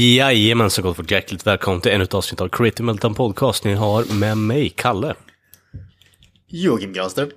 Jajamensan 0.00 0.84
gott 0.84 0.96
folk, 0.96 1.10
hjärtligt 1.10 1.46
välkommen 1.46 1.80
till 1.80 1.92
ännu 1.92 2.04
ett 2.04 2.14
avsnitt 2.14 2.40
av 2.40 2.48
Creative 2.48 2.86
Meltdown 2.86 3.14
Podcast. 3.14 3.64
Ni 3.64 3.74
har 3.74 4.14
med 4.14 4.38
mig, 4.38 4.68
Kalle. 4.70 5.14
Joakim 6.46 6.92
Granström. 6.92 7.30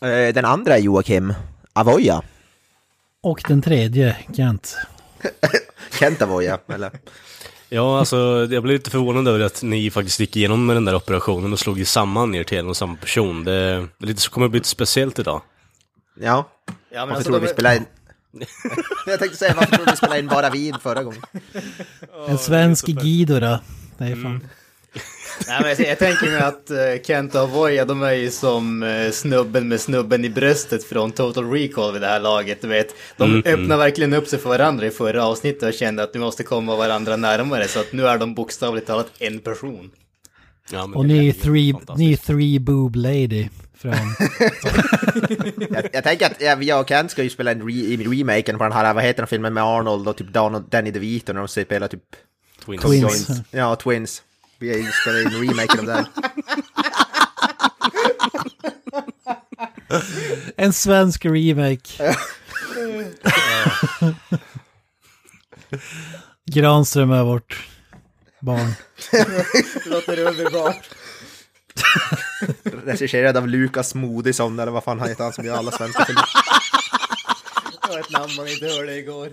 Eh, 0.00 0.34
Den 0.34 0.44
andra 0.44 0.76
är 0.76 0.80
Joakim 0.80 1.34
Avoya. 1.72 2.22
Och 3.22 3.42
den 3.48 3.62
tredje, 3.62 4.16
Kent. 4.36 4.76
Kent 5.98 6.22
Avoya, 6.22 6.58
eller? 6.68 6.90
Ja, 7.68 7.98
alltså 7.98 8.16
jag 8.50 8.62
blev 8.62 8.64
lite 8.66 8.90
förvånad 8.90 9.28
över 9.28 9.40
att 9.40 9.62
ni 9.62 9.90
faktiskt 9.90 10.20
gick 10.20 10.36
igenom 10.36 10.66
med 10.66 10.76
den 10.76 10.84
där 10.84 10.94
operationen 10.94 11.52
och 11.52 11.58
slog 11.58 11.78
ju 11.78 11.84
samman 11.84 12.34
er 12.34 12.44
till 12.44 12.58
en 12.58 12.68
och 12.68 12.76
samma 12.76 12.96
person. 12.96 13.44
Det, 13.44 13.88
det 13.98 14.28
kommer 14.30 14.44
att 14.44 14.50
bli 14.50 14.58
lite 14.60 14.68
speciellt 14.68 15.18
idag. 15.18 15.42
Ja. 16.20 16.48
Ja, 16.66 16.74
men 16.90 17.00
Varför 17.00 17.14
alltså, 17.14 17.24
tror 17.30 17.40
du 17.40 17.40
de- 17.40 17.46
vi 17.46 17.52
spelade 17.52 17.76
in... 17.76 17.86
Jag 19.06 19.18
tänkte 19.18 19.38
säga, 19.38 19.54
varför 19.56 19.76
du 19.76 19.90
vi 19.90 19.96
spelade 19.96 20.18
in 20.20 20.26
bara 20.26 20.50
vin 20.50 20.74
förra 20.82 21.02
gången? 21.02 21.22
En 22.28 22.38
svensk 22.38 22.86
Guido 22.86 23.40
då. 23.40 23.58
Det 23.98 24.04
är 24.04 24.22
fan. 24.22 24.48
Nej, 25.48 25.58
men 25.60 25.68
jag, 25.70 25.80
jag 25.80 25.98
tänker 25.98 26.26
mig 26.26 26.40
att 26.40 26.70
uh, 26.70 27.02
Kent 27.06 27.34
och 27.34 27.40
Avoya, 27.40 27.84
de 27.84 28.02
är 28.02 28.12
ju 28.12 28.30
som 28.30 28.82
eh, 28.82 29.10
snubben 29.10 29.68
med 29.68 29.80
snubben 29.80 30.24
i 30.24 30.28
bröstet 30.30 30.84
från 30.84 31.12
Total 31.12 31.50
Recall 31.50 31.92
vid 31.92 32.02
det 32.02 32.06
här 32.08 32.20
laget. 32.20 32.62
Du 32.62 32.68
vet, 32.68 32.94
de 33.16 33.30
Mm, 33.30 33.42
öppnar 33.46 33.76
verkligen 33.76 34.12
upp 34.12 34.28
sig 34.28 34.38
för 34.38 34.48
varandra 34.48 34.86
i 34.86 34.90
förra 34.90 35.24
avsnittet 35.24 35.62
och 35.62 35.74
kände 35.74 36.02
att 36.02 36.14
nu 36.14 36.20
måste 36.20 36.42
komma 36.42 36.76
varandra 36.76 37.16
närmare. 37.16 37.68
Så 37.68 37.80
att 37.80 37.92
nu 37.92 38.06
är 38.06 38.18
de 38.18 38.34
bokstavligt 38.34 38.86
talat 38.86 39.10
en 39.18 39.38
person. 39.38 39.90
Ja, 40.72 40.86
men 40.86 40.96
Och 40.96 41.06
det 41.06 41.14
ni 41.14 41.26
är 41.26 41.28
är 41.28 41.32
three, 41.32 41.70
är 42.12 42.16
three 42.16 42.58
boob 42.58 42.96
lady. 42.96 43.48
Från... 43.80 43.92
Jag, 45.70 45.88
jag 45.92 46.04
tänker 46.04 46.26
att 46.26 46.40
ja, 46.40 46.62
jag 46.62 46.80
och 46.80 46.88
Kent 46.88 47.10
ska 47.10 47.22
ju 47.22 47.30
spela 47.30 47.50
en 47.50 47.68
re, 47.68 47.96
remaken 47.96 48.58
på 48.58 48.64
den 48.64 48.72
här, 48.72 48.94
vad 48.94 49.04
heter 49.04 49.22
den 49.22 49.28
filmen 49.28 49.54
med 49.54 49.62
Arnold 49.64 50.08
och 50.08 50.16
typ 50.16 50.32
Donald, 50.32 50.64
Danny 50.70 50.90
DeVito 50.90 51.32
när 51.32 51.40
de 51.40 51.48
spelar 51.48 51.88
typ... 51.88 52.02
Twins. 52.64 52.82
Twins. 52.82 53.28
Ja, 53.50 53.76
Twins. 53.76 54.22
Vi 54.58 54.88
spelar 55.02 55.20
in 55.20 55.48
remaken 55.48 55.80
av 55.80 55.86
den. 55.86 56.04
En 60.56 60.72
svensk 60.72 61.24
remake. 61.24 62.14
Granström 66.46 67.10
är 67.10 67.24
vårt 67.24 67.68
barn. 68.40 68.72
Låter 69.86 70.18
underbart. 70.18 70.88
Regisserad 72.84 73.36
av 73.36 73.48
Lukas 73.48 73.94
Moodysson, 73.94 74.58
eller 74.58 74.72
vad 74.72 74.84
fan 74.84 75.00
han 75.00 75.08
heter, 75.08 75.24
han 75.24 75.32
som 75.32 75.44
gör 75.44 75.56
alla 75.56 75.70
svenska 75.70 76.04
filmer. 76.04 76.24
Det 77.82 77.88
var 77.88 77.98
ett 77.98 78.10
namn 78.10 78.34
man 78.36 78.48
inte 78.48 78.66
hörde 78.66 78.96
igår. 78.96 79.28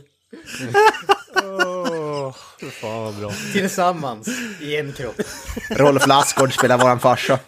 Fan 2.81 3.03
vad 3.03 3.15
bra. 3.15 3.31
Tillsammans, 3.53 4.27
i 4.61 4.77
en 4.77 4.93
kropp. 4.93 5.21
Rolf 5.69 6.07
Lassgård 6.07 6.53
spelar 6.53 6.77
våran 6.77 6.99
farsa. 6.99 7.39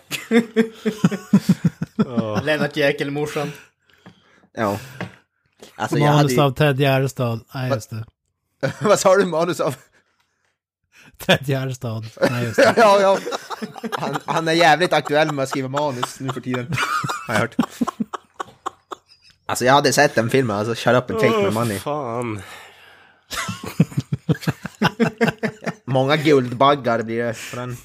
Lennart 2.44 2.78
Jäkel, 2.78 3.12
morsan. 3.12 3.52
Ja. 4.54 4.80
Alltså 5.76 5.98
jag 5.98 6.06
hade 6.06 6.18
Manus 6.18 6.32
ju... 6.32 6.42
av 6.42 6.52
Ted 6.52 6.80
Gärdestad. 6.80 7.40
Nej, 7.54 7.70
just 7.70 7.90
det. 7.90 8.06
Vad 8.82 9.00
sa 9.00 9.16
du 9.16 9.26
manus 9.26 9.60
av? 9.60 9.76
Ted 11.26 11.50
Gärdestad. 11.50 12.06
Nej, 12.30 12.44
just 12.44 12.56
det. 12.56 12.74
ja, 12.78 13.02
ja. 13.02 13.18
Han, 13.98 14.18
han 14.26 14.48
är 14.48 14.54
jävligt 14.54 14.94
aktuell 14.94 15.32
med 15.32 15.44
att 15.44 15.50
skriva 15.50 15.68
manus 15.68 16.20
nu 16.20 16.34
för 16.34 16.42
tiden. 16.42 16.74
Har 17.28 17.34
jag 17.34 17.42
hört. 17.42 17.56
Alltså 19.46 19.66
jag 19.66 19.74
hade 19.74 19.94
sett 19.94 20.16
den 20.16 20.30
filmen, 20.30 20.58
alltså 20.58 20.74
Shut 20.76 20.96
Up 20.96 21.12
and 21.12 21.20
Take 21.20 21.44
My 21.44 21.50
Money. 21.50 21.80
Fan. 21.80 22.42
Många 25.86 26.16
guldbaggar 26.16 27.04
blir 27.04 27.24
det 27.24 27.36
på 27.52 27.56
den. 27.56 27.78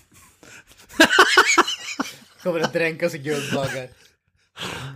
Kommer 2.43 2.61
att 2.61 2.73
dränkas 2.73 3.15
i 3.15 3.19
guldbaggar. 3.19 3.89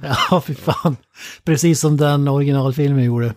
Ja, 0.03 0.43
fy 0.47 0.55
fan. 0.55 0.97
Precis 1.44 1.81
som 1.81 1.97
den 1.97 2.28
originalfilmen 2.28 3.05
gjorde. 3.05 3.34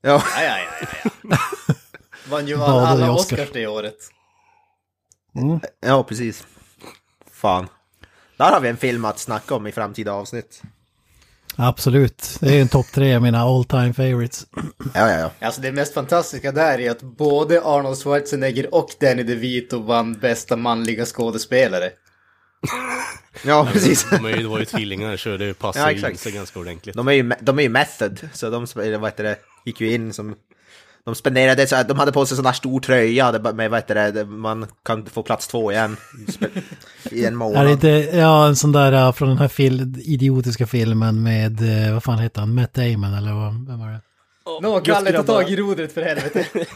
Ja, 0.00 0.22
Ja, 0.36 0.42
ja, 0.42 0.58
ja, 0.58 0.88
ja, 1.02 1.10
ja. 1.30 1.38
Vann 2.30 2.46
ju 2.46 2.56
alla 2.56 3.12
Oscar. 3.12 3.36
Oscars 3.36 3.52
det 3.52 3.66
året. 3.66 3.96
ja 5.80 6.02
precis. 6.02 6.46
Fan. 7.32 7.68
Där 8.36 8.52
har 8.52 8.60
vi 8.60 8.68
en 8.68 8.76
film 8.76 9.04
att 9.04 9.18
snacka 9.18 9.54
om 9.54 9.66
i 9.66 9.72
framtida 9.72 10.12
avsnitt. 10.12 10.62
Absolut. 11.56 12.36
Det 12.40 12.56
är 12.56 12.60
en 12.60 12.68
topp 12.68 12.86
tre 12.92 13.14
av 13.14 13.22
mina 13.22 13.40
all 13.40 13.64
time 13.64 13.92
favorites. 13.92 14.46
Ja, 14.94 15.10
ja, 15.10 15.18
ja. 15.18 15.46
Alltså 15.46 15.60
det 15.60 15.72
mest 15.72 15.94
fantastiska 15.94 16.52
där 16.52 16.80
är 16.80 16.90
att 16.90 17.02
både 17.02 17.62
Arnold 17.64 17.98
Schwarzenegger 17.98 18.74
och 18.74 18.90
Danny 19.00 19.22
DeVito 19.22 19.82
vann 19.82 20.14
bästa 20.14 20.56
manliga 20.56 21.06
skådespelare. 21.06 21.90
Ja, 23.44 23.68
precis. 23.72 24.06
De 24.10 24.24
är 24.24 24.28
ju, 24.28 24.42
det 24.42 24.48
var 24.48 24.58
ju 24.58 24.64
tvillingar 24.64 25.16
så 25.16 25.36
det 25.36 25.58
passar 25.58 25.90
Ja, 25.90 26.08
in 26.08 26.16
sig 26.16 26.32
ganska 26.32 26.58
ordentligt. 26.60 26.96
De 26.96 27.08
är 27.08 27.12
ju, 27.12 27.32
de 27.40 27.58
är 27.58 27.62
ju 27.62 27.68
method, 27.68 28.28
så 28.32 28.50
de 28.50 28.66
vad 28.74 28.86
heter 28.86 29.24
det, 29.24 29.36
gick 29.64 29.80
ju 29.80 29.94
in 29.94 30.12
som... 30.12 30.36
De 31.08 31.14
spenderade 31.14 31.66
så 31.66 31.82
de 31.88 31.98
hade 31.98 32.12
på 32.12 32.26
sig 32.26 32.36
sån 32.36 32.44
där 32.44 32.52
stor 32.52 32.80
tröja 32.80 33.32
med 33.32 33.70
vad 33.70 33.80
heter 33.80 34.12
det, 34.12 34.24
man 34.24 34.66
kan 34.84 35.06
få 35.06 35.22
plats 35.22 35.48
två 35.48 35.72
igen. 35.72 35.96
I 37.10 37.20
en 37.20 37.26
Är 37.26 37.30
det 37.30 37.36
månad. 37.36 37.70
inte, 37.70 37.88
ja, 38.12 38.46
en 38.46 38.56
sån 38.56 38.72
där 38.72 39.06
uh, 39.06 39.12
från 39.12 39.28
den 39.28 39.38
här 39.38 39.48
fil, 39.48 39.94
idiotiska 39.98 40.66
filmen 40.66 41.22
med, 41.22 41.60
uh, 41.60 41.92
vad 41.94 42.02
fan 42.02 42.18
heter 42.18 42.40
han, 42.40 42.54
Matt 42.54 42.74
Damon 42.74 43.14
eller 43.14 43.32
vad, 43.32 43.66
vem 43.66 43.78
var 43.80 43.86
det? 43.88 44.00
Nå, 44.62 44.80
Kalle, 44.80 45.12
ta 45.12 45.22
tag 45.22 45.50
i 45.50 45.56
rodret 45.56 45.92
för 45.92 46.02
helvete. 46.02 46.46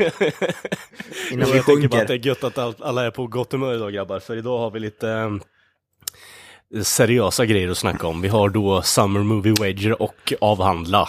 Innan 1.31 1.51
vi 1.51 1.57
jag 1.57 1.67
tänker 1.67 1.89
bara 1.89 2.01
att 2.03 2.09
det 2.09 2.15
är 2.15 2.27
gött 2.27 2.45
att 2.45 2.59
all- 2.59 2.75
alla 2.81 3.07
är 3.07 3.11
på 3.11 3.27
gott 3.27 3.53
humör 3.53 3.75
idag 3.75 3.93
grabbar, 3.93 4.21
för 4.21 4.37
idag 4.37 4.59
har 4.59 4.71
vi 4.71 4.81
lite 4.81 5.09
eh, 5.11 6.83
seriösa 6.83 7.47
grejer 7.47 7.69
att 7.69 7.79
snacka 7.79 8.07
om. 8.07 8.21
Vi 8.23 8.29
har 8.29 8.49
då 8.49 8.83
Summer 8.83 9.21
Movie 9.21 9.55
Wager 9.61 10.03
och 10.03 10.33
avhandla. 10.41 11.09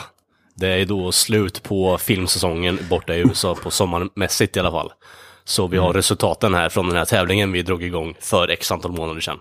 Det 0.55 0.67
är 0.67 0.85
då 0.85 1.11
slut 1.11 1.63
på 1.63 1.97
filmsäsongen 1.97 2.79
borta 2.89 3.15
i 3.15 3.19
USA 3.19 3.55
på 3.55 3.71
sommarmässigt 3.71 4.57
i 4.57 4.59
alla 4.59 4.71
fall. 4.71 4.91
Så 5.43 5.67
vi 5.67 5.77
har 5.77 5.93
resultaten 5.93 6.53
här 6.53 6.69
från 6.69 6.87
den 6.87 6.97
här 6.97 7.05
tävlingen 7.05 7.51
vi 7.51 7.61
drog 7.61 7.83
igång 7.83 8.15
för 8.19 8.47
x 8.47 8.71
antal 8.71 8.91
månader 8.91 9.21
sedan. 9.21 9.39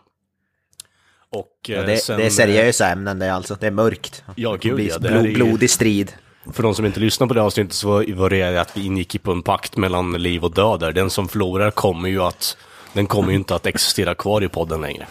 Och 1.30 1.70
eh, 1.70 1.74
Ja, 1.76 1.82
det, 1.82 1.96
sen, 1.96 2.18
det 2.18 2.26
är 2.26 2.30
seriösa 2.30 2.88
ämnen 2.88 3.18
det 3.18 3.26
är 3.26 3.32
alltså, 3.32 3.56
det 3.60 3.66
är 3.66 3.70
mörkt. 3.70 4.24
Ja, 4.36 4.56
gud, 4.60 4.80
ja, 4.80 4.98
det 4.98 5.08
är 5.08 5.12
blod, 5.12 5.26
ju- 5.26 5.34
blodig 5.34 5.70
strid. 5.70 6.12
För 6.52 6.62
de 6.62 6.74
som 6.74 6.86
inte 6.86 7.00
lyssnar 7.00 7.26
på 7.26 7.34
det 7.34 7.42
avsnittet 7.42 7.72
så 7.74 7.88
var- 7.88 8.14
var 8.14 8.30
det 8.30 8.56
att 8.60 8.76
vi 8.76 8.86
ingick 8.86 9.22
på 9.22 9.32
en 9.32 9.42
pakt 9.42 9.76
mellan 9.76 10.12
liv 10.12 10.44
och 10.44 10.54
död 10.54 10.80
där. 10.80 10.92
Den 10.92 11.10
som 11.10 11.28
förlorar 11.28 11.70
kommer 11.70 12.08
ju 12.08 12.22
att, 12.22 12.56
den 12.92 13.06
kommer 13.06 13.30
ju 13.30 13.34
inte 13.36 13.54
att 13.54 13.66
existera 13.66 14.14
kvar 14.14 14.44
i 14.44 14.48
podden 14.48 14.80
längre. 14.80 15.06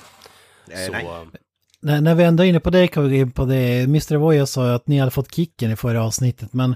Så, 0.86 0.92
nej. 0.92 1.08
När, 1.82 2.02
när 2.02 2.16
vi 2.16 2.24
ändå 2.24 2.44
är 2.44 2.48
inne 2.48 2.60
på 2.60 2.70
det 2.70 2.88
kan 2.88 3.04
vi 3.04 3.10
gå 3.10 3.16
in 3.16 3.32
på 3.32 3.46
det. 3.46 3.80
Mr. 3.84 4.16
Voya 4.16 4.46
sa 4.46 4.68
ju 4.68 4.74
att 4.74 4.88
ni 4.88 5.00
hade 5.00 5.12
fått 5.12 5.36
kicken 5.36 5.72
i 5.72 5.76
förra 5.76 6.04
avsnittet, 6.04 6.54
men 6.54 6.76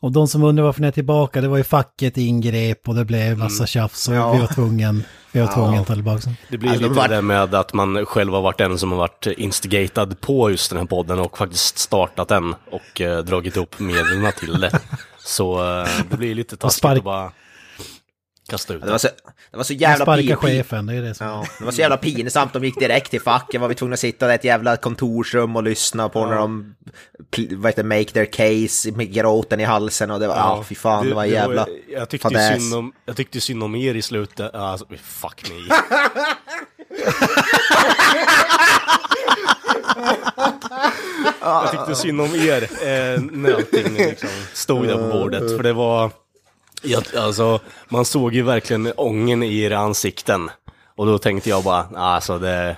och 0.00 0.12
de 0.12 0.28
som 0.28 0.42
undrar 0.44 0.64
varför 0.64 0.80
ni 0.80 0.86
är 0.86 0.92
tillbaka, 0.92 1.40
det 1.40 1.48
var 1.48 1.56
ju 1.56 1.64
facket 1.64 2.16
ingrep 2.16 2.88
och 2.88 2.94
det 2.94 3.04
blev 3.04 3.38
massa 3.38 3.66
tjafs 3.66 4.08
och 4.08 4.14
Ja. 4.14 4.32
vi 4.32 4.38
var 4.40 4.46
tvungen, 4.46 5.02
vi 5.32 5.40
var 5.40 5.54
tvungen 5.54 5.80
att 5.80 5.86
ta 5.86 5.94
tillbaka. 5.94 6.30
det 6.50 6.58
blir 6.58 6.70
Alltså, 6.70 6.82
lite 6.84 6.94
var- 7.00 7.08
det 7.08 7.14
där 7.14 7.22
med 7.22 7.54
att 7.54 7.72
man 7.74 8.06
själv 8.06 8.32
har 8.32 8.40
varit 8.42 8.58
den 8.58 8.78
som 8.78 8.90
har 8.92 8.98
varit 8.98 9.26
instigatad 9.26 10.20
på 10.20 10.50
just 10.50 10.70
den 10.70 10.78
här 10.78 10.86
podden 10.86 11.18
och 11.18 11.38
faktiskt 11.38 11.78
startat 11.78 12.28
den 12.28 12.54
och 12.70 13.00
eh, 13.00 13.18
dragit 13.18 13.56
upp 13.56 13.78
medlen 13.78 14.32
till 14.38 14.60
det. 14.60 14.80
Så 15.18 15.78
eh, 15.80 15.88
det 16.10 16.16
blir 16.16 16.34
lite 16.34 16.56
taskigt 16.56 16.84
att 16.84 17.04
bara 17.04 17.32
kasta 18.48 18.74
ut 18.74 18.80
Det 18.80 18.86
var 18.86 18.92
det. 18.92 18.98
så, 18.98 19.08
det 19.50 19.56
var 19.56 19.64
så 19.64 19.72
jävla 19.72 20.04
Sparka 20.04 20.36
chefen, 20.36 20.86
det 20.86 20.94
är 20.94 21.02
det 21.02 21.14
som... 21.14 21.26
Ja, 21.26 21.44
det 21.58 21.64
var 21.64 21.72
så 21.72 21.80
jävla 21.80 21.96
pinsamt. 21.96 22.52
De 22.52 22.64
gick 22.64 22.78
direkt 22.78 23.10
till 23.10 23.20
facket. 23.20 23.60
Var 23.60 23.68
vi 23.68 23.74
tvungna 23.74 23.94
att 23.94 24.00
sitta 24.00 24.32
i 24.32 24.34
ett 24.34 24.44
jävla 24.44 24.76
kontorsrum 24.76 25.56
och 25.56 25.62
lyssna 25.62 26.08
på 26.08 26.26
när 26.26 26.36
de 26.36 26.74
vad 27.50 27.70
heter, 27.70 27.82
det, 27.82 27.88
make 27.88 28.04
their 28.04 28.24
case 28.24 28.92
med 28.92 29.12
gråten 29.12 29.60
i 29.60 29.64
halsen 29.64 30.10
och 30.10 30.20
det 30.20 30.28
var, 30.28 30.36
ja, 30.36 30.64
fy 30.68 30.74
fan, 30.74 31.08
det, 31.08 31.14
var 31.14 31.24
jävla 31.24 31.66
jag, 31.88 32.08
tyckte 32.08 32.28
fadäs. 32.28 32.62
synd 32.62 32.74
om, 32.74 32.92
jag 33.06 33.16
tyckte 33.16 33.40
synd 33.40 33.62
om 33.62 33.74
er 33.74 33.94
i 33.94 34.02
slutet. 34.02 34.54
Alltså, 34.54 34.86
fuck 35.02 35.50
me. 35.50 35.74
jag 41.40 41.70
tyckte 41.70 41.94
synd 41.94 42.20
om 42.20 42.34
er 42.34 42.62
eh, 42.62 43.20
när 43.20 43.54
allting 43.54 43.94
liksom 43.94 44.28
stod 44.52 44.86
där 44.86 44.94
på 44.94 45.18
bordet. 45.18 45.56
För 45.56 45.62
det 45.62 45.72
var, 45.72 46.10
ja, 46.82 47.02
alltså, 47.16 47.60
man 47.88 48.04
såg 48.04 48.34
ju 48.34 48.42
verkligen 48.42 48.92
ången 48.96 49.42
i 49.42 49.60
era 49.60 49.78
ansikten. 49.78 50.50
Och 50.96 51.06
då 51.06 51.18
tänkte 51.18 51.48
jag 51.50 51.64
bara, 51.64 51.88
alltså 51.96 52.38
det, 52.38 52.76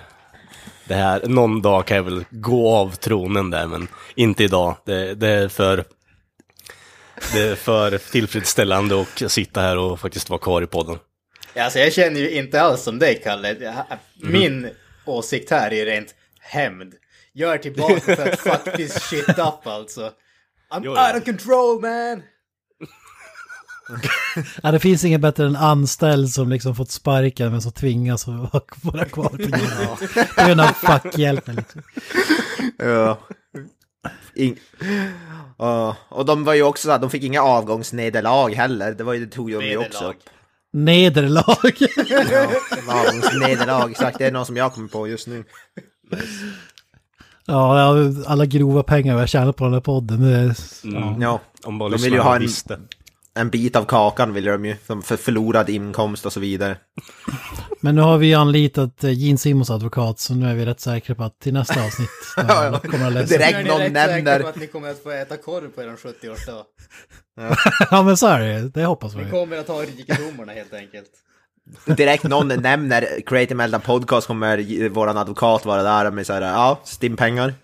det 0.85 0.95
här, 0.95 1.21
någon 1.27 1.61
dag 1.61 1.85
kan 1.87 1.97
jag 1.97 2.03
väl 2.03 2.25
gå 2.29 2.75
av 2.75 2.95
tronen 2.95 3.49
där, 3.49 3.67
men 3.67 3.87
inte 4.15 4.43
idag. 4.43 4.75
Det, 4.85 5.13
det 5.15 5.27
är 5.27 5.47
för 5.47 5.83
det 7.33 7.39
är 7.41 7.55
för 7.55 7.97
tillfredsställande 7.97 9.01
att 9.01 9.31
sitta 9.31 9.61
här 9.61 9.77
och 9.77 9.99
faktiskt 9.99 10.29
vara 10.29 10.39
kvar 10.39 10.61
i 10.61 10.67
podden. 10.67 10.99
Alltså 11.55 11.79
jag 11.79 11.93
känner 11.93 12.19
ju 12.19 12.31
inte 12.31 12.61
alls 12.61 12.83
som 12.83 12.99
dig 12.99 13.21
Kalle. 13.23 13.53
Jag- 13.59 13.85
Min 14.31 14.69
åsikt 15.05 15.49
här 15.51 15.73
är 15.73 15.85
rent 15.85 16.15
hämnd. 16.39 16.93
Jag 17.33 17.53
är 17.53 17.57
tillbaka 17.57 18.15
för 18.15 18.49
att 18.51 18.63
this 18.77 18.93
shit 19.03 19.29
up 19.29 19.67
alltså. 19.67 20.01
I'm 20.71 20.81
Jo, 20.83 20.93
ja. 20.95 21.07
out 21.13 21.21
of 21.21 21.25
control 21.25 21.81
man! 21.81 22.23
Ja, 24.63 24.71
det 24.71 24.79
finns 24.79 25.03
inget 25.05 25.21
bättre 25.21 25.45
än 25.45 25.55
anställd 25.55 26.29
som 26.29 26.49
liksom 26.49 26.75
fått 26.75 26.91
sparken 26.91 27.51
men 27.51 27.61
så 27.61 27.71
tvingas 27.71 28.27
att 28.27 28.33
vara 28.83 29.05
kvar 29.05 29.29
på 29.29 29.37
grund 29.37 29.53
av, 29.89 30.47
grund 30.47 30.61
av 30.61 30.65
fackhjälpen. 30.67 31.55
Liksom. 31.55 31.81
Ja. 32.77 33.19
In... 34.35 34.57
Ja, 35.57 35.95
och 36.09 36.25
de 36.25 36.43
var 36.43 36.53
ju 36.53 36.63
också 36.63 36.85
så 36.85 36.91
här, 36.91 36.99
de 36.99 37.09
fick 37.09 37.23
inga 37.23 37.41
avgångsnederlag 37.41 38.49
heller. 38.55 38.93
Det 38.93 39.03
var 39.03 39.13
ju, 39.13 39.25
det 39.25 39.31
tog 39.31 39.49
ju 39.51 39.59
de 39.59 39.65
ju 39.65 39.77
också 39.77 39.89
Nederlag. 39.93 40.09
upp. 40.15 40.23
Nederlag. 40.73 41.73
Avgångsnederlag, 42.87 43.91
exakt. 43.91 44.17
Det 44.17 44.25
är 44.27 44.31
någon 44.31 44.45
som 44.45 44.57
jag 44.57 44.73
kommer 44.73 44.87
på 44.87 45.07
just 45.07 45.27
nu. 45.27 45.43
Ja, 47.45 47.79
ja, 47.99 48.11
alla 48.27 48.45
grova 48.45 48.83
pengar 48.83 49.13
vi 49.13 49.19
har 49.19 49.27
tjänat 49.27 49.55
på 49.55 49.63
den 49.63 49.73
här 49.73 49.79
podden. 49.81 50.21
Det 50.21 50.29
är, 50.37 50.55
ja. 50.83 51.17
Ja, 51.19 51.39
Om 51.63 51.77
bara 51.77 51.89
De 51.89 51.97
vill 52.01 52.13
ju 52.13 52.19
ha 52.19 52.35
en- 52.35 52.41
visste. 52.41 52.79
En 53.41 53.49
bit 53.49 53.75
av 53.75 53.85
kakan 53.85 54.33
vill 54.33 54.45
de 54.45 54.65
ju. 54.65 54.75
Som 54.87 55.01
för 55.03 55.17
förlorad 55.17 55.69
inkomst 55.69 56.25
och 56.25 56.33
så 56.33 56.39
vidare. 56.39 56.77
Men 57.81 57.95
nu 57.95 58.01
har 58.01 58.17
vi 58.17 58.33
anlitat 58.33 59.03
eh, 59.03 59.11
Gene 59.11 59.37
Simmons 59.37 59.69
advokat 59.69 60.19
så 60.19 60.33
nu 60.33 60.49
är 60.49 60.55
vi 60.55 60.65
rätt 60.65 60.79
säkra 60.79 61.15
på 61.15 61.23
att 61.23 61.39
till 61.39 61.53
nästa 61.53 61.83
avsnitt 61.85 62.09
ja. 62.37 62.79
kommer 62.79 63.07
att 63.07 63.13
läsa. 63.13 63.37
Direkt 63.37 63.57
ni 63.57 63.63
någon 63.63 63.79
rätt 63.79 63.91
nämner- 63.93 64.39
på 64.39 64.47
att 64.47 64.55
ni 64.55 64.67
kommer 64.67 64.89
att 64.91 65.03
få 65.03 65.11
äta 65.11 65.37
korv 65.37 65.67
på 65.69 65.81
er 65.81 65.87
70-årsdag. 65.87 66.63
Ja 67.91 68.01
men 68.03 68.17
så 68.17 68.27
är 68.27 68.39
det 68.39 68.69
det 68.69 68.85
hoppas 68.85 69.15
Ni 69.15 69.23
vi. 69.23 69.29
kommer 69.29 69.57
att 69.57 69.67
ha 69.67 69.81
rikedomarna 69.81 70.51
helt 70.53 70.73
enkelt. 70.73 71.09
Direkt 71.85 72.23
någon 72.23 72.47
nämner 72.47 73.21
Creative 73.25 73.55
Meltdown 73.55 73.81
Podcast 73.81 74.27
kommer 74.27 74.89
våran 74.89 75.17
advokat 75.17 75.65
vara 75.65 75.83
där 75.83 76.11
med 76.11 76.27
så 76.27 76.33
här, 76.33 76.41
ja, 76.41 76.79
stimpengar. 76.83 77.53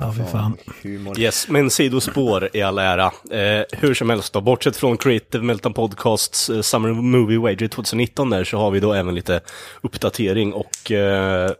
Ja, 0.00 0.14
fy 0.16 0.24
fan. 0.24 0.56
Humor. 0.82 1.18
Yes, 1.18 1.48
men 1.48 1.70
sidospår 1.70 2.48
i 2.52 2.62
all 2.62 2.78
ära. 2.78 3.04
Eh, 3.30 3.64
hur 3.72 3.94
som 3.94 4.10
helst 4.10 4.32
då, 4.32 4.40
bortsett 4.40 4.76
från 4.76 4.96
Creative 4.96 5.44
Meltdown 5.44 5.74
Podcasts 5.74 6.50
eh, 6.50 6.60
Summer 6.60 6.88
Movie 6.88 7.38
Wager 7.38 7.68
2019 7.68 8.30
där 8.30 8.44
så 8.44 8.58
har 8.58 8.70
vi 8.70 8.80
då 8.80 8.92
även 8.92 9.14
lite 9.14 9.40
uppdatering 9.80 10.52
och 10.52 10.92
eh, 10.92 11.50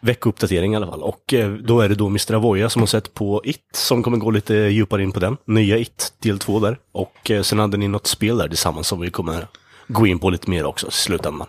veckouppdatering 0.00 0.72
i 0.72 0.76
alla 0.76 0.86
fall. 0.86 1.02
Och 1.02 1.34
eh, 1.34 1.50
då 1.50 1.80
är 1.80 1.88
det 1.88 1.94
då 1.94 2.06
Mr. 2.06 2.34
Avoya 2.34 2.70
som 2.70 2.82
har 2.82 2.86
sett 2.86 3.14
på 3.14 3.42
It 3.44 3.60
som 3.74 4.02
kommer 4.02 4.18
gå 4.18 4.30
lite 4.30 4.54
djupare 4.54 5.02
in 5.02 5.12
på 5.12 5.20
den. 5.20 5.36
Nya 5.44 5.78
It, 5.78 6.12
del 6.22 6.38
2 6.38 6.60
där. 6.60 6.78
Och 6.92 7.30
eh, 7.30 7.42
sen 7.42 7.58
hade 7.58 7.76
ni 7.76 7.88
något 7.88 8.06
spel 8.06 8.38
där 8.38 8.48
tillsammans 8.48 8.86
som 8.86 9.00
vi 9.00 9.10
kommer 9.10 9.46
gå 9.88 10.06
in 10.06 10.18
på 10.18 10.30
lite 10.30 10.50
mer 10.50 10.66
också 10.66 10.88
i 10.88 10.90
slutändan. 10.90 11.46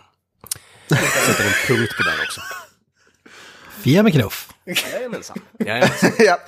Sätter 0.88 1.44
en 1.44 1.76
punkt 1.76 1.96
på 1.96 2.02
den 2.02 2.20
också. 2.26 2.40
Fia 3.80 4.02
med 4.02 4.12
knuff. 4.12 4.48
Jajamensan. 4.92 5.38
Jajamensan. 5.58 6.10
ja. 6.18 6.38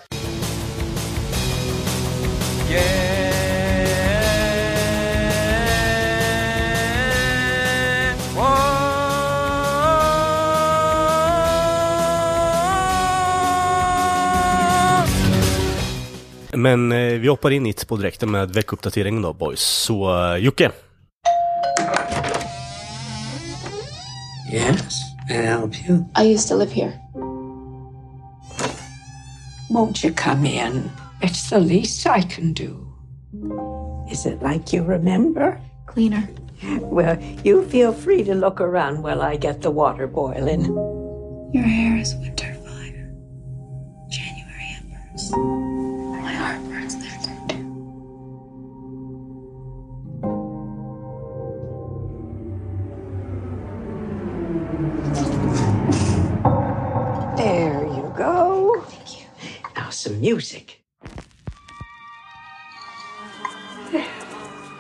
Men 16.53 16.93
eh, 16.93 16.99
vi 16.99 17.29
hoppar 17.29 17.51
in 17.51 17.65
hit 17.65 17.89
på 17.89 17.97
direkten 17.97 18.31
med 18.31 18.51
veckouppdateringen 18.51 19.23
då 19.23 19.33
boys. 19.33 19.61
Så 19.61 20.33
eh, 20.33 20.37
Jocke, 20.37 20.71
Yes, 24.53 24.97
may 25.29 25.39
I 25.39 25.47
help 25.47 25.89
you? 25.89 26.05
I 26.17 26.35
used 26.35 26.49
to 26.49 26.59
live 26.59 26.73
here. 26.73 27.00
Won't 29.71 30.03
you 30.03 30.13
come 30.13 30.45
in? 30.45 30.91
It's 31.23 31.49
the 31.49 31.61
least 31.61 32.05
I 32.07 32.23
can 32.23 32.53
do. 32.53 32.93
Is 34.11 34.27
it 34.27 34.43
like 34.43 34.73
you 34.73 34.83
remember? 34.83 35.61
Cleaner. 35.87 36.29
Well, 36.81 37.17
you 37.45 37.65
feel 37.67 37.93
free 37.93 38.25
to 38.25 38.35
look 38.35 38.61
around 38.61 39.03
while 39.03 39.23
I 39.23 39.37
get 39.37 39.63
the 39.63 39.71
water 39.71 40.09
boiling. 40.09 40.65
Your 41.55 41.63
hair 41.63 41.97
is 41.97 42.17
winter 42.17 42.53
fire. 42.55 43.15
January 44.11 44.77
embers. 44.77 45.70
Music. 60.21 60.83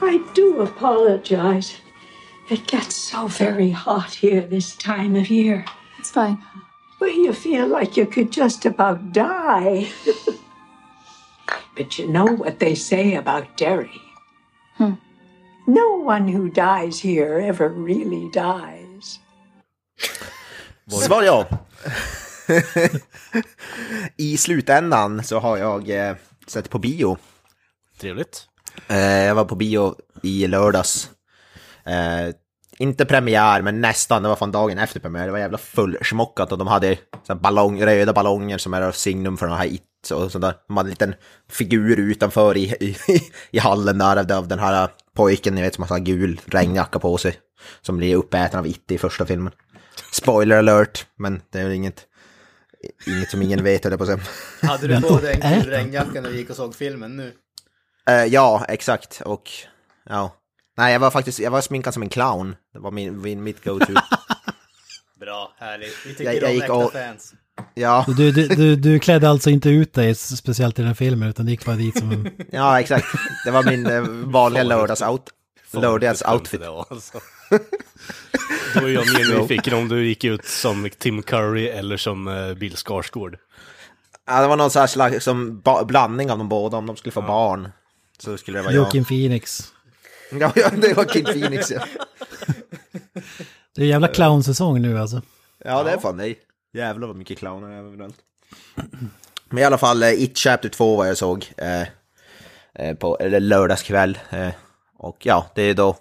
I 0.02 0.18
do 0.34 0.60
apologize. 0.60 1.76
It 2.48 2.66
gets 2.66 2.96
so 2.96 3.26
very 3.28 3.70
hot 3.70 4.14
here 4.14 4.42
this 4.42 4.76
time 4.76 5.16
of 5.16 5.30
year. 5.30 5.64
It's 5.98 6.10
fine. 6.10 6.42
Well, 7.00 7.10
you 7.10 7.32
feel 7.32 7.66
like 7.66 7.96
you 7.96 8.06
could 8.06 8.32
just 8.32 8.66
about 8.66 9.12
die. 9.12 9.88
but 11.76 11.98
you 11.98 12.08
know 12.08 12.26
what 12.26 12.58
they 12.58 12.74
say 12.74 13.14
about 13.14 13.56
Derry. 13.56 14.00
Hmm. 14.76 14.94
No 15.66 15.96
one 15.96 16.28
who 16.28 16.50
dies 16.50 16.98
here 16.98 17.38
ever 17.38 17.68
really 17.68 18.28
dies. 18.30 19.18
Svar 20.88 21.22
ja. 21.22 21.46
I 24.16 24.36
slutändan 24.36 25.24
så 25.24 25.38
har 25.38 25.56
jag 25.56 25.90
eh, 26.08 26.16
sett 26.46 26.70
på 26.70 26.78
bio. 26.78 27.16
trevligt. 28.00 28.46
Eh, 28.88 28.98
jag 29.24 29.34
var 29.34 29.44
på 29.44 29.54
bio 29.54 29.94
i 30.22 30.46
lördags. 30.46 31.10
Eh, 31.84 32.34
inte 32.78 33.04
premiär, 33.04 33.62
men 33.62 33.80
nästan. 33.80 34.22
Det 34.22 34.28
var 34.28 34.36
fan 34.36 34.52
dagen 34.52 34.78
efter 34.78 35.00
premiär. 35.00 35.26
Det 35.26 35.32
var 35.32 35.38
jävla 35.38 35.58
fullsmockat 35.58 36.52
och 36.52 36.58
de 36.58 36.66
hade 36.66 36.98
så 37.26 37.34
ballong, 37.34 37.82
röda 37.82 38.12
ballonger 38.12 38.58
som 38.58 38.74
är 38.74 38.92
signum 38.92 39.36
för 39.36 39.46
den 39.46 39.56
här 39.56 39.66
It 39.66 40.10
och 40.14 40.32
sådär. 40.32 40.54
De 40.68 40.76
hade 40.76 40.86
en 40.86 40.90
liten 40.90 41.14
figur 41.50 41.96
utanför 41.98 42.56
i, 42.56 42.62
i, 42.80 42.96
i 43.50 43.58
hallen 43.58 43.98
där 43.98 44.32
av- 44.32 44.48
den 44.48 44.58
här 44.58 44.88
pojken, 45.16 45.54
ni 45.54 45.62
vet, 45.62 45.74
som 45.74 45.82
har 45.82 45.88
så 45.88 45.94
här 45.94 46.00
gul 46.00 46.40
regnjacka 46.46 46.98
på 46.98 47.18
sig. 47.18 47.36
Som 47.82 47.96
blir 47.96 48.16
uppäten 48.16 48.58
av 48.58 48.66
It 48.66 48.90
i 48.90 48.98
första 48.98 49.26
filmen. 49.26 49.52
Spoiler 50.12 50.56
alert, 50.58 51.06
men 51.16 51.42
det 51.50 51.58
är 51.58 51.64
väl 51.64 51.72
inget, 51.72 52.06
inget 53.06 53.30
som 53.30 53.42
ingen 53.42 53.64
vet, 53.64 53.84
höll 53.84 53.92
jag 53.92 53.98
på 53.98 54.04
att 54.12 54.20
säga. 54.60 54.70
Hade 54.72 54.86
du 54.86 55.00
på 55.00 55.18
dig 55.20 55.40
en 55.42 55.60
kul 55.62 55.70
regnjacka 55.70 56.20
när 56.20 56.30
vi 56.30 56.36
gick 56.38 56.50
och 56.50 56.56
såg 56.56 56.74
filmen 56.74 57.16
nu? 57.16 57.32
Eh, 58.08 58.24
ja, 58.24 58.64
exakt. 58.68 59.22
Och 59.24 59.50
ja. 60.08 60.36
Nej, 60.76 60.92
jag 60.92 61.00
var 61.00 61.10
faktiskt, 61.10 61.38
jag 61.38 61.50
var 61.50 61.60
sminkad 61.60 61.94
som 61.94 62.02
en 62.02 62.08
clown. 62.08 62.56
Det 62.72 62.78
var 62.78 62.90
min, 62.90 63.20
min 63.22 63.42
mitt 63.42 63.64
go-to. 63.64 63.92
Bra, 65.20 65.52
härligt. 65.58 65.96
Vi 66.06 66.14
tycker 66.14 66.32
Jag- 66.32 66.42
jag 66.42 66.44
om 66.48 66.54
gick 66.54 66.62
äkta 66.62 66.74
och- 66.74 66.92
fans. 66.92 67.34
ja, 67.74 68.04
Du, 68.16 68.32
du, 68.32 68.48
du, 68.48 68.76
du 68.76 68.98
klädde 68.98 69.28
alltså 69.28 69.50
inte 69.50 69.68
ut 69.70 69.92
dig 69.94 70.14
speciellt 70.14 70.78
i 70.78 70.82
den 70.82 70.86
här 70.88 70.94
filmen 70.94 71.28
utan 71.28 71.46
du 71.46 71.52
gick 71.52 71.64
bara 71.64 71.76
dit 71.76 71.98
som 71.98 72.10
en... 72.12 72.30
ja, 72.52 72.80
exakt. 72.80 73.06
Det 73.44 73.50
var 73.50 73.62
min 73.62 73.86
eh, 73.86 74.02
vanliga 74.30 74.62
lördags-out. 74.64 75.22
Lördags 75.72 76.22
outfit. 76.22 76.60
Det 77.50 77.58
var. 78.74 78.80
Då 78.80 78.86
är 78.86 78.92
jag 78.92 79.06
mer 79.06 79.38
nyfiken 79.40 79.74
om 79.74 79.88
du 79.88 80.06
gick 80.06 80.24
ut 80.24 80.44
som 80.44 80.90
Tim 80.98 81.22
Curry 81.22 81.66
eller 81.68 81.96
som 81.96 82.28
eh, 82.28 82.54
Bill 82.54 82.76
Skarsgård. 82.76 83.38
Ja, 84.26 84.40
det 84.40 84.46
var 84.46 84.56
någon 84.56 84.70
slags 84.70 85.24
som 85.24 85.60
ba- 85.60 85.84
blandning 85.84 86.30
av 86.30 86.38
de 86.38 86.48
båda. 86.48 86.76
Om 86.76 86.86
de 86.86 86.96
skulle 86.96 87.12
få 87.12 87.22
barn 87.22 87.68
så 88.18 88.36
skulle 88.38 88.58
det 88.58 88.62
vara 88.62 88.74
jag. 88.74 88.82
Joaquin 88.82 89.04
Phoenix. 89.04 89.72
Ja, 90.32 90.52
ja, 90.56 90.70
det 90.76 90.94
var 90.94 91.04
Kid 91.04 91.26
Phoenix. 91.26 91.70
Ja, 91.70 91.84
Det 93.74 93.82
är 93.82 93.86
jävla 93.86 94.08
clownsäsong 94.08 94.82
nu 94.82 94.98
alltså. 94.98 95.22
ja 95.64 95.82
det 95.82 95.90
är 95.90 95.98
fan 95.98 96.16
det. 96.16 96.34
Jävlar 96.72 97.06
vad 97.06 97.16
mycket 97.16 97.38
clowner 97.38 97.78
överallt. 97.78 98.16
Men 99.48 99.58
i 99.58 99.64
alla 99.64 99.78
fall, 99.78 100.02
eh, 100.02 100.10
It 100.22 100.38
Chapter 100.38 100.68
2 100.68 100.96
vad 100.96 101.08
jag 101.08 101.16
såg. 101.16 101.52
Eh, 101.56 101.80
eh, 102.74 102.96
på 102.96 103.18
eller 103.18 103.40
lördagskväll. 103.40 104.18
Eh, 104.30 104.48
och 104.96 105.16
ja, 105.26 105.50
det 105.54 105.62
är 105.62 105.74
då 105.74 105.96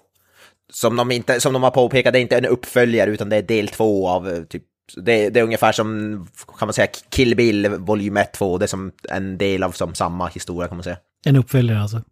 som 0.72 0.96
de, 0.96 1.10
inte, 1.10 1.40
som 1.40 1.52
de 1.52 1.62
har 1.62 1.70
påpekat, 1.70 2.12
det 2.12 2.18
är 2.18 2.22
inte 2.22 2.38
en 2.38 2.46
uppföljare 2.46 3.10
utan 3.10 3.28
det 3.28 3.36
är 3.36 3.42
del 3.42 3.68
två 3.68 4.08
av 4.08 4.28
eh, 4.28 4.42
typ 4.42 4.62
det, 4.96 5.30
det 5.30 5.40
är 5.40 5.44
ungefär 5.44 5.72
som, 5.72 6.26
kan 6.58 6.66
man 6.66 6.72
säga, 6.72 6.88
Kill 7.10 7.36
Bill 7.36 7.68
volym 7.68 8.16
1, 8.16 8.32
2, 8.32 8.58
det 8.58 8.64
är 8.64 8.66
som 8.66 8.92
en 9.10 9.38
del 9.38 9.62
av 9.62 9.72
som 9.72 9.94
samma 9.94 10.28
historia 10.28 10.68
kan 10.68 10.76
man 10.76 10.84
säga. 10.84 10.96
En 11.24 11.36
uppföljare 11.36 11.82
alltså. 11.82 12.02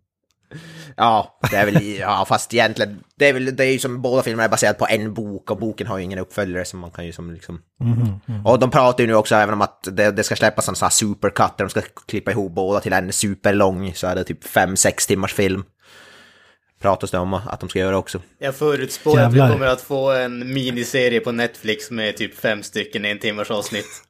Ja, 0.97 1.39
det 1.51 1.57
är 1.57 1.65
väl, 1.65 1.97
ja 1.99 2.25
fast 2.29 2.55
egentligen, 2.55 3.01
det 3.17 3.29
är 3.29 3.33
väl, 3.33 3.57
det 3.57 3.65
är 3.65 3.73
ju 3.73 3.79
som 3.79 4.03
båda 4.03 4.23
filmerna 4.23 4.45
är 4.45 4.49
baserade 4.49 4.79
på 4.79 4.87
en 4.91 5.15
bok 5.15 5.51
och 5.51 5.59
boken 5.59 5.87
har 5.87 5.99
ju 5.99 6.05
ingen 6.05 6.19
uppföljare 6.19 6.65
som 6.65 6.81
man 6.81 6.91
kan 6.91 7.07
ju 7.07 7.13
som 7.13 7.31
liksom... 7.33 7.61
Och 8.45 8.59
de 8.59 8.71
pratar 8.71 9.05
ju 9.05 9.07
nu 9.07 9.15
också 9.15 9.35
även 9.35 9.55
om 9.55 9.61
att 9.61 9.89
det, 9.93 10.11
det 10.11 10.25
ska 10.25 10.37
släppas 10.37 10.69
en 10.69 10.75
sån 10.75 10.87
här 10.87 10.91
supercut 10.91 11.57
där 11.57 11.65
de 11.65 11.71
ska 11.71 11.81
klippa 12.07 12.31
ihop 12.31 12.53
båda 12.53 12.81
till 12.81 12.93
en 12.93 13.13
superlång, 13.13 13.93
så 13.95 14.07
är 14.07 14.15
det 14.15 14.25
typ 14.25 14.45
5-6 14.45 15.09
timmars 15.09 15.35
film. 15.35 15.65
Pratas 16.81 17.11
det 17.11 17.19
om 17.19 17.35
att 17.35 17.61
de 17.61 17.69
ska 17.69 17.79
göra 17.79 17.99
också. 17.99 18.21
Jag 18.39 18.55
förutspår 18.55 19.11
att 19.19 19.23
Jävlar. 19.23 19.47
vi 19.47 19.53
kommer 19.53 19.67
att 19.67 19.81
få 19.81 20.13
en 20.13 20.53
miniserie 20.55 21.21
på 21.21 21.33
Netflix 21.33 21.91
med 21.91 22.17
typ 22.17 22.35
fem 22.35 22.63
stycken 22.63 23.05
en 23.05 23.19
timmars 23.19 23.51
avsnitt. 23.51 24.05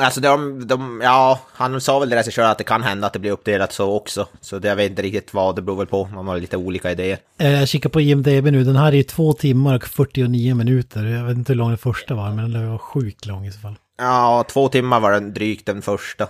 Alltså 0.00 0.20
de, 0.20 0.66
de, 0.66 1.00
ja, 1.04 1.40
han 1.52 1.80
sa 1.80 1.98
väl 1.98 2.08
det 2.08 2.16
regissören 2.16 2.50
att 2.50 2.58
det 2.58 2.64
kan 2.64 2.82
hända 2.82 3.06
att 3.06 3.12
det 3.12 3.18
blir 3.18 3.30
uppdelat 3.30 3.72
så 3.72 3.92
också. 3.92 4.28
Så 4.40 4.58
det, 4.58 4.68
jag 4.68 4.76
vet 4.76 4.90
inte 4.90 5.02
riktigt 5.02 5.34
vad, 5.34 5.56
det 5.56 5.62
beror 5.62 5.76
väl 5.76 5.86
på, 5.86 6.04
man 6.04 6.26
har 6.28 6.38
lite 6.38 6.56
olika 6.56 6.90
idéer. 6.90 7.18
Eh, 7.38 7.52
Jag 7.52 7.68
kikar 7.68 7.90
på 7.90 8.00
IMDB 8.00 8.44
nu, 8.44 8.64
den 8.64 8.76
här 8.76 8.92
är 8.92 8.96
ju 8.96 9.02
två 9.02 9.32
timmar 9.32 9.74
och 9.74 9.84
49 9.84 10.54
minuter. 10.54 11.04
Jag 11.04 11.24
vet 11.24 11.36
inte 11.36 11.52
hur 11.52 11.58
lång 11.58 11.68
den 11.68 11.78
första 11.78 12.14
var, 12.14 12.30
men 12.30 12.52
den 12.52 12.70
var 12.70 12.78
sjukt 12.78 13.26
lång 13.26 13.46
i 13.46 13.52
så 13.52 13.60
fall. 13.60 13.74
Ja, 13.98 14.44
två 14.48 14.68
timmar 14.68 15.00
var 15.00 15.12
den 15.12 15.34
drygt 15.34 15.66
den 15.66 15.82
första. 15.82 16.26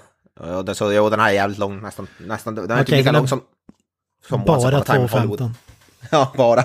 Så, 0.75 0.93
jo, 0.93 1.11
den 1.11 1.21
här 1.21 1.29
är 1.29 1.33
jävligt 1.33 1.59
lång, 1.59 1.81
nästan, 1.83 2.07
nästan 2.27 2.55
den 2.55 2.71
är 2.71 2.77
typ 2.77 2.83
Okej, 2.89 2.99
lika 2.99 3.09
är 3.11 3.13
lång 3.15 3.29
som... 3.29 3.41
som 4.29 4.45
Bara 4.45 4.59
upon 4.69 4.75
a 4.81 4.85
time 4.85 5.03
in 5.03 5.09
Hollywood. 5.09 5.41
2.15. 5.41 5.51
Ja, 6.11 6.33
bara. 6.37 6.65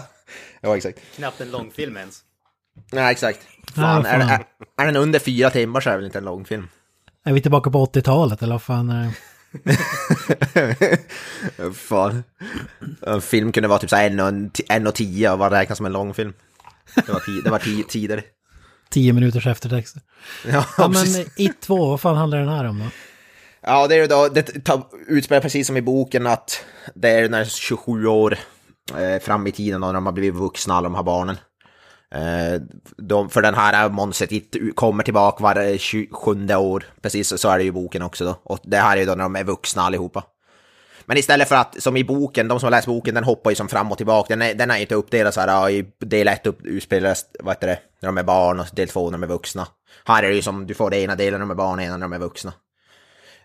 Ja, 0.62 0.78
exakt. 0.78 1.00
Knappt 1.16 1.42
en 1.42 1.52
långfilm 1.52 1.98
ens. 1.98 2.22
Nej, 2.92 3.12
exakt. 3.12 3.40
Fan, 3.76 4.04
Ja, 4.06 4.10
Är, 4.10 4.20
fan. 4.20 4.30
är, 4.30 4.46
är 4.82 4.86
den 4.86 4.96
under 4.96 5.20
fyra 5.20 5.50
timmar 5.50 5.82
så 5.82 5.90
är 5.90 5.94
det 5.94 5.98
väl 5.98 6.06
inte 6.06 6.18
en 6.18 6.26
lång 6.26 6.46
film. 6.46 6.68
Är 7.26 7.34
vi 7.34 7.42
tillbaka 7.42 7.70
på 7.72 7.86
80-talet 7.86 8.42
eller 8.44 8.54
vad 8.54 8.62
fan 8.62 8.90
är 8.90 9.04
det? 9.04 10.98
Fan. 11.74 12.24
En 13.08 13.22
film 13.22 13.52
kunde 13.52 13.68
vara 13.70 13.80
typ 13.80 13.90
så 13.90 13.96
här 13.96 14.10
en 14.10 14.20
och, 14.20 14.62
en, 14.70 14.88
och 14.88 14.96
tio 14.96 15.32
och 15.32 15.40
vad 15.40 15.52
räknas 15.52 15.78
som 15.78 15.86
en 15.86 15.92
lång 15.94 16.14
film. 16.14 16.34
Det 16.96 17.10
var, 17.12 17.20
tio, 17.20 17.42
det 17.42 17.50
var 17.50 17.60
tio 17.60 17.84
tider. 17.84 18.24
10 18.90 19.14
minuters 19.14 19.48
eftertext. 19.48 19.96
Ja, 20.48 20.66
Ja 20.78 20.88
precis. 20.90 21.18
men 21.18 21.26
It 21.36 21.62
2, 21.62 21.90
vad 21.90 22.02
fan 22.02 22.16
handlar 22.18 22.38
den 22.40 22.50
här 22.50 22.66
om 22.66 22.80
då? 22.80 22.86
Ja, 23.70 23.88
det 23.88 23.96
är 23.96 24.00
ju 24.00 24.08
då, 24.08 24.28
det 24.28 24.44
tar- 24.44 24.88
utspelar 25.08 25.42
precis 25.42 25.68
som 25.68 25.78
i 25.78 25.82
boken 25.82 26.28
att 26.28 26.64
det 26.96 27.10
är 27.10 27.30
när 27.30 27.46
27 27.46 28.08
år 28.08 28.38
eh, 28.98 29.22
fram 29.22 29.48
i 29.48 29.52
tiden 29.52 29.82
då, 29.82 29.88
när 29.88 29.94
de 29.94 30.06
har 30.06 30.14
blivit 30.14 30.40
vuxna, 30.40 30.74
alla 30.74 30.90
de 30.90 30.96
här 30.96 31.04
barnen. 31.04 31.38
Eh, 32.16 32.62
de, 32.98 33.30
för 33.30 33.42
den 33.42 33.56
här 33.56 33.90
monstret 33.90 34.30
kommer 34.76 35.04
tillbaka 35.04 35.44
var 35.44 35.56
eh, 35.56 35.78
27 35.78 36.56
år, 36.56 36.86
precis 37.02 37.42
så 37.42 37.50
är 37.50 37.58
det 37.58 37.64
ju 37.64 37.70
i 37.70 37.72
boken 37.72 38.02
också 38.02 38.26
då. 38.26 38.40
Och 38.44 38.60
det 38.64 38.78
här 38.78 38.98
är 38.98 39.02
ju 39.02 39.06
då 39.06 39.16
när 39.16 39.24
de 39.24 39.36
är 39.36 39.44
vuxna 39.44 39.82
allihopa. 39.82 40.24
Men 41.06 41.18
istället 41.18 41.48
för 41.48 41.56
att, 41.56 41.82
som 41.82 41.98
i 41.98 42.04
boken, 42.04 42.48
de 42.48 42.60
som 42.60 42.68
har 42.68 42.72
läst 42.72 42.88
boken, 42.88 43.16
den 43.16 43.24
hoppar 43.24 43.52
ju 43.52 43.56
som 43.56 43.68
fram 43.68 43.92
och 43.92 43.98
tillbaka. 43.98 44.36
Den 44.36 44.42
är, 44.42 44.54
den 44.54 44.72
är 44.72 44.78
inte 44.78 44.96
uppdelad 44.96 45.34
så 45.34 45.42
här, 45.42 45.48
ja, 45.48 45.70
i 45.70 45.86
del 46.00 46.28
1 46.28 46.48
utspelas, 46.64 47.26
vad 47.40 47.56
heter 47.56 47.68
det, 47.68 47.80
när 48.02 48.08
de 48.08 48.18
är 48.18 48.24
barn 48.24 48.60
och 48.60 48.68
del 48.74 48.88
2 48.88 49.06
när 49.10 49.18
de 49.18 49.24
är 49.24 49.28
vuxna. 49.28 49.68
Här 50.06 50.24
är 50.24 50.30
det 50.30 50.36
ju 50.36 50.42
som, 50.42 50.68
du 50.68 50.74
får 50.74 50.90
det 50.90 51.00
ena 51.00 51.16
delen 51.16 51.40
när 51.40 51.46
de 51.48 51.52
är 51.52 51.56
barn 51.56 51.80
och 51.80 51.86
ena 51.86 51.98
när 51.98 52.06
de 52.06 52.14
är 52.14 52.20
vuxna. 52.20 52.54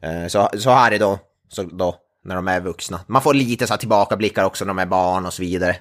Eh, 0.04 0.26
så, 0.26 0.48
så 0.58 0.70
här 0.70 0.92
är 0.92 0.98
då, 0.98 1.18
så 1.48 1.62
då, 1.62 1.94
när 2.24 2.34
de 2.34 2.48
är 2.48 2.60
vuxna. 2.60 3.00
Man 3.06 3.22
får 3.22 3.34
lite 3.34 3.66
så 3.66 3.72
här 3.72 3.78
tillbakablickar 3.78 4.44
också 4.44 4.64
när 4.64 4.74
de 4.74 4.78
är 4.78 4.86
barn 4.86 5.26
och 5.26 5.32
så 5.32 5.42
vidare. 5.42 5.76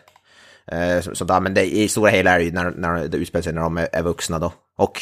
Eh, 0.71 1.01
så, 1.01 1.15
så 1.15 1.25
där, 1.25 1.39
men 1.39 1.53
det, 1.53 1.65
i 1.75 1.87
stora 1.87 2.09
hela 2.09 2.31
är 2.31 2.39
det 2.39 2.45
ju 2.45 2.51
när, 2.51 2.71
när 2.71 3.07
det 3.07 3.17
utspelar 3.17 3.43
sig 3.43 3.53
när 3.53 3.61
de 3.61 3.77
är, 3.77 3.89
är 3.91 4.01
vuxna 4.01 4.39
då. 4.39 4.53
Och 4.77 5.01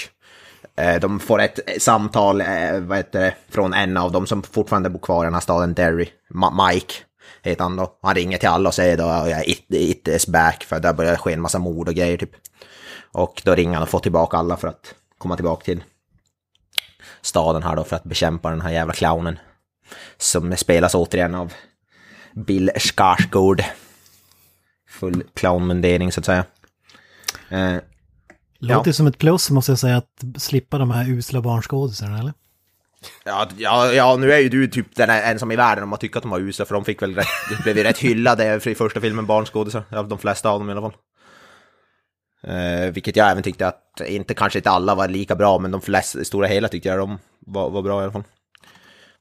eh, 0.76 1.00
de 1.00 1.20
får 1.20 1.42
ett 1.42 1.60
samtal, 1.80 2.44
vad 2.82 2.98
heter 2.98 3.20
det, 3.20 3.34
från 3.50 3.74
en 3.74 3.98
av 3.98 4.12
dem 4.12 4.28
som 4.28 4.44
fortfarande 4.44 4.90
bor 4.90 5.00
kvar 5.00 5.24
i 5.24 5.26
den 5.26 5.34
här 5.34 5.42
staden, 5.42 5.74
Derry. 5.74 6.10
Ma- 6.34 6.68
Mike 6.68 6.94
heter 7.42 7.64
han 7.64 7.76
då. 7.76 7.92
Han 8.02 8.16
ringer 8.16 8.38
till 8.38 8.50
alla 8.50 8.70
och 8.70 8.76
säger 8.76 8.98
då, 8.98 9.28
it, 9.46 9.66
it 9.70 10.08
is 10.08 10.28
back, 10.28 10.64
för 10.64 10.80
där 10.80 10.94
börjar 10.94 11.16
ske 11.16 11.34
en 11.34 11.42
massa 11.42 11.60
mord 11.60 11.88
och 11.88 11.94
grejer 11.94 12.18
typ. 12.18 12.32
Och 13.12 13.42
då 13.46 13.56
ringer 13.56 13.74
han 13.74 13.84
och 13.84 13.90
får 13.90 14.00
tillbaka 14.00 14.38
alla 14.38 14.58
för 14.58 14.68
att 14.68 14.96
komma 15.18 15.36
tillbaka 15.36 15.64
till 15.64 15.84
staden 17.22 17.64
här 17.64 17.76
då 17.76 17.84
för 17.84 17.96
att 17.96 18.04
bekämpa 18.04 18.50
den 18.50 18.62
här 18.62 18.72
jävla 18.72 18.94
clownen. 18.94 19.40
Som 20.18 20.58
spelas 20.58 20.96
återigen 20.96 21.36
av 21.36 21.54
Bill 22.36 22.72
Skarsgård. 22.78 23.64
Full 24.90 25.24
clownmundering 25.34 26.12
så 26.12 26.20
att 26.20 26.26
säga. 26.26 26.46
Eh, 27.50 27.76
Låter 28.60 28.90
Ja. 28.90 28.94
som 28.94 29.08
ett 29.08 29.18
plus 29.18 29.50
måste 29.50 29.72
jag 29.72 29.80
säga 29.80 29.98
att 29.98 30.24
slippa 30.42 30.78
de 30.78 30.92
här 30.92 31.10
usla 31.10 31.42
barnskådisarna 31.42 32.20
eller? 32.20 32.34
ja, 33.26 33.48
ja, 33.58 33.94
ja, 33.94 34.16
nu 34.20 34.32
är 34.34 34.40
ju 34.40 34.50
du 34.50 34.68
typ 34.68 34.96
den 34.96 35.10
en 35.10 35.40
som 35.40 35.52
i 35.52 35.56
världen 35.56 35.84
om 35.84 35.90
man 35.90 36.00
tycker 36.00 36.18
att 36.18 36.24
de 36.24 36.32
var 36.32 36.40
usla 36.40 36.66
för 36.66 36.74
de 36.76 36.86
fick 36.86 37.02
väl 37.02 37.16
rätt, 37.16 37.28
blev 37.64 37.78
ju 37.78 37.84
rätt 37.84 37.98
hyllade 37.98 38.60
för 38.60 38.70
i 38.70 38.76
första 38.76 39.02
filmen 39.02 39.26
barnskådisar, 39.26 39.84
av 39.92 40.08
de 40.08 40.18
flesta 40.20 40.50
av 40.50 40.60
dem 40.60 40.70
i 40.70 40.72
alla 40.72 40.82
fall. 40.82 40.94
Eh, 42.48 42.92
vilket 42.92 43.16
jag 43.16 43.32
även 43.32 43.44
tyckte 43.44 43.68
att, 43.68 44.02
inte 44.06 44.34
kanske 44.34 44.60
inte 44.60 44.70
alla 44.70 44.96
var 44.96 45.08
lika 45.08 45.36
bra, 45.36 45.60
men 45.60 45.72
de 45.72 45.82
flesta, 45.82 46.20
i 46.20 46.26
stora 46.26 46.48
hela 46.48 46.68
tyckte 46.68 46.90
jag 46.90 46.98
de 46.98 47.20
var, 47.40 47.70
var 47.70 47.82
bra 47.82 48.02
i 48.02 48.04
alla 48.04 48.12
fall. 48.12 48.24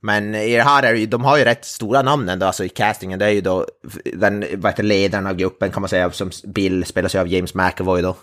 Men 0.03 0.35
i 0.35 0.57
det 0.57 0.63
här 0.63 0.83
är 0.83 0.93
det 0.93 0.99
ju, 0.99 1.07
de 1.07 1.25
har 1.25 1.39
ju 1.39 1.45
rätt 1.45 1.65
stora 1.65 2.03
namn 2.03 2.29
ändå, 2.29 2.47
alltså 2.47 2.65
i 2.65 2.69
castingen. 2.69 3.19
Det 3.19 3.25
är 3.25 3.31
ju 3.31 3.41
då 3.41 3.67
den, 4.15 4.45
vad 4.57 4.73
heter 4.73 4.83
ledaren 4.83 5.27
av 5.27 5.35
gruppen 5.35 5.71
kan 5.71 5.83
man 5.83 5.89
säga, 5.89 6.11
som 6.11 6.31
Bill 6.45 6.85
spelas 6.85 7.15
ju 7.15 7.19
av 7.19 7.29
James 7.29 7.55
McAvoy 7.55 8.03
då. 8.03 8.17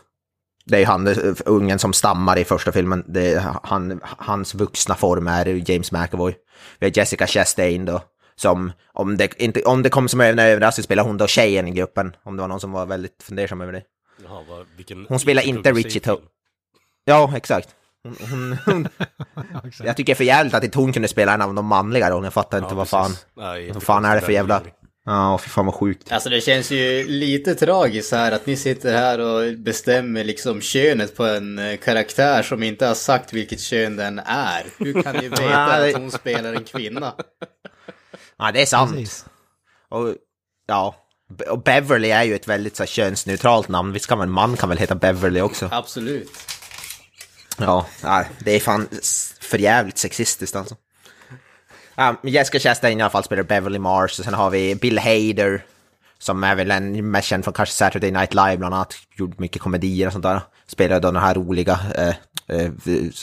Det 0.65 0.75
är 0.75 0.79
ju 0.79 0.85
han, 0.85 1.07
eh, 1.07 1.15
ungen 1.45 1.79
som 1.79 1.93
stammar 1.93 2.37
i 2.37 2.45
första 2.45 2.71
filmen. 2.71 3.03
Det 3.07 3.33
är 3.33 3.39
han, 3.63 4.01
hans 4.03 4.55
vuxna 4.55 4.95
form 4.95 5.27
är 5.27 5.45
ju 5.45 5.63
James 5.65 5.91
McAvoy. 5.91 6.35
Vi 6.79 6.85
har 6.85 6.97
Jessica 6.97 7.27
Chastain 7.27 7.85
då, 7.85 8.01
som 8.35 8.71
om 8.93 9.17
det, 9.17 9.41
inte, 9.41 9.61
om 9.61 9.83
det 9.83 9.89
kom 9.89 10.07
som 10.07 10.21
en 10.21 10.39
överraskning 10.39 10.83
spelar 10.83 11.03
hon 11.03 11.17
då 11.17 11.27
tjejen 11.27 11.67
i 11.67 11.71
gruppen. 11.71 12.15
Om 12.23 12.37
det 12.37 12.41
var 12.41 12.47
någon 12.47 12.59
som 12.59 12.71
var 12.71 12.85
väldigt 12.85 13.23
fundersam 13.23 13.61
över 13.61 13.73
det. 13.73 13.81
Jaha, 14.23 14.43
vad, 14.49 14.65
vilken, 14.77 15.05
Hon 15.09 15.19
spelar 15.19 15.43
inte 15.43 15.71
Richie 15.71 16.01
film. 16.01 16.15
To- 16.15 16.21
Ja, 17.05 17.33
exakt. 17.37 17.69
Hon, 18.03 18.15
hon, 18.31 18.57
hon, 18.65 18.87
jag 19.83 19.97
tycker 19.97 20.05
det 20.05 20.11
är 20.13 20.15
för 20.15 20.23
jävligt 20.23 20.53
att 20.53 20.63
inte 20.63 20.77
hon 20.77 20.93
kunde 20.93 21.07
spela 21.07 21.33
en 21.33 21.41
av 21.41 21.53
de 21.53 21.65
manliga 21.65 22.09
rollerna. 22.09 22.25
Jag 22.25 22.33
fattar 22.33 22.57
inte 22.57 22.71
Ja, 22.71 22.75
vad 22.77 22.89
fan. 22.89 23.11
Nej, 23.35 23.71
Vad 23.71 23.83
fan 23.83 24.05
är 24.05 24.15
det 24.15 24.21
för 24.21 24.31
jävla... 24.31 24.61
Ja, 25.05 25.37
fy 25.37 25.49
fan 25.49 25.65
vad 25.65 25.75
sjukt. 25.75 26.11
Alltså 26.11 26.29
det 26.29 26.41
känns 26.41 26.71
ju 26.71 27.07
lite 27.07 27.55
tragiskt 27.55 28.11
här 28.11 28.31
att 28.31 28.45
ni 28.45 28.55
sitter 28.55 28.93
här 28.97 29.19
och 29.19 29.57
bestämmer 29.57 30.23
liksom 30.23 30.61
könet 30.61 31.15
på 31.15 31.25
en 31.25 31.59
eh, 31.59 31.77
karaktär 31.77 32.43
som 32.43 32.63
inte 32.63 32.85
har 32.87 32.93
sagt 32.93 33.33
vilket 33.33 33.59
kön 33.61 33.95
den 33.95 34.19
är. 34.25 34.65
Hur 34.77 35.01
kan 35.03 35.15
ni 35.15 35.29
veta 35.29 35.63
att 35.87 35.93
hon 35.95 36.11
spelar 36.11 36.53
en 36.53 36.63
kvinna? 36.63 37.13
Ja, 38.37 38.51
det 38.51 38.61
är 38.61 38.65
sant. 38.65 38.91
Precis. 38.91 39.25
Och 39.89 40.15
ja, 40.67 40.95
och 41.49 41.63
Beverly 41.63 42.09
är 42.09 42.23
ju 42.23 42.35
ett 42.35 42.47
väldigt 42.47 42.75
så 42.75 42.83
här, 42.83 42.87
könsneutralt 42.87 43.67
namn. 43.67 43.93
Visst 43.93 44.07
kan 44.07 44.17
man, 44.17 44.29
man 44.31 44.57
kan 44.57 44.69
väl 44.69 44.77
heta 44.77 44.95
Beverly 44.95 45.41
också? 45.41 45.69
Absolut. 45.71 46.29
Ja, 48.03 48.25
det 48.39 48.51
är 48.55 48.59
fan 48.59 48.87
s- 48.91 49.33
för 49.39 49.57
jävligt 49.57 49.97
sexistiskt 49.97 50.55
alltså. 50.55 50.75
Men 51.95 52.17
Jessica 52.23 52.59
Chastain 52.59 52.99
i 52.99 53.01
alla 53.01 53.09
fall 53.09 53.23
spelar 53.23 53.43
Beverly 53.43 53.79
Mars 53.79 54.19
och 54.19 54.25
sen 54.25 54.33
har 54.33 54.49
vi 54.49 54.75
Bill 54.75 54.99
Hader 54.99 55.65
som 56.19 56.43
är 56.43 56.55
väl 56.55 56.71
en 56.71 57.11
mest 57.11 57.27
känd 57.27 57.43
från 57.43 57.53
kanske 57.53 57.75
Saturday 57.75 58.11
Night 58.11 58.33
Live 58.33 58.57
bland 58.57 58.75
annat, 58.75 58.93
gjort 59.17 59.39
mycket 59.39 59.61
komedier 59.61 60.07
och 60.07 60.13
sånt 60.13 60.23
där. 60.23 60.41
Spelar 60.67 60.99
då 60.99 61.11
den 61.11 61.21
här 61.21 61.35
roliga, 61.35 61.79
eh, 61.95 62.07
eh, 62.57 62.71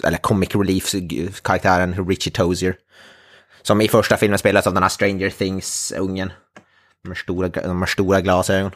eller 0.05 0.17
comic 0.19 0.55
relief-karaktären 0.55 2.09
Richie 2.09 2.33
Tozier. 2.33 2.77
Som 3.63 3.81
i 3.81 3.89
första 3.89 4.17
filmen 4.17 4.39
spelas 4.39 4.67
av 4.67 4.75
den 4.75 4.83
här 4.83 4.91
Stranger 4.91 5.31
Things-ungen. 5.31 6.33
De 7.05 7.11
här 7.11 7.15
stora, 7.15 7.49
de 7.49 7.83
här 7.83 7.87
stora 7.87 8.21
glasögon. 8.21 8.73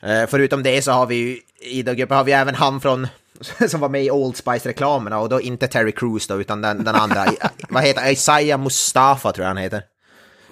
Eh, 0.00 0.26
förutom 0.28 0.62
det 0.62 0.82
så 0.82 0.92
har 0.92 1.06
vi 1.06 1.14
ju, 1.14 1.40
i 1.60 1.82
den 1.82 1.96
gruppen 1.96 2.16
har 2.16 2.24
vi 2.24 2.32
även 2.32 2.54
han 2.54 2.80
från, 2.80 3.08
som 3.68 3.80
var 3.80 3.88
med 3.88 4.04
i 4.04 4.10
Old 4.10 4.36
Spice-reklamerna 4.36 5.18
och 5.18 5.28
då 5.28 5.40
inte 5.40 5.68
Terry 5.68 5.92
Crews 5.92 6.26
då, 6.26 6.40
utan 6.40 6.60
den, 6.60 6.84
den 6.84 6.94
andra, 6.94 7.26
vad 7.68 7.82
heter 7.82 8.00
han? 8.00 8.10
Isaiah 8.10 8.60
Mustafa 8.60 9.32
tror 9.32 9.44
jag 9.44 9.48
han 9.48 9.56
heter. 9.56 9.82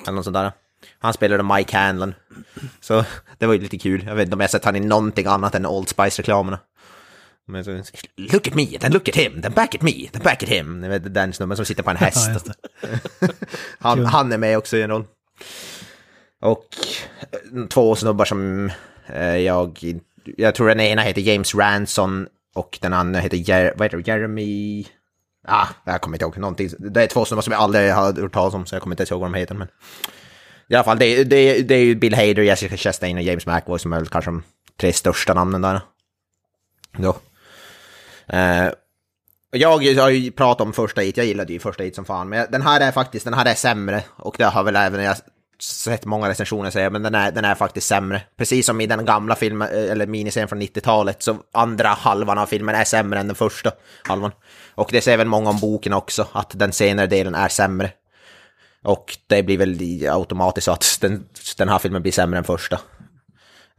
Eller 0.03 0.13
något 0.13 0.25
sånt 0.25 0.35
där. 0.35 0.53
Han 0.99 1.13
spelade 1.13 1.43
Mike 1.43 1.77
Hanlon. 1.77 2.15
Så 2.81 3.05
det 3.39 3.47
var 3.47 3.55
ju 3.55 3.61
lite 3.61 3.79
kul. 3.79 4.05
Jag 4.07 4.15
vet 4.15 4.25
inte 4.25 4.35
om 4.35 4.41
jag 4.41 4.49
har 4.49 4.51
sett 4.51 4.65
han 4.65 4.77
i 4.77 4.81
någonting 4.81 5.27
annat 5.27 5.55
än 5.55 5.67
Old 5.67 5.89
Spice-reklamerna. 5.89 6.59
Men 7.47 7.65
så, 7.65 7.83
look 8.17 8.49
at 8.49 8.55
me, 8.55 8.67
then 8.79 8.93
look 8.93 9.09
at 9.09 9.17
him, 9.17 9.43
then 9.43 9.53
back 9.53 9.75
at 9.75 9.83
me, 9.83 10.09
then 10.13 10.23
back 10.23 10.43
at 10.43 10.49
him. 10.49 10.81
Ni 10.81 10.89
vet 10.89 11.15
den 11.15 11.33
snubben 11.33 11.57
som 11.57 11.67
sitter 11.67 11.83
på 11.83 11.91
en 11.91 11.97
häst. 12.07 12.51
Han, 13.79 14.07
han 14.07 14.33
är 14.33 14.39
med 14.39 14.59
också 14.59 14.77
i 14.77 14.83
en 14.83 14.91
roll. 14.91 15.05
Och 16.45 16.67
eh, 17.21 17.67
två 17.69 17.97
snubbar 17.97 18.25
som 18.25 18.71
eh, 19.07 19.37
jag... 19.37 19.79
Jag 20.37 20.55
tror 20.55 20.69
den 20.69 20.81
ena 20.81 21.03
heter 21.03 21.21
James 21.21 21.55
Ranson 21.55 22.29
och 22.55 22.79
den 22.83 22.93
andra 22.93 23.21
heter 23.21 23.51
Jer, 23.51 23.75
vad 23.77 23.87
heter 23.87 23.97
det, 23.97 24.09
Jeremy... 24.09 24.87
Ah, 25.49 25.67
jag 25.85 26.01
kommer 26.01 26.17
inte 26.17 26.25
ihåg 26.25 26.39
någonting. 26.39 26.71
Det 26.79 27.03
är 27.03 27.07
två 27.07 27.25
snubbar 27.25 27.43
som 27.43 27.53
jag 27.53 27.63
aldrig 27.63 27.93
har 27.93 28.13
hört 28.21 28.33
talas 28.33 28.55
om 28.55 28.67
så 28.67 28.75
jag 28.75 28.83
kommer 28.83 28.95
inte 28.95 29.01
ens 29.01 29.11
ihåg 29.11 29.21
vad 29.21 29.33
de 29.33 29.39
heter. 29.39 29.55
Men... 29.55 29.69
I 30.69 30.75
alla 30.75 30.85
fall, 30.85 30.99
det, 30.99 31.25
det, 31.25 31.63
det 31.63 31.75
är 31.75 31.85
ju 31.85 31.95
Bill 31.95 32.15
Hader, 32.15 32.43
Jessica 32.43 32.77
Chastain 32.77 33.17
och 33.17 33.23
James 33.23 33.47
McAvoy 33.47 33.79
som 33.79 33.93
är 33.93 33.97
väl 33.99 34.09
kanske 34.09 34.31
de 34.31 34.43
tre 34.81 34.93
största 34.93 35.35
namnen 35.35 35.63
där. 35.63 35.81
Då. 36.99 37.17
Eh, 38.27 38.69
jag 39.51 39.69
har 40.03 40.11
ju 40.11 40.31
pratat 40.31 40.67
om 40.67 40.73
första 40.73 41.01
hit, 41.01 41.17
jag 41.17 41.27
gillade 41.27 41.53
ju 41.53 41.59
första 41.59 41.83
hit 41.83 41.95
som 41.95 42.05
fan, 42.05 42.29
men 42.29 42.47
den 42.51 42.63
här 42.63 42.81
är 42.81 42.93
faktiskt, 42.93 43.25
den 43.25 43.35
här 43.35 43.47
är 43.47 43.55
sämre. 43.55 44.03
Och 44.17 44.35
det 44.39 44.45
har 44.45 44.65
väl 44.65 44.77
även 44.77 45.05
jag 45.05 45.17
sett 45.65 46.05
många 46.05 46.29
recensioner 46.29 46.71
säga, 46.71 46.91
men 46.91 47.03
den 47.03 47.15
är, 47.15 47.33
den 47.33 47.45
är 47.45 47.55
faktiskt 47.55 47.87
sämre. 47.87 48.23
Precis 48.37 48.67
som 48.67 48.81
i 48.81 48.87
den 48.87 49.05
gamla 49.05 49.35
filmen, 49.35 49.69
eh, 49.69 49.91
eller 49.91 50.07
miniserien 50.07 50.49
från 50.49 50.63
90-talet, 50.63 51.23
så 51.23 51.37
andra 51.53 51.89
halvan 51.89 52.39
av 52.39 52.47
filmen 52.47 52.75
är 52.75 52.85
sämre 52.85 53.21
än 53.21 53.27
den 53.27 53.37
första 53.37 53.73
halvan. 54.05 54.33
Och 54.75 54.89
det 54.93 55.01
säger 55.01 55.19
väl 55.19 55.27
många 55.27 55.51
om 55.51 55.61
boken 55.61 55.93
också, 55.93 56.29
att 56.33 56.51
den 56.55 56.73
senare 56.73 57.07
delen 57.07 57.35
är 57.35 57.49
sämre. 57.49 57.91
Och 58.83 59.17
det 59.27 59.43
blir 59.43 59.59
väl 59.59 60.09
automatiskt 60.11 60.65
så 60.65 60.73
att 60.73 60.97
den, 61.01 61.27
den 61.57 61.69
här 61.69 61.79
filmen 61.79 62.03
blir 62.03 62.13
sämre 62.13 62.39
än 62.39 62.45
första. 62.45 62.81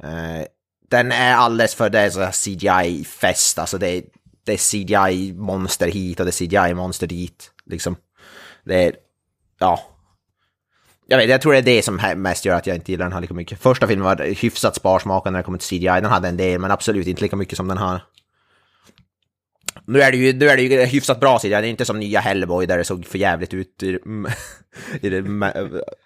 Eh, 0.04 0.46
den 0.90 1.12
är 1.12 1.36
alldeles 1.36 1.76
för 1.76 1.90
det 1.90 2.00
är 2.00 2.10
så 2.10 2.32
CGI-fest, 2.32 3.60
alltså 3.60 3.78
det 3.78 4.04
det 4.46 4.54
är 4.54 4.58
CGI-monster 4.58 5.88
hit 5.88 6.20
och 6.20 6.26
det 6.26 6.30
är 6.30 6.46
CGI-monster 6.46 7.08
dit. 7.08 7.52
Liksom. 7.66 7.96
Det 8.64 8.84
är, 8.84 8.96
ja. 9.60 9.80
Jag 11.08 11.18
vet, 11.18 11.30
jag 11.30 11.42
tror 11.42 11.54
det 11.54 11.60
är 11.60 11.62
det 11.62 11.82
som 11.82 11.96
mest 12.16 12.46
gör 12.46 12.56
att 12.56 12.68
jag 12.68 12.76
inte 12.76 12.92
gillar 12.92 13.06
den 13.06 13.14
här 13.14 13.22
lika 13.22 13.34
mycket. 13.34 13.62
Första 13.62 13.88
filmen 13.88 14.06
var 14.06 14.42
hyfsat 14.42 14.76
sparsmakad 14.76 15.34
när 15.34 15.40
det 15.40 15.44
kommer 15.44 15.58
till 15.58 15.68
CGI, 15.68 15.88
den 15.88 16.06
hade 16.06 16.28
en 16.28 16.38
del, 16.38 16.60
men 16.60 16.72
absolut 16.72 17.08
inte 17.08 17.22
lika 17.22 17.36
mycket 17.36 17.58
som 17.58 17.68
den 17.68 17.78
här. 17.78 18.02
Nu 19.88 20.02
är 20.02 20.12
det 20.12 20.18
ju, 20.18 20.34
nu 20.34 20.50
är 20.50 20.58
det 20.58 20.64
ju 20.64 20.86
hyfsat 20.86 21.20
bra 21.20 21.40
CGI, 21.40 21.50
det 21.50 21.56
är 21.56 21.64
inte 21.64 21.86
som 21.86 22.00
nya 22.00 22.20
Hellboy 22.20 22.66
där 22.66 22.78
det 22.78 22.84
såg 22.84 23.06
för 23.06 23.18
jävligt 23.18 23.54
ut 23.54 23.84
i, 23.84 23.88
i, 25.02 25.10
det, 25.10 25.18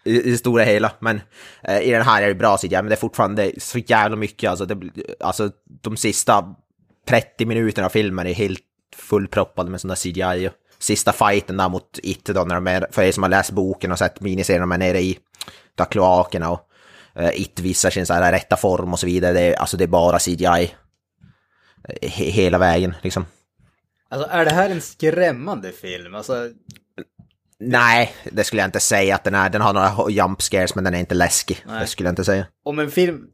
i, 0.04 0.28
i 0.28 0.32
det 0.32 0.38
stora 0.38 0.64
hela. 0.64 0.92
Men 1.00 1.22
eh, 1.64 1.82
i 1.82 1.92
den 1.92 2.02
här 2.02 2.22
är 2.22 2.28
det 2.28 2.36
bra 2.36 2.58
CGI, 2.58 2.76
men 2.76 2.86
det 2.86 2.94
är 2.94 2.96
fortfarande 2.96 3.52
så 3.58 3.80
jävla 3.80 4.16
mycket. 4.16 4.50
Alltså, 4.50 4.66
det, 4.66 4.92
alltså 5.20 5.52
de 5.82 5.98
sista 5.98 6.56
30 7.08 7.46
minuterna 7.46 7.86
av 7.86 7.90
filmen 7.90 8.28
är 8.28 8.34
helt 8.34 8.60
fullproppade 8.96 9.70
med 9.70 9.82
sån 9.82 9.90
där 9.90 9.96
CGI. 9.96 10.48
Och 10.48 10.54
Sista 10.80 11.12
fighten 11.14 11.58
där 11.58 11.70
mot 11.70 12.00
It 12.04 12.26
då, 12.26 12.44
när 12.44 12.56
de 12.56 12.68
är, 12.68 12.88
för 12.92 13.02
er 13.04 13.12
som 13.12 13.24
har 13.24 13.30
läst 13.30 13.52
boken 13.52 13.92
och 13.92 13.98
sett 14.00 14.22
miniserien, 14.22 14.62
de 14.62 14.72
är 14.72 14.78
nere 14.78 15.02
i 15.02 15.20
där 15.76 15.86
kloakerna 15.86 16.50
och 16.50 16.70
eh, 17.16 17.42
It 17.42 17.60
visar 17.60 17.90
sin 17.90 18.06
så 18.06 18.14
här 18.14 18.32
rätta 18.32 18.58
form 18.58 18.94
och 18.94 19.00
så 19.00 19.06
vidare. 19.06 19.34
Det 19.34 19.42
är, 19.42 19.54
alltså 19.54 19.78
det 19.78 19.84
är 19.84 19.88
bara 19.88 20.20
CGI. 20.20 20.74
eh, 21.90 22.10
He, 22.10 22.24
hela 22.26 22.58
vägen 22.58 22.96
liksom. 23.02 23.26
Alltså 24.10 24.30
är 24.32 24.46
det 24.46 24.52
här 24.52 24.70
en 24.70 24.82
skrämmande 24.82 25.72
film? 25.72 26.16
Alltså, 26.16 26.50
Nej, 27.62 28.14
det 28.32 28.44
skulle 28.44 28.62
jag 28.62 28.68
inte 28.68 28.80
säga 28.80 29.16
att 29.16 29.24
den 29.24 29.36
är. 29.36 29.50
Den 29.50 29.62
har 29.62 29.74
några 29.74 30.10
jump 30.12 30.42
scares 30.42 30.76
men 30.76 30.84
den 30.84 30.94
är 30.96 31.00
inte 31.00 31.16
läskig. 31.16 31.64
Nej. 31.68 31.82
Det 31.82 31.88
skulle 31.88 32.08
jag 32.08 32.12
inte 32.12 32.24
säga. 32.24 32.46
om 32.66 32.80
en 32.80 32.92
film... 32.92 33.28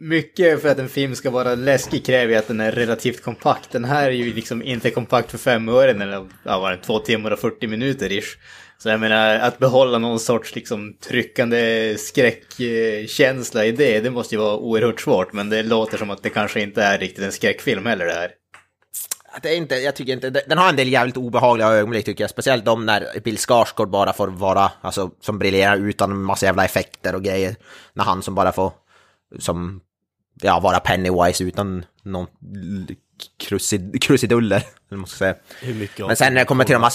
Mycket 0.00 0.62
för 0.62 0.68
att 0.68 0.78
en 0.78 0.88
film 0.88 1.14
ska 1.14 1.30
vara 1.30 1.54
läskig 1.54 2.06
kräver 2.06 2.32
ju 2.32 2.38
att 2.38 2.48
den 2.48 2.60
är 2.60 2.72
relativt 2.72 3.22
kompakt. 3.22 3.70
Den 3.72 3.84
här 3.84 4.06
är 4.06 4.10
ju 4.10 4.34
liksom 4.34 4.62
inte 4.62 4.90
kompakt 4.90 5.30
för 5.30 5.38
fem 5.38 5.68
ören 5.68 6.02
eller 6.02 6.26
ja, 6.42 6.58
var 6.58 6.70
det 6.70 6.76
två 6.76 6.98
timmar 6.98 7.30
och 7.30 7.38
40 7.38 7.66
minuter 7.66 8.12
ish. 8.12 8.38
Så 8.78 8.88
jag 8.88 9.00
menar, 9.00 9.38
att 9.38 9.58
behålla 9.58 9.98
någon 9.98 10.20
sorts 10.20 10.54
liksom 10.54 10.96
tryckande 11.08 11.94
skräckkänsla 11.98 13.64
i 13.64 13.72
det, 13.72 14.00
det 14.00 14.10
måste 14.10 14.34
ju 14.34 14.40
vara 14.40 14.56
oerhört 14.56 15.00
svårt. 15.00 15.32
Men 15.32 15.48
det 15.48 15.62
låter 15.62 15.98
som 15.98 16.10
att 16.10 16.22
det 16.22 16.30
kanske 16.30 16.60
inte 16.60 16.82
är 16.82 16.98
riktigt 16.98 17.24
en 17.24 17.32
skräckfilm 17.32 17.86
heller 17.86 18.06
det 18.06 18.14
här. 18.14 18.30
Det 19.42 19.48
är 19.48 19.56
inte, 19.56 19.74
jag 19.74 19.96
tycker 19.96 20.12
inte, 20.12 20.30
den 20.30 20.58
har 20.58 20.68
en 20.68 20.76
del 20.76 20.88
jävligt 20.88 21.16
obehagliga 21.16 21.68
ögonblick 21.68 22.04
tycker 22.04 22.24
jag. 22.24 22.30
Speciellt 22.30 22.64
de 22.64 22.86
när 22.86 23.20
Bill 23.24 23.38
Skarsgård 23.38 23.90
bara 23.90 24.12
får 24.12 24.28
vara, 24.28 24.72
alltså 24.80 25.10
som 25.20 25.38
briljerar 25.38 25.76
utan 25.76 26.22
massa 26.22 26.46
jävla 26.46 26.64
effekter 26.64 27.14
och 27.14 27.22
grejer. 27.22 27.56
När 27.92 28.04
han 28.04 28.22
som 28.22 28.34
bara 28.34 28.52
får, 28.52 28.72
som, 29.38 29.80
ja, 30.42 30.60
vara 30.60 30.80
Pennywise 30.80 31.44
utan 31.44 31.84
någon 32.02 32.26
krusid, 33.40 34.02
krusiduller, 34.02 34.56
eller 34.88 34.98
man 34.98 35.06
ska 35.06 35.18
säga. 35.18 35.34
Hur 35.60 35.74
mycket 35.74 36.06
Men 36.06 36.16
sen 36.16 36.34
när 36.34 36.40
det 36.40 36.44
kommer 36.46 36.64
till 36.64 36.72
de 36.72 36.82
här... 36.82 36.92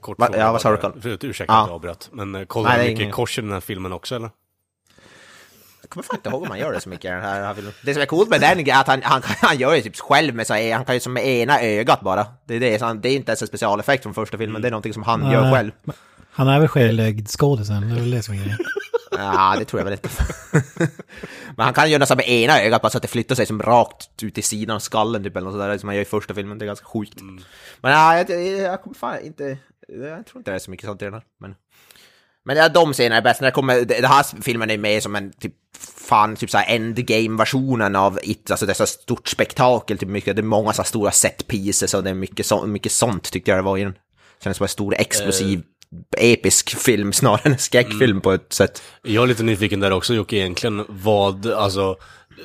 Kort 0.00 0.16
fråga 0.16 0.38
ja, 0.38 0.52
vad 0.52 0.60
sa 0.60 0.70
du. 0.70 0.76
Carl? 0.76 1.00
Förut, 1.00 1.24
ursäkta 1.24 1.52
Ja. 1.52 1.60
att 1.62 1.68
jag 1.68 1.74
avbröt. 1.74 2.08
Men 2.12 2.34
eh, 2.34 2.44
kollar 2.44 2.76
du 2.78 2.82
mycket 2.84 3.00
ingen- 3.00 3.12
kors 3.12 3.38
i 3.38 3.42
den 3.42 3.52
här 3.52 3.60
filmen 3.60 3.92
också 3.92 4.14
eller? 4.16 4.30
Jag 5.82 5.90
kommer 5.90 6.02
fan 6.04 6.16
inte 6.16 6.28
ihåg 6.28 6.42
om 6.42 6.48
han 6.50 6.58
gör 6.58 6.72
det 6.72 6.80
så 6.80 6.88
mycket 6.88 7.04
i 7.04 7.08
den 7.08 7.22
här, 7.22 7.54
filmen. 7.54 7.72
Det 7.84 7.92
som 7.94 8.02
är 8.02 8.06
coolt 8.06 8.28
med 8.30 8.40
den 8.40 8.60
är 8.68 8.80
att 8.80 8.86
han, 8.86 9.02
han, 9.02 9.22
han 9.24 9.58
gör 9.58 9.72
det 9.74 9.82
typ 9.82 9.96
själv 9.96 10.34
med 10.34 10.46
sig, 10.46 10.70
han 10.70 10.84
kan 10.84 10.94
ju 10.94 11.00
som 11.00 11.12
med 11.12 11.26
ena 11.26 11.60
ögat 11.62 12.00
bara. 12.00 12.26
Det 12.46 12.54
är, 12.54 12.60
det, 12.60 12.78
så 12.78 12.84
han, 12.84 13.00
det 13.00 13.08
är 13.08 13.16
inte 13.16 13.30
ens 13.30 13.42
en 13.42 13.48
specialeffekt 13.48 14.02
från 14.02 14.14
första 14.14 14.38
filmen, 14.38 14.62
det 14.62 14.68
är 14.68 14.70
någonting 14.70 14.92
som 14.94 15.02
han 15.02 15.30
gör 15.32 15.42
Nej. 15.42 15.52
själv. 15.52 15.70
Han 16.30 16.48
är 16.48 16.58
väl 16.58 16.68
själv 16.68 17.26
skådisen, 17.26 17.88
det 17.88 17.94
är 17.96 18.00
väl 18.00 18.10
det 18.10 18.22
som 18.22 18.34
är 18.34 18.38
grejen. 18.38 18.58
Ja, 19.10 19.56
det 19.58 19.64
tror 19.64 19.80
jag 19.80 19.84
väl 19.84 19.92
inte. 19.92 20.08
Men 21.56 21.64
han 21.64 21.74
kan 21.74 21.90
göra 21.90 21.98
nästan 21.98 22.16
med 22.16 22.28
ena 22.28 22.62
ögat 22.62 22.82
bara 22.82 22.90
så 22.90 22.98
att 22.98 23.02
det 23.02 23.08
flyttar 23.08 23.34
sig 23.34 23.46
som 23.46 23.62
rakt 23.62 24.22
ut 24.22 24.38
i 24.38 24.42
sidan 24.42 24.76
av 24.76 24.80
skallen 24.80 25.22
typ 25.22 25.36
eller 25.36 25.44
något 25.44 25.54
sådär 25.54 25.78
som 25.78 25.88
han 25.88 25.96
gör 25.96 26.02
i 26.02 26.04
första 26.04 26.34
filmen. 26.34 26.58
Det 26.58 26.64
är 26.64 26.66
ganska 26.66 26.86
sjukt. 26.86 27.20
Men 27.80 27.92
ja, 27.92 28.18
jag, 28.18 28.46
jag, 28.58 28.82
kommer 28.82 28.96
fan 28.96 29.20
inte... 29.24 29.58
Jag 29.88 30.26
tror 30.26 30.40
inte 30.40 30.50
det 30.50 30.54
är 30.54 30.58
så 30.58 30.70
mycket 30.70 30.86
sånt 30.86 31.02
i 31.02 31.04
den 31.04 31.14
här. 31.14 31.22
Men, 31.40 31.54
men 32.44 32.56
ja, 32.56 32.68
de 32.68 32.92
scenerna 32.92 33.16
är 33.16 33.22
bäst. 33.22 33.40
När 33.40 33.48
det 33.48 33.52
kommer... 33.52 33.84
Det 33.84 34.06
här 34.06 34.42
filmen 34.42 34.70
är 34.70 34.78
med 34.78 35.02
som 35.02 35.16
en 35.16 35.32
typ 35.32 35.54
fan 36.08 36.36
typ 36.36 36.50
såhär 36.50 36.74
endgame-versionen 36.74 37.96
av 37.96 38.18
It, 38.22 38.50
alltså 38.50 38.66
det 38.66 38.72
är 38.72 38.74
så 38.74 38.86
stort 38.86 39.28
spektakel, 39.28 39.98
typ 39.98 40.08
mycket, 40.08 40.36
det 40.36 40.40
är 40.40 40.44
många 40.44 40.72
så 40.72 40.84
stora 40.84 41.10
set 41.10 41.46
pieces 41.46 41.94
och 41.94 42.04
det 42.04 42.10
är 42.10 42.14
mycket, 42.14 42.46
så, 42.46 42.66
mycket 42.66 42.92
sånt 42.92 43.32
tyckte 43.32 43.50
jag 43.50 43.58
det 43.58 43.62
var 43.62 43.78
i 43.78 43.82
den. 43.82 43.94
Kändes 44.42 44.56
som 44.56 44.64
en 44.64 44.68
stor 44.68 44.94
explosiv, 44.94 45.62
episk 46.16 46.78
film 46.78 47.12
snarare 47.12 47.40
än 47.44 47.52
en 47.52 47.58
skräckfilm 47.58 48.20
på 48.20 48.32
ett 48.32 48.52
sätt. 48.52 48.82
Jag 49.02 49.22
är 49.22 49.26
lite 49.26 49.42
nyfiken 49.42 49.80
där 49.80 49.90
också 49.90 50.14
Jocke, 50.14 50.36
egentligen 50.36 50.84
vad, 50.88 51.46
alltså, 51.46 51.96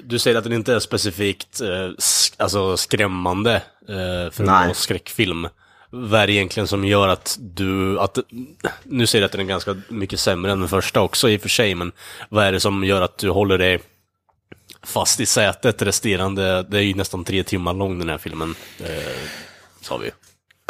du 0.03 0.19
säger 0.19 0.37
att 0.37 0.43
den 0.43 0.53
inte 0.53 0.73
är 0.73 0.79
specifikt 0.79 1.61
eh, 1.61 1.65
sk- 1.97 2.33
alltså, 2.37 2.77
skrämmande 2.77 3.55
eh, 3.87 4.31
för 4.31 4.43
Nej. 4.43 4.69
en 4.69 4.75
skräckfilm. 4.75 5.47
Vad 5.89 6.21
är 6.21 6.27
det 6.27 6.33
egentligen 6.33 6.67
som 6.67 6.85
gör 6.85 7.07
att 7.07 7.37
du, 7.39 7.99
att, 7.99 8.17
nu 8.83 9.07
säger 9.07 9.21
du 9.21 9.25
att 9.25 9.31
den 9.31 9.41
är 9.41 9.45
ganska 9.45 9.75
mycket 9.87 10.19
sämre 10.19 10.51
än 10.51 10.59
den 10.59 10.69
första 10.69 11.01
också 11.01 11.29
i 11.29 11.37
och 11.37 11.41
för 11.41 11.49
sig, 11.49 11.75
men 11.75 11.91
vad 12.29 12.45
är 12.45 12.51
det 12.51 12.59
som 12.59 12.83
gör 12.83 13.01
att 13.01 13.17
du 13.17 13.29
håller 13.29 13.57
dig 13.57 13.79
fast 14.83 15.19
i 15.19 15.25
sätet 15.25 15.81
resterande, 15.81 16.63
det 16.63 16.77
är 16.77 16.81
ju 16.81 16.93
nästan 16.93 17.23
tre 17.23 17.43
timmar 17.43 17.73
lång 17.73 17.99
den 17.99 18.09
här 18.09 18.17
filmen, 18.17 18.55
eh, 18.79 19.27
sa 19.81 19.97
vi. 19.97 20.11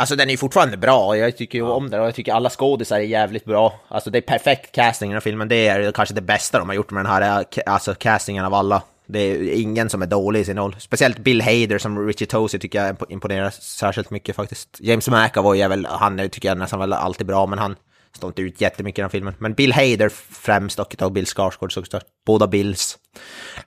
Alltså 0.02 0.16
den 0.16 0.30
är 0.30 0.38
fortfarande 0.38 0.78
bra, 0.78 1.18
jag 1.18 1.38
tycker 1.38 1.58
ju 1.58 1.64
om 1.64 1.90
den 1.90 2.00
och 2.00 2.06
jag 2.08 2.16
tycker 2.16 2.34
alla 2.34 2.50
skådisar 2.50 2.96
är 2.96 3.04
jävligt 3.04 3.46
bra. 3.46 3.80
Alltså 3.88 4.10
det 4.10 4.18
är 4.18 4.22
perfekt 4.22 4.72
casting 4.72 5.10
i 5.10 5.12
den 5.12 5.16
här 5.16 5.22
filmen, 5.22 5.48
det 5.48 5.68
är 5.68 5.92
kanske 5.92 6.16
det 6.16 6.22
bästa 6.22 6.60
de 6.60 6.70
har 6.70 6.76
gjort 6.76 6.92
med 6.92 7.06
den 7.06 7.12
här 7.12 7.46
alltså, 7.66 7.94
castingen 7.94 8.46
av 8.46 8.54
alla. 8.54 8.82
Det 9.06 9.20
är 9.20 9.62
ingen 9.62 9.90
som 9.90 10.02
är 10.02 10.06
dålig 10.06 10.40
i 10.40 10.46
sin 10.46 10.58
roll. 10.58 10.76
Speciellt 10.80 11.20
Bill 11.20 11.42
Hader 11.42 11.78
som 11.78 12.08
Richie 12.08 12.28
Tosi 12.28 12.60
tycker 12.60 12.86
jag 12.86 12.96
imponerar 13.10 13.50
särskilt 13.50 14.10
mycket 14.10 14.36
faktiskt. 14.36 14.78
James 14.80 15.10
McAvoy 15.10 15.62
är 15.62 15.70
väl, 15.70 15.88
han 15.90 16.30
tycker 16.30 16.50
jag 16.50 16.58
nästan 16.58 16.80
väl 16.80 16.94
alltid 16.94 17.28
bra, 17.28 17.46
men 17.46 17.60
han 17.60 17.76
står 18.16 18.28
inte 18.28 18.42
ut 18.42 18.62
jättemycket 18.62 19.00
i 19.00 19.02
den 19.02 19.10
filmen. 19.10 19.34
Men 19.40 19.54
Bill 19.54 19.74
Hader 19.74 20.10
främst 20.32 20.80
och 20.80 21.02
av 21.02 21.12
Bill 21.12 21.26
Skarsgård 21.26 21.74
såklart. 21.74 22.04
Båda 22.26 22.48
Bills 22.48 22.98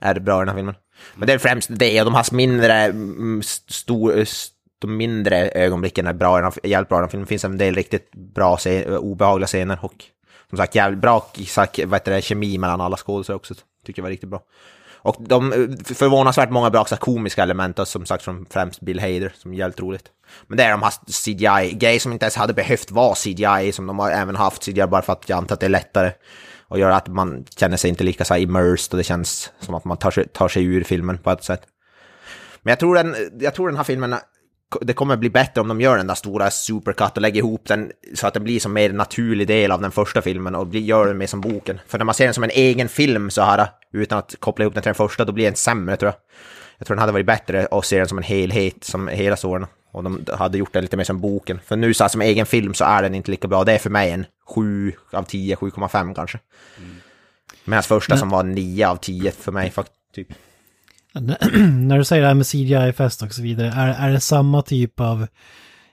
är 0.00 0.20
bra 0.20 0.36
i 0.36 0.40
den 0.40 0.48
här 0.48 0.56
filmen. 0.56 0.74
Men 1.14 1.26
det 1.26 1.32
är 1.32 1.38
främst 1.38 1.68
det, 1.72 2.00
och 2.00 2.04
de 2.04 2.14
har 2.14 2.34
mindre, 2.34 2.74
mm, 2.74 3.42
stor, 3.68 4.24
de 4.86 4.96
mindre 4.96 5.50
ögonblicken 5.50 6.06
är 6.06 6.12
bra 6.12 6.40
den 6.40 6.52
jävligt 6.62 6.88
bra 6.88 6.98
i 6.98 7.00
den 7.00 7.10
filmen. 7.10 7.24
Det 7.24 7.28
finns 7.28 7.44
en 7.44 7.58
del 7.58 7.74
riktigt 7.74 8.10
bra, 8.12 8.58
obehagliga 8.98 9.46
scener 9.46 9.78
och 9.82 10.04
som 10.48 10.58
sagt 10.58 10.74
jävligt 10.74 11.00
bra 11.00 11.30
sagt, 11.46 11.78
vad 11.78 11.94
heter 11.94 12.12
det, 12.12 12.22
kemi 12.22 12.58
mellan 12.58 12.80
alla 12.80 12.96
skådespelare 12.96 13.36
också. 13.36 13.54
Tycker 13.86 14.00
jag 14.00 14.04
var 14.04 14.10
riktigt 14.10 14.28
bra. 14.28 14.42
Och 15.04 15.16
de 15.18 15.52
eh, 15.52 15.94
förvånansvärt 15.94 16.50
många 16.50 16.70
bra 16.70 16.84
så 16.84 16.96
komiska 16.96 17.42
element, 17.42 17.78
och 17.78 17.88
som 17.88 18.06
sagt 18.06 18.24
från 18.24 18.46
främst 18.50 18.80
Bill 18.80 19.00
Hader, 19.00 19.32
som 19.36 19.52
är 19.52 19.56
jävligt 19.56 19.80
roligt. 19.80 20.04
Men 20.46 20.56
det 20.56 20.64
är 20.64 20.70
de 20.70 20.82
här 20.82 20.92
CGI-grejer 21.06 22.00
som 22.00 22.12
inte 22.12 22.24
ens 22.24 22.36
hade 22.36 22.52
behövt 22.52 22.90
vara 22.90 23.14
CGI, 23.14 23.72
som 23.72 23.86
de 23.86 23.98
har 23.98 24.10
även 24.10 24.36
haft 24.36 24.64
CGI 24.64 24.86
bara 24.86 25.02
för 25.02 25.12
att 25.12 25.28
jag 25.28 25.36
antar 25.36 25.54
att 25.54 25.60
det 25.60 25.66
är 25.66 25.70
lättare. 25.70 26.12
Och 26.68 26.78
gör 26.78 26.90
att 26.90 27.08
man 27.08 27.44
känner 27.56 27.76
sig 27.76 27.90
inte 27.90 28.04
lika 28.04 28.24
så 28.24 28.34
här 28.34 28.40
immersed 28.40 28.92
och 28.92 28.98
det 28.98 29.04
känns 29.04 29.52
som 29.60 29.74
att 29.74 29.84
man 29.84 29.96
tar 29.96 30.10
sig, 30.10 30.28
tar 30.28 30.48
sig 30.48 30.64
ur 30.64 30.84
filmen 30.84 31.18
på 31.18 31.30
ett 31.30 31.44
sätt. 31.44 31.62
Men 32.62 32.70
jag 32.70 32.78
tror, 32.78 32.94
den, 32.94 33.16
jag 33.40 33.54
tror 33.54 33.68
den 33.68 33.76
här 33.76 33.84
filmen, 33.84 34.14
det 34.80 34.92
kommer 34.92 35.16
bli 35.16 35.30
bättre 35.30 35.60
om 35.60 35.68
de 35.68 35.80
gör 35.80 35.96
den 35.96 36.06
där 36.06 36.14
stora 36.14 36.50
supercut 36.50 37.16
och 37.16 37.22
lägger 37.22 37.38
ihop 37.38 37.62
den 37.68 37.92
så 38.14 38.26
att 38.26 38.34
den 38.34 38.44
blir 38.44 38.60
som 38.60 38.72
mer 38.72 38.92
naturlig 38.92 39.48
del 39.48 39.72
av 39.72 39.80
den 39.80 39.90
första 39.90 40.22
filmen 40.22 40.54
och 40.54 40.74
gör 40.74 41.06
den 41.06 41.18
mer 41.18 41.26
som 41.26 41.40
boken. 41.40 41.80
För 41.86 41.98
när 41.98 42.04
man 42.04 42.14
ser 42.14 42.24
den 42.24 42.34
som 42.34 42.44
en 42.44 42.50
egen 42.50 42.88
film 42.88 43.30
så 43.30 43.42
här, 43.42 43.68
utan 43.92 44.18
att 44.18 44.34
koppla 44.38 44.62
ihop 44.62 44.74
den 44.74 44.82
till 44.82 44.88
den 44.88 44.94
första, 44.94 45.24
då 45.24 45.32
blir 45.32 45.44
den 45.44 45.54
sämre 45.54 45.96
tror 45.96 46.08
jag. 46.08 46.16
Jag 46.78 46.86
tror 46.86 46.94
den 46.94 47.00
hade 47.00 47.12
varit 47.12 47.26
bättre 47.26 47.68
att 47.70 47.84
se 47.84 47.98
den 47.98 48.08
som 48.08 48.18
en 48.18 48.24
helhet, 48.24 48.84
som 48.84 49.08
hela 49.08 49.36
storyn. 49.36 49.66
Och 49.92 50.04
de 50.04 50.24
hade 50.32 50.58
gjort 50.58 50.72
den 50.72 50.82
lite 50.82 50.96
mer 50.96 51.04
som 51.04 51.20
boken. 51.20 51.60
För 51.64 51.76
nu 51.76 51.94
så 51.94 52.04
här, 52.04 52.08
som 52.08 52.22
egen 52.22 52.46
film 52.46 52.74
så 52.74 52.84
är 52.84 53.02
den 53.02 53.14
inte 53.14 53.30
lika 53.30 53.48
bra. 53.48 53.64
Det 53.64 53.72
är 53.72 53.78
för 53.78 53.90
mig 53.90 54.10
en 54.10 54.26
7 54.46 54.92
av 55.12 55.22
10, 55.22 55.56
7,5 55.56 56.14
kanske. 56.14 56.38
Medan 57.64 57.82
första 57.82 58.16
som 58.16 58.28
var 58.28 58.42
9 58.42 58.88
av 58.88 58.96
10 58.96 59.30
för 59.30 59.52
mig 59.52 59.70
faktiskt. 59.70 59.98
Typ. 60.14 60.28
När 61.60 61.98
du 61.98 62.04
säger 62.04 62.22
det 62.22 62.28
här 62.28 62.34
med 62.34 62.46
CGI-fest 62.46 63.22
och 63.22 63.32
så 63.32 63.42
vidare, 63.42 63.72
är, 63.76 64.08
är 64.08 64.12
det 64.12 64.20
samma 64.20 64.62
typ 64.62 65.00
av 65.00 65.26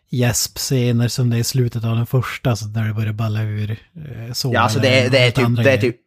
gäspscener 0.10 1.08
som 1.08 1.30
det 1.30 1.38
är 1.38 1.40
i 1.40 1.44
slutet 1.44 1.86
av 1.86 1.96
den 1.96 2.06
första, 2.06 2.56
så 2.56 2.66
där 2.66 2.88
det 2.88 2.94
börjar 2.94 3.14
balla 3.14 3.42
ur 3.42 3.72
eh, 3.72 4.34
så? 4.34 4.54
Ja, 4.54 4.60
alltså 4.60 4.80
det 4.80 5.00
är, 5.00 5.10
det 5.10 5.20
är 5.20 5.32
typ, 5.32 5.64
det 5.64 5.72
är 5.72 5.78
typ 5.78 5.98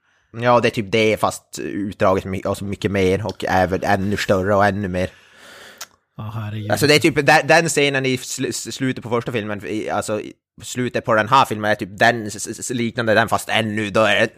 Ja, 0.42 0.60
det 0.60 0.68
är 0.68 0.70
typ 0.70 0.92
det 0.92 1.20
fast 1.20 1.58
utdraget 1.58 2.24
my- 2.24 2.42
alltså 2.44 2.64
mycket 2.64 2.90
mer 2.90 3.26
och 3.26 3.44
även 3.48 3.82
ännu 3.82 4.16
större 4.16 4.54
och 4.54 4.66
ännu 4.66 4.88
mer. 4.88 5.10
Herregud. 6.16 6.70
Alltså 6.70 6.86
det 6.86 6.94
är 6.94 6.98
typ 6.98 7.26
den, 7.26 7.46
den 7.46 7.68
scenen 7.68 8.06
i 8.06 8.16
sl 8.16 8.50
slutet 8.52 9.04
på 9.04 9.10
första 9.10 9.32
filmen, 9.32 9.62
alltså 9.92 10.20
slutet 10.62 11.04
på 11.04 11.14
den 11.14 11.28
här 11.28 11.44
filmen 11.44 11.70
är 11.70 11.74
typ 11.74 11.98
den 11.98 12.30
liknande 12.70 13.14
den 13.14 13.28
fast 13.28 13.48
ännu, 13.48 13.90
då 13.90 14.00
är 14.00 14.28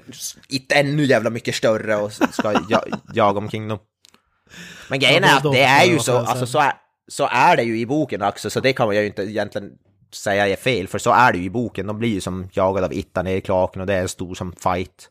det 0.49 0.75
ännu 0.75 1.05
jävla 1.05 1.31
mycket 1.31 1.55
större 1.55 1.97
och 1.97 2.13
ska 2.13 2.63
ja, 2.69 2.85
jaga 3.15 3.39
omkring 3.39 3.69
dem. 3.69 3.79
Men 4.89 4.99
grejen 4.99 5.25
är 5.25 5.37
att 5.37 5.53
det 5.53 5.63
är 5.63 5.85
ju 5.85 5.93
jag 5.93 6.03
så, 6.03 6.17
alltså 6.17 6.47
så 6.47 6.59
är, 6.59 6.73
så 7.09 7.29
är 7.33 7.57
det 7.57 7.63
ju 7.63 7.79
i 7.79 7.87
boken 7.87 8.23
också, 8.23 8.51
så 8.51 8.61
det 8.61 8.73
kan 8.73 8.87
man 8.87 8.97
ju 8.97 9.07
inte 9.07 9.23
egentligen 9.23 9.71
säga 10.15 10.49
är 10.49 10.57
fel, 10.57 10.89
för 10.89 10.99
så 10.99 11.13
är 11.13 11.33
det 11.33 11.39
ju 11.39 11.45
i 11.45 11.51
boken. 11.51 11.87
De 11.87 11.99
blir 11.99 12.09
ju 12.09 12.21
som 12.21 12.49
jagade 12.53 12.87
av 12.87 12.93
Itta 12.93 13.23
ner 13.23 13.37
i 13.37 13.41
klaken 13.41 13.81
och 13.81 13.87
det 13.87 13.95
är 13.95 14.01
en 14.01 14.09
stor 14.09 14.35
som 14.35 14.53
fight. 14.53 15.11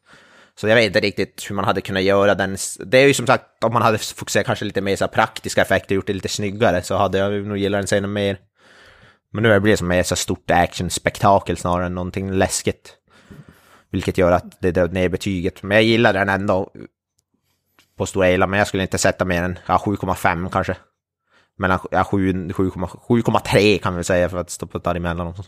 Så 0.59 0.67
jag 0.67 0.75
vet 0.75 0.85
inte 0.85 0.99
riktigt 0.99 1.45
hur 1.49 1.55
man 1.55 1.65
hade 1.65 1.81
kunnat 1.81 2.03
göra 2.03 2.35
den. 2.35 2.57
Det 2.79 2.97
är 2.97 3.07
ju 3.07 3.13
som 3.13 3.27
sagt, 3.27 3.63
om 3.63 3.73
man 3.73 3.81
hade 3.81 3.97
fokuserat 3.97 4.45
kanske 4.45 4.65
lite 4.65 4.81
mer 4.81 4.95
så 4.95 5.07
praktiska 5.07 5.61
effekter, 5.61 5.95
gjort 5.95 6.07
det 6.07 6.13
lite 6.13 6.27
snyggare, 6.27 6.81
så 6.81 6.95
hade 6.95 7.17
jag 7.17 7.47
nog 7.47 7.57
gillat 7.57 7.79
den 7.79 7.87
scenen 7.87 8.13
mer. 8.13 8.37
Men 9.31 9.43
nu 9.43 9.59
blir 9.59 9.71
det 9.71 9.77
som 9.77 9.87
mer 9.87 10.03
så 10.03 10.15
stort 10.15 10.51
actionspektakel 10.51 11.57
snarare 11.57 11.85
än 11.85 11.95
någonting 11.95 12.31
läskigt. 12.31 12.93
Vilket 13.91 14.17
gör 14.17 14.31
att 14.31 14.61
det 14.61 14.71
drar 14.71 14.87
ner 14.87 15.09
betyget. 15.09 15.63
Men 15.63 15.75
jag 15.75 15.83
gillar 15.83 16.13
den 16.13 16.29
ändå 16.29 16.71
på 17.97 18.05
stora 18.05 18.27
hela, 18.27 18.47
men 18.47 18.59
jag 18.59 18.67
skulle 18.67 18.83
inte 18.83 18.97
sätta 18.97 19.25
mer 19.25 19.43
än 19.43 19.59
ja, 19.67 19.81
7,5 19.85 20.49
kanske. 20.49 20.75
Mellan 21.57 21.79
ja, 21.91 22.03
7,3 22.03 23.77
kan 23.77 23.95
vi 23.95 24.03
säga 24.03 24.29
för 24.29 24.37
att 24.37 24.49
stå 24.49 24.67
på 24.67 24.77
däremellan. 24.77 25.33
så. 25.35 25.43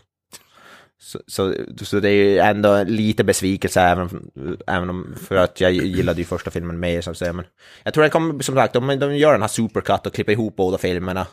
Så, 1.26 1.54
så, 1.84 2.00
det 2.00 2.08
är 2.08 2.12
ju 2.12 2.38
ändå 2.38 2.82
lite 2.82 3.24
besvikelse 3.24 3.80
även, 3.80 4.30
även 4.66 4.90
om, 4.90 5.14
för 5.28 5.36
att 5.36 5.60
jag 5.60 5.72
gillade 5.72 6.20
ju 6.20 6.24
första 6.24 6.50
filmen 6.50 6.80
mer 6.80 7.00
så 7.00 7.10
att 7.10 7.18
säga. 7.18 7.32
Men 7.32 7.44
jag 7.82 7.94
tror 7.94 8.02
den 8.02 8.10
kommer, 8.10 8.42
som 8.42 8.54
sagt, 8.54 8.72
de, 8.72 8.98
de 8.98 9.16
gör 9.16 9.32
den 9.32 9.40
här 9.40 9.48
supercut 9.48 10.06
och 10.06 10.14
klipper 10.14 10.32
ihop 10.32 10.56
båda 10.56 10.78
filmerna 10.78 11.26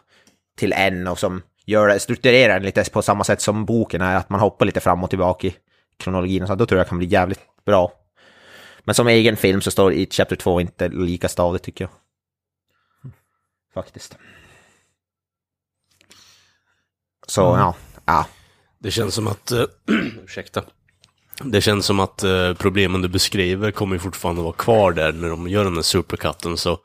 till 0.58 0.73
en 0.73 1.08
och 1.08 1.19
som 1.19 1.41
gör 1.65 1.88
det, 1.88 1.99
strukturerar 1.99 2.54
den 2.54 2.63
lite 2.63 2.89
på 2.91 3.01
samma 3.01 3.23
sätt 3.23 3.41
som 3.41 3.65
boken 3.65 4.01
är, 4.01 4.15
att 4.15 4.30
man 4.30 4.39
hoppar 4.39 4.65
lite 4.65 4.80
fram 4.80 5.04
och 5.04 5.10
tillbaka 5.10 5.47
i 5.47 5.56
kronologin 5.97 6.47
så, 6.47 6.56
då 6.56 6.65
tror 6.65 6.78
jag 6.78 6.86
det 6.86 6.89
kan 6.89 6.97
bli 6.97 7.08
jävligt 7.08 7.41
bra. 7.65 7.91
Men 8.86 8.95
som 8.95 9.08
egen 9.08 9.38
film 9.38 9.62
så 9.62 9.71
står 9.71 9.93
It 9.93 10.13
Chapter 10.13 10.36
2 10.36 10.62
inte 10.62 10.89
lika 10.89 11.30
stadigt 11.30 11.63
tycker 11.63 11.84
jag. 11.84 11.91
Faktiskt. 13.74 14.17
Så 17.28 17.41
ja, 17.41 17.76
ja. 18.06 18.28
Det 18.80 18.91
känns 18.91 19.15
som 19.15 19.28
att, 19.28 19.52
eh, 19.52 19.63
ursäkta. 20.24 20.63
Det 21.43 21.62
känns 21.62 21.86
som 21.86 22.00
att 22.00 22.24
eh, 22.24 22.54
problemen 22.54 23.02
du 23.02 23.08
beskriver 23.08 23.71
kommer 23.71 23.98
fortfarande 23.98 24.41
vara 24.41 24.54
kvar 24.54 24.91
där 24.91 25.12
när 25.12 25.30
de 25.30 25.48
gör 25.48 25.63
den 25.63 25.76
där 25.76 25.82
supercutten. 25.82 26.58
Så, 26.58 26.80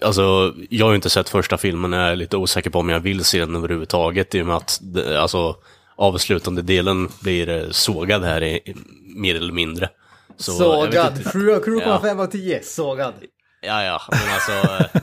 alltså, 0.00 0.54
jag 0.70 0.86
har 0.86 0.92
ju 0.92 0.96
inte 0.96 1.10
sett 1.10 1.28
första 1.28 1.58
filmen, 1.58 1.92
jag 1.92 2.02
är 2.08 2.16
lite 2.16 2.36
osäker 2.36 2.70
på 2.70 2.78
om 2.78 2.88
jag 2.88 3.00
vill 3.00 3.24
se 3.24 3.40
den 3.40 3.56
överhuvudtaget 3.56 4.34
i 4.34 4.42
och 4.42 4.46
med 4.46 4.56
att 4.56 4.80
alltså, 5.18 5.56
avslutande 5.96 6.62
delen 6.62 7.08
blir 7.20 7.48
eh, 7.48 7.70
sågad 7.70 8.24
här 8.24 8.42
i, 8.42 8.54
i, 8.54 8.74
mer 9.16 9.34
eller 9.34 9.52
mindre. 9.52 9.88
Så, 10.36 10.52
Sågad. 10.52 11.18
inte- 11.18 11.30
7 11.30 11.38
7,5 11.50 12.22
av 12.22 12.26
10. 12.26 12.62
Sågad. 12.62 13.14
Ja, 13.62 13.84
ja, 13.84 14.00
men 14.10 14.34
alltså... 14.34 14.52
eh, 14.84 15.02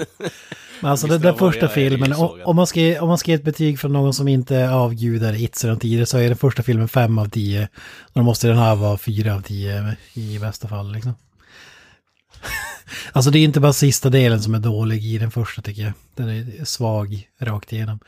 Men 0.80 0.90
alltså 0.90 1.06
den, 1.06 1.22
var 1.22 1.32
första 1.32 1.68
filmen, 1.68 2.12
om, 2.44 2.56
man 2.56 2.66
ska, 2.66 3.02
om 3.02 3.08
man 3.08 3.18
ska 3.18 3.30
ge 3.30 3.34
ett 3.34 3.44
betyg 3.44 3.80
från 3.80 3.92
någon 3.92 4.14
som 4.14 4.28
inte 4.28 4.70
avgudar 4.70 5.42
It 5.42 5.56
sedan 5.56 5.78
tidigare 5.78 6.06
så 6.06 6.18
är 6.18 6.28
den 6.28 6.36
första 6.36 6.62
filmen 6.62 6.88
5 6.88 7.18
av 7.18 7.28
10. 7.28 7.68
Och 8.00 8.10
då 8.14 8.22
måste 8.22 8.48
den 8.48 8.58
här 8.58 8.74
vara 8.74 8.98
4 8.98 9.34
av 9.34 9.40
10 9.40 9.96
i 10.14 10.38
bästa 10.38 10.68
fall 10.68 10.92
liksom. 10.92 11.14
Alltså 13.12 13.30
det 13.30 13.38
är 13.38 13.44
inte 13.44 13.60
bara 13.60 13.72
sista 13.72 14.10
delen 14.10 14.42
som 14.42 14.54
är 14.54 14.58
dålig 14.58 15.04
i 15.04 15.18
den 15.18 15.30
första 15.30 15.62
tycker 15.62 15.82
jag. 15.82 15.92
Den 16.14 16.28
är 16.28 16.64
svag 16.64 17.28
rakt 17.40 17.72
igenom. 17.72 17.98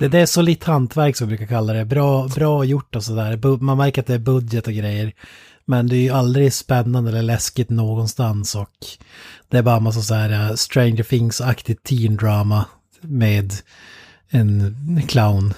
Det, 0.00 0.08
det 0.08 0.18
är 0.18 0.26
solitt 0.26 0.64
hantverk 0.64 1.16
som 1.16 1.28
vi 1.28 1.36
brukar 1.36 1.54
kalla 1.54 1.72
det. 1.72 1.84
Bra, 1.84 2.28
bra 2.28 2.64
gjort 2.64 2.96
och 2.96 3.04
sådär. 3.04 3.58
Man 3.62 3.78
märker 3.78 4.00
att 4.00 4.06
det 4.06 4.14
är 4.14 4.18
budget 4.18 4.66
och 4.66 4.72
grejer. 4.72 5.12
Men 5.66 5.86
det 5.88 5.96
är 5.96 6.00
ju 6.00 6.10
aldrig 6.10 6.52
spännande 6.52 7.10
eller 7.10 7.22
läskigt 7.22 7.70
någonstans 7.70 8.54
och 8.54 8.70
det 9.48 9.58
är 9.58 9.62
bara 9.62 9.76
en 9.76 9.82
massa 9.82 10.00
så 10.00 10.14
här 10.14 10.50
uh, 10.50 10.54
Stranger 10.54 11.02
Things-aktigt 11.02 11.82
teen 11.82 12.16
drama 12.16 12.64
med 13.00 13.52
en 14.28 15.02
clown. 15.08 15.54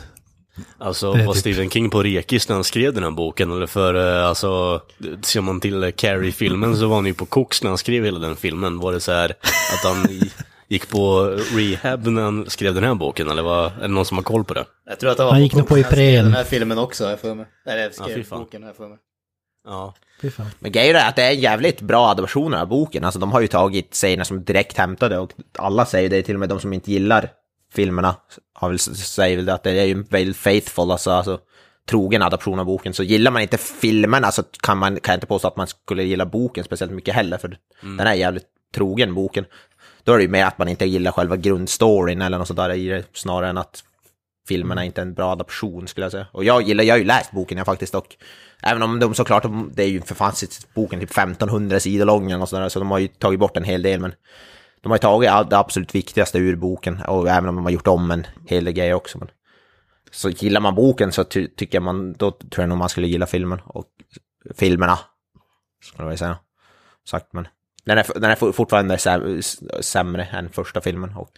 Alltså 0.79 1.11
var 1.13 1.33
typ- 1.33 1.37
Stephen 1.41 1.71
King 1.71 1.91
på 1.91 2.03
rekis 2.03 2.49
när 2.49 2.55
han 2.55 2.65
skrev 2.65 2.95
den 2.95 3.03
här 3.05 3.11
boken? 3.11 3.53
Eller 3.53 3.67
för, 3.67 3.95
eh, 3.95 4.29
alltså, 4.29 4.83
ser 5.23 5.41
man 5.41 5.61
till 5.61 5.83
eh, 5.83 5.91
Carrie-filmen 5.91 6.77
så 6.77 6.87
var 6.89 6.97
han 6.97 7.07
ju 7.07 7.15
på 7.15 7.27
koks 7.27 7.63
när 7.63 7.69
han 7.71 7.79
skrev 7.79 8.05
hela 8.05 8.19
den 8.19 8.37
filmen. 8.37 8.79
Var 8.79 8.93
det 8.93 9.01
så 9.01 9.13
här 9.13 9.31
att 9.31 9.85
han 9.95 10.09
gick 10.69 10.89
på 10.89 11.25
rehab 11.53 12.07
när 12.07 12.23
han 12.23 12.51
skrev 12.51 12.75
den 12.75 12.85
här 12.85 12.95
boken? 12.95 13.29
Eller 13.31 13.43
var, 13.43 13.67
är 13.67 13.81
det 13.81 13.89
någon 13.89 14.05
som 14.05 14.17
har 14.17 14.25
koll 14.25 14.45
på 14.45 14.55
det? 14.55 14.65
Jag 14.87 15.01
tror 15.01 15.11
att 15.11 15.19
han 15.19 15.27
var 15.27 15.33
Han 15.33 15.41
på 15.41 15.43
gick 15.43 15.55
nog 15.55 15.69
på 15.69 15.79
Ipren. 15.79 16.25
Den 16.25 16.35
här 16.35 16.45
filmen 16.45 16.79
också, 16.79 17.05
jag 17.11 17.21
för 17.21 17.35
mig. 17.35 17.47
Eller 17.67 17.83
jag 17.83 17.93
Ja, 17.99 18.05
skrev 18.05 18.25
fan. 18.25 18.39
boken, 18.39 18.63
jag 18.63 18.77
för 18.77 18.89
mig. 18.89 18.99
Ja. 19.69 19.95
Men 20.59 20.73
grejen 20.73 20.97
är 20.97 21.09
att 21.09 21.17
det 21.17 21.23
är 21.23 21.31
en 21.31 21.41
jävligt 21.41 21.81
bra 21.81 22.09
adaption 22.09 22.55
av 22.55 22.69
boken. 22.69 23.05
Alltså 23.05 23.21
de 23.21 23.33
har 23.33 23.41
ju 23.41 23.47
tagit 23.47 23.95
scener 23.95 24.25
som 24.25 24.45
direkt 24.45 24.79
hämtade 24.79 25.19
och 25.19 25.33
alla 25.59 25.87
säger 25.87 26.11
det, 26.11 26.23
till 26.23 26.35
och 26.35 26.41
med 26.41 26.49
de 26.49 26.61
som 26.61 26.73
inte 26.73 26.93
gillar 26.93 27.31
filmerna 27.73 28.17
har 28.55 28.69
väl, 28.69 28.79
säger 28.79 29.37
väl 29.37 29.49
att 29.49 29.63
det 29.63 29.71
är 29.71 29.85
ju 29.85 29.93
en 29.93 30.03
väldigt 30.03 30.37
faithful, 30.37 30.91
alltså, 30.91 31.11
alltså 31.11 31.41
trogen 31.89 32.23
adaption 32.23 32.59
av 32.59 32.67
boken. 32.67 32.95
Så 32.95 33.03
gillar 33.03 33.31
man 33.31 33.43
inte 33.43 33.59
filmerna 33.59 34.33
så 34.33 34.43
kan, 34.43 34.79
man, 34.79 35.01
kan 35.01 35.13
jag 35.13 35.17
inte 35.17 35.27
påstå 35.27 35.49
att 35.49 35.57
man 35.57 35.67
skulle 35.67 36.03
gilla 36.03 36.27
boken 36.27 36.65
speciellt 36.65 36.93
mycket 36.93 37.15
heller, 37.15 37.39
för 37.39 37.57
den 37.81 38.01
är 38.07 38.15
jävligt 38.15 38.47
trogen 38.75 39.15
boken. 39.15 39.45
Då 40.05 40.13
är 40.13 40.17
det 40.17 40.23
ju 40.23 40.29
mer 40.29 40.45
att 40.45 40.59
man 40.59 40.69
inte 40.69 40.87
gillar 40.87 41.13
själva 41.13 41.37
grundstoryn 41.37 42.23
eller 42.23 42.39
något 42.39 42.47
sånt 42.47 42.57
där 42.57 42.73
i 42.73 42.89
det, 42.89 43.05
snarare 43.13 43.51
än 43.51 43.59
att 43.59 43.85
filmerna 44.49 44.85
inte 44.85 45.03
en 45.03 45.15
bra 45.15 45.33
adaption 45.33 45.89
skulle 45.89 46.05
jag 46.05 46.13
säga. 46.13 46.27
Och 46.33 46.45
jag 46.45 46.63
gillar, 46.63 46.85
jag 46.85 46.95
har 46.95 46.99
ju 46.99 47.05
läst 47.05 47.31
boken 47.31 47.59
jag 47.59 47.67
faktiskt 47.67 47.95
och 47.95 48.17
även 48.63 48.83
om 48.83 48.99
de 48.99 49.15
såklart, 49.15 49.45
det 49.73 49.83
är 49.83 49.89
ju 49.89 50.01
för 50.01 50.15
fan 50.15 50.33
boken 50.75 51.01
typ 51.01 51.11
1500 51.11 51.81
sidor 51.81 52.07
lång 52.07 52.27
eller 52.27 52.39
något 52.39 52.49
sånt 52.49 52.63
där, 52.63 52.69
så 52.69 52.79
de 52.79 52.91
har 52.91 52.99
ju 52.99 53.09
tagit 53.09 53.41
bort 53.41 53.57
en 53.57 53.65
hel 53.65 53.83
del 53.83 54.01
men 54.01 54.13
de 54.81 54.91
har 54.91 54.97
ju 54.97 55.01
tagit 55.01 55.51
det 55.51 55.59
absolut 55.59 55.95
viktigaste 55.95 56.39
ur 56.39 56.57
boken 56.57 57.03
och 57.03 57.29
även 57.29 57.49
om 57.49 57.55
de 57.57 57.65
har 57.65 57.73
gjort 57.73 57.87
om 57.87 58.11
en 58.11 58.27
hel 58.47 58.65
del 58.65 58.75
grejer 58.75 58.95
också. 58.95 59.19
Men, 59.19 59.29
så 60.11 60.31
gillar 60.31 60.61
man 60.61 60.75
boken 60.75 61.13
så 61.13 61.25
ty, 61.25 61.49
tycker 61.49 61.77
jag 61.77 61.83
man, 61.83 62.13
då 62.13 62.31
tror 62.31 62.63
jag 62.63 62.69
nog 62.69 62.79
man 62.79 62.89
skulle 62.89 63.07
gilla 63.07 63.27
filmen 63.27 63.61
och 63.65 63.87
filmerna. 64.55 64.99
Skulle 65.85 66.09
jag 66.09 66.19
säga. 66.19 66.39
Sagt 67.09 67.33
men. 67.33 67.49
Den 67.85 67.99
är, 67.99 68.21
den 68.21 68.31
är 68.31 68.53
fortfarande 68.53 68.99
sämre 69.81 70.25
än 70.25 70.49
första 70.49 70.81
filmen 70.81 71.17
och 71.17 71.31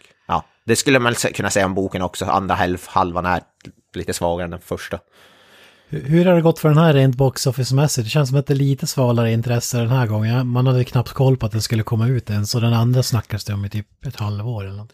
det 0.70 0.76
skulle 0.76 0.98
man 0.98 1.14
kunna 1.14 1.50
säga 1.50 1.66
om 1.66 1.74
boken 1.74 2.02
också. 2.02 2.24
Andra 2.24 2.54
halv, 2.54 2.78
halvan 2.86 3.26
är 3.26 3.40
lite 3.94 4.12
svagare 4.12 4.44
än 4.44 4.50
den 4.50 4.60
första. 4.60 4.98
Hur- 5.88 6.02
Hur 6.04 6.24
har 6.24 6.34
det 6.34 6.40
gått 6.42 6.58
för 6.58 6.68
den 6.68 6.78
här 6.78 6.94
rent 6.94 7.16
box 7.16 7.46
office-mässigt? 7.46 8.04
Det 8.04 8.10
känns 8.10 8.28
som 8.28 8.38
att 8.38 8.46
det 8.46 8.52
är 8.52 8.56
lite 8.56 8.86
svalare 8.86 9.32
intresse 9.32 9.78
den 9.78 9.88
här 9.88 10.06
gången. 10.06 10.46
Man 10.48 10.66
hade 10.66 10.84
knappt 10.84 11.12
koll 11.12 11.36
på 11.36 11.46
att 11.46 11.52
den 11.52 11.62
skulle 11.62 11.82
komma 11.82 12.08
ut 12.08 12.30
än, 12.30 12.46
så 12.46 12.60
den 12.60 12.72
andra 12.72 13.02
snackas 13.02 13.44
det 13.44 13.54
om 13.54 13.64
i 13.64 13.70
typ 13.70 14.06
ett 14.06 14.16
halvår 14.16 14.64
eller 14.64 14.76
något. 14.76 14.92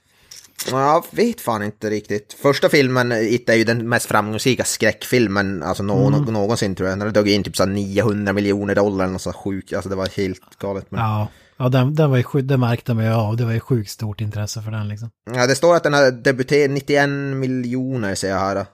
Jag 0.71 1.05
vet 1.11 1.41
fan 1.41 1.63
inte 1.63 1.91
riktigt. 1.91 2.37
Första 2.43 2.69
filmen, 2.69 3.13
It, 3.13 3.49
är 3.49 3.55
ju 3.55 3.65
den 3.65 3.89
mest 3.89 4.07
framgångsrika 4.07 4.65
skräckfilmen 4.65 5.63
alltså 5.63 5.83
nå 5.83 6.07
Mm. 6.09 6.25
någonsin 6.25 6.75
tror 6.75 6.89
jag. 6.89 6.99
Den 6.99 7.13
drog 7.13 7.29
in 7.29 7.43
typ 7.45 7.57
så 7.57 7.63
här 7.63 7.71
900 7.71 8.33
miljoner 8.33 8.75
dollar 8.75 9.05
eller 9.05 9.13
något 9.13 9.23
så 9.23 9.33
sjukt. 9.33 9.73
Alltså 9.73 9.89
det 9.89 9.97
var 9.97 10.09
helt 10.17 10.41
galet. 10.59 10.87
Men... 10.91 11.01
Ja, 11.01 11.29
ja 11.57 11.69
den, 11.69 11.95
den 11.95 12.11
var 12.11 12.17
ju 12.17 12.43
det 12.43 12.57
märkte 12.57 12.95
man 12.95 13.05
ju 13.05 13.11
av. 13.11 13.37
Det 13.37 13.45
var 13.45 13.53
ju 13.53 13.61
sjukt 13.61 13.91
stort 13.91 14.21
intresse 14.21 14.63
för 14.63 14.71
den 14.71 14.89
liksom. 14.89 15.11
Ja, 15.35 15.47
det 15.47 15.55
står 15.55 15.77
att 15.77 15.83
den 15.83 15.93
har 15.93 16.11
debuterat 16.11 16.71
91 16.71 17.09
miljoner 17.35 18.15
ser 18.15 18.29
jag 18.29 18.39
här. 18.39 18.67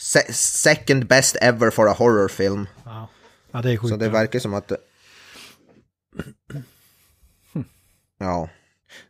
Se 0.00 0.32
second 0.32 1.06
best 1.06 1.36
ever 1.40 1.70
for 1.70 1.88
a 1.88 1.94
horror 1.98 2.28
film. 2.28 2.66
Ja, 2.84 3.08
ja 3.52 3.62
det 3.62 3.72
är 3.72 3.76
sjukt. 3.76 3.90
Så 3.90 3.96
det 3.96 4.08
verkar 4.08 4.38
som 4.38 4.54
att... 4.54 4.72
Ja. 8.18 8.48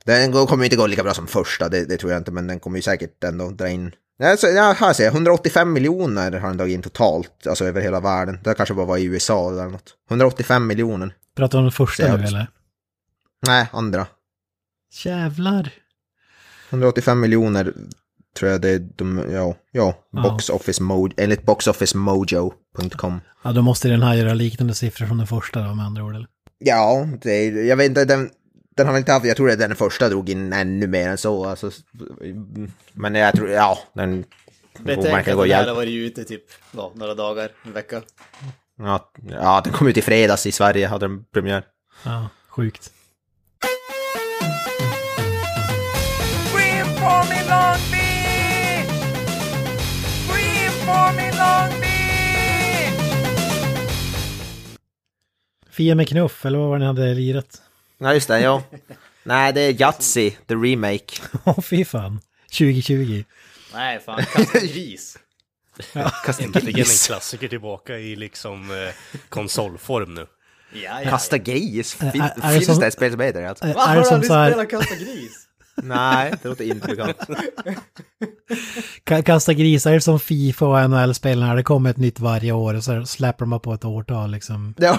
Den 0.04 0.32
kommer 0.32 0.64
inte 0.64 0.76
gå 0.76 0.86
lika 0.86 1.02
bra 1.02 1.14
som 1.14 1.26
första, 1.26 1.68
det, 1.68 1.84
det 1.84 1.96
tror 1.96 2.12
jag 2.12 2.20
inte, 2.20 2.30
men 2.30 2.46
den 2.46 2.60
kommer 2.60 2.78
ju 2.78 2.82
säkert 2.82 3.24
ändå 3.24 3.50
dra 3.50 3.68
in... 3.68 3.94
Ja, 4.18 4.36
så, 4.36 4.46
ja, 4.46 4.72
här 4.78 4.92
ser 4.92 5.04
jag, 5.04 5.12
185 5.12 5.72
miljoner 5.72 6.32
har 6.32 6.48
den 6.48 6.56
dragit 6.56 6.74
in 6.74 6.82
totalt, 6.82 7.46
alltså 7.46 7.64
över 7.64 7.80
hela 7.80 8.00
världen. 8.00 8.38
Det 8.44 8.54
kanske 8.54 8.74
bara 8.74 8.86
var 8.86 8.96
i 8.96 9.04
USA 9.04 9.50
eller 9.50 9.66
något. 9.66 9.94
185 10.10 10.66
miljoner. 10.66 11.14
Pratar 11.36 11.58
du 11.58 11.58
om 11.58 11.64
den 11.64 11.72
första 11.72 12.16
nu 12.16 12.24
eller? 12.24 12.46
Nej, 13.46 13.66
andra. 13.72 14.06
Jävlar. 15.04 15.70
185 16.70 17.20
miljoner 17.20 17.72
tror 18.38 18.50
jag 18.50 18.60
det 18.60 18.68
är 18.70 18.78
de, 18.96 19.18
ja, 19.30 19.54
ja, 19.72 19.94
Ja. 20.10 20.22
box 20.22 20.50
office 20.50 20.82
mode, 20.82 21.14
enligt 21.22 21.42
boxofficemojo.com. 21.42 23.20
Ja, 23.42 23.52
då 23.52 23.62
måste 23.62 23.88
den 23.88 24.02
här 24.02 24.14
göra 24.14 24.34
liknande 24.34 24.74
siffror 24.74 25.06
som 25.06 25.18
den 25.18 25.26
första 25.26 25.60
då 25.62 25.74
med 25.74 25.86
andra 25.86 26.04
ord 26.04 26.14
eller? 26.14 26.28
Ja, 26.58 27.08
det 27.22 27.30
är, 27.32 27.64
jag 27.64 27.76
vet 27.76 27.88
inte, 27.88 28.04
den, 28.04 28.30
den 28.76 28.86
har 28.86 28.98
inte 28.98 29.12
haft, 29.12 29.26
jag 29.26 29.36
tror 29.36 29.50
att 29.50 29.58
den 29.58 29.76
första 29.76 30.08
drog 30.08 30.28
in 30.28 30.52
ännu 30.52 30.86
mer 30.86 31.08
än 31.08 31.18
så. 31.18 31.44
Alltså, 31.46 31.70
men 32.92 33.14
jag 33.14 33.34
tror, 33.34 33.50
ja, 33.50 33.78
den... 33.92 34.24
Betänk 34.78 35.28
att 35.28 35.36
den 35.38 35.50
här 35.50 35.66
har 35.66 35.74
varit 35.74 35.88
ute 35.88 36.24
typ, 36.24 36.42
ja, 36.76 36.92
några 36.94 37.14
dagar, 37.14 37.50
en 37.64 37.72
vecka. 37.72 38.02
Ja, 38.78 39.12
ja, 39.30 39.60
den 39.64 39.72
kom 39.72 39.88
ut 39.88 39.96
i 39.96 40.02
fredags 40.02 40.46
i 40.46 40.52
Sverige, 40.52 40.86
hade 40.86 41.06
den 41.08 41.24
premiär. 41.24 41.64
Ja, 42.04 42.28
sjukt. 42.48 42.92
Fia 55.70 55.94
med 55.94 56.08
knuff, 56.08 56.46
eller 56.46 56.58
vad 56.58 56.68
var 56.68 56.74
det 56.78 56.80
ni 56.80 56.86
hade 56.86 57.14
lirat? 57.14 57.62
Ja, 57.98 58.14
just 58.14 58.28
det, 58.28 58.40
ja. 58.40 58.62
Nej, 59.22 59.52
det 59.52 59.60
är 59.60 59.80
Yatzy, 59.80 60.30
the 60.30 60.54
remake. 60.54 61.06
Åh, 61.44 61.60
fy 61.60 61.84
fan. 61.84 62.20
2020. 62.58 63.24
Nej, 63.74 64.00
fan, 64.00 64.24
kasta 64.32 64.58
gris. 64.60 65.18
Kasta 66.24 66.44
Äntligen 66.44 66.68
en 66.68 66.74
gris. 66.74 67.06
klassiker 67.06 67.48
tillbaka 67.48 67.98
i 67.98 68.16
liksom 68.16 68.70
eh, 68.70 68.94
konsolform 69.28 70.14
nu. 70.14 70.26
Ja, 70.72 71.02
ja. 71.02 71.10
Kasta 71.10 71.38
gris? 71.38 71.94
Fin, 71.94 72.08
Ä- 72.22 72.32
är 72.42 72.48
det 72.48 72.54
finns 72.54 72.66
som- 72.66 72.80
det 72.80 72.86
ett 72.86 72.94
spel 72.94 73.10
som 73.12 73.20
heter 73.20 73.40
det 73.42 73.48
alltså? 73.48 73.64
Ä- 73.64 73.74
Va, 73.74 73.82
Är 73.82 73.86
har 73.86 73.94
du 74.02 74.08
aldrig 74.08 74.24
spelat 74.24 74.70
kasta 74.70 74.94
gris? 74.94 75.47
Nej, 75.82 76.32
det 76.42 76.48
låter 76.48 76.64
inte 76.64 76.86
bekant. 76.88 77.16
ka- 79.06 79.22
kasta 79.22 79.52
grisar 79.52 79.98
som 79.98 80.20
Fifa 80.20 80.66
och 80.66 80.90
NHL-spel 80.90 81.40
när 81.40 81.56
det 81.56 81.62
kommer 81.62 81.90
ett 81.90 81.96
nytt 81.96 82.20
varje 82.20 82.52
år 82.52 82.74
och 82.74 82.84
så 82.84 83.04
släpper 83.06 83.46
de 83.46 83.60
på 83.60 83.72
ett 83.74 83.84
årtal 83.84 84.30
liksom. 84.30 84.74
Ja, 84.78 84.98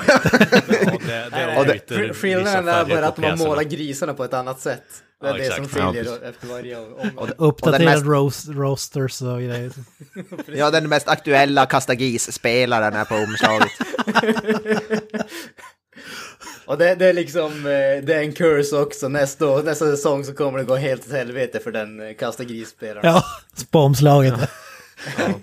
det, 1.65 1.87
det 1.87 2.13
Skillnaden 2.13 2.67
är 2.67 2.85
bara 2.85 3.07
att 3.07 3.17
man 3.17 3.37
målar 3.37 3.63
grisarna 3.63 4.13
på 4.13 4.23
ett 4.23 4.33
annat 4.33 4.59
sätt. 4.59 4.83
Det 5.21 5.27
är 5.27 5.31
Ja, 5.31 5.37
det 5.37 5.53
som 5.55 5.63
exakt. 5.65 5.85
skiljer 5.85 6.03
Ja, 6.21 6.29
efter 6.29 6.47
varje 6.47 6.77
omgång. 6.79 7.29
Uppdaterad 7.37 7.85
mest- 7.85 8.05
roast, 8.05 8.47
roasters 8.49 9.21
och 9.21 9.37
grejer. 9.41 9.71
ja, 10.57 10.71
den 10.71 10.89
mest 10.89 11.07
aktuella 11.07 11.65
Kasta 11.65 11.95
Gris-spelaren 11.95 12.93
är 12.93 13.05
på 13.05 13.15
omslaget. 13.15 13.69
Och 16.65 16.77
det, 16.77 16.95
det 16.95 17.05
är 17.05 17.13
liksom, 17.13 17.51
eh, 17.65 18.03
det 18.05 18.13
är 18.13 18.19
en 18.19 18.33
curse 18.33 18.75
också. 18.75 19.07
Nästa, 19.09 19.47
år- 19.47 19.63
nästa 19.63 19.85
säsong 19.85 20.23
så 20.25 20.33
kommer 20.33 20.59
det 20.59 20.65
gå 20.65 20.75
helt 20.75 21.05
åt 21.07 21.11
helvete 21.11 21.59
för 21.59 21.71
den 21.71 21.99
eh, 22.07 22.13
kasta 22.15 22.43
gris-spelaren. 22.43 23.01
Ja, 23.13 23.23
på 23.71 23.79
omslaget. 23.79 24.33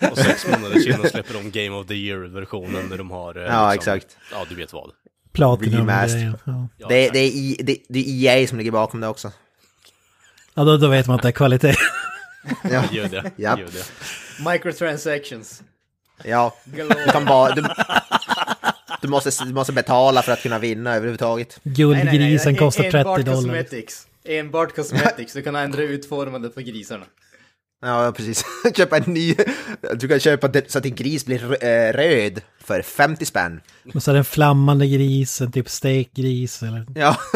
Ja, 0.01 0.09
och 0.11 0.19
sex 0.19 0.47
månader 0.47 0.81
senare 0.81 1.11
släpper 1.11 1.35
de 1.35 1.51
Game 1.51 1.77
of 1.77 1.87
the 1.87 1.95
Year-versionen 1.95 2.89
där 2.91 2.99
de 2.99 3.11
har... 3.11 3.37
eh, 3.37 3.43
Ja, 3.45 3.75
exakt. 3.75 4.07
Ja, 4.33 4.47
du 4.49 4.55
vet 4.55 4.73
vad. 4.73 4.91
Platinum. 5.33 5.87
Grejer. 5.87 6.33
Ja, 6.45 6.69
Ja, 6.79 6.89
Det, 6.89 7.11
det, 7.11 7.19
är 7.19 7.27
I, 7.31 7.57
det, 7.63 7.77
det 7.89 7.99
är 7.99 8.39
EA 8.41 8.47
som 8.49 8.59
ligger 8.59 8.71
bakom 8.71 9.01
det 9.01 9.09
också. 9.09 9.33
ja 10.55 10.65
då, 10.65 10.77
då 10.77 10.89
vet 10.89 11.07
man 11.07 11.17
att 11.17 11.23
det 11.23 11.29
är 11.29 11.33
kvalitet. 11.33 11.75
Ja, 12.73 12.85
Gör 12.93 13.09
det. 13.09 13.31
Japp. 13.37 13.59
Gör 13.59 13.67
det. 13.67 14.51
Microtransactions. 14.53 15.63
ja. 16.25 16.55
Du 16.65 16.89
kan 17.13 17.25
bara... 17.25 17.55
Du, 17.55 17.63
du, 19.07 19.11
måste, 19.11 19.45
du 19.45 19.53
måste 19.53 19.73
betala 19.73 20.23
för 20.23 20.33
att 20.33 20.43
kunna 20.43 20.59
vinna 20.59 20.95
överhuvudtaget. 20.95 21.61
Guldgrisen 21.63 22.53
en- 22.53 22.57
kostar 22.57 22.83
30 22.83 22.97
enbart 22.99 23.25
dollar. 23.25 23.37
Cosmetics. 23.37 24.07
Enbart 24.25 24.75
cosmetics. 24.77 25.33
Du 25.33 25.43
kan 25.43 25.57
ändra 25.57 25.83
utformande 25.83 26.49
på 26.49 26.61
grisarna. 26.61 27.05
Ja, 27.83 28.13
precis. 28.17 28.45
köpa 28.77 28.97
en 28.97 29.03
ny... 29.15 29.35
Du 29.95 30.09
kan 30.09 30.21
köpa 30.21 30.49
det, 30.49 30.71
så 30.71 30.79
att 30.79 30.85
din 30.85 30.95
gris 30.95 31.27
blir 31.27 31.65
eh, 31.65 31.93
röd 31.93 32.41
för 32.65 32.83
50 32.83 33.27
spänn. 33.27 33.61
Och 33.95 34.03
så 34.03 34.11
är 34.11 34.13
det 34.13 34.19
en 34.19 34.25
flammande 34.25 34.87
gris, 34.87 35.41
en 35.41 35.53
typ 35.53 35.69
stekgris 35.69 36.63
eller... 36.63 36.87
Ja. 36.95 37.17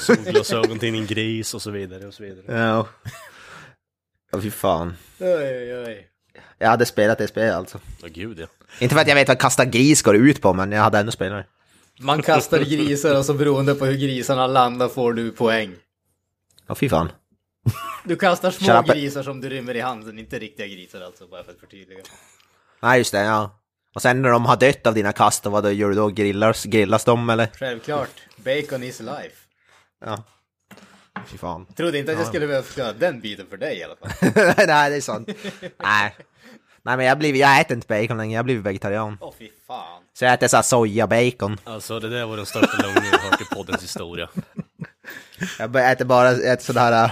Solglasögon 0.00 0.78
till 0.78 0.92
din 0.92 1.06
gris 1.06 1.54
och 1.54 1.62
så 1.62 1.70
vidare 1.70 2.06
och 2.06 2.14
så 2.14 2.22
vidare. 2.22 2.58
ja. 2.58 2.88
Ja, 4.32 4.40
fy 4.40 4.50
fan. 4.50 4.96
Oj, 5.18 5.28
oj, 5.28 5.84
oj. 5.86 6.08
Jag 6.58 6.68
hade 6.68 6.86
spelat 6.86 7.18
det 7.18 7.28
spelet 7.28 7.54
alltså. 7.54 7.80
Ja, 8.02 8.08
gud 8.10 8.38
ja. 8.40 8.46
Inte 8.78 8.94
för 8.94 9.02
att 9.02 9.08
jag 9.08 9.14
vet 9.14 9.28
vad 9.28 9.38
kasta 9.38 9.64
gris 9.64 10.02
går 10.02 10.16
ut 10.16 10.42
på, 10.42 10.52
men 10.52 10.72
jag 10.72 10.82
hade 10.82 10.98
ändå 10.98 11.12
spelat 11.12 11.44
det. 11.44 11.46
Man 12.04 12.22
kastar 12.22 12.58
grisar 12.58 13.18
och 13.18 13.24
så 13.24 13.34
beroende 13.34 13.74
på 13.74 13.86
hur 13.86 13.94
grisarna 13.94 14.46
landar 14.46 14.88
får 14.88 15.12
du 15.12 15.30
poäng. 15.30 15.74
Ja, 16.66 16.74
fy 16.74 16.88
fan. 16.88 17.12
Du 18.04 18.16
kastar 18.16 18.50
små 18.50 18.80
up. 18.80 18.86
grisar 18.86 19.22
som 19.22 19.40
du 19.40 19.48
rymmer 19.48 19.76
i 19.76 19.80
handen, 19.80 20.18
inte 20.18 20.38
riktiga 20.38 20.66
grisar 20.66 21.00
alltså, 21.00 21.26
bara 21.26 21.44
för 21.44 21.52
att 21.52 21.60
förtydliga. 21.60 21.98
Nej, 22.82 22.98
just 22.98 23.12
det, 23.12 23.24
ja. 23.24 23.60
Och 23.94 24.02
sen 24.02 24.22
när 24.22 24.30
de 24.30 24.46
har 24.46 24.56
dött 24.56 24.86
av 24.86 24.94
dina 24.94 25.12
kast, 25.12 25.46
vad 25.46 25.64
då 25.64 25.70
gör 25.70 25.88
du 25.88 25.94
då? 25.94 26.08
Grillas, 26.08 26.64
grillas 26.64 27.04
de 27.04 27.30
eller? 27.30 27.48
Självklart, 27.58 28.10
bacon 28.36 28.82
is 28.82 29.00
life. 29.00 29.36
Ja. 30.04 30.24
Fy 31.26 31.38
fan. 31.38 31.66
Trodde 31.66 31.98
inte 31.98 32.12
att 32.12 32.18
jag 32.18 32.26
skulle 32.26 32.46
behöva 32.46 32.66
förklara 32.66 32.92
den 32.92 33.20
biten 33.20 33.46
för 33.50 33.56
dig 33.56 33.78
i 33.78 33.84
alla 33.84 33.96
fall. 33.96 34.10
Nej, 34.66 34.90
det 34.90 34.96
är 34.96 35.00
sant. 35.00 35.28
Nej. 35.82 36.16
Nej, 36.84 36.96
men 36.96 37.06
jag, 37.06 37.18
blir, 37.18 37.34
jag 37.34 37.60
äter 37.60 37.74
inte 37.74 37.86
bacon 37.86 38.16
längre, 38.16 38.32
jag 38.32 38.38
har 38.38 38.44
blivit 38.44 38.66
vegetarian. 38.66 39.18
Åh 39.20 39.32
fy 39.38 39.48
fan. 39.66 40.02
Så 40.18 40.24
jag 40.24 40.34
äter 40.34 40.48
såhär 40.48 40.62
soja-bacon. 40.62 41.58
Alltså 41.64 42.00
det 42.00 42.08
där 42.08 42.26
var 42.26 42.36
den 42.36 42.46
största 42.46 42.82
lögnen 42.82 43.04
jag 43.12 43.18
hört 43.18 43.40
i 43.40 43.54
poddens 43.54 43.82
historia. 43.82 44.28
Jag 45.58 45.92
äter 45.92 46.04
bara 46.04 46.30
ett 46.30 46.62
sådär, 46.62 47.04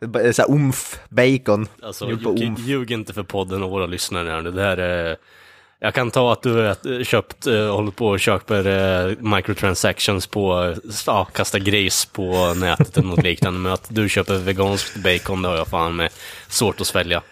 äh, 0.00 0.44
umf-bacon. 0.48 1.66
Alltså 1.82 2.10
Gjort 2.10 2.22
på 2.22 2.34
ljug, 2.36 2.48
umf. 2.48 2.60
ljug 2.60 2.90
inte 2.90 3.12
för 3.12 3.22
podden 3.22 3.62
och 3.62 3.70
våra 3.70 3.86
lyssnare 3.86 4.30
här 4.30 4.40
nu. 4.40 4.50
Det 4.50 4.62
här 4.62 4.76
är... 4.76 5.16
Jag 5.78 5.94
kan 5.94 6.10
ta 6.10 6.32
att 6.32 6.42
du 6.42 6.54
har 6.54 7.04
köpt, 7.04 7.46
eh, 7.46 7.74
håller 7.74 7.90
på 7.90 8.06
och 8.06 8.20
köper 8.20 8.66
eh, 8.66 9.16
microtransactions 9.18 10.26
på, 10.26 10.74
ja, 11.06 11.24
kasta 11.24 11.58
gris 11.58 12.06
på 12.06 12.54
nätet 12.54 12.96
eller 12.96 13.08
något 13.08 13.22
liknande. 13.24 13.60
Men 13.60 13.72
att 13.72 13.86
du 13.88 14.08
köper 14.08 14.34
veganskt 14.34 14.96
bacon, 14.96 15.42
det 15.42 15.48
har 15.48 15.56
jag 15.56 15.68
fan 15.68 15.96
med 15.96 16.12
svårt 16.48 16.80
att 16.80 16.86
svälja. 16.86 17.22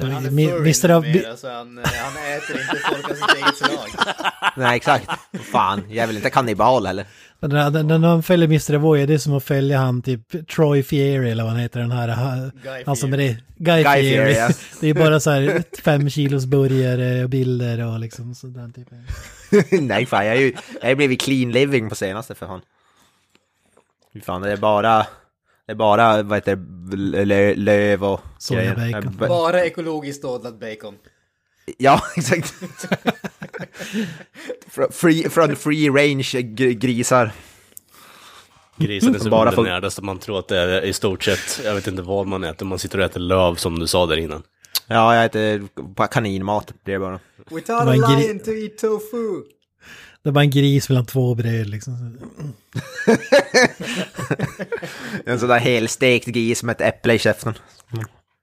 Ja, 0.00 0.06
men 0.06 0.12
han 0.12 0.26
är 0.26 0.30
Mi- 0.30 0.48
furry 0.48 0.58
Mr. 0.60 0.88
Ab- 0.88 1.02
numera, 1.14 1.36
så 1.36 1.48
han, 1.50 1.78
eh, 1.78 1.84
han 1.94 2.12
äter 2.36 2.60
inte 2.60 2.76
folk 2.88 3.10
av 3.10 3.14
sitt 3.14 3.36
eget 3.36 3.56
slag. 3.56 4.06
Nej, 4.56 4.76
exakt. 4.76 5.10
Fan, 5.52 5.82
jag 5.88 5.96
är 6.02 6.06
väl 6.06 6.16
inte 6.16 6.30
kannibal 6.30 6.86
heller. 6.86 7.06
När, 7.40 7.98
de 7.98 8.22
följer 8.22 8.48
Mr. 8.48 8.74
Avoya, 8.74 9.06
det 9.06 9.14
är 9.14 9.18
som 9.18 9.34
att 9.36 9.44
följa 9.44 9.78
han 9.78 10.02
typ 10.02 10.48
Troy 10.48 10.82
Fieri 10.82 11.30
eller 11.30 11.42
vad 11.42 11.52
han 11.52 11.60
heter 11.60 11.80
den 11.80 11.90
här. 11.92 12.08
ha- 12.08 12.50
Guy 12.64 12.82
Han 12.86 12.96
som 12.96 13.12
är. 13.12 13.16
Guy, 13.16 13.36
Guy 13.56 13.84
Fieri. 13.84 14.02
Fieri, 14.10 14.36
ja. 14.38 14.48
Det 14.80 14.88
är 14.88 14.94
bara 14.94 15.20
så 15.20 15.30
här 15.30 15.62
fem 15.82 16.10
kilos 16.10 16.46
burgare 16.46 17.24
och 17.24 17.30
bilder 17.30 17.86
och 17.92 17.98
liksom 18.00 18.34
sådär 18.34 18.70
typ. 18.74 18.88
Nej, 19.82 20.06
fan, 20.06 20.26
jag 20.26 20.32
har 20.34 20.40
ju 20.40 20.54
jag 20.82 20.88
har 20.88 20.94
blivit 20.94 21.20
clean 21.20 21.52
living 21.52 21.88
på 21.88 21.94
senaste 21.94 22.34
för 22.34 22.46
fan. 22.46 22.60
Fan, 24.24 24.42
det 24.42 24.52
är 24.52 24.56
bara, 24.56 25.06
det 25.66 25.72
är 25.72 25.76
bara, 25.76 26.22
vad 26.22 26.36
heter 26.38 26.56
det, 26.56 27.24
lö, 27.24 27.54
löv 27.54 28.04
och 28.04 28.20
Sojabacon. 28.38 29.16
Ja, 29.20 29.28
Bara 29.28 29.64
ekologiskt 29.64 30.24
odlad 30.24 30.58
bacon. 30.58 30.94
Ja, 31.78 32.02
exakt. 32.16 32.54
Free, 34.90 35.28
från 35.28 35.56
free 35.56 35.88
range 35.88 36.22
gr- 36.42 36.72
grisar. 36.72 37.30
Grisen 38.76 39.14
är 39.14 39.18
så 39.18 39.28
Bara 39.30 39.44
Bara 39.44 39.52
för- 39.52 39.58
undernärd 39.58 39.84
att 39.84 40.00
man 40.02 40.18
tror 40.18 40.38
att 40.38 40.48
det 40.48 40.58
är 40.58 40.82
i 40.82 40.92
stort 40.92 41.22
sett, 41.24 41.60
jag 41.64 41.74
vet 41.74 41.86
inte 41.86 42.02
vad 42.02 42.26
man 42.26 42.44
äter, 42.44 42.66
man 42.66 42.78
sitter 42.78 42.98
och 42.98 43.04
äter 43.04 43.20
löv 43.20 43.54
som 43.54 43.78
du 43.78 43.86
sa 43.86 44.06
där 44.06 44.16
innan. 44.16 44.42
Ja, 44.86 45.14
jag 45.16 45.24
äter 45.24 45.68
kaninmat, 46.08 46.72
det 46.84 46.92
är 46.92 46.98
bara. 46.98 47.20
Without 47.50 47.68
var 47.86 47.94
en 47.94 48.04
a 48.04 48.18
lion 48.18 48.38
to 48.38 48.50
eat 48.50 48.78
tofu. 48.78 49.42
Det 50.24 50.32
bara 50.32 50.44
en 50.44 50.50
gris 50.50 50.88
mellan 50.88 51.06
två 51.06 51.34
bröd 51.34 51.66
liksom. 51.70 52.18
En 55.26 55.40
sån 55.40 55.48
där 55.48 55.58
helstekt 55.58 56.26
gris 56.26 56.62
med 56.62 56.72
ett 56.72 56.80
äpple 56.80 57.14
i 57.14 57.18
käften. 57.18 57.54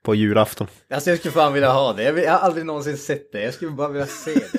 På 0.04 0.14
julafton. 0.14 0.66
Alltså 0.94 1.10
jag 1.10 1.18
skulle 1.18 1.32
fan 1.32 1.52
vilja 1.52 1.72
ha 1.72 1.92
det. 1.92 2.02
Jag, 2.02 2.32
har 2.32 2.38
aldrig 2.38 2.66
någonsin 2.66 2.98
sett 2.98 3.32
det. 3.32 3.42
Jag 3.42 3.54
skulle 3.54 3.70
bara 3.70 3.88
vilja 3.88 4.06
se 4.06 4.34
det. 4.34 4.50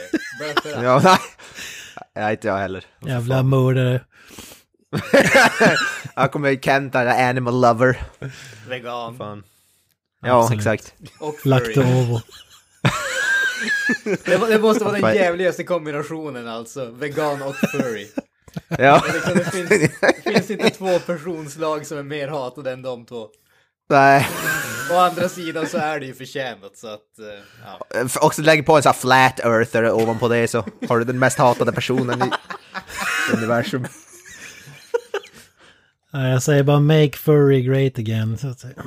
Bara. 0.64 0.84
Ja, 0.84 1.02
nej. 1.04 1.18
Nej, 2.16 2.32
inte 2.32 2.48
jag 2.48 2.58
heller. 2.58 2.86
Jävla 3.06 3.44
mördare. 3.44 4.02
Jag 6.16 6.32
kommer 6.32 6.56
Kent 6.56 6.94
där, 6.94 7.30
animal 7.30 7.62
lover. 7.62 8.04
Vegan. 8.70 9.18
Fan. 9.18 9.44
Ja, 10.22 10.42
Absolut. 10.42 10.60
exakt. 10.60 10.94
Och 11.20 11.36
furry. 11.40 11.50
Lacto-ovo. 11.50 12.22
Det, 14.26 14.48
det 14.48 14.60
måste 14.60 14.84
vara 14.84 15.00
den 15.00 15.16
jävligaste 15.16 15.64
kombinationen 15.64 16.48
alltså. 16.48 16.86
Vegan 16.86 17.42
och 17.42 17.56
furry. 17.56 18.08
Ja. 18.68 19.04
Liksom, 19.14 19.34
det, 19.34 19.52
finns, 19.52 19.70
det 20.02 20.34
finns 20.34 20.50
inte 20.50 20.70
två 20.70 21.00
personslag 21.00 21.86
som 21.86 21.98
är 21.98 22.04
mer 22.04 22.28
hatade 22.28 22.72
än 22.72 22.82
de 22.82 23.06
två. 23.06 23.28
Nej. 23.90 24.28
Å 24.92 24.96
andra 24.96 25.30
sidan 25.30 25.68
så 25.68 25.78
är 25.78 26.00
det 26.00 26.06
ju 26.06 26.14
förtjänat 26.14 26.78
så 26.78 26.88
att, 26.88 27.20
eh, 27.20 27.70
ja. 27.94 28.06
Också 28.22 28.42
lägg 28.42 28.66
på 28.66 28.76
en 28.76 28.84
sån 28.84 28.90
här 28.90 29.00
flat 29.00 29.40
earther 29.40 29.92
ovanpå 29.92 30.28
det 30.28 30.48
så 30.48 30.66
har 30.90 31.00
du 31.00 31.06
den 31.06 31.20
mest 31.20 31.38
hatade 31.38 31.72
personen 31.72 32.22
i 32.22 32.32
universum. 33.34 33.88
Jag 36.12 36.44
säger 36.44 36.64
bara 36.64 36.80
make 36.80 37.18
furry 37.18 37.62
great 37.62 38.00
again. 38.00 38.38
Så 38.38 38.48
att 38.48 38.60
säga. 38.60 38.84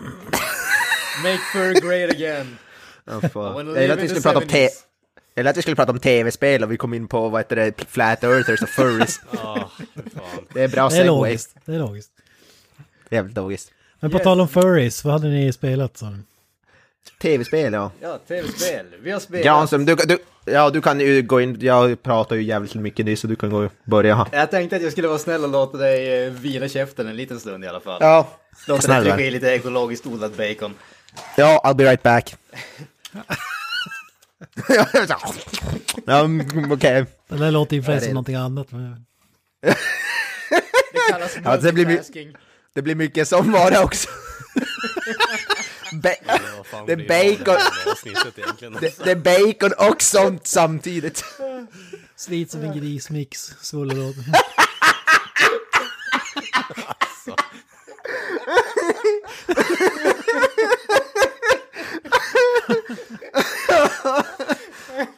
Make 1.22 1.42
fur 1.52 1.88
great 1.88 2.10
again. 2.10 2.58
Jag 3.34 3.82
gillar 3.82 3.96
att 3.96 4.02
vi 4.02 4.08
skulle 4.08 4.20
prata 4.22 4.38
om 4.38 4.46
te- 4.46 4.66
70s. 4.66 4.70
jag 5.34 5.40
gillar 5.42 5.50
att 5.50 5.56
vi 5.56 5.62
skulle 5.62 5.76
prata 5.76 5.92
om 5.92 5.98
tv-spel 5.98 6.64
och 6.64 6.72
vi 6.72 6.76
kom 6.76 6.94
in 6.94 7.08
på 7.08 7.28
vad 7.28 7.40
heter 7.40 7.56
det, 7.56 7.72
flat 7.88 8.24
earthers 8.24 8.62
och 8.62 8.68
furries. 8.68 9.20
Ah. 9.42 9.70
Det 10.54 10.62
är 10.62 10.68
bra 10.68 10.88
Det 10.88 10.94
är 10.94 10.98
segway. 10.98 11.06
logiskt. 11.06 11.56
Det 11.64 11.74
är 11.74 11.78
logiskt. 11.78 12.10
Jävligt 13.10 13.36
logiskt. 13.36 13.70
Men 14.00 14.10
på 14.10 14.16
Yes. 14.16 14.24
tal 14.24 14.40
om 14.40 14.48
furries, 14.48 15.04
vad 15.04 15.12
hade 15.12 15.28
ni 15.28 15.52
spelat? 15.52 15.96
Så? 15.96 16.16
Tv-spel, 17.22 17.72
ja. 17.72 17.90
Ja, 18.00 18.18
tv-spel. 18.28 18.86
Vi 19.02 19.10
har 19.10 19.20
spelat... 19.20 19.44
Granström, 19.44 19.84
du, 19.84 19.94
du, 19.94 20.18
ja, 20.44 20.70
du 20.70 20.80
kan 20.80 21.00
ju 21.00 21.22
gå 21.22 21.40
in, 21.40 21.56
jag 21.60 22.02
pratar 22.02 22.36
ju 22.36 22.42
jävligt 22.42 22.74
mycket 22.74 23.06
nyss 23.06 23.20
så 23.20 23.26
du 23.26 23.36
kan 23.36 23.50
gå 23.50 23.58
och 23.64 23.72
börja. 23.84 24.26
Jag 24.32 24.50
tänkte 24.50 24.76
att 24.76 24.82
jag 24.82 24.92
skulle 24.92 25.08
vara 25.08 25.18
snäll 25.18 25.44
och 25.44 25.50
låta 25.50 25.78
dig 25.78 26.24
eh, 26.26 26.30
vila 26.32 26.68
käften 26.68 27.08
en 27.08 27.16
liten 27.16 27.40
stund 27.40 27.64
i 27.64 27.66
alla 27.68 27.80
fall. 27.80 27.98
Ja, 28.00 28.28
Låta 28.68 28.72
dig 28.72 28.82
snälla. 28.82 29.14
trycka 29.14 29.28
i 29.28 29.30
lite 29.30 29.46
ekologiskt 29.48 30.06
odlad 30.06 30.32
bacon. 30.32 30.74
Ja, 31.36 31.60
I'll 31.64 31.74
be 31.74 31.84
right 31.84 32.02
back. 32.02 32.36
ja, 36.06 36.20
mm, 36.24 36.72
okej. 36.72 37.06
Det 37.28 37.36
där 37.36 37.50
låter 37.50 37.76
ju 37.76 37.82
det- 37.82 38.00
som 38.00 38.08
någonting 38.14 38.34
annat. 38.34 38.72
men- 38.72 39.04
Det 39.62 41.10
kallas 41.10 41.36
Ja, 41.44 41.56
det 41.56 41.72
blir-. 41.72 42.02
Det 42.74 42.82
blir 42.82 42.94
mycket 42.94 43.28
som 43.28 43.52
vara 43.52 43.82
också. 43.84 44.08
Ba- 45.92 46.08
Det 46.86 46.92
är 46.92 46.96
bacon. 47.08 47.56
det, 48.80 49.10
är 49.10 49.16
bacon 49.16 49.88
och 49.90 50.02
sånt 50.02 50.46
samtidigt. 50.46 51.24
Slit 52.16 52.50
som 52.50 52.62
en 52.62 52.78
grismix, 52.78 53.54
så 53.60 53.84
det 53.84 53.94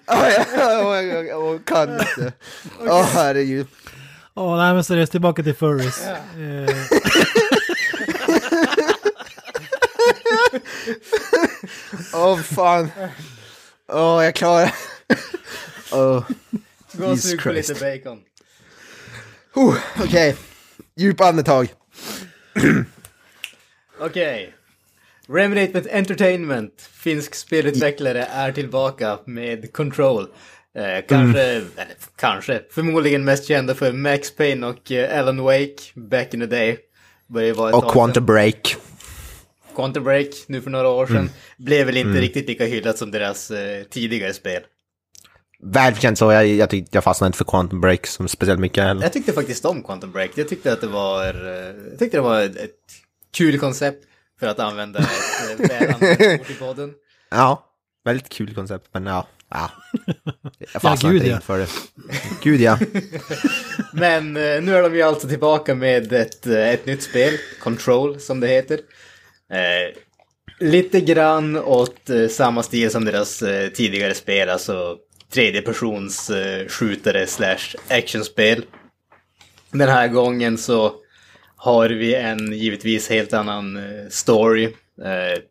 Åh, 0.06 0.28
jag, 0.28 0.46
jag, 0.56 1.06
jag, 1.06 1.26
jag 1.26 1.64
kan 1.64 1.92
inte. 2.00 2.32
Åh, 2.80 3.02
herregud. 3.14 3.66
Åh, 4.34 4.56
nej 4.56 4.74
men 4.74 4.84
seriöst, 4.84 5.12
tillbaka 5.12 5.42
till 5.42 5.54
furries. 5.54 6.06
Eh, 6.06 6.16
Åh, 12.14 12.38
fan. 12.40 12.90
Åh, 13.88 14.24
jag 14.24 14.34
klarar 14.34 14.74
Åh, 15.92 16.24
Gå 16.92 17.06
och 17.06 17.18
sug 17.18 17.42
på 17.42 17.52
lite 17.52 17.74
bacon. 17.74 18.20
oh, 19.54 19.76
okej. 20.04 20.36
Djupa 20.96 21.24
andetag. 21.26 21.74
Okej. 24.00 24.54
Remnant 25.28 25.86
Entertainment, 25.92 26.72
finsk 26.92 27.34
spelutvecklare, 27.34 28.24
är 28.24 28.52
tillbaka 28.52 29.18
med 29.26 29.72
Control. 29.72 30.22
Eh, 30.76 31.04
kanske, 31.08 31.42
Mm. 31.42 31.64
eller, 31.76 31.86
kanske, 32.16 32.62
förmodligen 32.70 33.24
mest 33.24 33.44
kända 33.48 33.74
för 33.74 33.92
Max 33.92 34.36
Payne 34.36 34.66
och 34.66 34.92
eh, 34.92 35.18
Alan 35.20 35.42
Wake 35.42 35.76
back 35.94 36.34
in 36.34 36.40
the 36.40 36.46
day. 36.46 36.78
Och 37.72 37.92
Quantum. 37.92 38.26
Break. 38.26 38.76
Quantum 39.76 40.04
Break, 40.04 40.26
nu 40.46 40.60
för 40.60 40.70
några 40.70 40.88
år 40.88 41.06
sedan, 41.06 41.16
Mm. 41.16 41.28
blev 41.58 41.86
väl 41.86 41.96
inte 41.96 42.20
riktigt 42.20 42.48
lika 42.48 42.64
hyllat 42.64 42.98
som 42.98 43.10
deras 43.10 43.50
eh, 43.50 43.82
tidigare 43.84 44.32
spel. 44.34 44.62
Välförtjänt 45.62 46.18
så. 46.18 46.32
Jag, 46.32 46.46
jag, 46.46 46.70
tyckte, 46.70 46.96
jag 46.96 47.04
fastnade 47.04 47.26
inte 47.28 47.38
för 47.38 47.44
Quantum 47.44 47.80
Break 47.80 48.06
som 48.06 48.28
speciellt 48.28 48.60
mycket 48.60 48.84
heller. 48.84 49.02
Jag 49.02 49.12
tyckte 49.12 49.32
faktiskt 49.32 49.64
om 49.64 49.82
Quantum 49.82 50.12
Break. 50.12 50.30
Jag 50.34 50.48
tyckte 50.48 50.72
att 50.72 50.80
det 50.80 50.86
var, 50.86 51.24
eh, 51.24 51.74
jag 51.90 51.98
tyckte 51.98 52.16
det 52.16 52.20
var 52.20 52.40
ett, 52.42 52.56
ett 52.56 52.70
kul 53.36 53.58
koncept 53.58 54.04
för 54.40 54.46
att 54.46 54.58
använda 54.58 54.98
ett 54.98 55.60
eh, 55.60 55.68
väl 55.68 55.94
använt 55.94 56.40
ord 56.40 56.50
i 56.50 56.54
podden. 56.54 56.94
Ja, 57.30 57.64
väldigt 58.04 58.28
kul 58.28 58.54
koncept, 58.54 58.88
men 58.92 59.06
ja. 59.06 59.26
ja. 59.50 59.70
Jag 60.72 60.82
fastnade 60.82 61.14
gud, 61.14 61.22
inte 61.22 61.30
ja. 61.30 61.36
inför 61.36 61.58
det. 61.58 61.68
Gud 62.42 62.60
ja. 62.60 62.78
Men 63.92 64.36
eh, 64.36 64.62
nu 64.62 64.76
är 64.76 64.82
de 64.82 64.94
ju 64.94 65.02
alltså 65.02 65.28
tillbaka 65.28 65.74
med 65.74 66.12
ett, 66.12 66.46
eh, 66.46 66.68
ett 66.68 66.86
nytt 66.86 67.02
spel, 67.02 67.34
Control 67.60 68.20
som 68.20 68.40
det 68.40 68.48
heter. 68.48 68.80
Eh, 69.52 69.96
lite 70.58 71.00
grann 71.00 71.56
åt 71.56 72.10
eh, 72.10 72.28
samma 72.28 72.62
stil 72.62 72.90
som 72.90 73.04
deras 73.04 73.42
eh, 73.42 73.68
tidigare 73.68 74.14
spel, 74.14 74.48
alltså 74.48 74.96
tredjepersons 75.32 76.30
eh, 76.30 76.68
skjutare 76.68 77.26
slash 77.26 77.76
actionspel. 77.88 78.64
Den 79.70 79.88
här 79.88 80.08
gången 80.08 80.58
så 80.58 80.92
har 81.66 81.88
vi 81.88 82.14
en 82.14 82.52
givetvis 82.52 83.10
helt 83.10 83.32
annan 83.32 83.76
eh, 83.76 84.08
story. 84.10 84.64
Eh, 85.04 85.42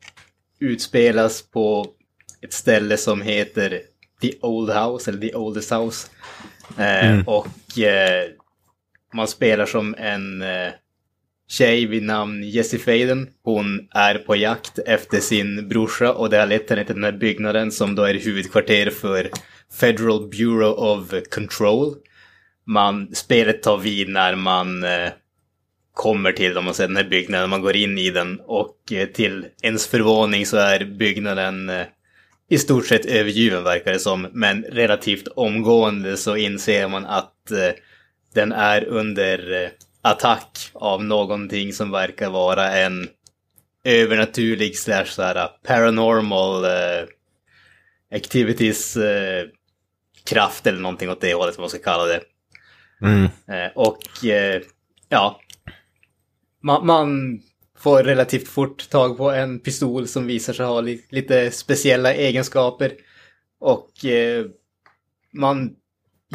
utspelas 0.60 1.42
på 1.42 1.88
ett 2.42 2.54
ställe 2.54 2.98
som 2.98 3.22
heter 3.22 3.82
The 4.22 4.32
Old 4.42 4.70
House, 4.70 5.12
eller 5.12 5.22
The 5.22 5.36
Oldest 5.36 5.72
House. 5.72 6.08
Eh, 6.78 7.28
Och 7.28 7.80
eh, 7.80 8.30
man 9.14 9.28
spelar 9.28 9.66
som 9.66 9.96
en 9.98 10.42
eh, 10.42 10.72
tjej 11.48 11.86
vid 11.86 12.04
namn 12.04 12.44
Jessie 12.44 12.80
Faden. 12.80 13.28
Hon 13.44 13.88
är 13.92 14.16
på 14.16 14.36
jakt 14.36 14.80
efter 14.80 15.20
sin 15.20 15.68
brorsa 15.68 16.14
och 16.14 16.30
det 16.30 16.38
har 16.38 16.48
lett 16.48 16.70
henne 16.70 16.86
till 16.86 16.96
den 16.96 17.04
här 17.04 17.12
byggnaden 17.12 17.72
som 17.72 17.96
då 17.96 18.04
är 18.04 18.14
huvudkvarter 18.14 18.90
för 18.90 19.30
Federal 19.80 20.28
Bureau 20.30 20.72
of 20.72 21.14
Control. 21.32 21.96
Man, 22.66 23.16
spelet 23.16 23.64
tar 23.64 23.78
vid 23.78 24.10
när 24.10 24.36
man 24.36 24.84
eh, 24.84 25.10
kommer 25.96 26.32
till 26.32 26.58
om 26.58 26.66
man 26.66 26.74
säger, 26.74 26.88
den 26.88 26.98
här 26.98 27.10
byggnaden, 27.10 27.50
man 27.50 27.62
går 27.62 27.76
in 27.76 27.98
i 27.98 28.10
den 28.10 28.40
och 28.40 28.92
eh, 28.92 29.08
till 29.08 29.46
ens 29.62 29.88
förvåning 29.88 30.46
så 30.46 30.58
är 30.58 30.86
byggnaden 30.86 31.70
eh, 31.70 31.86
i 32.50 32.58
stort 32.58 32.86
sett 32.86 33.06
övergiven 33.06 33.64
verkar 33.64 33.94
det 33.94 34.00
som, 34.00 34.28
men 34.32 34.64
relativt 34.64 35.28
omgående 35.28 36.18
så 36.18 36.36
inser 36.36 36.88
man 36.88 37.06
att 37.06 37.52
eh, 37.52 37.70
den 38.34 38.52
är 38.52 38.86
under 38.86 39.70
attack 40.02 40.70
av 40.74 41.04
någonting 41.04 41.74
som 41.74 41.92
verkar 41.92 42.30
vara 42.30 42.72
en 42.72 43.08
övernaturlig 43.84 44.78
slash 44.78 45.06
så 45.06 45.50
paranormal 45.68 46.66
activities 48.16 48.98
kraft 50.26 50.68
eller 50.68 50.80
någonting 50.80 51.10
åt 51.10 51.22
det 51.22 51.34
hållet 51.34 51.58
vad 51.58 51.64
man 51.64 51.70
ska 51.70 51.80
kalla 51.80 52.06
det. 52.06 52.22
Mm. 53.02 53.30
Och 53.76 54.00
ja, 55.10 55.40
man, 56.66 56.86
man 56.86 57.40
får 57.78 58.04
relativt 58.04 58.48
fort 58.48 58.90
tag 58.90 59.18
på 59.18 59.32
en 59.32 59.60
pistol 59.60 60.08
som 60.08 60.28
visar 60.28 60.54
sig 60.54 60.66
ha 60.66 60.82
li 60.82 61.02
lite 61.10 61.52
speciella 61.52 62.14
egenskaper. 62.14 62.92
Och 63.60 64.06
eh, 64.06 64.46
man 65.34 65.76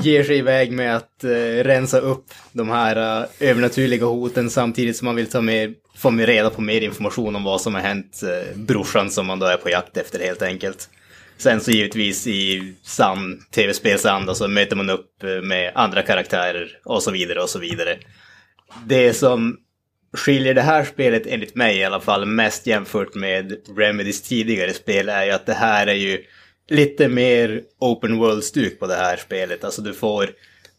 ger 0.02 0.24
sig 0.24 0.38
iväg 0.38 0.72
med 0.72 0.96
att 0.96 1.24
eh, 1.24 1.64
rensa 1.64 1.98
upp 1.98 2.24
de 2.52 2.68
här 2.68 2.96
eh, 2.96 3.28
övernaturliga 3.50 4.06
hoten 4.06 4.50
samtidigt 4.50 4.96
som 4.96 5.06
man 5.06 5.16
vill 5.16 5.30
ta 5.30 5.40
med, 5.40 5.74
få 5.96 6.10
med 6.10 6.26
reda 6.26 6.50
på 6.50 6.60
mer 6.60 6.80
information 6.80 7.36
om 7.36 7.44
vad 7.44 7.60
som 7.60 7.74
har 7.74 7.80
hänt 7.80 8.20
eh, 8.22 8.58
brorsan 8.58 9.10
som 9.10 9.26
man 9.26 9.38
då 9.38 9.46
är 9.46 9.56
på 9.56 9.70
jakt 9.70 9.96
efter 9.96 10.18
helt 10.18 10.42
enkelt. 10.42 10.88
Sen 11.38 11.60
så 11.60 11.70
givetvis 11.70 12.26
i 12.26 12.74
sann 12.82 13.40
tv-spelsanda 13.50 14.34
så 14.34 14.48
möter 14.48 14.76
man 14.76 14.90
upp 14.90 15.24
eh, 15.24 15.42
med 15.42 15.72
andra 15.74 16.02
karaktärer 16.02 16.78
och 16.84 17.02
så 17.02 17.10
vidare 17.10 17.40
och 17.42 17.50
så 17.50 17.58
vidare. 17.58 17.98
Det 18.86 19.14
som 19.14 19.56
skiljer 20.12 20.54
det 20.54 20.62
här 20.62 20.84
spelet, 20.84 21.26
enligt 21.26 21.54
mig 21.54 21.78
i 21.78 21.84
alla 21.84 22.00
fall, 22.00 22.26
mest 22.26 22.66
jämfört 22.66 23.14
med 23.14 23.56
Remedys 23.76 24.22
tidigare 24.22 24.72
spel 24.72 25.08
är 25.08 25.24
ju 25.24 25.30
att 25.30 25.46
det 25.46 25.54
här 25.54 25.86
är 25.86 25.94
ju 25.94 26.24
lite 26.68 27.08
mer 27.08 27.62
open 27.78 28.18
world-stuk 28.18 28.78
på 28.78 28.86
det 28.86 28.94
här 28.94 29.16
spelet. 29.16 29.64
Alltså 29.64 29.82
du 29.82 29.92
får 29.92 30.30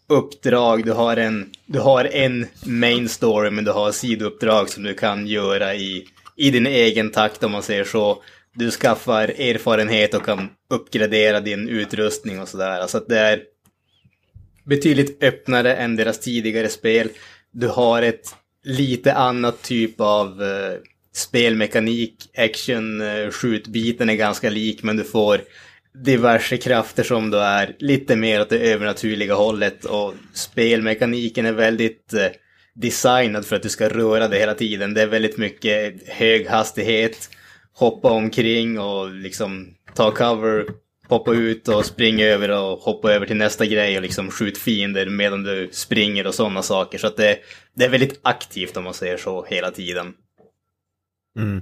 uppdrag, 0.09 0.85
du 0.85 0.91
har 0.91 1.17
en, 1.17 1.49
du 1.65 1.79
har 1.79 2.05
en 2.05 2.47
main 2.65 3.09
story 3.09 3.51
men 3.51 3.63
du 3.63 3.71
har 3.71 3.91
sidouppdrag 3.91 4.69
som 4.69 4.83
du 4.83 4.93
kan 4.93 5.27
göra 5.27 5.75
i, 5.75 6.07
i 6.35 6.51
din 6.51 6.67
egen 6.67 7.11
takt 7.11 7.43
om 7.43 7.51
man 7.51 7.63
säger 7.63 7.83
så. 7.83 8.23
Du 8.53 8.71
skaffar 8.71 9.27
erfarenhet 9.27 10.13
och 10.13 10.25
kan 10.25 10.49
uppgradera 10.69 11.39
din 11.39 11.69
utrustning 11.69 12.41
och 12.41 12.47
sådär. 12.47 12.79
Alltså 12.79 12.97
att 12.97 13.07
det 13.07 13.19
är 13.19 13.41
betydligt 14.65 15.23
öppnare 15.23 15.75
än 15.75 15.95
deras 15.95 16.19
tidigare 16.19 16.69
spel. 16.69 17.09
Du 17.51 17.67
har 17.67 18.01
ett 18.01 18.35
lite 18.63 19.13
annat 19.13 19.61
typ 19.61 20.01
av 20.01 20.43
eh, 20.43 20.79
spelmekanik. 21.13 22.15
Action, 22.37 23.01
eh, 23.01 23.29
skjutbiten 23.31 24.09
är 24.09 24.15
ganska 24.15 24.49
lik 24.49 24.83
men 24.83 24.97
du 24.97 25.03
får 25.03 25.41
diverse 25.93 26.57
krafter 26.57 27.03
som 27.03 27.31
då 27.31 27.37
är 27.37 27.75
lite 27.79 28.15
mer 28.15 28.41
åt 28.41 28.49
det 28.49 28.59
övernaturliga 28.59 29.35
hållet 29.35 29.85
och 29.85 30.13
spelmekaniken 30.33 31.45
är 31.45 31.51
väldigt 31.51 32.13
eh, 32.13 32.27
designad 32.73 33.45
för 33.45 33.55
att 33.55 33.63
du 33.63 33.69
ska 33.69 33.89
röra 33.89 34.27
dig 34.27 34.39
hela 34.39 34.53
tiden. 34.53 34.93
Det 34.93 35.01
är 35.01 35.07
väldigt 35.07 35.37
mycket 35.37 36.07
hög 36.07 36.47
hastighet, 36.47 37.29
hoppa 37.73 38.11
omkring 38.11 38.79
och 38.79 39.11
liksom 39.11 39.75
ta 39.95 40.11
cover, 40.11 40.65
poppa 41.11 41.33
ut 41.33 41.67
och 41.67 41.85
springa 41.85 42.25
över 42.25 42.49
och 42.49 42.79
hoppa 42.79 43.13
över 43.13 43.25
till 43.25 43.35
nästa 43.35 43.65
grej 43.65 43.95
och 43.95 44.01
liksom 44.01 44.31
skjut 44.31 44.57
fiender 44.57 45.09
medan 45.09 45.43
du 45.43 45.69
springer 45.71 46.27
och 46.27 46.35
sådana 46.35 46.61
saker. 46.61 46.97
Så 46.97 47.07
att 47.07 47.17
det, 47.17 47.37
det 47.73 47.85
är 47.85 47.89
väldigt 47.89 48.19
aktivt 48.21 48.77
om 48.77 48.83
man 48.83 48.93
säger 48.93 49.17
så 49.17 49.45
hela 49.45 49.71
tiden. 49.71 50.13
Mm. 51.37 51.61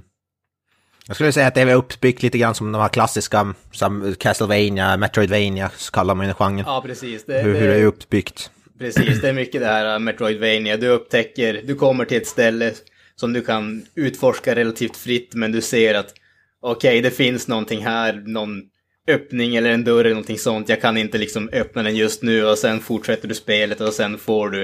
Jag 1.06 1.16
skulle 1.16 1.32
säga 1.32 1.46
att 1.46 1.54
det 1.54 1.60
är 1.60 1.74
uppbyggt 1.74 2.22
lite 2.22 2.38
grann 2.38 2.54
som 2.54 2.72
de 2.72 2.82
här 2.82 2.88
klassiska, 2.88 3.54
som 3.72 4.14
Castlevania, 4.18 4.96
Metroidvania, 4.96 5.70
så 5.76 5.92
kallar 5.92 6.14
man 6.14 6.26
ju 6.26 6.34
genren. 6.34 6.64
Ja, 6.66 6.82
precis. 6.86 7.24
Det, 7.24 7.42
hur, 7.42 7.54
hur 7.54 7.68
det 7.68 7.74
är 7.74 7.84
uppbyggt. 7.84 8.50
Precis, 8.78 9.20
det 9.20 9.28
är 9.28 9.32
mycket 9.32 9.60
det 9.60 9.66
här 9.66 9.94
uh, 9.94 9.98
Metroidvania. 9.98 10.76
Du 10.76 10.88
upptäcker, 10.88 11.62
du 11.64 11.74
kommer 11.74 12.04
till 12.04 12.16
ett 12.16 12.26
ställe 12.26 12.72
som 13.16 13.32
du 13.32 13.42
kan 13.42 13.86
utforska 13.94 14.54
relativt 14.54 14.96
fritt, 14.96 15.34
men 15.34 15.52
du 15.52 15.60
ser 15.60 15.94
att 15.94 16.14
okej, 16.60 17.00
det 17.00 17.10
finns 17.10 17.48
någonting 17.48 17.84
här, 17.84 18.12
någon 18.26 18.69
öppning 19.10 19.56
eller 19.56 19.70
en 19.70 19.84
dörr 19.84 20.00
eller 20.00 20.10
någonting 20.10 20.38
sånt. 20.38 20.68
Jag 20.68 20.80
kan 20.80 20.96
inte 20.96 21.18
liksom 21.18 21.50
öppna 21.52 21.82
den 21.82 21.96
just 21.96 22.22
nu 22.22 22.44
och 22.44 22.58
sen 22.58 22.80
fortsätter 22.80 23.28
du 23.28 23.34
spelet 23.34 23.80
och 23.80 23.92
sen 23.92 24.18
får 24.18 24.50
du 24.50 24.62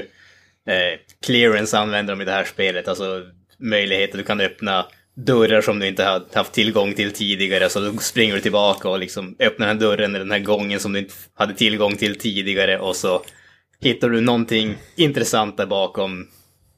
eh, 0.67 0.99
clearance 1.27 1.79
använder 1.79 2.15
de 2.15 2.23
i 2.23 2.25
det 2.25 2.33
här 2.33 2.45
spelet. 2.45 2.89
Alltså 2.89 3.23
möjligheter 3.59 4.19
du 4.19 4.25
kan 4.25 4.41
öppna 4.41 4.87
dörrar 5.17 5.61
som 5.61 5.79
du 5.79 5.87
inte 5.87 6.05
har 6.05 6.25
haft 6.35 6.53
tillgång 6.53 6.95
till 6.95 7.13
tidigare. 7.13 7.69
Så 7.69 7.81
då 7.81 7.99
springer 7.99 8.35
du 8.35 8.41
tillbaka 8.41 8.89
och 8.89 8.99
liksom 8.99 9.37
öppnar 9.39 9.67
den 9.67 9.77
här 9.77 9.87
dörren 9.89 10.11
eller 10.11 10.25
den 10.25 10.31
här 10.31 10.39
gången 10.39 10.81
som 10.81 10.93
du 10.93 10.99
inte 10.99 11.15
hade 11.35 11.55
tillgång 11.55 11.97
till 11.97 12.19
tidigare 12.19 12.79
och 12.79 12.97
så 12.97 13.23
hittar 13.81 14.09
du 14.09 14.21
någonting 14.21 14.75
intressant 14.97 15.57
där 15.57 15.67
bakom. 15.67 16.29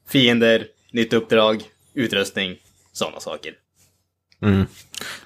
Fiender, 0.09 0.65
nytt 0.91 1.13
uppdrag, 1.13 1.63
utrustning, 1.93 2.55
sådana 2.91 3.19
saker. 3.19 3.53
Mm. 4.41 4.65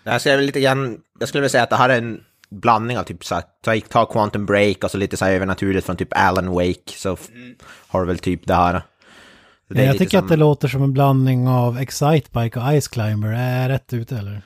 Jag 0.04 0.22
skulle, 0.22 0.42
lite 0.42 0.62
grann, 0.62 1.02
jag 1.20 1.30
skulle 1.30 1.42
vilja 1.42 1.50
säga 1.50 1.64
att 1.64 1.70
det 1.70 1.76
här 1.76 1.90
är 1.90 1.98
en 1.98 2.24
blandning 2.54 2.98
av 2.98 3.04
typ 3.04 3.26
så 3.26 3.36
här, 3.36 3.44
ta, 3.64 3.80
ta 3.90 4.06
Quantum 4.06 4.46
Break 4.46 4.84
och 4.84 4.92
så 4.92 4.98
lite 4.98 5.18
så 5.18 5.26
här 5.26 5.32
övernaturligt 5.32 5.86
från 5.86 5.96
typ 5.98 6.08
Alan 6.18 6.52
Wake. 6.52 6.92
Så 6.98 7.18
har 7.88 8.00
du 8.02 8.08
väl 8.08 8.18
typ 8.20 8.48
det 8.48 8.56
här. 8.56 8.82
Det 9.70 9.84
jag 9.84 9.98
tycker 9.98 10.18
som- 10.18 10.26
att 10.26 10.30
det 10.30 10.36
låter 10.38 10.68
som 10.68 10.84
en 10.84 10.94
blandning 10.94 11.48
av 11.48 11.78
Excitebike 11.78 12.60
och 12.60 12.82
Ice 12.82 12.88
Climber. 12.88 13.28
Är 13.30 13.62
jag 13.62 13.70
rätt 13.70 13.94
ute 13.94 14.18
eller? 14.18 14.42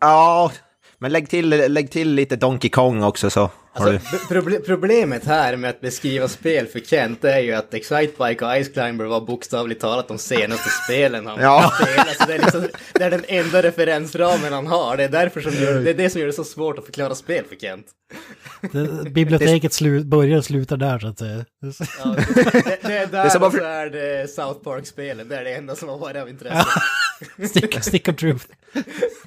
Ja, 0.00 0.52
men 0.98 1.12
lägg 1.12 1.28
till, 1.30 1.48
lägg 1.48 1.90
till 1.90 2.14
lite 2.14 2.36
Donkey 2.36 2.70
Kong 2.70 3.02
också 3.02 3.30
så 3.30 3.40
har 3.72 3.92
Alltså, 3.92 4.16
proble- 4.34 4.62
problemet 4.66 5.24
här 5.24 5.56
med 5.56 5.70
att 5.70 5.80
beskriva 5.80 6.28
spel 6.28 6.66
för 6.66 6.80
Kent 6.80 7.24
är 7.24 7.38
ju 7.38 7.52
att 7.52 7.74
Excitebike 7.74 8.44
och 8.44 8.64
Ice 8.64 8.68
Climber 8.68 9.04
var 9.04 9.20
bokstavligt 9.20 9.80
talat 9.80 10.08
de 10.08 10.18
senaste 10.18 10.68
spelen 10.84 11.26
han 11.26 11.40
Ja. 11.40 11.72
spelade. 11.80 12.14
Så 12.14 12.26
det, 12.26 12.34
är 12.34 12.38
liksom, 12.38 12.68
det 12.94 13.04
är 13.04 13.10
den 13.10 13.24
enda 13.28 13.62
referensramen 13.62 14.52
han 14.52 14.66
har. 14.66 14.96
Det 14.96 15.04
är 15.04 15.08
därför 15.08 15.40
som 15.40 15.52
gör, 15.54 15.80
det 15.80 15.90
är 15.90 15.94
det 15.94 16.10
som 16.10 16.20
gör 16.20 16.26
det 16.26 16.32
så 16.32 16.44
svårt 16.44 16.78
att 16.78 16.84
förklara 16.84 17.14
spel 17.14 17.44
för 17.48 17.56
Kent. 17.56 17.86
Det, 18.72 19.10
biblioteket 19.10 19.72
slu, 19.72 20.04
börjar 20.04 20.38
och 20.38 20.44
slutar 20.44 20.76
där 20.76 20.98
så 20.98 21.06
att 21.06 21.18
säga. 21.18 21.44
Ja, 22.04 22.16
det, 22.34 22.78
det 22.82 22.96
är 22.98 23.06
där 23.10 23.24
är 23.24 23.28
som 23.28 23.42
och 23.42 23.52
så 23.52 23.58
för- 23.58 23.64
är 23.64 23.90
det 23.90 24.30
South 24.30 24.60
Park-spelen. 24.64 25.28
Det 25.28 25.36
är 25.36 25.44
det 25.44 25.54
enda 25.54 25.76
som 25.76 25.88
har 25.88 25.98
varit 25.98 26.16
av 26.16 26.28
intresse. 26.28 26.66
Stick, 27.48 27.82
stick 27.84 28.08
of 28.08 28.16
truth. 28.16 28.44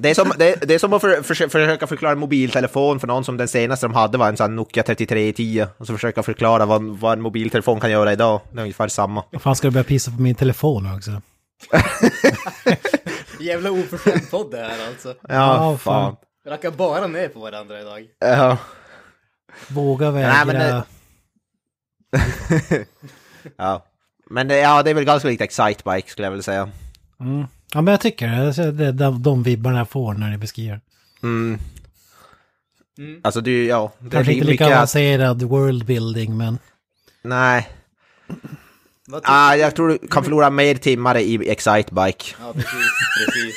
Det 0.01 0.09
är 0.09 0.13
som, 0.13 0.31
det, 0.37 0.55
det 0.67 0.73
är 0.73 0.79
som 0.79 0.93
att 0.93 1.01
för, 1.01 1.21
för, 1.21 1.33
försöka 1.49 1.87
förklara 1.87 2.11
en 2.11 2.19
mobiltelefon 2.19 2.99
för 2.99 3.07
någon 3.07 3.23
som 3.23 3.37
den 3.37 3.47
senaste 3.47 3.85
de 3.85 3.93
hade 3.93 4.17
var 4.17 4.27
en 4.29 4.37
sån 4.37 4.55
Nokia 4.55 4.83
3310 4.83 5.65
och 5.77 5.87
så 5.87 5.93
försöka 5.93 6.23
förklara 6.23 6.65
vad, 6.65 6.83
vad 6.83 7.13
en 7.13 7.21
mobiltelefon 7.21 7.79
kan 7.79 7.91
göra 7.91 8.13
idag. 8.13 8.41
Det 8.51 8.57
är 8.59 8.61
ungefär 8.61 8.87
samma. 8.87 9.23
Vad 9.31 9.41
fan 9.41 9.55
ska 9.55 9.67
du 9.67 9.71
börja 9.71 9.83
pissa 9.83 10.11
på 10.11 10.21
min 10.21 10.35
telefon 10.35 10.95
också? 10.95 11.11
Jävla 13.39 13.71
oförskämd 13.71 14.31
podd 14.31 14.51
det 14.51 14.57
här 14.57 14.87
alltså. 14.87 15.07
Ja, 15.21 15.27
Ja, 15.29 15.77
fan. 15.77 15.77
fan. 15.77 16.15
Rackar 16.47 16.71
bara 16.71 17.07
ner 17.07 17.27
på 17.27 17.39
varandra 17.39 17.81
idag. 17.81 18.05
Ja. 18.19 18.57
Våga 19.67 20.11
Nej, 20.11 20.23
vägra. 20.23 20.45
men 20.45 20.55
det- 20.55 20.83
ja. 23.57 23.85
Men 24.29 24.47
det, 24.47 24.57
ja, 24.57 24.83
det 24.83 24.89
är 24.89 24.93
väl 24.93 25.03
ganska 25.05 25.27
likt 25.27 25.41
Excitebike 25.41 26.09
skulle 26.09 26.25
jag 26.25 26.31
vilja 26.31 26.43
säga. 26.43 26.69
Ja, 27.73 27.81
men 27.81 27.91
jag 27.91 28.01
tycker 28.01 28.27
det. 28.27 28.71
Det 28.71 28.85
är 29.05 29.11
de, 29.19 29.43
vibbarna 29.43 29.77
jag 29.77 29.89
får 29.89 30.13
när 30.13 30.29
ni 30.29 30.37
beskriver. 30.37 30.81
Mm. 31.23 31.59
Alltså 33.23 33.41
du, 33.41 33.65
ja. 33.65 33.91
Det 33.99 34.09
Kanske 34.09 34.33
är 34.33 34.35
inte 34.35 34.47
lika 34.47 34.65
avancerad 34.67 35.43
worldbuilding, 35.43 36.37
men... 36.37 36.57
Nej. 37.21 37.69
Ah, 39.23 39.55
jag 39.55 39.75
tror 39.75 39.87
du 39.89 40.07
kan 40.07 40.23
förlora 40.23 40.49
mer 40.49 40.75
timmar 40.75 41.17
i 41.17 41.49
Excitebike. 41.49 42.35
Ja, 42.39 42.53
precis. 42.53 42.71
precis. 43.25 43.55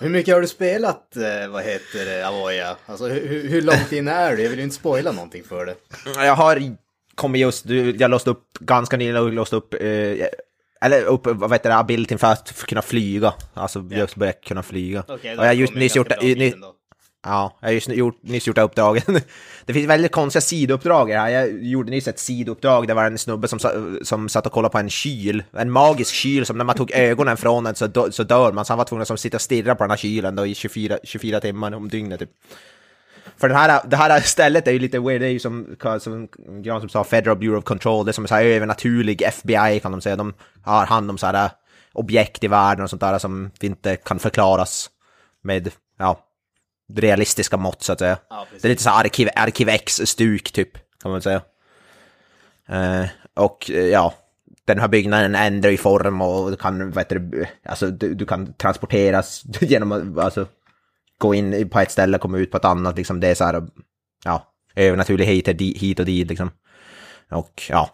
Hur 0.00 0.08
mycket 0.08 0.34
har 0.34 0.40
du 0.40 0.46
spelat, 0.48 1.16
eh, 1.16 1.48
vad 1.50 1.64
heter 1.64 2.04
det, 2.04 2.28
Avoya? 2.28 2.76
Alltså 2.86 3.06
hur, 3.08 3.48
hur- 3.48 3.62
långt 3.62 3.92
in 3.92 4.08
är 4.08 4.36
du? 4.36 4.42
Jag 4.42 4.50
vill 4.50 4.58
ju 4.58 4.64
inte 4.64 4.76
spoila 4.76 5.12
någonting 5.12 5.42
för 5.44 5.66
det. 5.66 5.74
Jag 6.16 6.36
har 6.36 6.76
kommit 7.14 7.40
just, 7.40 7.68
du, 7.68 7.96
jag 7.96 8.10
låste 8.10 8.30
upp 8.30 8.58
ganska 8.60 8.96
nyligen, 8.96 9.34
låst 9.34 9.52
upp, 9.52 9.74
eh, 9.74 9.80
eller 10.80 11.04
upp, 11.04 11.26
vad 11.26 11.52
heter 11.52 11.70
det, 11.70 11.76
abilityn 11.76 12.18
för 12.18 12.26
att 12.26 12.64
kunna 12.66 12.82
flyga. 12.82 13.34
Alltså 13.54 13.84
just 13.90 14.16
börja 14.16 14.32
kunna 14.32 14.62
flyga. 14.62 15.04
Okej, 15.08 15.38
och 15.38 15.44
jag 15.44 15.48
har 15.48 15.52
just 15.52 15.74
nyss 15.74 15.96
gjort, 15.96 16.22
ny, 16.22 16.52
ja, 17.24 17.58
jag 17.60 17.68
har 17.68 17.72
just 17.72 17.88
gjort, 17.88 18.22
nyss 18.22 18.46
gjort 18.46 18.56
det 18.56 18.60
här 18.60 18.66
uppdraget. 18.66 19.06
det 19.66 19.72
finns 19.72 19.88
väldigt 19.88 20.12
konstiga 20.12 20.40
sidouppdrag 20.40 21.10
här. 21.10 21.28
Jag 21.28 21.64
gjorde 21.64 21.90
nyss 21.90 22.08
ett 22.08 22.18
sidouppdrag, 22.18 22.88
det 22.88 22.94
var 22.94 23.04
en 23.04 23.18
snubbe 23.18 23.48
som, 23.48 23.58
som 24.02 24.28
satt 24.28 24.46
och 24.46 24.52
kollade 24.52 24.72
på 24.72 24.78
en 24.78 24.90
kyl, 24.90 25.42
en 25.52 25.70
magisk 25.70 26.14
kyl 26.14 26.46
som 26.46 26.58
när 26.58 26.64
man 26.64 26.76
tog 26.76 26.90
ögonen 26.90 27.36
från 27.36 27.64
den 27.64 27.74
så, 27.74 27.86
dö, 27.86 28.10
så 28.10 28.22
dör 28.22 28.52
man. 28.52 28.64
Så 28.64 28.72
han 28.72 28.78
var 28.78 28.84
tvungen 28.84 29.02
att 29.02 29.08
som 29.08 29.18
sitta 29.18 29.36
och 29.36 29.40
stirra 29.40 29.74
på 29.74 29.84
den 29.84 29.90
här 29.90 29.96
kylen 29.96 30.36
då 30.36 30.46
i 30.46 30.54
24, 30.54 30.98
24 31.04 31.40
timmar 31.40 31.74
om 31.74 31.88
dygnet 31.88 32.20
typ. 32.20 32.30
För 33.40 33.48
den 33.48 33.56
här, 33.56 33.80
det 33.84 33.96
här 33.96 34.20
stället 34.20 34.68
är 34.68 34.72
ju 34.72 34.78
lite 34.78 35.00
weird, 35.00 35.20
det 35.20 35.26
är 35.26 35.30
ju 35.30 35.38
som, 35.38 35.76
som 36.00 36.28
Gran 36.62 36.80
som 36.80 36.88
sa, 36.88 37.04
Federal 37.04 37.38
Bureau 37.38 37.58
of 37.58 37.64
Control, 37.64 38.04
det 38.04 38.10
är 38.10 38.12
som 38.12 38.24
en 38.24 38.28
så 38.28 38.34
här 38.34 38.44
övernaturlig 38.44 39.22
FBI 39.22 39.80
kan 39.82 39.92
de 39.92 40.00
säga. 40.00 40.16
De 40.16 40.34
har 40.62 40.86
hand 40.86 41.10
om 41.10 41.18
så 41.18 41.26
här 41.26 41.50
objekt 41.92 42.44
i 42.44 42.48
världen 42.48 42.84
och 42.84 42.90
sånt 42.90 43.00
där 43.00 43.18
som 43.18 43.50
inte 43.60 43.96
kan 43.96 44.18
förklaras 44.18 44.90
med, 45.42 45.70
ja, 45.98 46.20
realistiska 46.94 47.56
mått 47.56 47.82
så 47.82 47.92
att 47.92 47.98
säga. 47.98 48.18
Ja, 48.30 48.46
det 48.50 48.64
är 48.64 48.68
lite 48.68 48.82
så 48.82 48.90
här 48.90 49.04
arkiv, 49.04 49.28
arkiv 49.36 49.68
X-stuk 49.68 50.52
typ, 50.52 50.78
kan 51.02 51.10
man 51.10 51.22
säga. 51.22 51.42
Eh, 52.68 53.06
och 53.34 53.70
eh, 53.70 53.86
ja, 53.86 54.14
den 54.64 54.78
här 54.80 54.88
byggnaden 54.88 55.34
ändrar 55.34 55.70
i 55.70 55.76
form 55.76 56.22
och 56.22 56.60
kan, 56.60 56.90
vad 56.90 56.98
heter 56.98 57.18
det, 57.18 57.48
alltså 57.64 57.86
du, 57.90 58.14
du 58.14 58.26
kan 58.26 58.52
transporteras 58.52 59.42
genom 59.60 60.18
alltså, 60.18 60.46
gå 61.18 61.34
in 61.34 61.68
på 61.68 61.80
ett 61.80 61.90
ställe 61.90 62.16
och 62.16 62.20
komma 62.20 62.38
ut 62.38 62.50
på 62.50 62.56
ett 62.56 62.64
annat, 62.64 62.96
liksom 62.96 63.20
det 63.20 63.28
är 63.28 63.34
så 63.34 63.44
här, 63.44 63.62
ja, 64.24 64.52
övernaturligheter 64.76 65.54
hit 65.54 66.00
och 66.00 66.06
dit 66.06 66.28
liksom. 66.28 66.50
Och 67.30 67.62
ja, 67.68 67.90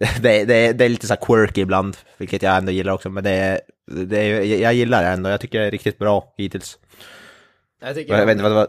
det, 0.20 0.44
det, 0.44 0.72
det 0.72 0.84
är 0.84 0.88
lite 0.88 1.06
så 1.06 1.14
här 1.14 1.20
quirky 1.26 1.60
ibland, 1.60 1.96
vilket 2.18 2.42
jag 2.42 2.56
ändå 2.56 2.72
gillar 2.72 2.92
också, 2.92 3.10
men 3.10 3.24
det, 3.24 3.60
det 4.06 4.26
jag 4.44 4.74
gillar 4.74 5.02
det 5.02 5.08
ändå, 5.08 5.30
jag 5.30 5.40
tycker 5.40 5.60
det 5.60 5.66
är 5.66 5.70
riktigt 5.70 5.98
bra 5.98 6.34
hittills. 6.36 6.78
Jag 7.80 7.94
tycker 7.94 8.18
Jag 8.18 8.26
vet 8.26 8.32
inte 8.32 8.42
vad 8.42 8.52
det 8.52 8.56
var, 8.56 8.68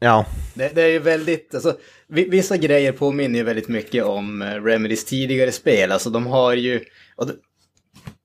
ja, 0.00 0.26
Det, 0.54 0.74
det 0.74 0.82
är 0.82 0.88
ju 0.88 0.98
väldigt, 0.98 1.54
alltså, 1.54 1.76
vi- 2.08 2.28
vissa 2.28 2.56
grejer 2.56 2.92
påminner 2.92 3.38
ju 3.38 3.44
väldigt 3.44 3.68
mycket 3.68 4.04
om 4.04 4.42
eh, 4.42 4.64
Remedys 4.64 5.04
tidigare 5.04 5.52
spel. 5.52 5.92
Alltså 5.92 6.10
de 6.10 6.26
har 6.26 6.52
ju, 6.52 6.78
det, 7.18 7.34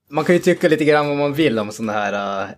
man 0.10 0.24
kan 0.26 0.36
ju 0.36 0.42
tycka 0.42 0.68
lite 0.70 0.86
grann 0.86 1.08
vad 1.08 1.18
man 1.18 1.34
vill 1.34 1.60
om 1.60 1.72
sådana 1.72 1.94
här 1.94 2.44
uh, 2.44 2.50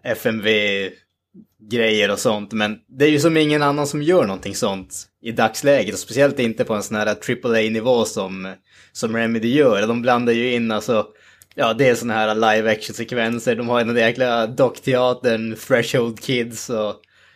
FMV-grejer 1.64 2.12
och 2.12 2.20
sånt, 2.20 2.52
men 2.52 2.80
det 2.88 3.06
är 3.06 3.10
ju 3.10 3.20
som 3.20 3.38
ingen 3.38 3.62
annan 3.62 3.88
som 3.88 4.02
gör 4.02 4.26
någonting 4.26 4.56
sånt 4.56 5.08
i 5.22 5.32
dagsläget, 5.32 5.94
och 5.94 6.00
speciellt 6.00 6.40
inte 6.40 6.64
på 6.64 6.74
en 6.74 6.84
sån 6.84 6.98
här 6.98 7.08
AAA-nivå 7.08 8.06
som, 8.06 8.54
som 8.92 9.16
Remedy 9.16 9.48
gör. 9.48 9.88
De 9.88 10.02
blandar 10.02 10.34
ju 10.34 10.54
in 10.54 10.72
alltså, 10.72 11.08
ja 11.56 11.74
det 11.74 11.90
är 11.90 11.96
såna 11.96 12.14
här 12.14 12.36
live 12.36 12.72
action-sekvenser, 12.72 13.56
de 13.56 13.70
har 13.70 13.84
den 13.84 13.96
där 13.96 14.02
jäkla 14.02 14.48
dockteatern, 14.48 15.56
Threshold 15.56 16.20
Kids 16.20 16.70
och 16.70 16.96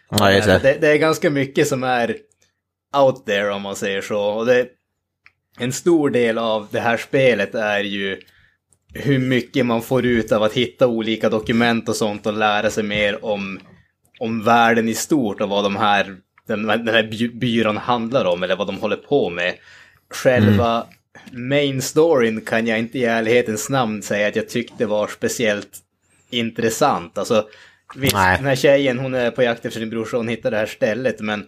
ja 0.09 0.29
det. 0.29 0.59
det, 0.63 0.77
det 0.81 0.87
är 0.87 0.97
ganska 0.97 1.29
mycket 1.29 1.67
som 1.67 1.83
är 1.83 2.17
out 2.97 3.25
there 3.25 3.51
om 3.51 3.61
man 3.61 3.75
säger 3.75 4.01
så. 4.01 4.21
Och 4.21 4.45
det, 4.45 4.67
en 5.59 5.73
stor 5.73 6.09
del 6.09 6.37
av 6.37 6.67
det 6.71 6.79
här 6.79 6.97
spelet 6.97 7.55
är 7.55 7.79
ju 7.83 8.19
hur 8.93 9.19
mycket 9.19 9.65
man 9.65 9.81
får 9.81 10.05
ut 10.05 10.31
av 10.31 10.43
att 10.43 10.53
hitta 10.53 10.87
olika 10.87 11.29
dokument 11.29 11.89
och 11.89 11.95
sånt 11.95 12.25
och 12.25 12.33
lära 12.33 12.69
sig 12.69 12.83
mer 12.83 13.25
om, 13.25 13.59
om 14.19 14.43
världen 14.43 14.89
i 14.89 14.93
stort 14.93 15.41
och 15.41 15.49
vad 15.49 15.63
de 15.63 15.75
här, 15.75 16.15
den, 16.47 16.67
den 16.67 16.87
här 16.87 17.03
by- 17.03 17.29
byrån 17.29 17.77
handlar 17.77 18.25
om 18.25 18.43
eller 18.43 18.55
vad 18.55 18.67
de 18.67 18.77
håller 18.77 18.95
på 18.95 19.29
med. 19.29 19.55
Själva 20.09 20.85
main 21.31 21.81
storyn 21.81 22.41
kan 22.41 22.67
jag 22.67 22.79
inte 22.79 22.99
i 22.99 23.05
ärlighetens 23.05 23.69
namn 23.69 24.01
säga 24.01 24.27
att 24.27 24.35
jag 24.35 24.49
tyckte 24.49 24.85
var 24.85 25.07
speciellt 25.07 25.77
intressant. 26.29 27.17
Alltså, 27.17 27.47
visst, 27.95 28.15
Nej. 28.15 28.37
den 28.37 28.45
här 28.47 28.55
tjejen 28.55 28.99
hon 28.99 29.13
är 29.13 29.31
på 29.31 29.43
jakt 29.43 29.65
efter 29.65 29.79
sin 29.79 29.89
brorsa 29.89 30.17
och 30.17 30.23
hon 30.23 30.27
hittar 30.27 30.51
det 30.51 30.57
här 30.57 30.65
stället 30.65 31.19
men 31.19 31.45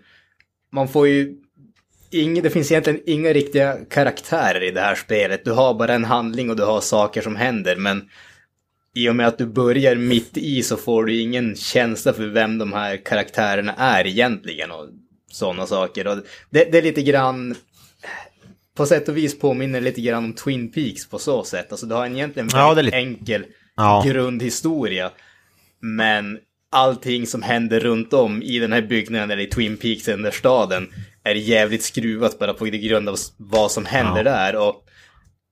man 0.71 0.87
får 0.87 1.07
ju 1.07 1.35
Ing, 2.11 2.41
det 2.41 2.49
finns 2.49 2.71
egentligen 2.71 3.01
inga 3.05 3.33
riktiga 3.33 3.77
karaktärer 3.89 4.63
i 4.63 4.71
det 4.71 4.81
här 4.81 4.95
spelet. 4.95 5.45
Du 5.45 5.51
har 5.51 5.73
bara 5.73 5.93
en 5.93 6.05
handling 6.05 6.49
och 6.49 6.55
du 6.55 6.63
har 6.63 6.81
saker 6.81 7.21
som 7.21 7.35
händer, 7.35 7.75
men 7.75 8.09
i 8.95 9.09
och 9.09 9.15
med 9.15 9.27
att 9.27 9.37
du 9.37 9.45
börjar 9.45 9.95
mitt 9.95 10.37
i 10.37 10.63
så 10.63 10.77
får 10.77 11.05
du 11.05 11.21
ingen 11.21 11.55
känsla 11.55 12.13
för 12.13 12.27
vem 12.27 12.57
de 12.57 12.73
här 12.73 12.97
karaktärerna 12.97 13.73
är 13.73 14.07
egentligen 14.07 14.71
och 14.71 14.87
sådana 15.31 15.65
saker. 15.65 16.07
Och 16.07 16.17
det, 16.49 16.71
det 16.71 16.77
är 16.77 16.81
lite 16.81 17.01
grann, 17.01 17.55
på 18.77 18.85
sätt 18.85 19.09
och 19.09 19.17
vis 19.17 19.39
påminner 19.39 19.81
lite 19.81 20.01
grann 20.01 20.23
om 20.25 20.33
Twin 20.33 20.71
Peaks 20.71 21.09
på 21.09 21.19
så 21.19 21.43
sätt. 21.43 21.71
Alltså 21.71 21.85
du 21.85 21.95
har 21.95 22.05
en 22.05 22.15
egentligen 22.15 22.49
Ja, 22.53 22.73
väldigt 22.73 22.93
enkel 22.93 23.45
Ja. 23.75 24.03
grundhistoria. 24.07 25.11
Men 25.81 26.39
allting 26.71 27.27
som 27.27 27.41
händer 27.41 27.79
runt 27.79 28.13
om 28.13 28.43
i 28.43 28.59
den 28.59 28.71
här 28.73 28.81
byggnaden 28.81 29.31
eller 29.31 29.43
i 29.43 29.47
Twin 29.47 29.77
Peaks, 29.77 30.05
den 30.05 30.21
där 30.21 30.31
staden, 30.31 30.87
är 31.23 31.35
jävligt 31.35 31.83
skruvat 31.83 32.39
bara 32.39 32.53
på 32.53 32.65
grund 32.65 33.09
av 33.09 33.15
vad 33.37 33.71
som 33.71 33.85
händer 33.85 34.23
där. 34.23 34.55
Och 34.55 34.85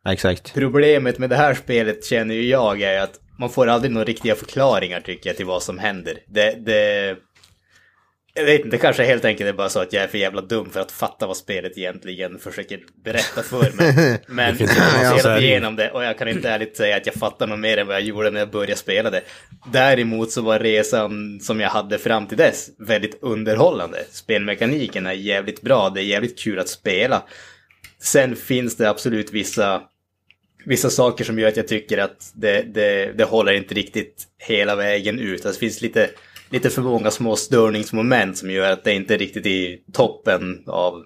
Exakt. 0.10 0.54
problemet 0.54 1.18
med 1.20 1.30
det 1.30 1.36
här 1.36 1.54
spelet 1.54 2.06
känner 2.06 2.36
ju 2.36 2.48
jag 2.48 2.82
är 2.82 3.02
att 3.02 3.20
man 3.40 3.50
får 3.50 3.68
aldrig 3.68 3.92
några 3.92 4.06
riktiga 4.06 4.36
förklaringar 4.36 5.02
tycker 5.02 5.30
jag 5.30 5.38
till 5.38 5.46
vad 5.46 5.64
som 5.64 5.80
händer. 5.80 6.20
Det, 6.28 6.66
det, 6.66 7.16
jag 8.38 8.46
vet 8.46 8.56
inte, 8.56 8.70
det 8.70 8.78
kanske 8.78 9.04
helt 9.04 9.26
enkelt 9.26 9.50
är 9.50 9.54
bara 9.54 9.70
så 9.70 9.80
att 9.80 9.94
jag 9.94 10.04
är 10.04 10.08
för 10.08 10.18
jävla 10.18 10.42
dum 10.42 10.70
för 10.70 10.80
att 10.80 10.92
fatta 10.92 11.28
vad 11.28 11.38
spelet 11.38 11.78
egentligen 11.78 12.40
försöker 12.40 12.80
berätta 13.04 13.44
för 13.44 13.78
mig. 13.78 14.20
Men 14.28 14.58
jag 14.60 15.10
har 15.10 15.18
spelat 15.18 15.42
igenom 15.42 15.76
det 15.76 15.92
och 15.92 16.04
jag 16.04 16.18
kan 16.18 16.28
inte 16.28 16.50
ärligt 16.50 16.78
säga 16.78 16.98
att 16.98 17.06
jag 17.06 17.16
fattar 17.16 17.48
något 17.48 17.60
mer 17.60 17.78
än 17.78 17.88
vad 17.88 17.96
jag 17.96 18.04
gjorde 18.04 18.32
när 18.32 18.40
jag 18.40 18.52
började 18.52 18.76
spela 18.76 19.10
det. 19.10 19.22
Däremot 19.72 20.32
så 20.32 20.42
var 20.42 20.60
resan 20.60 21.40
som 21.40 21.60
jag 21.60 21.70
hade 21.70 21.98
fram 21.98 22.28
till 22.28 22.38
dess 22.38 22.70
väldigt 22.80 23.18
underhållande. 23.22 23.98
Spelmekaniken 24.12 25.06
är 25.06 25.14
jävligt 25.14 25.62
bra, 25.62 25.90
det 25.90 26.02
är 26.02 26.06
jävligt 26.06 26.40
kul 26.40 26.60
att 26.60 26.70
spela. 26.70 27.24
Sen 28.00 28.36
finns 28.36 28.78
det 28.78 28.90
absolut 28.90 29.34
vissa, 29.34 29.82
vissa 30.68 30.90
saker 30.90 31.24
som 31.24 31.40
gör 31.40 31.48
att 31.48 31.58
jag 31.58 31.68
tycker 31.68 31.98
att 31.98 32.32
det, 32.36 32.62
det, 32.62 33.14
det 33.18 33.24
håller 33.24 33.54
inte 33.54 33.76
riktigt 33.76 34.28
hela 34.38 34.76
vägen 34.76 35.20
ut. 35.20 35.46
Alltså, 35.46 35.60
det 35.60 35.66
finns 35.66 35.82
lite, 35.82 36.10
lite 36.50 36.70
för 36.70 36.82
många 36.82 37.12
små 37.12 37.36
störningsmoment 37.36 38.38
som 38.38 38.52
gör 38.52 38.72
att 38.72 38.84
det 38.84 38.94
inte 38.94 39.14
är 39.14 39.18
riktigt 39.18 39.46
i 39.46 39.82
toppen 39.94 40.64
av 40.68 41.04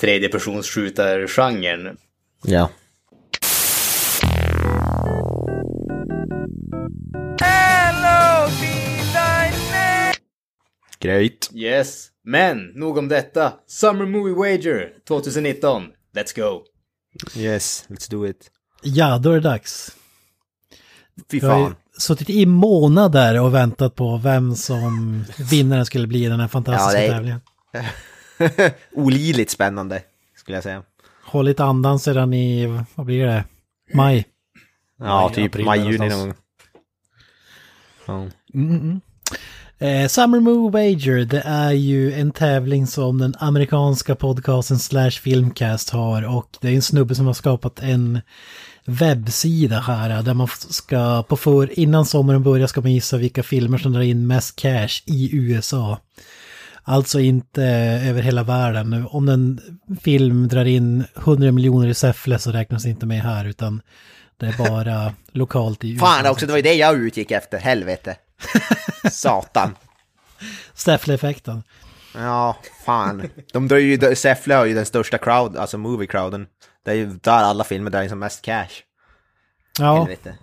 tredjepersonsskjutargenren. 0.00 1.96
Ja. 2.44 2.70
Great. 10.98 11.50
Yes, 11.54 12.08
men 12.24 12.58
nog 12.74 12.98
om 12.98 13.08
detta. 13.08 13.52
Summer 13.66 14.06
Movie 14.06 14.34
Wager 14.34 14.92
2019. 15.08 15.82
Let's 16.16 16.36
go! 16.36 16.69
Yes, 17.36 17.84
let's 17.88 18.10
do 18.10 18.26
it. 18.26 18.50
Ja, 18.82 19.18
då 19.18 19.30
är 19.30 19.34
det 19.34 19.40
dags. 19.40 19.96
Fy 21.30 21.38
Jag 21.38 21.48
har 21.48 21.64
fan. 21.64 21.76
suttit 21.98 22.30
i 22.30 22.46
månader 22.46 23.40
och 23.40 23.54
väntat 23.54 23.94
på 23.94 24.16
vem 24.16 24.54
som 24.56 25.24
vinnaren 25.50 25.86
skulle 25.86 26.06
bli 26.06 26.24
i 26.24 26.28
den 26.28 26.40
här 26.40 26.48
fantastiska 26.48 27.02
Ja, 27.02 27.08
är- 27.08 27.12
tävlingen. 27.12 27.40
Olidligt 28.92 29.50
spännande, 29.50 30.02
skulle 30.36 30.56
jag 30.56 30.62
säga. 30.64 30.82
Hållit 31.24 31.60
andan 31.60 31.98
sedan 31.98 32.34
i, 32.34 32.66
vad 32.94 33.06
blir 33.06 33.26
det, 33.26 33.44
maj. 33.94 34.26
Ja, 34.98 35.04
Maj, 35.26 35.34
typ 35.34 35.46
april 35.54 35.64
maj-juni 35.66 35.98
någonstans. 35.98 36.36
någon 38.06 38.20
gång. 38.20 38.30
Ja. 38.52 38.58
Mm, 38.60 38.76
mm. 38.80 39.00
Eh, 39.82 40.08
Summer 40.08 40.40
Movie 40.40 40.70
Wager, 40.70 41.24
det 41.24 41.42
är 41.46 41.72
ju 41.72 42.12
en 42.12 42.30
tävling 42.30 42.86
som 42.86 43.18
den 43.18 43.34
amerikanska 43.38 44.14
podcasten 44.14 44.78
Slash 44.78 45.10
Filmcast 45.10 45.90
har 45.90 46.36
och 46.36 46.56
det 46.60 46.68
är 46.68 46.72
en 46.72 46.82
snubbe 46.82 47.14
som 47.14 47.26
har 47.26 47.34
skapat 47.34 47.80
en 47.82 48.20
webbsida 48.84 49.78
här 49.78 50.22
där 50.22 50.34
man 50.34 50.48
ska 50.70 51.22
på 51.22 51.36
för 51.36 51.78
innan 51.78 52.06
sommaren 52.06 52.42
börjar 52.42 52.66
ska 52.66 52.80
man 52.80 52.92
gissa 52.92 53.16
vilka 53.16 53.42
filmer 53.42 53.78
som 53.78 53.92
drar 53.92 54.00
in 54.00 54.26
mest 54.26 54.56
cash 54.56 55.02
i 55.06 55.36
USA. 55.36 55.98
Alltså 56.82 57.20
inte 57.20 57.64
över 58.04 58.22
hela 58.22 58.42
världen. 58.42 59.06
Om 59.10 59.28
en 59.28 59.60
film 60.02 60.48
drar 60.48 60.64
in 60.64 61.04
100 61.16 61.52
miljoner 61.52 61.88
i 61.88 61.94
Säffle 61.94 62.38
så 62.38 62.52
räknas 62.52 62.82
det 62.82 62.90
inte 62.90 63.06
med 63.06 63.22
här 63.22 63.44
utan 63.44 63.82
det 64.36 64.46
är 64.46 64.68
bara 64.68 65.14
lokalt 65.32 65.84
i 65.84 65.90
USA. 65.90 66.06
Fan 66.06 66.26
också, 66.26 66.46
det 66.46 66.52
var 66.52 66.58
ju 66.58 66.62
det 66.62 66.74
jag 66.74 66.96
utgick 66.96 67.30
efter, 67.30 67.58
helvete. 67.58 68.16
Satan. 69.10 69.76
Säffle-effekten. 70.74 71.62
Ja, 72.14 72.56
fan. 72.86 73.28
De 73.52 73.68
drar 73.68 73.76
ju, 73.78 74.14
Säffle 74.16 74.54
har 74.54 74.64
ju 74.64 74.74
den 74.74 74.86
största 74.86 75.18
crowd, 75.18 75.56
alltså 75.56 75.76
movie-crowden. 75.76 76.46
Det 76.84 76.90
är 76.90 76.94
ju 76.94 77.06
där 77.06 77.32
alla 77.42 77.64
filmer 77.64 77.90
drar 77.90 78.02
in 78.02 78.08
som 78.08 78.18
mest 78.18 78.42
cash. 78.42 78.66
Ja, 79.78 79.96
Helvete. 79.98 80.34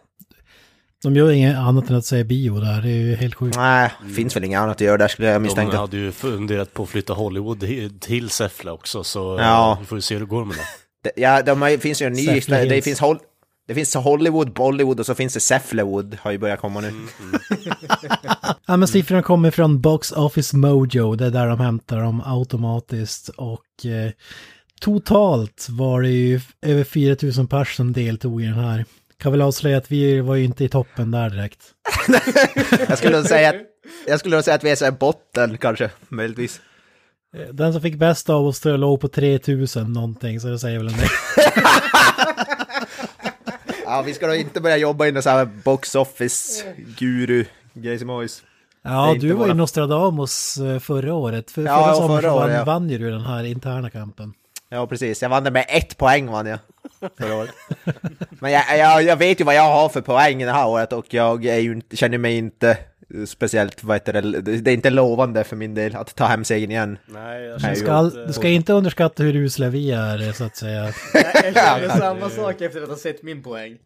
de 1.03 1.15
gör 1.15 1.31
inget 1.31 1.57
annat 1.57 1.89
än 1.89 1.95
att 1.95 2.05
säga 2.05 2.23
bio 2.23 2.59
där. 2.59 2.81
Det 2.81 2.89
är 2.89 2.93
ju 2.93 3.15
helt 3.15 3.35
sjukt. 3.35 3.57
Nej, 3.57 3.91
finns 4.15 4.35
väl 4.35 4.43
inget 4.43 4.59
annat 4.59 4.75
att 4.75 4.81
göra 4.81 4.97
där 4.97 5.07
skulle 5.07 5.27
jag 5.27 5.35
De 5.35 5.43
misstänka. 5.43 5.77
hade 5.77 5.97
ju 5.97 6.11
funderat 6.11 6.73
på 6.73 6.83
att 6.83 6.89
flytta 6.89 7.13
Hollywood 7.13 7.63
till 8.01 8.29
Säffle 8.29 8.71
också, 8.71 9.03
så 9.03 9.37
Ja. 9.41 9.77
vi 9.79 9.85
får 9.85 9.97
ju 9.97 10.01
se 10.01 10.15
hur 10.15 10.19
det 10.21 10.25
går 10.27 10.45
med 10.45 10.57
det. 10.57 10.63
Det- 11.03 11.21
Ja, 11.21 11.41
de 11.41 11.61
har, 11.61 11.77
finns 11.77 12.01
ju 12.01 12.05
en 12.05 12.13
ny, 12.13 12.25
Säffle 12.25 12.65
det 12.65 12.81
finns, 12.81 12.99
Hol, 12.99 13.19
det 13.67 13.75
finns 13.75 13.95
Hollywood, 13.95 14.53
Bollywood 14.53 14.99
och 14.99 15.05
så 15.05 15.15
finns 15.15 15.33
det 15.33 15.39
Säfflewood, 15.39 16.17
har 16.21 16.31
ju 16.31 16.37
börjat 16.37 16.59
komma 16.59 16.81
nu. 16.81 16.91
Ja, 18.65 18.77
men 18.77 18.87
siffrorna 18.87 19.21
kommer 19.23 19.51
från 19.51 19.81
Box 19.81 20.11
Office 20.11 20.57
Mojo. 20.57 21.15
Det 21.15 21.25
är 21.25 21.29
där 21.29 21.47
de 21.47 21.59
hämtar 21.59 21.97
dem 21.97 22.21
automatiskt. 22.25 23.29
Och 23.29 23.85
eh, 23.85 24.11
totalt 24.81 25.67
var 25.69 26.01
det 26.01 26.09
ju 26.09 26.41
över 26.61 26.83
4000 26.83 27.47
pers 27.47 27.75
som 27.75 27.93
deltog 27.93 28.41
i 28.41 28.45
den 28.45 28.53
här. 28.53 28.85
Kan 29.19 29.31
väl 29.31 29.41
avslöja 29.41 29.77
att 29.77 29.91
vi 29.91 30.19
var 30.19 30.35
ju 30.35 30.43
inte 30.43 30.63
i 30.63 30.69
toppen 30.69 31.11
där 31.11 31.29
direkt. 31.29 31.59
Jag 32.89 32.97
skulle 32.97 33.17
nog 33.17 33.25
säga 33.25 33.49
att, 33.49 33.55
jag 34.07 34.19
skulle 34.19 34.35
nog 34.35 34.43
säga 34.43 34.55
att 34.55 34.63
vi 34.63 34.69
är 34.69 34.75
så 34.75 34.85
här 34.85 34.91
botten 34.91 35.57
kanske, 35.57 35.89
möjligtvis. 36.09 36.61
Eh, 37.37 37.53
Den 37.53 37.73
som 37.73 37.81
fick 37.81 37.95
bäst 37.95 38.29
av 38.29 38.45
oss 38.45 38.59
tror 38.59 38.73
jag 38.73 38.79
låg 38.79 39.01
på 39.01 39.07
3000 39.07 39.93
någonting, 39.93 40.39
så 40.39 40.47
det 40.47 40.59
säger 40.59 40.77
väl 40.77 40.87
en 40.87 40.97
del. 40.97 41.07
Ja, 43.87 44.01
vi 44.01 44.13
ska 44.13 44.27
då 44.27 44.35
inte 44.35 44.61
börja 44.61 44.77
jobba 44.77 45.07
i 45.07 45.21
så 45.21 45.29
här 45.29 45.45
box 45.45 45.95
office 45.95 46.63
guru 46.97 47.45
grejs 47.73 48.01
och 48.01 48.07
mojs. 48.07 48.43
Det 48.83 48.89
är 48.89 48.93
Ja, 48.93 49.15
du 49.19 49.33
var 49.33 49.47
ju 49.47 49.53
Nostradamus 49.53 50.57
eh, 50.57 50.79
förra 50.79 51.13
året. 51.13 51.51
För, 51.51 51.61
Ja, 51.61 51.83
förra 51.83 51.95
sommaren 51.95 52.21
förra 52.21 52.31
så 52.31 52.35
vann, 52.39 52.45
året, 52.49 52.57
ja. 52.57 52.63
vann 52.63 52.89
ju 52.89 52.97
du 52.97 53.11
den 53.11 53.21
här 53.21 53.43
interna 53.43 53.89
kampen. 53.89 54.33
Ja, 54.69 54.87
precis. 54.87 55.21
Jag 55.21 55.29
vann 55.29 55.43
det 55.43 55.51
med 55.51 55.65
ett 55.69 55.97
poäng 55.97 56.31
vann 56.31 56.45
jag 56.45 56.59
förra 57.17 57.35
året. 57.35 57.51
Men 58.29 58.51
jag, 58.51 58.77
jag, 58.77 59.03
jag 59.03 59.15
vet 59.15 59.39
ju 59.39 59.43
vad 59.43 59.55
jag 59.55 59.71
har 59.71 59.89
för 59.89 60.01
poäng 60.01 60.39
det 60.45 60.51
här 60.51 60.67
året 60.67 60.93
och 60.93 61.05
jag 61.09 61.45
är 61.45 61.59
ju, 61.59 61.81
känner 61.93 62.17
mig 62.17 62.37
inte 62.37 62.77
speciellt, 63.27 63.83
vad 63.83 63.95
heter 63.95 64.13
det, 64.21 64.41
det 64.41 64.71
är 64.71 64.73
inte 64.73 64.89
lovande 64.89 65.43
för 65.43 65.55
min 65.55 65.73
del 65.75 65.95
att 65.95 66.15
ta 66.15 66.25
hem 66.25 66.43
segern 66.45 66.71
igen. 66.71 66.97
Nej, 67.05 67.57
Nej, 67.61 67.73
Du 67.73 67.79
ska, 67.79 68.01
du 68.03 68.33
ska 68.33 68.47
inte 68.47 68.73
underskatta 68.73 69.23
hur 69.23 69.35
usla 69.35 69.69
vi 69.69 69.91
är, 69.91 70.31
så 70.31 70.43
att 70.43 70.55
säga. 70.57 70.83
Jag 71.13 71.53
känner 71.53 71.89
samma 71.89 72.29
sak 72.29 72.61
efter 72.61 72.81
att 72.83 72.89
ha 72.89 72.95
sett 72.95 73.23
min 73.23 73.43
poäng. 73.43 73.77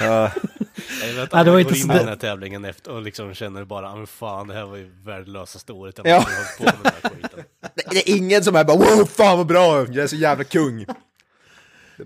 Ja, 0.00 0.32
Jag 1.06 1.14
vet, 1.14 1.30
det 1.30 1.50
var 1.50 1.58
inte 1.58 1.72
går 1.72 1.78
in 1.84 1.90
i 1.90 1.98
den 1.98 2.08
här 2.08 2.16
tävlingen 2.16 2.64
efter 2.64 2.92
och 2.92 3.02
liksom 3.02 3.34
känner 3.34 3.64
bara, 3.64 3.88
"Ah, 3.90 3.96
men 3.96 4.06
fan 4.06 4.48
det 4.48 4.54
här 4.54 4.64
var 4.64 4.76
ju 4.76 4.90
värdelösaste 5.04 5.72
året 5.72 5.98
jag 6.04 6.06
Ja. 6.08 6.26
på 6.58 6.64
med 6.64 6.72
den 6.82 6.92
här 7.02 7.10
skiten. 7.10 7.44
det, 7.74 7.82
det 7.90 8.10
är 8.10 8.16
ingen 8.16 8.44
som 8.44 8.56
är 8.56 8.64
bara 8.64 8.76
wow, 8.76 9.04
fan 9.04 9.38
vad 9.38 9.46
bra, 9.46 9.78
jag 9.78 9.96
är 9.96 10.06
så 10.06 10.16
jävla 10.16 10.44
kung. 10.44 10.86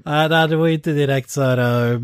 Nej, 0.04 0.28
nej, 0.28 0.48
det 0.48 0.56
var 0.56 0.68
inte 0.68 0.90
direkt 0.92 1.30
så 1.30 1.42
här 1.42 1.58
uh, 1.92 2.00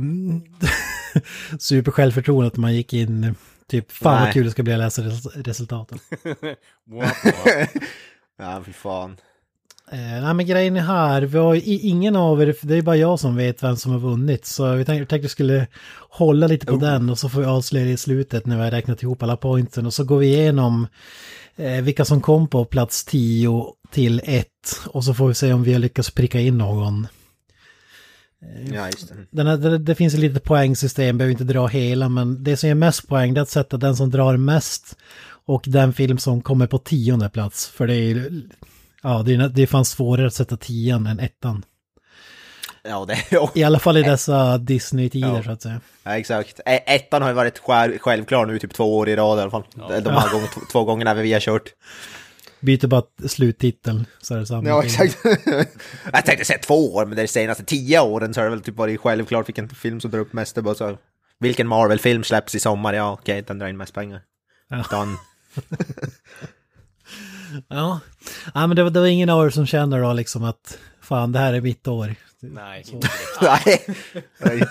super 1.58 1.90
självförtroende 1.92 2.46
att 2.46 2.56
man 2.56 2.74
gick 2.74 2.92
in 2.92 3.34
typ 3.68 3.92
fan 3.92 4.14
Nej. 4.14 4.24
vad 4.24 4.32
kul 4.34 4.44
det 4.44 4.50
ska 4.50 4.62
bli 4.62 4.72
att 4.72 4.78
läsa 4.78 5.02
res- 5.02 5.36
resultaten. 5.36 5.98
Ja, 8.38 8.62
fy 8.66 8.72
fan. 8.72 9.16
Eh, 9.92 9.98
nej 10.22 10.34
men 10.34 10.46
grejen 10.46 10.76
är 10.76 10.80
här, 10.80 11.22
vi 11.22 11.38
har 11.38 11.54
ju 11.54 11.60
i- 11.60 11.88
ingen 11.88 12.16
av 12.16 12.42
er, 12.42 12.56
det 12.62 12.74
är 12.76 12.82
bara 12.82 12.96
jag 12.96 13.20
som 13.20 13.36
vet 13.36 13.62
vem 13.62 13.76
som 13.76 13.92
har 13.92 13.98
vunnit. 13.98 14.46
Så 14.46 14.74
vi 14.74 14.84
tänkte, 14.84 15.06
tänkte 15.10 15.22
vi 15.24 15.28
skulle 15.28 15.66
hålla 16.10 16.46
lite 16.46 16.66
på 16.66 16.76
den 16.76 17.10
och 17.10 17.18
så 17.18 17.28
får 17.28 17.40
vi 17.40 17.46
avslöja 17.46 17.84
det 17.86 17.90
i 17.92 17.96
slutet 17.96 18.46
när 18.46 18.56
vi 18.56 18.62
har 18.62 18.70
räknat 18.70 19.02
ihop 19.02 19.22
alla 19.22 19.36
pointsen. 19.36 19.86
Och 19.86 19.94
så 19.94 20.04
går 20.04 20.18
vi 20.18 20.26
igenom 20.26 20.86
eh, 21.56 21.82
vilka 21.82 22.04
som 22.04 22.20
kom 22.20 22.48
på 22.48 22.64
plats 22.64 23.04
10 23.04 23.66
till 23.90 24.20
1. 24.24 24.46
Och 24.86 25.04
så 25.04 25.14
får 25.14 25.28
vi 25.28 25.34
se 25.34 25.52
om 25.52 25.62
vi 25.62 25.72
har 25.72 25.80
lyckats 25.80 26.10
pricka 26.10 26.40
in 26.40 26.58
någon. 26.58 27.06
Ja, 28.72 28.86
just 28.86 29.08
det. 29.08 29.14
Den 29.30 29.46
här, 29.46 29.56
det, 29.56 29.78
det 29.78 29.94
finns 29.94 30.14
ett 30.14 30.20
litet 30.20 30.44
poängsystem, 30.44 31.18
behöver 31.18 31.32
inte 31.32 31.44
dra 31.44 31.66
hela, 31.66 32.08
men 32.08 32.44
det 32.44 32.56
som 32.56 32.68
ger 32.68 32.74
mest 32.74 33.08
poäng 33.08 33.34
det 33.34 33.40
är 33.40 33.42
att 33.42 33.48
sätta 33.48 33.76
den 33.76 33.96
som 33.96 34.10
drar 34.10 34.36
mest 34.36 34.96
och 35.46 35.62
den 35.66 35.92
film 35.92 36.18
som 36.18 36.42
kommer 36.42 36.66
på 36.66 36.78
tionde 36.78 37.28
plats. 37.28 37.68
För 37.68 37.86
det 37.86 37.94
är 37.94 38.30
ja, 39.02 39.22
det 39.22 39.34
är, 39.34 39.48
det 39.48 39.62
är 39.62 39.66
fan 39.66 39.84
svårare 39.84 40.26
att 40.26 40.34
sätta 40.34 40.56
tian 40.56 41.06
än 41.06 41.20
ettan. 41.20 41.64
Ja, 42.88 43.04
det 43.08 43.12
är 43.36 43.58
I 43.58 43.64
alla 43.64 43.78
fall 43.78 43.96
i 43.96 44.02
dessa 44.02 44.58
Disney-tider 44.58 45.28
Ja. 45.36 45.42
så 45.42 45.50
att 45.50 45.62
säga. 45.62 45.80
Ja, 46.04 46.16
exakt. 46.18 46.60
E- 46.66 46.82
Ettan 46.86 47.22
har 47.22 47.28
ju 47.28 47.34
varit 47.34 47.58
själv, 47.58 47.98
självklar 47.98 48.46
nu 48.46 48.58
typ 48.58 48.74
två 48.74 48.96
år 48.98 49.08
i 49.08 49.16
rad 49.16 49.38
i 49.38 49.42
alla 49.42 49.50
fall. 49.50 49.64
De 49.74 50.10
här 50.10 50.32
gånger, 50.32 50.46
två, 50.54 50.60
två 50.72 50.84
gångerna 50.84 51.14
vi 51.14 51.32
har 51.32 51.40
kört. 51.40 51.68
Byter 52.60 52.86
bara 52.86 53.02
sluttiteln 53.28 54.06
så 54.22 54.34
är 54.34 54.38
det 54.38 54.46
samma. 54.46 54.68
Ja, 54.68 54.84
exakt. 54.84 55.18
jag 56.12 56.24
tänkte 56.26 56.44
säga 56.44 56.58
två 56.58 56.94
år, 56.94 57.06
men 57.06 57.16
de 57.16 57.28
senaste 57.28 57.64
tio 57.64 58.00
åren 58.00 58.34
så 58.34 58.40
har 58.40 58.44
det 58.44 58.50
väl 58.50 58.60
typ 58.60 58.76
varit 58.76 59.00
självklart 59.00 59.48
vilken 59.48 59.68
film 59.68 60.00
som 60.00 60.10
drar 60.10 60.18
upp 60.18 60.32
mest. 60.32 60.54
Bara 60.54 60.74
så, 60.74 60.98
vilken 61.40 61.68
Marvel-film 61.68 62.24
släpps 62.24 62.54
i 62.54 62.60
sommar? 62.60 62.94
Ja, 62.94 63.12
okej, 63.12 63.42
den 63.46 63.58
drar 63.58 63.68
in 63.68 63.76
mest 63.76 63.94
pengar. 63.94 64.20
Ja. 64.68 64.84
Done. 64.90 65.16
Ja, 67.68 68.00
ja 68.54 68.66
men 68.66 68.76
det 68.76 68.82
var, 68.82 68.90
det 68.90 69.00
var 69.00 69.06
ingen 69.06 69.30
av 69.30 69.46
er 69.46 69.50
som 69.50 69.66
känner 69.66 70.02
då 70.02 70.12
liksom 70.12 70.44
att 70.44 70.78
fan 71.00 71.32
det 71.32 71.38
här 71.38 71.52
är 71.52 71.60
mitt 71.60 71.88
år. 71.88 72.14
Nej, 72.40 72.84
inte. 72.92 73.08
Nej. 73.40 73.86
Nej. 74.38 74.62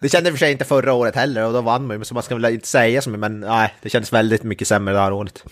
Det 0.00 0.08
kände 0.08 0.30
och 0.30 0.34
för 0.34 0.38
sig 0.38 0.52
inte 0.52 0.64
förra 0.64 0.92
året 0.92 1.14
heller 1.14 1.46
och 1.46 1.52
då 1.52 1.60
vann 1.60 1.86
man 1.86 1.98
ju, 1.98 2.04
så 2.04 2.14
man 2.14 2.22
ska 2.22 2.34
väl 2.34 2.54
inte 2.54 2.68
säga 2.68 3.02
så 3.02 3.10
mycket, 3.10 3.20
men 3.20 3.40
nej, 3.40 3.74
det 3.82 3.90
kändes 3.90 4.12
väldigt 4.12 4.42
mycket 4.42 4.68
sämre 4.68 4.94
det 4.94 5.00
här 5.00 5.12
året. 5.12 5.44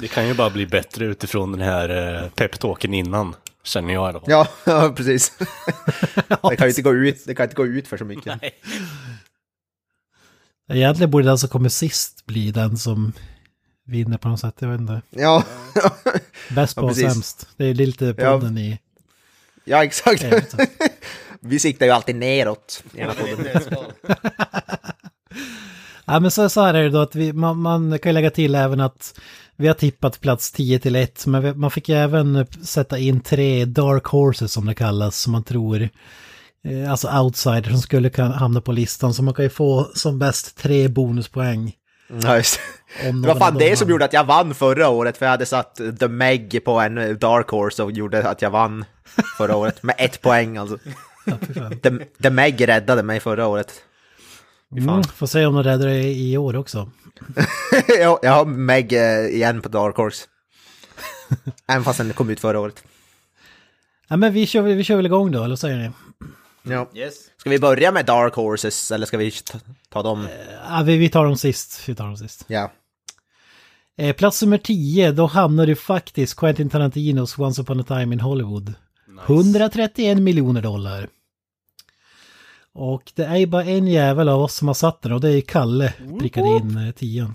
Det 0.00 0.08
kan 0.08 0.28
ju 0.28 0.34
bara 0.34 0.50
bli 0.50 0.66
bättre 0.66 1.04
utifrån 1.04 1.52
den 1.52 1.60
här 1.60 1.88
eh, 2.24 2.28
peptalken 2.30 2.94
innan, 2.94 3.34
känner 3.64 3.94
jag 3.94 4.06
i 4.06 4.08
alla 4.08 4.20
fall. 4.20 4.30
Ja, 4.30 4.46
ja 4.64 4.92
precis. 4.96 5.32
Det 6.50 6.56
kan 6.56 6.66
ju 6.66 6.68
inte 6.68 6.82
gå 6.82 6.94
ut, 6.94 7.22
det 7.26 7.34
kan 7.34 7.44
inte 7.44 7.56
gå 7.56 7.66
ut 7.66 7.88
för 7.88 7.96
så 7.96 8.04
mycket. 8.04 8.40
Nej. 8.42 8.54
Egentligen 10.72 11.10
borde 11.10 11.24
den 11.24 11.38
som 11.38 11.48
kommer 11.48 11.68
sist 11.68 12.26
bli 12.26 12.50
den 12.50 12.78
som 12.78 13.12
vinner 13.86 14.18
på 14.18 14.28
något 14.28 14.40
sätt. 14.40 14.54
Jag 14.58 14.68
vet 14.68 14.80
inte. 14.80 15.02
Ja, 15.10 15.44
Bäst 16.50 16.74
på 16.76 16.82
Ja, 16.82 16.88
precis. 16.88 17.12
sämst. 17.12 17.48
Det 17.56 17.64
är 17.64 17.74
lite 17.74 18.14
Ja. 18.18 18.32
podden 18.32 18.58
i... 18.58 18.78
ja 19.64 19.84
exakt. 19.84 20.24
Vi 21.40 21.58
siktar 21.58 21.86
ju 21.86 21.92
alltid 21.92 22.16
neråt. 22.16 22.82
i 22.94 23.00
ena 23.00 23.14
podden. 23.14 23.46
Ja, 26.10 26.20
men 26.20 26.30
så, 26.30 26.48
så 26.48 26.60
här 26.60 26.74
är 26.74 26.82
det 26.82 26.90
då 26.90 27.00
att 27.00 27.14
vi, 27.14 27.32
man, 27.32 27.58
man 27.58 27.98
kan 27.98 28.10
ju 28.10 28.14
lägga 28.14 28.30
till 28.30 28.54
även 28.54 28.80
att 28.80 29.14
vi 29.56 29.66
har 29.66 29.74
tippat 29.74 30.20
plats 30.20 30.52
10 30.52 30.78
till 30.78 30.96
1, 30.96 31.26
men 31.26 31.42
vi, 31.42 31.54
man 31.54 31.70
fick 31.70 31.88
ju 31.88 31.96
även 31.96 32.46
sätta 32.64 32.98
in 32.98 33.20
tre 33.20 33.64
dark 33.64 34.04
horses 34.04 34.52
som 34.52 34.66
det 34.66 34.74
kallas, 34.74 35.16
som 35.16 35.32
man 35.32 35.44
tror, 35.44 35.88
eh, 36.64 36.90
alltså 36.90 37.08
outsiders 37.08 37.72
som 37.72 37.80
skulle 37.80 38.10
kunna 38.10 38.36
hamna 38.36 38.60
på 38.60 38.72
listan, 38.72 39.14
så 39.14 39.22
man 39.22 39.34
kan 39.34 39.44
ju 39.44 39.48
få 39.48 39.90
som 39.94 40.18
bäst 40.18 40.58
tre 40.58 40.88
bonuspoäng. 40.88 41.72
Ja, 42.22 42.36
just. 42.36 42.60
Det 43.02 43.28
var 43.28 43.34
fan 43.34 43.58
det 43.58 43.78
som 43.78 43.90
gjorde 43.90 44.04
att 44.04 44.12
jag 44.12 44.24
vann 44.24 44.54
förra 44.54 44.88
året, 44.88 45.16
för 45.16 45.26
jag 45.26 45.30
hade 45.30 45.46
satt 45.46 45.80
The 46.00 46.08
Meg 46.08 46.64
på 46.64 46.80
en 46.80 47.18
Dark 47.18 47.48
Horse 47.48 47.82
och 47.82 47.92
gjorde 47.92 48.28
att 48.28 48.42
jag 48.42 48.50
vann 48.50 48.84
förra 49.38 49.56
året. 49.56 49.82
Med 49.82 49.94
ett 49.98 50.20
poäng 50.20 50.56
alltså. 50.56 50.78
The, 51.82 51.90
The 52.22 52.30
Meg 52.30 52.68
räddade 52.68 53.02
mig 53.02 53.20
förra 53.20 53.46
året. 53.46 53.72
Mm, 54.76 55.02
får 55.02 55.26
se 55.26 55.46
om 55.46 55.54
de 55.54 55.62
räddar 55.62 55.86
det 55.86 56.12
i 56.12 56.36
år 56.36 56.56
också. 56.56 56.90
jag, 57.88 58.18
jag 58.22 58.32
har 58.32 58.44
Meg 58.44 58.92
eh, 58.92 59.26
igen 59.26 59.62
på 59.62 59.68
Dark 59.68 59.96
Horse. 59.96 60.26
Även 61.68 61.84
fast 61.84 61.98
den 61.98 62.12
kom 62.12 62.30
ut 62.30 62.40
förra 62.40 62.60
året. 62.60 62.84
Ja, 64.08 64.16
men 64.16 64.32
vi 64.32 64.46
kör, 64.46 64.62
vi 64.62 64.84
kör 64.84 64.96
väl 64.96 65.06
igång 65.06 65.30
då, 65.30 65.38
eller 65.38 65.48
vad 65.48 65.58
säger 65.58 65.78
ni? 65.78 65.90
Ja. 66.62 66.90
Yes. 66.94 67.14
Ska 67.36 67.50
vi 67.50 67.58
börja 67.58 67.92
med 67.92 68.06
Dark 68.06 68.34
Horses 68.34 68.90
eller 68.90 69.06
ska 69.06 69.16
vi 69.16 69.30
ta, 69.30 69.58
ta 69.88 70.02
dem? 70.02 70.28
Ja, 70.68 70.82
vi, 70.84 70.96
vi 70.96 71.08
tar 71.08 71.24
dem 71.24 71.36
sist. 71.36 71.88
Vi 71.88 71.94
tar 71.94 72.04
dem 72.04 72.16
sist. 72.16 72.44
Ja. 72.46 72.70
Eh, 73.98 74.16
plats 74.16 74.42
nummer 74.42 74.58
10, 74.58 75.12
då 75.12 75.26
hamnar 75.26 75.66
du 75.66 75.76
faktiskt 75.76 76.36
Quentin 76.36 76.70
Tarantinos 76.70 77.38
Once 77.38 77.62
upon 77.62 77.80
a 77.80 77.84
time 77.88 78.14
in 78.14 78.20
Hollywood. 78.20 78.74
131 79.26 80.18
miljoner 80.18 80.62
dollar. 80.62 81.08
Och 82.74 83.12
det 83.14 83.24
är 83.24 83.36
ju 83.36 83.46
bara 83.46 83.64
en 83.64 83.86
jävel 83.86 84.28
av 84.28 84.40
oss 84.40 84.54
som 84.54 84.68
har 84.68 84.74
satt 84.74 85.02
den 85.02 85.12
och 85.12 85.20
det 85.20 85.30
är 85.30 85.40
Kalle 85.40 85.92
prickade 86.20 86.48
in 86.48 86.76
eh, 86.76 86.92
10. 86.92 87.34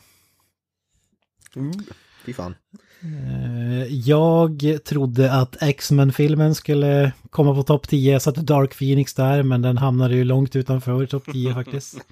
Fy 2.26 2.34
fan. 2.34 2.56
Eh, 3.02 3.84
jag 3.88 4.80
trodde 4.86 5.34
att 5.34 5.62
X-Men-filmen 5.62 6.56
skulle 6.56 7.12
komma 7.30 7.56
på 7.56 7.64
topp 7.64 7.88
10. 7.88 8.14
Jag 8.14 8.22
satte 8.22 8.42
Dark 8.42 8.78
Phoenix 8.78 9.14
där, 9.14 9.44
men 9.44 9.62
den 9.62 9.78
hamnade 9.78 10.16
ju 10.16 10.24
långt 10.24 10.56
utanför 10.56 11.06
topp 11.06 11.24
10 11.32 11.54
faktiskt. 11.54 11.98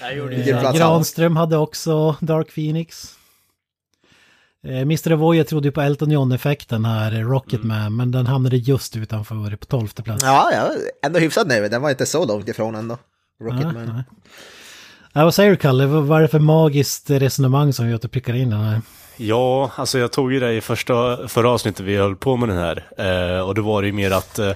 Jag 0.00 0.16
gjorde 0.16 0.36
Eh, 0.36 0.72
Granström 0.72 1.36
hade 1.36 1.56
också 1.56 2.16
Dark 2.20 2.54
Phoenix. 2.54 3.15
Eh, 4.66 4.80
Mr. 4.80 5.12
Avoya 5.12 5.44
trodde 5.44 5.68
ju 5.68 5.72
på 5.72 5.80
Elton 5.80 6.10
John-effekten 6.10 6.84
här, 6.84 7.12
eh, 7.12 7.28
Rocketman, 7.28 7.96
men 7.96 8.10
den 8.10 8.26
hamnade 8.26 8.56
just 8.56 8.96
utanför 8.96 9.56
på 9.56 9.66
tolfte 9.66 10.02
plats. 10.02 10.24
Ja, 10.24 10.50
ja, 10.52 10.70
ändå 11.06 11.18
hyfsat 11.18 11.46
nöjd. 11.46 11.70
Den 11.70 11.82
var 11.82 11.90
inte 11.90 12.06
så 12.06 12.26
långt 12.26 12.48
ifrån 12.48 12.74
ändå. 12.74 12.98
Rocketman. 13.42 14.04
Ja, 14.08 14.14
Ja, 15.12 15.24
vad 15.24 15.34
säger 15.34 15.50
du 15.50 15.56
Kalle? 15.56 15.86
Vad 15.86 16.18
är 16.18 16.22
det 16.22 16.28
för 16.28 16.38
magiskt 16.38 17.10
resonemang 17.10 17.72
som 17.72 17.88
gör 17.88 17.94
att 17.94 18.02
du 18.02 18.08
prickar 18.08 18.34
in 18.34 18.50
den 18.50 18.60
här? 18.60 18.80
Ja, 19.16 19.70
alltså 19.76 19.98
jag 19.98 20.12
tog 20.12 20.32
ju 20.32 20.40
det 20.40 20.52
i 20.52 20.60
första, 20.60 21.28
förra 21.28 21.50
avsnittet 21.50 21.86
vi 21.86 21.96
höll 21.96 22.16
på 22.16 22.36
med 22.36 22.48
den 22.48 22.58
här. 22.58 22.84
Eh, 22.98 23.40
och 23.40 23.54
det 23.54 23.60
var 23.60 23.82
ju 23.82 23.92
mer 23.92 24.10
att 24.10 24.38
eh, 24.38 24.52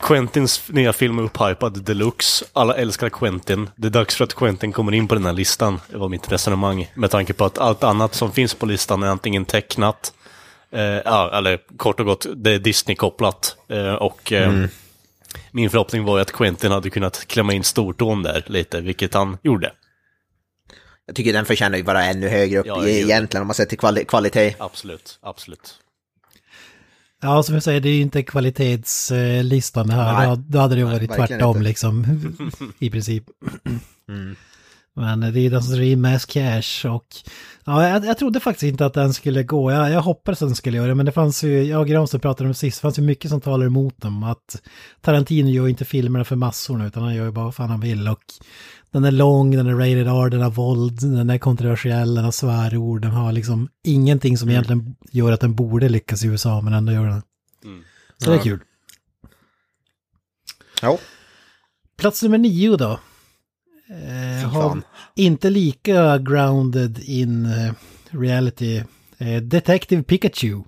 Quentins 0.00 0.62
nya 0.68 0.92
film 0.92 1.18
är 1.18 1.22
upphypad 1.22 1.82
deluxe. 1.82 2.44
Alla 2.52 2.74
älskar 2.74 3.08
Quentin. 3.08 3.70
Det 3.76 3.86
är 3.86 3.90
dags 3.90 4.16
för 4.16 4.24
att 4.24 4.34
Quentin 4.34 4.72
kommer 4.72 4.94
in 4.94 5.08
på 5.08 5.14
den 5.14 5.26
här 5.26 5.32
listan. 5.32 5.80
Det 5.90 5.98
var 5.98 6.08
mitt 6.08 6.32
resonemang. 6.32 6.90
Med 6.94 7.10
tanke 7.10 7.32
på 7.32 7.44
att 7.44 7.58
allt 7.58 7.84
annat 7.84 8.14
som 8.14 8.32
finns 8.32 8.54
på 8.54 8.66
listan 8.66 9.02
är 9.02 9.06
antingen 9.06 9.44
tecknat, 9.44 10.12
eh, 10.70 10.80
ja, 10.82 11.30
eller 11.38 11.58
kort 11.76 12.00
och 12.00 12.06
gott, 12.06 12.26
det 12.34 12.50
är 12.50 12.58
Disney-kopplat. 12.58 13.56
Eh, 13.68 13.94
och 13.94 14.32
eh, 14.32 14.64
min 15.50 15.70
förhoppning 15.70 16.04
var 16.04 16.16
ju 16.16 16.22
att 16.22 16.32
Quentin 16.32 16.72
hade 16.72 16.90
kunnat 16.90 17.26
klämma 17.26 17.52
in 17.52 17.64
stortån 17.64 18.22
där 18.22 18.44
lite, 18.46 18.80
vilket 18.80 19.14
han 19.14 19.38
gjorde. 19.42 19.72
Jag 21.12 21.16
tycker 21.16 21.32
den 21.32 21.44
förtjänar 21.44 21.78
ju 21.78 21.84
vara 21.84 22.04
ännu 22.04 22.28
högre 22.28 22.58
upp 22.58 22.66
Ja, 22.66 22.86
i, 22.86 23.02
egentligen 23.02 23.42
om 23.42 23.46
man 23.46 23.54
ser 23.54 23.64
till 23.64 23.78
kvali 23.78 24.04
kvalitet. 24.04 24.54
Absolut, 24.58 25.18
absolut. 25.22 25.78
Ja, 27.22 27.42
som 27.42 27.54
jag 27.54 27.62
säger, 27.62 27.80
det 27.80 27.88
är 27.88 27.94
ju 27.94 28.00
inte 28.00 28.22
kvalitetslistan 28.22 29.90
här. 29.90 30.12
Nej. 30.12 30.26
Då, 30.28 30.42
då 30.46 30.58
hade 30.58 30.76
det 30.76 30.84
varit 30.84 31.10
verkligen 31.10 31.28
tvärtom 31.28 31.56
inte. 31.56 31.68
liksom. 31.68 32.06
I 32.78 32.90
princip. 32.90 33.24
Mm. 34.08 34.36
Men 34.94 35.20
det 35.20 35.40
är 35.40 35.50
den 35.50 35.62
som 35.62 35.82
in 35.82 36.00
mest 36.00 36.26
cash 36.26 36.86
och... 36.90 37.06
Ja, 37.64 37.88
jag, 37.88 38.04
jag 38.04 38.18
trodde 38.18 38.40
faktiskt 38.40 38.70
inte 38.70 38.86
att 38.86 38.94
den 38.94 39.14
skulle 39.14 39.42
gå. 39.42 39.72
Jag, 39.72 39.90
jag 39.90 40.02
hoppades 40.02 40.42
att 40.42 40.48
den 40.48 40.56
skulle 40.56 40.76
göra 40.76 40.88
det, 40.88 40.94
men 40.94 41.06
det 41.06 41.12
fanns 41.12 41.44
ju, 41.44 41.62
jag 41.62 41.80
och 41.80 41.88
Granström 41.88 42.20
pratade 42.20 42.44
om 42.44 42.52
det 42.52 42.58
sist, 42.58 42.78
det 42.78 42.82
fanns 42.82 42.98
ju 42.98 43.02
mycket 43.02 43.30
som 43.30 43.40
talar 43.40 43.66
emot 43.66 43.98
dem. 43.98 44.22
Att 44.22 44.62
Tarantino 45.00 45.48
gör 45.48 45.64
ju 45.64 45.70
inte 45.70 45.84
filmerna 45.84 46.24
för 46.24 46.36
massorna, 46.36 46.86
utan 46.86 47.02
han 47.02 47.14
gör 47.14 47.24
ju 47.24 47.30
bara 47.30 47.44
vad 47.44 47.54
fan 47.54 47.70
han 47.70 47.80
vill. 47.80 48.08
Och 48.08 48.18
den 48.92 49.04
är 49.04 49.10
lång, 49.10 49.50
den 49.50 49.66
är 49.66 49.74
rated 49.74 50.08
R, 50.08 50.30
den 50.30 50.40
har 50.40 50.50
våld, 50.50 51.00
den 51.00 51.30
är 51.30 51.38
kontroversiell, 51.38 52.14
den 52.14 52.24
har 52.24 52.32
svärord, 52.32 53.02
den 53.02 53.10
har 53.10 53.32
liksom 53.32 53.68
ingenting 53.84 54.38
som 54.38 54.50
egentligen 54.50 54.96
gör 55.10 55.32
att 55.32 55.40
den 55.40 55.54
borde 55.54 55.88
lyckas 55.88 56.24
i 56.24 56.26
USA, 56.26 56.60
men 56.60 56.72
ändå 56.72 56.92
gör 56.92 57.06
den. 57.06 57.22
Så 58.18 58.30
det 58.30 58.36
är 58.36 58.42
kul. 58.42 58.60
Ja, 60.82 60.98
Plats 61.96 62.22
nummer 62.22 62.38
nio 62.38 62.76
då. 62.76 63.00
Eh, 63.88 64.50
har 64.50 64.82
inte 65.14 65.50
lika 65.50 66.18
grounded 66.18 66.98
in 66.98 67.46
eh, 67.46 67.72
reality. 68.10 68.82
Eh, 69.18 69.42
Detective 69.42 70.02
Pikachu. 70.02 70.62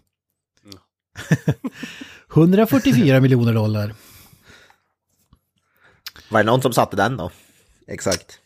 144 2.35 3.21
miljoner 3.21 3.55
dollar. 3.55 3.95
var 6.29 6.41
det 6.43 6.47
någon 6.51 6.63
som 6.63 6.73
satte 6.73 6.97
den 6.97 7.17
då? 7.17 7.31
Exakt. 7.89 8.39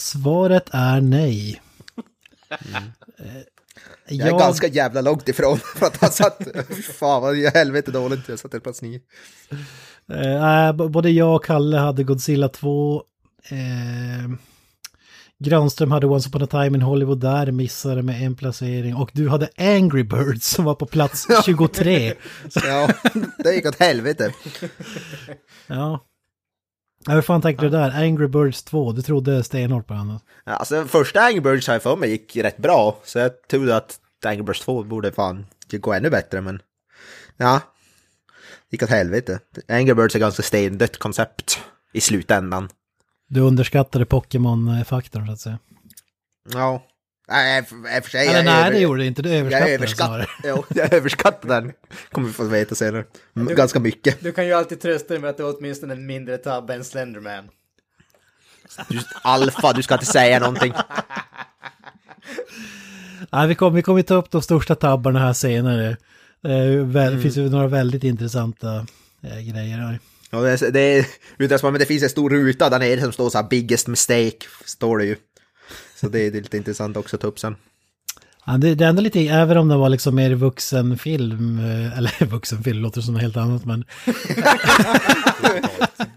Svaret 0.00 0.68
är 0.72 1.00
nej. 1.00 1.60
Eh, 2.50 3.42
Jag 4.08 4.28
är 4.28 4.38
ganska 4.38 4.66
jävla 4.66 5.00
långt 5.00 5.28
ifrån 5.28 5.58
för 5.76 5.86
att 5.86 5.96
ha 5.96 6.08
satt... 6.08 6.42
Fan 6.98 7.22
vad 7.22 7.36
i 7.36 7.46
helvete 7.54 7.90
dåligt 7.90 8.28
jag 8.28 8.38
satte 8.38 8.60
plats 8.60 8.82
nio. 8.82 9.00
Eh, 10.12 10.72
både 10.72 11.10
jag 11.10 11.34
och 11.36 11.44
Kalle 11.44 11.76
hade 11.76 12.04
Godzilla 12.04 12.48
2. 12.48 13.02
Eh, 13.50 14.30
Granström 15.44 15.90
hade 15.90 16.06
Once 16.06 16.28
upon 16.28 16.42
a 16.42 16.46
time 16.46 16.66
in 16.66 16.82
Hollywood 16.82 17.20
där, 17.20 17.50
missade 17.52 18.02
med 18.02 18.22
en 18.22 18.36
placering. 18.36 18.94
Och 18.96 19.10
du 19.12 19.28
hade 19.28 19.48
Angry 19.56 20.02
Birds 20.02 20.46
som 20.46 20.64
var 20.64 20.74
på 20.74 20.86
plats 20.86 21.26
23. 21.44 22.14
Ja, 22.54 22.88
det 23.38 23.54
gick 23.54 23.66
åt 23.66 23.78
helvete. 23.80 24.32
Ja. 25.66 26.06
Ja, 27.06 27.12
hur 27.12 27.22
fan 27.22 27.42
tänkte 27.42 27.64
du 27.64 27.70
där? 27.70 27.90
Angry 27.90 28.26
Birds 28.26 28.62
2, 28.62 28.92
du 28.92 29.02
trodde 29.02 29.44
stenhårt 29.44 29.86
på 29.86 29.94
den. 29.94 30.18
Alltså 30.44 30.84
första 30.84 31.20
Angry 31.20 31.40
Birds 31.40 31.66
har 31.66 31.74
jag 31.74 31.82
för 31.82 31.96
mig 31.96 32.10
gick 32.10 32.36
rätt 32.36 32.56
bra. 32.56 32.98
Så 33.04 33.18
jag 33.18 33.48
trodde 33.48 33.76
att 33.76 34.00
Angry 34.24 34.42
Birds 34.42 34.60
2 34.60 34.82
borde 34.82 35.12
fan 35.12 35.46
gå 35.72 35.92
ännu 35.92 36.10
bättre 36.10 36.40
men... 36.40 36.62
Ja. 37.36 37.60
Gick 38.70 38.82
åt 38.82 38.90
helvete. 38.90 39.40
Angry 39.68 39.94
Birds 39.94 40.14
är 40.14 40.18
ganska 40.18 40.42
stendött 40.42 40.98
koncept 40.98 41.60
i 41.92 42.00
slutändan. 42.00 42.68
Du 43.28 43.40
underskattade 43.40 44.04
Pokémon-faktorn 44.04 45.26
så 45.26 45.32
att 45.32 45.40
säga. 45.40 45.58
Ja. 46.52 46.82
Nej, 47.30 47.64
för, 47.64 48.08
sig. 48.10 48.26
Eller 48.26 48.36
jag 48.36 48.44
nej, 48.44 48.60
över- 48.60 48.70
det 48.72 48.78
gjorde 48.78 49.00
du 49.02 49.06
inte. 49.06 49.22
Du 49.22 49.28
Jag 49.28 49.38
överskattade 49.38 49.76
den 49.78 49.88
snarare. 49.88 50.26
överskattar, 50.44 50.44
jo, 50.44 50.64
jag 50.82 50.92
överskattar 50.92 51.48
den. 51.48 51.72
Kommer 52.12 52.26
vi 52.28 52.32
få 52.32 52.44
veta 52.44 52.74
senare. 52.74 53.04
M- 53.36 53.48
Ganska 53.56 53.80
mycket. 53.80 54.20
Du 54.20 54.32
kan 54.32 54.46
ju 54.46 54.52
alltid 54.52 54.80
trösta 54.80 55.08
dig 55.14 55.18
med 55.20 55.30
att 55.30 55.36
det 55.36 55.42
är 55.42 55.54
åtminstone 55.58 55.94
en 55.94 56.06
mindre 56.06 56.38
tabbe 56.38 56.74
än 56.74 56.84
Slenderman. 56.84 57.48
Du, 58.88 59.00
alfa, 59.22 59.72
du 59.72 59.82
ska 59.82 59.94
inte 59.94 60.06
säga 60.06 60.38
någonting. 60.38 60.72
Nej, 63.32 63.48
vi 63.48 63.54
kommer 63.54 63.76
vi 63.76 63.82
kommer 63.82 64.02
ta 64.02 64.14
upp 64.14 64.30
de 64.30 64.42
största 64.42 64.74
tabbarna 64.74 65.18
här 65.20 65.32
senare. 65.32 65.96
Det 66.42 66.82
väl, 66.84 67.20
finns 67.22 67.36
ju 67.36 67.50
några 67.50 67.66
väldigt 67.66 68.04
intressanta 68.04 68.86
eh, 69.22 69.38
grejer 69.52 69.76
här. 69.78 69.98
Ja, 70.30 70.40
det, 70.40 70.50
är- 70.62 70.70
det, 70.70 70.80
är, 70.80 71.06
utan 71.38 71.58
som, 71.58 71.72
men 71.72 71.80
det 71.80 71.86
finns 71.86 72.02
en 72.02 72.08
stor 72.10 72.30
ruta 72.30 72.70
där 72.70 72.78
nere 72.78 73.00
som 73.00 73.12
står 73.12 73.30
så 73.30 73.38
här 73.38 73.48
biggest 73.48 73.86
mistake, 73.86 74.36
står 74.64 74.98
det 74.98 75.04
ju. 75.04 75.16
Så 76.00 76.08
det 76.08 76.20
är 76.26 76.30
lite 76.30 76.56
intressant 76.56 76.96
också 76.96 77.16
att 77.16 77.22
ta 77.22 77.28
upp 77.28 77.38
sen. 77.38 77.56
Ja, 78.46 78.52
det, 78.52 78.74
det 78.74 78.84
är 78.84 78.88
ändå 78.88 79.02
lite, 79.02 79.20
även 79.20 79.56
om 79.56 79.68
det 79.68 79.76
var 79.76 79.88
liksom 79.88 80.14
mer 80.14 80.34
vuxenfilm, 80.34 81.58
eh, 81.58 81.98
eller 81.98 82.24
vuxenfilm 82.26 82.82
låter 82.82 83.00
som 83.00 83.14
något 83.14 83.22
helt 83.22 83.36
annat, 83.36 83.64
men 83.64 83.84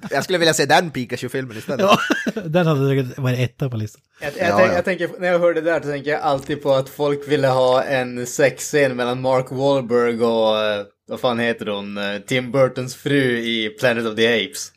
Jag 0.09 0.23
skulle 0.23 0.37
vilja 0.37 0.53
se 0.53 0.65
den 0.65 0.91
Pikachu-filmen 0.91 1.57
istället. 1.57 1.85
ja, 1.85 1.99
den 2.45 2.67
hade 2.67 2.89
säkert 2.89 3.17
varit 3.17 3.39
etta 3.39 3.69
på 3.69 3.77
listan. 3.77 4.01
Jag, 4.21 4.31
jag, 4.37 4.47
Ja, 4.49 4.57
tänk, 4.57 4.71
ja. 4.71 4.75
jag 4.75 4.85
tänker, 4.85 5.09
när 5.19 5.27
jag 5.27 5.39
hör 5.39 5.53
det 5.53 5.61
där 5.61 5.79
så 5.81 5.87
tänker 5.87 6.11
jag 6.11 6.21
alltid 6.21 6.63
på 6.63 6.73
att 6.73 6.89
folk 6.89 7.27
ville 7.27 7.47
ha 7.47 7.83
en 7.83 8.25
sexscen 8.27 8.95
mellan 8.95 9.21
Mark 9.21 9.45
Wahlberg 9.51 10.21
och, 10.23 10.59
eh, 10.63 10.85
vad 11.07 11.19
fan 11.19 11.39
heter 11.39 11.65
hon, 11.65 11.97
eh, 11.97 12.17
Tim 12.19 12.51
Burtons 12.51 12.95
fru 12.95 13.37
i 13.39 13.69
Planet 13.79 14.05
of 14.05 14.15
the 14.15 14.27
Apes. 14.45 14.71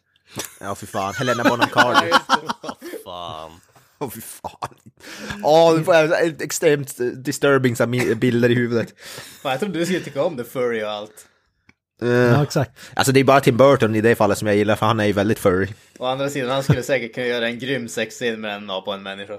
Ja, 0.61 0.74
för 0.74 0.86
fan. 0.86 1.14
Helena 1.14 1.44
Bonham 1.44 1.68
Carter. 1.68 2.11
fan. 3.04 3.50
Åh 4.01 4.11
fy 4.11 4.20
fan. 4.20 4.78
Åh, 5.44 5.76
nu 5.78 5.84
får 5.84 5.94
jag 5.94 6.42
extremt 6.42 6.97
disturbing 7.24 7.76
så 7.76 7.82
här 7.84 7.90
mi- 7.90 8.14
bilder 8.14 8.49
i 8.51 8.55
huvudet. 8.55 8.94
Fan, 9.42 9.51
jag 9.53 9.61
trodde 9.61 9.78
du 9.78 9.84
skulle 9.86 10.01
tycka 10.01 10.22
om 10.22 10.36
The 10.36 10.44
Furry 10.44 10.82
och 10.84 10.90
allt. 10.90 11.26
Eh, 12.03 12.09
Ja, 12.09 12.42
exakt. 12.42 12.78
Alltså 12.94 13.12
det 13.12 13.20
är 13.20 13.24
bara 13.24 13.40
Tim 13.40 13.57
Burton 13.57 13.94
i 13.94 14.01
det 14.01 14.14
fallet 14.14 14.38
som 14.38 14.49
jag 14.49 14.57
gillar 14.57 14.76
för 14.76 14.86
han 14.86 15.01
är 15.01 15.05
ju 15.05 15.12
väldigt 15.12 15.38
furry. 15.38 15.68
Å 15.99 16.07
andra 16.07 16.30
sidan, 16.30 16.51
han 16.51 16.62
skulle 16.62 16.82
säkert 16.82 17.14
kunna 17.14 17.26
göra 17.26 17.49
en 17.49 17.59
grym 17.59 17.88
sexscen 17.88 18.40
med 18.40 18.55
en 18.57 18.70
apa 18.70 18.90
och 18.90 18.97
en 18.97 19.03
människa. 19.03 19.38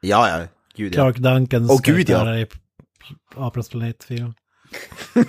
Ja, 0.00 0.28
ja. 0.38 0.46
Gud 0.76 0.94
ja. 0.94 0.96
Clark 1.12 1.16
Duncans 1.16 1.70
Åh, 1.70 1.80
gud, 1.82 2.08
ja. 2.08 2.36
i 2.38 2.46
Apornas 3.36 3.68
planet 3.68 4.04
4. 4.04 4.34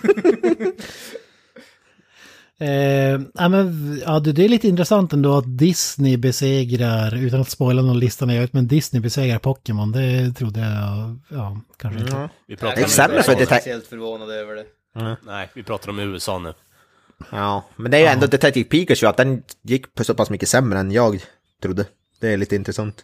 Eh, 2.60 3.22
ja, 3.34 3.50
men, 3.50 4.02
ja, 4.06 4.20
det 4.20 4.46
är 4.46 4.50
lite 4.50 4.68
intressant 4.68 5.14
ändå 5.14 5.38
att 5.38 5.58
Disney 5.58 6.18
besegrar, 6.18 7.16
utan 7.16 7.42
att 7.42 7.50
spoila 7.50 7.82
någon 7.82 8.00
lista 8.00 8.26
när 8.26 8.34
jag 8.34 8.42
vet, 8.42 8.54
men 8.54 8.68
Disney 8.68 9.02
besegrar 9.02 9.40
Pokémon, 9.40 9.92
det 9.92 10.34
trodde 10.34 10.60
jag, 10.60 11.20
ja, 11.30 11.62
kanske 11.78 12.00
inte. 12.02 12.30
Vi 12.48 12.56
pratar 12.56 12.78
om 12.78 12.84
inte 12.84 13.24
för 13.24 13.36
detalj- 13.36 13.46
speciellt 13.46 13.88
förvånad 13.88 14.30
över 14.32 14.56
det. 14.56 14.66
Nej, 15.26 15.50
vi 15.54 15.64
pratar 15.64 15.90
om 15.90 16.00
USA 16.00 16.40
nu. 16.40 16.54
Ja, 17.32 17.66
men 17.76 17.92
det 17.92 17.98
är 17.98 18.02
ju 18.02 18.08
ändå 18.08 18.28
Detective 18.28 18.70
Pikachu 18.70 19.06
att 19.08 19.18
den 19.18 19.44
gick 19.62 19.94
på 19.96 20.04
så 20.04 20.14
pass 20.14 20.30
mycket 20.30 20.50
sämre 20.50 20.80
än 20.80 20.92
jag 20.92 21.24
trodde. 21.62 21.86
Det 22.20 22.34
är 22.34 22.38
lite 22.38 22.56
intressant. 22.56 23.04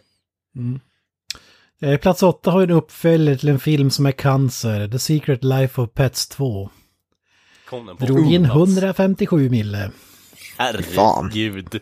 Eh, 1.80 1.96
plats 2.00 2.22
8 2.22 2.50
har 2.50 2.60
ju 2.60 2.64
en 2.64 2.70
uppföljare 2.70 3.38
till 3.38 3.48
en 3.48 3.58
film 3.58 3.90
som 3.90 4.06
är 4.06 4.12
cancer, 4.12 4.88
The 4.88 4.98
Secret 4.98 5.44
Life 5.44 5.80
of 5.80 5.92
Pets 5.94 6.28
2. 6.28 6.70
Kom 7.68 7.86
den 7.86 7.96
på 7.96 8.06
Drog 8.06 8.32
in 8.32 8.44
plats. 8.44 8.56
157 8.56 9.50
mille. 9.50 9.90
Herregud. 10.56 11.80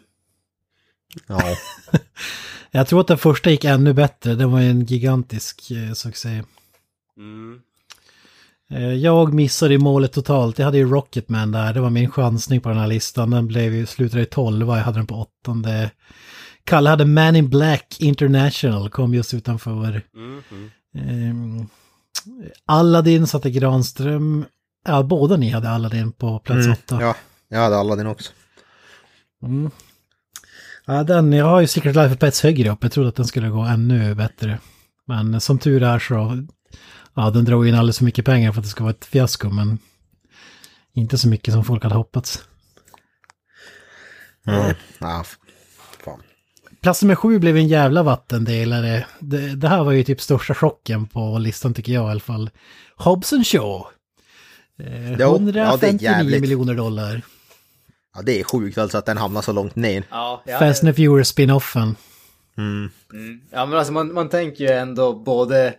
Ja. 1.27 1.57
Jag 2.75 2.87
tror 2.87 3.01
att 3.01 3.07
den 3.07 3.19
första 3.19 3.51
gick 3.51 3.65
ännu 3.65 3.93
bättre, 3.93 4.35
det 4.35 4.47
var 4.47 4.61
en 4.61 4.85
gigantisk 4.85 5.71
eh, 5.71 5.93
succé. 5.93 6.43
Mm. 7.17 7.61
Eh, 8.71 8.95
Jag 8.95 9.35
missade 9.35 9.75
i 9.75 9.79
målet 9.79 10.13
totalt. 10.13 10.59
Jag 10.59 10.67
hade 10.67 10.79
ju 10.79 10.91
Rocketman 10.91 11.53
där. 11.53 11.75
Det 11.75 11.81
var 11.81 11.91
min 11.91 12.11
chansning 12.11 12.61
på 12.61 12.69
den 12.69 12.79
här 12.79 12.87
listan. 12.87 13.31
Den 13.31 13.47
blev 13.47 13.75
ju, 13.75 13.87
slutade 13.87 14.23
i 14.23 14.27
12 14.27 14.69
jag 14.69 14.75
hade 14.77 14.99
den 14.99 15.07
på 15.07 15.15
åttonde. 15.15 15.91
Kalle 16.65 16.91
hade 16.91 17.05
Man 17.05 17.37
in 17.37 17.49
Black 17.51 17.97
International, 18.01 18.91
kom 18.91 19.15
just 19.15 19.35
utanför. 19.35 20.03
Mm. 20.15 20.43
Mm. 20.51 20.71
Ehm, 20.95 21.67
Aladdin 22.67 23.27
satte 23.27 23.51
Granström. 23.51 24.45
Ja, 24.85 25.03
båda 25.03 25.37
ni 25.37 25.51
hade 25.51 25.71
Aladdin 25.71 26.13
på 26.13 26.39
plats 26.39 26.67
Mm, 26.67 26.73
åtta. 26.73 26.99
ja, 27.01 27.17
jag 27.49 27.59
hade 27.61 27.77
alla 27.77 27.97
din 27.97 28.07
också. 28.07 28.33
Mm. 29.43 29.71
Ja, 30.87 31.03
den, 31.05 31.33
jag 31.33 31.45
har 31.47 31.61
ju 31.61 31.67
Secret 31.67 31.97
Life 31.97 32.15
of 32.15 32.19
Pets 32.21 32.43
högre 32.43 32.71
upp. 32.71 32.79
Jag 32.83 32.93
trodde 32.93 33.09
att 33.09 33.17
den 33.17 33.27
skulle 33.27 33.49
gå 33.49 33.61
ännu 33.61 34.15
bättre. 34.15 34.59
Men 35.07 35.41
som 35.41 35.59
tur 35.59 35.83
är 35.83 35.99
så, 35.99 36.47
ja, 37.15 37.31
den 37.31 37.45
drog 37.45 37.69
in 37.69 37.75
alldeles 37.75 37.99
för 37.99 38.05
mycket 38.05 38.25
pengar 38.25 38.53
för 38.53 38.61
att 38.61 38.65
det 38.65 38.71
ska 38.71 38.85
vara 38.85 38.95
ett 38.95 39.05
fiasko, 39.05 39.49
men 39.51 39.79
inte 40.95 41.19
så 41.19 41.29
mycket 41.29 41.55
som 41.55 41.65
folk 41.65 41.83
hade 41.83 41.95
hoppats. 41.95 42.45
Mm. 44.47 44.75
Ja, 44.99 45.25
fan. 46.05 46.23
Plats 46.81 47.03
nummer 47.03 47.15
sju 47.15 47.39
blev 47.39 47.57
en 47.57 47.69
jävla 47.69 48.03
vattendelare. 48.03 49.07
Det, 49.21 49.55
det 49.57 49.69
här 49.69 49.85
var 49.85 49.93
ju 49.93 50.05
typ 50.05 50.21
största 50.21 50.55
chocken 50.55 51.07
på 51.07 51.39
listan 51.39 51.75
tycker 51.75 51.93
jag 51.93 52.09
i 52.09 52.11
alla 52.11 52.21
fall. 52.21 52.51
Hobson 52.97 53.45
Shaw. 53.45 53.85
Eh, 54.87 55.13
Jo, 55.13 55.17
ja, 55.19 55.37
159 55.37 56.41
miljoner 56.41 56.75
dollar. 56.75 57.23
Ja, 58.15 58.23
det 58.23 58.41
är 58.41 58.45
sjukt 58.45 58.79
alltså 58.79 58.99
att 58.99 59.07
den 59.07 59.17
hamnar 59.17 59.43
så 59.43 59.53
långt 59.53 59.77
ner. 59.77 60.05
Ja, 60.11 60.43
ja, 60.47 60.59
Fast 60.59 60.85
and 60.85 60.97
Furious 60.97 61.29
spin-offen. 61.29 61.95
Mm. 62.59 62.91
Mm. 63.13 63.41
Ja 63.51 63.67
men 63.67 63.79
alltså 63.79 63.93
man, 63.93 64.13
man 64.15 64.29
tänker 64.29 64.65
ju 64.65 64.71
ändå 64.71 65.13
både 65.13 65.75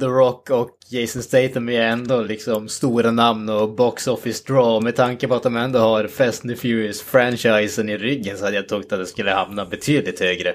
The 0.00 0.06
Rock 0.06 0.50
och 0.50 0.68
Jason 0.90 1.22
Statham 1.22 1.68
är 1.68 1.80
ändå 1.80 2.22
liksom 2.22 2.68
stora 2.68 3.10
namn 3.10 3.48
och 3.48 3.74
box 3.74 4.06
office 4.06 4.44
draw. 4.46 4.84
Med 4.84 4.96
tanke 4.96 5.28
på 5.28 5.34
att 5.34 5.42
de 5.42 5.56
ändå 5.56 5.78
har 5.78 6.06
Fast 6.08 6.44
and 6.44 6.58
Furious-franchisen 6.58 7.88
i 7.90 7.96
ryggen 7.98 8.38
så 8.38 8.44
hade 8.44 8.56
jag 8.56 8.68
trott 8.68 8.92
att 8.92 8.98
det 8.98 9.06
skulle 9.06 9.30
hamna 9.30 9.64
betydligt 9.64 10.20
högre. 10.20 10.54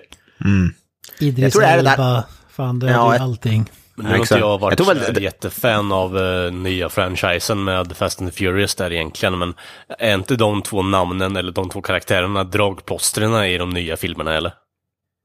Idris 1.20 1.54
det 1.54 1.60
där- 1.60 1.78
Elba. 1.78 2.24
Fan, 2.50 2.80
det 2.80 2.86
Ja, 2.92 2.92
är 2.92 3.14
ju 3.14 3.14
jag- 3.18 3.22
allting. 3.24 3.70
Men 3.98 4.06
nu 4.06 4.12
har 4.12 4.18
inte 4.18 4.38
jag 4.38 4.58
varit 4.58 4.80
Jag 4.80 4.86
väl- 4.86 5.00
här 5.00 5.20
jättefan 5.22 5.92
av 5.92 6.18
uh, 6.18 6.52
nya 6.54 6.90
franchisen 6.90 7.64
med 7.64 7.98
Fast 7.98 8.22
and 8.22 8.32
the 8.32 8.38
Furious 8.38 8.76
där 8.76 8.94
egentligen, 8.94 9.38
men 9.38 9.54
är 10.00 10.14
inte 10.14 10.36
de 10.36 10.62
två 10.62 10.82
namnen 10.82 11.36
eller 11.36 11.52
de 11.52 11.70
två 11.70 11.82
karaktärerna 11.82 12.44
dragplåstren 12.44 13.44
i 13.46 13.58
de 13.58 13.70
nya 13.70 13.98
filmerna 13.98 14.34
eller? 14.38 14.52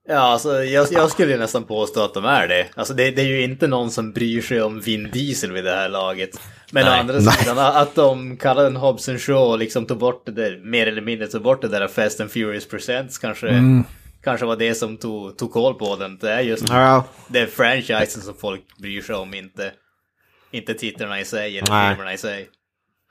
Ja, 0.08 0.18
alltså 0.18 0.64
jag, 0.64 0.86
jag 0.90 1.10
skulle 1.10 1.32
ju 1.32 1.38
nästan 1.38 1.64
påstå 1.64 2.04
att 2.04 2.14
de 2.14 2.24
är 2.24 2.48
det. 2.48 2.66
Alltså 2.74 2.94
det, 2.94 3.10
det 3.10 3.22
är 3.22 3.26
ju 3.26 3.42
inte 3.42 3.66
någon 3.66 3.90
som 3.90 4.12
bryr 4.12 4.42
sig 4.42 4.62
om 4.62 4.80
Vin 4.80 5.10
Diesel 5.12 5.52
vid 5.52 5.64
det 5.64 5.70
här 5.74 5.88
laget. 5.88 6.30
Men 6.70 6.84
å 6.86 6.90
Nej. 6.90 7.00
andra 7.00 7.20
sidan, 7.30 7.58
att 7.58 7.94
de 7.94 8.36
kallar 8.36 8.62
den 8.64 8.76
Hobson 8.76 9.18
Shaw 9.18 9.36
och 9.52 9.58
liksom 9.58 9.86
tog 9.86 9.98
bort 9.98 10.26
det 10.26 10.32
där, 10.32 10.60
mer 10.64 10.86
eller 10.86 11.02
mindre 11.02 11.26
tog 11.26 11.42
bort 11.42 11.62
det 11.62 11.68
där 11.68 11.88
Fast 11.88 12.20
and 12.20 12.30
Furious 12.30 12.68
Presents 12.68 13.18
kanske, 13.18 13.46
kanske 14.24 14.46
var 14.46 14.56
det 14.56 14.74
som 14.74 14.96
tog, 14.96 15.38
tog 15.38 15.52
koll 15.52 15.74
på 15.74 15.96
den. 15.96 16.18
Det 16.18 16.32
är 16.32 16.40
just 16.40 16.68
Ja, 16.68 17.04
det 17.28 17.38
är 17.40 17.46
franchisen 17.46 18.22
som 18.22 18.34
folk 18.34 18.76
bryr 18.78 19.02
sig 19.02 19.14
om, 19.14 19.34
inte, 19.34 19.72
inte 20.50 20.74
titlarna 20.74 21.20
i 21.20 21.24
sig 21.24 21.58
eller 21.58 21.70
Nej. 21.70 21.94
filmerna 21.94 22.12
i 22.12 22.18
sig. 22.18 22.48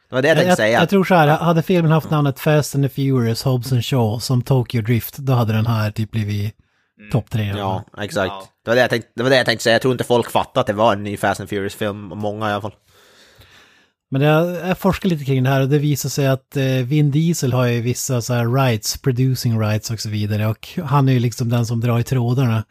det 0.10 0.16
var 0.16 0.22
det 0.22 0.28
jag 0.28 0.38
tänkte 0.38 0.50
jag, 0.50 0.58
säga. 0.58 0.80
jag 0.80 0.90
tror 0.90 1.04
så 1.04 1.16
här, 1.16 1.28
hade 1.28 1.64
filmen 1.64 1.92
haft 1.92 2.10
namnet 2.10 2.40
Fast 2.40 2.76
and 2.76 2.84
the 2.84 2.90
Furious, 2.90 3.44
Hobson 3.44 3.82
Shaw 3.82 4.20
som 4.20 4.42
Tokyo 4.42 4.82
Drift, 4.82 5.18
då 5.18 5.34
hade 5.34 5.54
den 5.54 5.66
här 5.66 5.92
typ 5.92 6.12
blivit 6.12 6.56
topp 7.12 7.30
tre. 7.30 7.54
Ja, 7.58 7.84
exakt. 7.98 8.28
Ja. 8.28 8.48
Det, 8.64 8.72
var 8.72 8.76
det, 8.76 8.82
jag 8.82 8.90
tänkte, 8.90 9.10
det 9.16 9.24
var 9.24 9.30
det 9.30 9.38
jag 9.38 9.46
tänkte 9.46 9.64
säga. 9.64 9.74
Jag 9.74 9.82
tror 9.82 9.92
inte 9.92 10.04
folk 10.04 10.32
fattade 10.32 10.60
att 10.60 10.68
det 10.68 10.74
var 10.74 10.94
en 10.94 11.04
ny 11.04 11.18
Fast 11.18 11.40
and 11.40 11.50
Furious-film. 11.50 12.12
Många 12.16 12.50
i 12.50 12.52
alla 12.52 12.62
fall. 12.62 12.76
Men 14.14 14.22
jag, 14.22 14.68
jag 14.70 14.78
forskar 14.78 15.10
lite 15.10 15.26
kring 15.26 15.44
det 15.44 15.50
här 15.50 15.62
och 15.62 15.70
det 15.70 15.78
visar 15.78 16.10
sig 16.10 16.28
att 16.28 16.58
eh, 16.58 16.64
Vin 16.66 17.12
Diesel 17.12 17.54
har 17.54 17.66
ju 17.68 17.82
vissa 17.82 18.22
så 18.22 18.34
här 18.34 18.48
rights, 18.66 18.98
producing 18.98 19.60
rights 19.60 19.92
och 19.92 20.00
så 20.00 20.10
vidare. 20.10 20.48
Och 20.48 20.70
han 20.86 21.10
är 21.10 21.14
ju 21.14 21.20
liksom 21.20 21.50
den 21.50 21.66
som 21.66 21.80
drar 21.82 22.00
i 22.00 22.04
trådarna. 22.04 22.64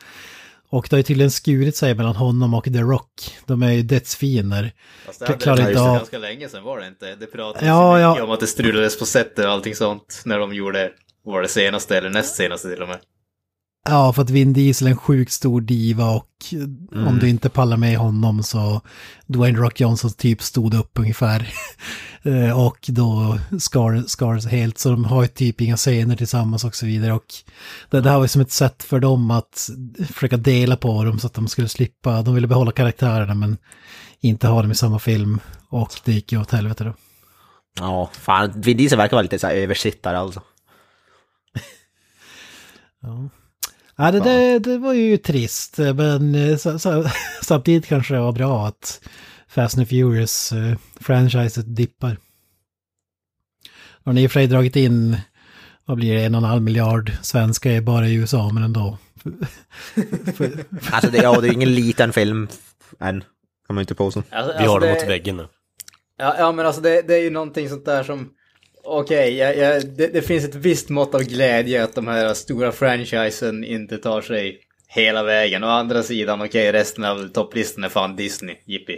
Och 0.70 0.86
det 0.90 0.96
har 0.96 0.98
ju 0.98 1.02
tydligen 1.02 1.30
skurit 1.30 1.76
sig 1.76 1.94
mellan 1.94 2.16
honom 2.16 2.54
och 2.54 2.64
The 2.64 2.80
Rock. 2.80 3.10
De 3.46 3.62
är 3.62 3.72
ju 3.72 3.82
dödsfiender. 3.82 4.72
Fast 5.06 5.20
det 5.20 5.46
hade 5.46 5.62
det 5.72 5.80
av- 5.80 5.96
ganska 5.96 6.18
länge 6.18 6.48
sedan 6.48 6.62
var 6.64 6.80
det 6.80 6.86
inte. 6.86 7.14
Det 7.14 7.26
pratades 7.26 7.66
Ja, 7.68 7.98
ja, 7.98 8.00
ja. 8.00 8.10
mycket 8.10 8.24
om 8.24 8.30
att 8.30 8.40
det 8.40 8.46
strulades 8.46 8.98
på 8.98 9.06
sättet 9.06 9.44
och 9.44 9.50
allting 9.50 9.74
sånt 9.74 10.22
när 10.24 10.38
de 10.38 10.54
gjorde, 10.54 10.90
var 11.24 11.42
det 11.42 11.48
senaste 11.48 11.98
eller 11.98 12.10
näst 12.10 12.34
senaste 12.36 12.68
till 12.70 12.82
och 12.82 12.88
med. 12.88 12.98
Ja, 13.84 14.12
för 14.12 14.22
att 14.22 14.30
Vin 14.30 14.52
Diesel 14.52 14.86
är 14.86 14.90
en 14.90 14.96
sjukt 14.96 15.32
stor 15.32 15.60
diva 15.60 16.10
och 16.10 16.26
om 17.06 17.18
du 17.20 17.28
inte 17.28 17.48
pallar 17.48 17.76
med 17.76 17.98
honom 17.98 18.42
så 18.42 18.80
Dwayne 19.26 19.58
Rock 19.58 19.80
Johnson 19.80 20.10
typ 20.12 20.42
stod 20.42 20.74
upp 20.74 20.98
ungefär. 20.98 21.54
Eh, 22.22 22.66
och 22.66 22.78
då 22.88 23.38
skar, 23.60 24.02
skar 24.06 24.38
sig 24.38 24.58
helt, 24.58 24.78
så 24.78 24.90
de 24.90 25.04
har 25.04 25.22
ju 25.22 25.28
typ 25.28 25.60
inga 25.60 25.76
scener 25.76 26.16
tillsammans 26.16 26.64
och 26.64 26.74
så 26.74 26.86
vidare. 26.86 27.12
Och 27.12 27.24
det, 27.90 28.00
det 28.00 28.10
här 28.10 28.16
var 28.16 28.24
ju 28.24 28.28
som 28.28 28.42
ett 28.42 28.52
sätt 28.52 28.82
för 28.82 29.00
dem 29.00 29.30
att 29.30 29.70
försöka 30.12 30.36
dela 30.36 30.76
på 30.76 31.04
dem 31.04 31.18
så 31.18 31.26
att 31.26 31.34
de 31.34 31.48
skulle 31.48 31.68
slippa, 31.68 32.22
de 32.22 32.34
ville 32.34 32.46
behålla 32.46 32.72
karaktärerna 32.72 33.34
men 33.34 33.56
inte 34.20 34.48
ha 34.48 34.62
dem 34.62 34.70
i 34.70 34.74
samma 34.74 34.98
film. 34.98 35.40
Och 35.68 35.90
det 36.04 36.12
gick 36.12 36.32
ju 36.32 36.40
åt 36.40 36.50
helvete 36.50 36.84
då. 36.84 36.94
Ja, 37.78 38.10
fan. 38.12 38.52
Vin 38.60 38.76
Diesel 38.76 38.98
verkar 38.98 39.16
vara 39.16 39.22
lite 39.22 39.38
så 39.38 39.46
här 39.46 39.54
översittare 39.54 40.18
alltså. 40.18 40.42
Ja, 43.02 43.28
det, 44.00 44.20
det, 44.20 44.58
det 44.58 44.78
var 44.78 44.92
ju 44.92 45.16
trist, 45.16 45.78
men 45.78 46.34
eh, 46.34 46.56
så, 46.56 46.78
så, 46.78 47.04
samtidigt 47.42 47.86
kanske 47.86 48.14
det 48.14 48.20
var 48.20 48.32
bra 48.32 48.66
att 48.66 49.00
Fast 49.48 49.78
and 49.78 49.88
Furious 49.88 50.52
eh, 50.52 50.76
franchiset 51.00 51.76
dippar. 51.76 52.16
Har 54.04 54.12
ni 54.12 54.22
i 54.22 54.26
och 54.26 54.30
för 54.30 54.40
sig 54.40 54.46
dragit 54.46 54.76
in, 54.76 55.16
vad 55.84 55.96
blir 55.96 56.14
det, 56.14 56.24
en 56.24 56.34
och 56.34 56.40
en 56.40 56.48
halv 56.48 56.62
miljard 56.62 57.12
svenska 57.22 57.72
är 57.72 57.80
bara 57.80 58.08
i 58.08 58.14
USA, 58.14 58.50
men 58.52 58.62
ändå. 58.62 58.98
Alltså 60.92 61.10
det, 61.10 61.18
ja, 61.18 61.40
det 61.40 61.48
är 61.48 61.52
ingen 61.52 61.74
liten 61.74 62.12
film 62.12 62.48
än. 63.00 63.24
Kan 63.66 63.74
man 63.74 63.82
inte 63.82 63.94
påstå. 63.94 64.22
Alltså, 64.30 64.58
Vi 64.58 64.64
har 64.64 64.80
det, 64.80 64.86
dem 64.86 64.94
mot 64.94 65.08
väggen 65.08 65.36
nu. 65.36 65.48
Ja, 66.18 66.34
ja 66.38 66.52
men 66.52 66.66
alltså 66.66 66.80
det, 66.80 67.02
det 67.02 67.14
är 67.14 67.22
ju 67.22 67.30
någonting 67.30 67.68
sånt 67.68 67.84
där 67.84 68.02
som... 68.02 68.30
Okej, 68.84 69.34
jag, 69.36 69.56
jag, 69.56 69.88
det, 69.96 70.06
det 70.06 70.22
finns 70.22 70.44
ett 70.44 70.54
visst 70.54 70.88
mått 70.88 71.14
av 71.14 71.20
glädje 71.22 71.84
att 71.84 71.94
de 71.94 72.06
här 72.08 72.34
stora 72.34 72.72
franchisen 72.72 73.64
inte 73.64 73.98
tar 73.98 74.22
sig 74.22 74.58
hela 74.88 75.22
vägen. 75.22 75.64
Å 75.64 75.66
andra 75.66 76.02
sidan, 76.02 76.42
okej, 76.42 76.72
resten 76.72 77.04
av 77.04 77.28
topplistan 77.28 77.84
är 77.84 77.88
fan 77.88 78.16
Disney, 78.16 78.56
jippi. 78.66 78.96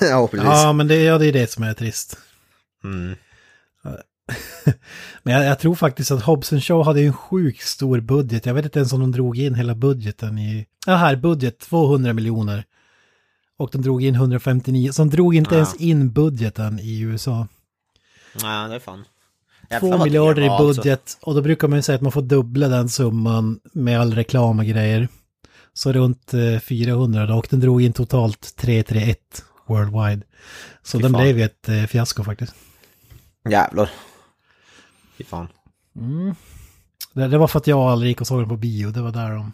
ja, 0.00 0.26
precis. 0.30 0.44
Ja, 0.46 0.72
men 0.72 0.88
det, 0.88 0.96
ja, 1.02 1.18
det 1.18 1.26
är 1.26 1.32
det 1.32 1.50
som 1.50 1.64
är 1.64 1.74
trist. 1.74 2.16
Mm. 2.84 3.14
Men 5.22 5.34
jag, 5.34 5.44
jag 5.44 5.58
tror 5.58 5.74
faktiskt 5.74 6.10
att 6.10 6.22
Hobson 6.22 6.60
Show 6.60 6.84
hade 6.84 7.00
en 7.00 7.12
sjukt 7.12 7.62
stor 7.66 8.00
budget. 8.00 8.46
Jag 8.46 8.54
vet 8.54 8.64
inte 8.64 8.78
ens 8.78 8.92
om 8.92 9.00
de 9.00 9.12
drog 9.12 9.38
in 9.38 9.54
hela 9.54 9.74
budgeten 9.74 10.38
i... 10.38 10.66
Ja, 10.86 10.94
här, 10.94 11.16
budget 11.16 11.58
200 11.58 12.12
miljoner. 12.12 12.64
Och 13.58 13.68
de 13.72 13.82
drog 13.82 14.04
in 14.04 14.14
159, 14.14 14.92
så 14.92 15.02
de 15.02 15.10
drog 15.10 15.34
inte 15.34 15.54
Ja. 15.54 15.56
ens 15.56 15.74
in 15.74 16.12
budgeten 16.12 16.78
i 16.78 17.00
USA. 17.00 17.46
Ja, 18.42 18.68
det 18.68 18.74
är 18.74 18.78
fan. 18.78 19.04
Två 19.80 20.04
miljarder 20.04 20.42
i 20.42 20.48
alltså. 20.48 20.82
budget 20.82 21.18
och 21.22 21.34
då 21.34 21.42
brukar 21.42 21.68
man 21.68 21.78
ju 21.78 21.82
säga 21.82 21.96
att 21.96 22.02
man 22.02 22.12
får 22.12 22.22
dubbla 22.22 22.68
den 22.68 22.88
summan 22.88 23.60
med 23.72 24.00
all 24.00 24.14
reklam 24.14 24.58
och 24.58 24.64
grejer. 24.64 25.08
Så 25.72 25.92
runt 25.92 26.34
eh, 26.34 26.58
400 26.60 27.26
då, 27.26 27.34
och 27.34 27.46
den 27.50 27.60
drog 27.60 27.82
in 27.82 27.92
totalt 27.92 28.56
331 28.56 29.44
worldwide. 29.66 30.22
Så 30.82 30.98
Fy 30.98 31.02
den 31.02 31.12
fan. 31.12 31.22
blev 31.22 31.38
ju 31.38 31.44
ett 31.44 31.68
eh, 31.68 31.84
fiasko 31.84 32.24
faktiskt. 32.24 32.54
Jävlar. 33.48 33.90
Fy 35.18 35.24
fan. 35.24 35.48
Det, 37.12 37.28
det 37.28 37.38
var 37.38 37.48
för 37.48 37.58
att 37.58 37.66
jag 37.66 37.78
aldrig 37.78 38.08
gick 38.10 38.20
och 38.20 38.26
såg 38.26 38.40
den 38.40 38.48
på 38.48 38.56
bio, 38.56 38.90
det 38.90 39.00
var 39.02 39.10
där 39.10 39.30
de... 39.30 39.52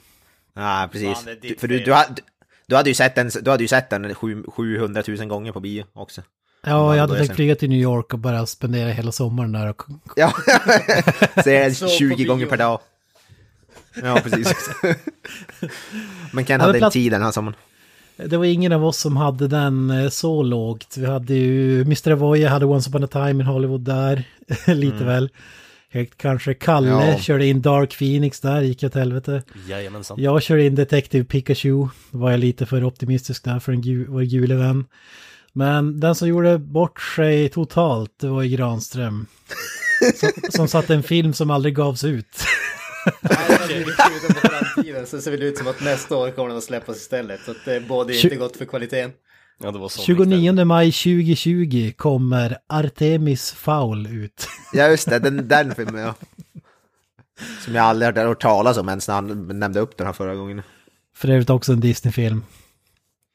Ja, 0.54 0.88
precis. 0.92 1.26
Är 1.26 1.38
Du, 1.42 1.56
för 1.58 1.68
du, 1.68 1.84
du, 1.84 1.92
hade, 1.92 2.22
du 2.66 2.76
hade 2.76 2.90
ju 2.90 2.94
sett 2.94 3.14
den, 3.14 3.30
du 3.42 3.50
hade 3.50 3.64
ju 3.64 3.68
sett 3.68 3.90
den 3.90 4.14
sju- 4.14 4.44
700 4.50 5.02
000 5.08 5.26
gånger 5.26 5.52
på 5.52 5.60
bio 5.60 5.84
också. 5.92 6.22
Ja, 6.62 6.94
jag 6.96 7.00
hade 7.00 7.18
tänkt 7.18 7.36
flyga 7.36 7.54
till 7.54 7.68
New 7.68 7.78
York 7.80 8.12
och 8.12 8.18
bara 8.18 8.46
spendera 8.46 8.90
hela 8.90 9.12
sommaren 9.12 9.52
där 9.52 9.68
och... 9.68 9.82
Ja, 10.16 10.32
den 11.44 11.74
på 11.74 11.88
20 11.88 12.16
bio. 12.16 12.26
gånger 12.28 12.46
per 12.46 12.56
dag. 12.56 12.80
Ja, 14.02 14.20
precis. 14.24 14.54
Men 16.32 16.44
Ken 16.44 16.60
hade 16.60 16.78
plats- 16.78 16.92
tid 16.92 17.12
den 17.12 17.22
här 17.22 17.30
sommaren. 17.30 17.56
Det 18.16 18.36
var 18.36 18.44
ingen 18.44 18.72
av 18.72 18.84
oss 18.84 18.98
som 18.98 19.16
hade 19.16 19.48
den 19.48 19.90
eh, 19.90 20.08
så 20.08 20.42
lågt. 20.42 20.94
Vi 20.96 21.06
hade 21.06 21.34
ju... 21.34 21.80
Mr. 21.80 22.10
Avoya 22.10 22.48
hade 22.48 22.66
Once 22.66 22.90
upon 22.90 23.04
a 23.04 23.06
time 23.06 23.30
in 23.30 23.40
Hollywood 23.40 23.80
där. 23.80 24.24
Lite 24.66 25.04
väl. 25.04 25.30
Helt 25.90 26.16
kanske. 26.16 26.54
Kalle 26.54 26.88
Ja. 26.88 27.18
körde 27.18 27.46
in 27.46 27.62
Dark 27.62 27.98
Phoenix 27.98 28.40
där, 28.40 28.60
gick 28.60 28.82
åt 28.84 28.94
helvete. 28.94 29.42
Jajamensan. 29.68 30.16
Jag 30.22 30.42
körde 30.42 30.64
in 30.66 30.74
Detective 30.74 31.24
Pikachu. 31.24 31.88
Var 32.10 32.30
jag 32.30 32.40
lite 32.40 32.66
för 32.66 32.84
optimistisk 32.84 33.44
där 33.44 33.58
för 33.58 33.72
en 33.72 33.82
gu, 33.82 34.06
vår 34.08 34.22
gule 34.22 34.54
vän. 34.54 34.84
Men 35.58 36.00
den 36.00 36.14
som 36.14 36.28
gjorde 36.28 36.58
bort 36.58 37.00
sig 37.00 37.48
totalt, 37.48 38.18
det 38.20 38.28
var 38.28 38.42
ju 38.42 38.56
Granström. 38.56 39.26
som, 40.14 40.30
som 40.50 40.68
satte 40.68 40.94
en 40.94 41.02
film 41.02 41.32
som 41.32 41.50
aldrig 41.50 41.76
gavs 41.76 42.04
ut. 42.04 42.26
Nej, 43.20 43.36
den 43.48 43.84
skjuten 43.84 44.34
på 44.34 44.48
framtiden 44.48 45.06
så 45.06 45.16
det 45.16 45.22
ser 45.22 45.30
väl 45.30 45.42
ut 45.42 45.58
som 45.58 45.66
att 45.66 45.80
nästa 45.80 46.16
år 46.16 46.30
kommer 46.30 46.48
den 46.48 46.58
att 46.58 46.64
släppas 46.64 46.96
istället. 46.96 47.40
Så 47.44 47.50
att 47.50 47.56
det 47.64 47.80
borde 47.80 48.12
Tju- 48.12 48.24
inte 48.24 48.36
gott 48.36 48.56
för 48.56 48.64
kvaliteten. 48.64 49.10
Ja, 49.58 49.70
det 49.70 49.78
var 49.78 49.88
så 49.88 50.02
29 50.02 50.64
maj 50.64 50.92
2020 50.92 51.92
kommer 51.96 52.58
Artemis 52.66 53.52
Foul 53.52 54.06
ut. 54.06 54.48
Ja, 54.72 54.88
just 54.88 55.10
det, 55.10 55.18
den, 55.18 55.48
den 55.48 55.74
filmen 55.74 56.00
ja. 56.02 56.14
Som 57.64 57.74
jag 57.74 57.84
aldrig 57.84 58.16
hört 58.16 58.42
talas 58.42 58.76
om 58.76 58.88
ens 58.88 59.08
när 59.08 59.14
han 59.14 59.58
nämnde 59.58 59.80
upp 59.80 59.96
den 59.96 60.06
här 60.06 60.14
förra 60.14 60.34
gången. 60.34 60.62
För 61.14 61.28
övrigt 61.28 61.50
också 61.50 61.72
en 61.72 61.80
Disney-film. 61.80 62.42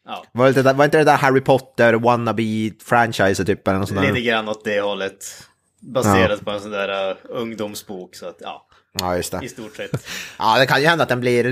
Ja, 0.06 0.26
Var, 0.32 0.52
det, 0.52 0.62
där- 0.62 0.74
var 0.74 0.86
inte 0.86 0.98
det 0.98 1.04
där 1.04 1.18
Harry 1.18 1.42
Potter 1.42 1.94
wannabe-franchise 1.94 3.46
typ 3.46 3.68
eller 3.68 3.80
något 3.80 3.90
sånt 3.90 4.02
lite 4.02 4.22
grann 4.22 4.50
åt 4.50 4.64
det 4.66 4.82
hållet. 4.82 5.48
Baserat 5.80 6.46
på 6.46 6.52
en 6.52 6.60
sån 6.62 6.72
där 6.72 7.10
uh, 7.12 7.18
ungdomsbok. 7.30 8.16
Så 8.16 8.28
att 8.28 8.38
ja, 8.42 8.66
Ja, 9.00 9.16
just 9.16 9.32
det. 9.32 9.40
i 9.44 9.50
stort 9.50 9.76
sett. 9.76 9.92
Ja, 10.40 10.60
det 10.60 10.66
kan 10.66 10.82
ju 10.82 10.88
hända 10.88 11.04
att 11.04 11.10
den 11.10 11.20
blir 11.20 11.46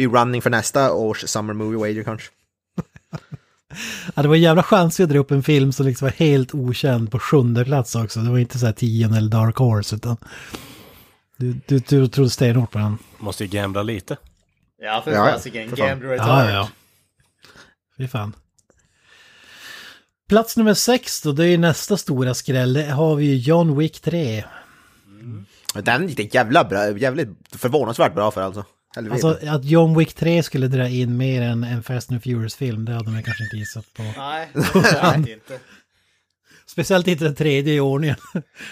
i- 0.00 0.06
running 0.06 0.42
för 0.42 0.50
nästa 0.50 0.92
års 0.92 1.24
Summer 1.28 1.54
Movie 1.54 1.78
Wager 1.78 2.02
kanske. 2.04 2.28
Ja, 4.14 4.22
det 4.22 4.28
var 4.28 4.34
en 4.34 4.40
jävla 4.42 4.62
chans 4.62 5.00
att 5.00 5.08
dra 5.08 5.18
upp 5.18 5.30
en 5.30 5.42
film 5.42 5.72
som 5.72 5.86
liksom 5.86 6.06
var 6.06 6.12
helt 6.12 6.54
okänd 6.54 7.10
på 7.10 7.18
sjunde 7.18 7.64
plats 7.64 7.94
också. 7.94 8.20
Det 8.20 8.30
var 8.30 8.38
inte 8.38 8.58
så 8.58 8.66
här 8.66 8.72
tion 8.72 9.14
eller 9.14 9.30
Dark 9.30 9.56
Horse 9.56 9.96
utan... 9.96 10.16
Du, 11.36 11.52
du, 11.66 11.78
du 11.78 12.08
trodde 12.08 12.30
stenhårt 12.30 12.70
på 12.70 12.78
den. 12.78 12.98
Måste 13.18 13.44
ju 13.44 13.50
gambla 13.50 13.82
lite. 13.82 14.16
Ja, 14.82 15.00
för 15.04 15.12
Ja, 15.12 15.26
fasiken. 15.32 15.72
Ja, 15.76 15.86
heart. 15.86 15.98
ja, 16.18 16.50
ja. 16.50 16.68
Fy 17.98 18.08
fan. 18.08 18.36
Plats 20.28 20.56
nummer 20.56 20.74
sex 20.74 21.22
då, 21.22 21.32
det 21.32 21.44
är 21.44 21.48
ju 21.48 21.56
nästa 21.56 21.96
stora 21.96 22.34
skräll. 22.34 22.72
Det 22.72 22.84
har 22.84 23.16
vi 23.16 23.24
ju 23.24 23.36
John 23.36 23.78
Wick 23.78 24.00
3. 24.00 24.44
Den 25.74 26.08
gick 26.08 26.16
det 26.16 26.34
jävla 26.34 26.64
bra, 26.64 26.98
jävligt 26.98 27.28
förvånansvärt 27.52 28.14
bra 28.14 28.30
för 28.30 28.40
alltså. 28.40 28.64
Helvete. 28.96 29.26
Alltså 29.26 29.48
att 29.48 29.64
John 29.64 29.98
Wick 29.98 30.14
3 30.14 30.42
skulle 30.42 30.68
dra 30.68 30.88
in 30.88 31.16
mer 31.16 31.42
än 31.42 31.64
en 31.64 31.82
Fast 31.82 32.12
and 32.12 32.22
Furious-film, 32.22 32.84
det 32.84 32.92
hade 32.92 33.10
man 33.10 33.22
kanske 33.22 33.44
inte 33.44 33.56
gissat 33.56 33.94
på. 33.94 34.02
Nej, 34.16 34.48
det 35.24 35.32
inte. 35.32 35.58
Speciellt 36.66 37.06
inte 37.06 37.24
den 37.24 37.34
tredje 37.34 37.74
i 37.74 37.80
ordningen. 37.80 38.16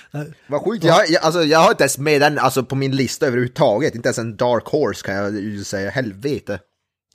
Vad 0.47 0.62
sjukt, 0.64 0.85
jag, 0.85 1.11
jag, 1.11 1.22
alltså, 1.24 1.43
jag 1.43 1.59
har 1.59 1.70
inte 1.70 1.83
ens 1.83 1.99
med 1.99 2.20
den 2.20 2.39
alltså, 2.39 2.64
på 2.64 2.74
min 2.74 2.97
lista 2.97 3.27
överhuvudtaget. 3.27 3.95
Inte 3.95 4.09
ens 4.09 4.18
en 4.18 4.37
Dark 4.37 4.64
Horse 4.64 5.07
kan 5.07 5.14
jag 5.14 5.35
ju 5.35 5.64
säga, 5.64 5.91
helvete. 5.91 6.59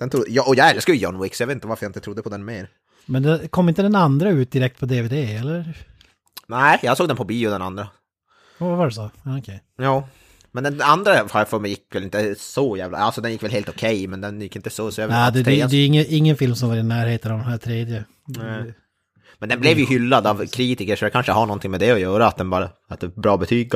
Den 0.02 0.10
tro, 0.10 0.24
jag, 0.28 0.47
och 0.47 0.56
jag 0.56 0.70
älskar 0.70 0.93
ju 0.93 0.99
John 0.99 1.22
Wick, 1.22 1.36
så 1.36 1.43
jag 1.43 1.47
vet 1.47 1.56
inte 1.56 1.68
varför 1.68 1.86
jag 1.86 1.89
inte 1.89 1.99
trodde 1.99 2.22
på 2.22 2.30
den 2.30 2.45
mer. 2.45 2.70
Men 3.06 3.24
det, 3.24 3.47
kom 3.47 3.70
inte 3.70 3.82
den 3.82 3.95
andra 3.95 4.30
ut 4.30 4.52
direkt 4.52 4.80
på 4.80 4.86
DVD, 4.86 5.14
eller? 5.14 5.78
Nej, 6.47 6.80
jag 6.84 6.97
såg 6.97 7.08
den 7.08 7.18
på 7.18 7.24
bio 7.24 7.49
den 7.49 7.62
andra. 7.62 7.88
Vad 8.58 8.78
var 8.78 8.86
det 8.86 8.91
så? 8.91 9.12
Ja, 9.24 9.38
Okej. 9.38 9.64
Ja. 9.78 10.08
Men 10.52 10.64
den 10.64 10.82
andra 10.82 11.12
har 11.12 11.39
jag 11.39 11.49
för 11.49 11.60
mig 11.60 11.70
gick 11.72 11.95
väl 11.95 12.04
inte 12.04 12.36
så 12.36 12.78
jävla, 12.78 12.97
alltså 12.97 13.22
den 13.22 13.32
gick 13.32 13.43
väl 13.43 13.52
helt 13.52 13.70
okej, 13.70 14.08
men 14.08 14.22
den 14.22 14.41
gick 14.41 14.56
inte 14.56 14.70
så, 14.70 14.91
så 14.91 15.02
jag 15.02 15.10
Nej, 15.10 15.32
det, 15.32 15.43
det, 15.43 15.66
det 15.66 15.78
är 15.78 15.86
ingen, 15.86 16.06
ingen 16.10 16.38
film 16.38 16.56
som 16.56 16.70
var 16.70 16.76
i 16.76 16.84
närheten 16.84 17.32
av 17.32 17.38
den 17.38 17.47
här 17.47 17.58
tredje. 17.58 18.06
Nej. 18.26 18.74
Men 19.39 19.49
den 19.49 19.60
blev 19.60 19.80
ju 19.80 19.86
hyllad 19.86 20.28
av 20.28 20.45
kritiker, 20.45 20.95
så 20.95 21.06
det 21.06 21.12
kanske 21.12 21.32
har 21.32 21.45
någonting 21.45 21.72
med 21.72 21.80
det 21.80 21.91
att 21.91 21.99
göra, 21.99 22.28
att 22.28 22.38
den 22.38 22.49
bara, 22.49 22.70
att 22.88 23.16
bra 23.16 23.38
betyg 23.38 23.72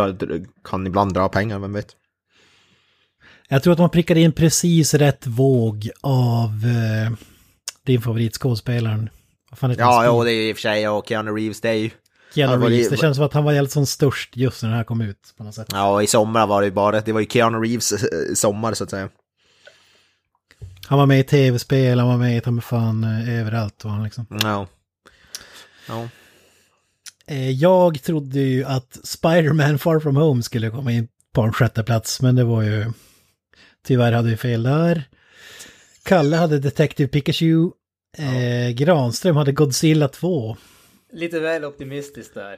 kan 0.63 0.88
ibland 0.88 1.13
dra 1.13 1.30
pengar, 1.30 1.59
vem 1.59 1.73
vet. 1.73 1.95
Jag 3.47 3.63
tror 3.63 3.73
att 3.73 3.79
man 3.79 3.89
prickade 3.89 4.19
in 4.19 4.31
precis 4.31 4.93
rätt 4.93 5.27
våg 5.27 5.89
av 6.01 6.49
eh, 6.49 7.13
din 7.83 8.01
favoritskådespelaren. 8.01 9.09
Fan 9.55 9.75
Ja, 9.77 10.05
jo, 10.05 10.23
det 10.23 10.31
är 10.31 10.35
ju 10.35 10.49
i 10.49 10.53
och 10.53 10.57
för 10.57 10.61
sig, 10.61 10.89
och 10.89 11.07
Keanu 11.07 11.31
Reeves, 11.31 11.61
det 11.61 11.69
är 11.69 11.73
ju... 11.73 11.89
Keanu 12.35 12.57
vad 12.57 12.71
det- 12.71 12.75
Reeves. 12.75 12.89
Det 12.89 12.97
känns 12.97 13.17
som 13.17 13.25
att 13.25 13.33
han 13.33 13.43
var 13.43 13.53
helt 13.53 13.71
som 13.71 13.85
störst 13.85 14.37
just 14.37 14.61
när 14.63 14.69
den 14.69 14.77
här 14.77 14.83
kom 14.83 15.01
ut 15.01 15.33
på 15.37 15.43
något 15.43 15.55
sätt. 15.55 15.67
Ja, 15.71 15.93
och 15.93 16.03
i 16.03 16.07
sommar 16.07 16.47
var 16.47 16.61
det 16.61 16.65
ju 16.67 16.71
bara, 16.73 17.01
det 17.01 17.11
var 17.13 17.19
ju 17.19 17.27
Keanu 17.29 17.57
Reeves 17.57 17.91
eh, 17.91 18.33
sommar 18.35 18.73
så 18.73 18.83
att 18.83 18.89
säga. 18.89 19.09
Han 20.87 20.99
var 20.99 21.05
med 21.05 21.19
i 21.19 21.23
tv-spel, 21.23 21.99
han 21.99 22.07
var 22.07 22.17
med 22.17 22.37
i 22.37 22.41
ta 22.41 22.61
fan 22.61 23.03
eh, 23.03 23.39
överallt 23.39 23.83
var 23.83 23.91
han 23.91 24.03
liksom. 24.03 24.25
Ja. 24.29 24.67
Ja. 25.87 26.07
Eh, 27.27 27.51
jag 27.51 28.01
trodde 28.03 28.39
ju 28.39 28.63
att 28.63 28.99
Spider-Man 29.03 29.79
Far 29.79 29.99
From 29.99 30.15
Home 30.15 30.43
skulle 30.43 30.69
komma 30.69 30.91
in 30.91 31.07
på 31.33 31.41
en 31.41 31.53
sjätte 31.53 31.83
plats, 31.83 32.21
men 32.21 32.35
det 32.35 32.43
var 32.43 32.61
ju... 32.61 32.91
Tyvärr 33.86 34.11
hade 34.11 34.29
vi 34.29 34.38
fel 34.38 34.63
där. 34.63 35.03
Kalle 36.03 36.36
hade 36.36 36.59
Detective 36.59 37.09
Pikachu. 37.09 37.71
Eh, 38.17 38.69
Granström 38.75 39.36
hade 39.36 39.51
Godzilla 39.51 40.07
2. 40.07 40.57
Lite 41.13 41.39
väl 41.39 41.65
optimistiskt 41.65 42.33
där. 42.33 42.57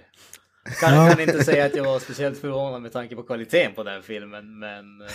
Kan, 0.79 0.93
Ja. 0.93 1.09
kan 1.09 1.19
inte 1.19 1.43
säga 1.43 1.65
att 1.65 1.75
jag 1.75 1.83
var 1.83 1.99
speciellt 1.99 2.37
förvånad 2.41 2.81
med 2.81 2.93
tanke 2.93 3.15
på 3.15 3.23
kvaliteten 3.23 3.73
på 3.75 3.83
den 3.83 4.03
filmen, 4.03 4.59
men 4.59 5.01
eh, 5.01 5.07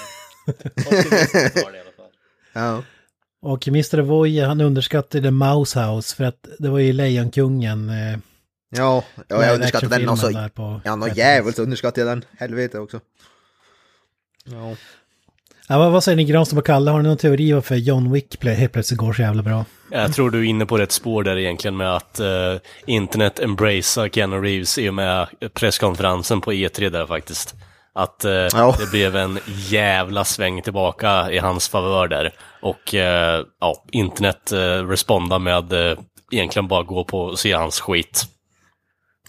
optimistiskt 0.86 1.64
var 1.64 1.72
det 1.72 1.78
i 1.78 1.80
alla 1.80 1.92
fall. 1.96 2.10
Ja. 2.52 2.82
Och 3.42 3.68
Mr. 3.68 4.00
Voje 4.00 4.44
han 4.46 4.60
underskattade 4.60 5.30
Mouse 5.30 5.80
House 5.80 6.16
för 6.16 6.24
att 6.24 6.48
det 6.58 6.68
var 6.68 6.78
ju 6.78 6.92
Lejonkungen. 6.92 7.88
Eh, 7.90 8.18
Ja, 8.74 9.04
ja 9.28 9.44
jag 9.46 9.54
underskattade 9.54 9.98
den 9.98 10.08
också. 10.08 10.28
där 10.28 10.48
på 10.48 10.80
Ja, 10.84 10.96
något 10.96 11.16
jävligt 11.16 11.58
underskattade 11.58 12.06
jag 12.06 12.16
den. 12.18 12.24
Helvete 12.38 12.78
också. 12.78 13.00
Ja. 14.44 14.76
Ja, 15.72 15.78
vad, 15.78 15.92
vad 15.92 16.04
säger 16.04 16.16
ni 16.16 16.24
Granström 16.24 16.58
och 16.58 16.66
Kalle? 16.66 16.90
Har 16.90 17.02
ni 17.02 17.08
någon 17.08 17.16
teori 17.16 17.52
varför 17.52 17.74
John 17.74 18.12
Wick 18.12 18.44
helt 18.44 18.72
plötsligt 18.72 18.98
går 19.00 19.12
så 19.12 19.22
jävla 19.22 19.42
bra? 19.42 19.64
Jag 19.90 20.14
tror 20.14 20.30
du 20.30 20.38
är 20.38 20.44
inne 20.44 20.66
på 20.66 20.78
rätt 20.78 20.92
spår 20.92 21.22
där 21.22 21.36
egentligen 21.38 21.76
med 21.76 21.96
att 21.96 22.20
eh, 22.20 22.26
internet 22.86 23.40
embracear 23.40 24.08
Keanu 24.08 24.36
Reeves 24.36 24.78
i 24.78 24.88
och 24.88 24.94
med 24.94 25.26
presskonferensen 25.54 26.40
på 26.40 26.52
E3 26.52 26.90
där 26.90 27.06
faktiskt. 27.06 27.54
Att 27.94 28.24
eh, 28.24 28.32
Ja. 28.32 28.74
det 28.78 28.90
blev 28.90 29.16
en 29.16 29.38
jävla 29.68 30.24
sväng 30.24 30.62
tillbaka 30.62 31.30
i 31.30 31.38
hans 31.38 31.68
favör 31.68 32.08
där. 32.08 32.34
Och 32.62 32.94
eh, 32.94 33.44
ja, 33.60 33.84
internet 33.92 34.52
eh, 34.52 34.58
respondar 34.88 35.38
med 35.38 35.72
eh, 35.72 35.98
egentligen 36.32 36.68
bara 36.68 36.82
gå 36.82 37.04
på 37.04 37.20
och 37.20 37.38
se 37.38 37.52
hans 37.52 37.80
skit. 37.80 38.24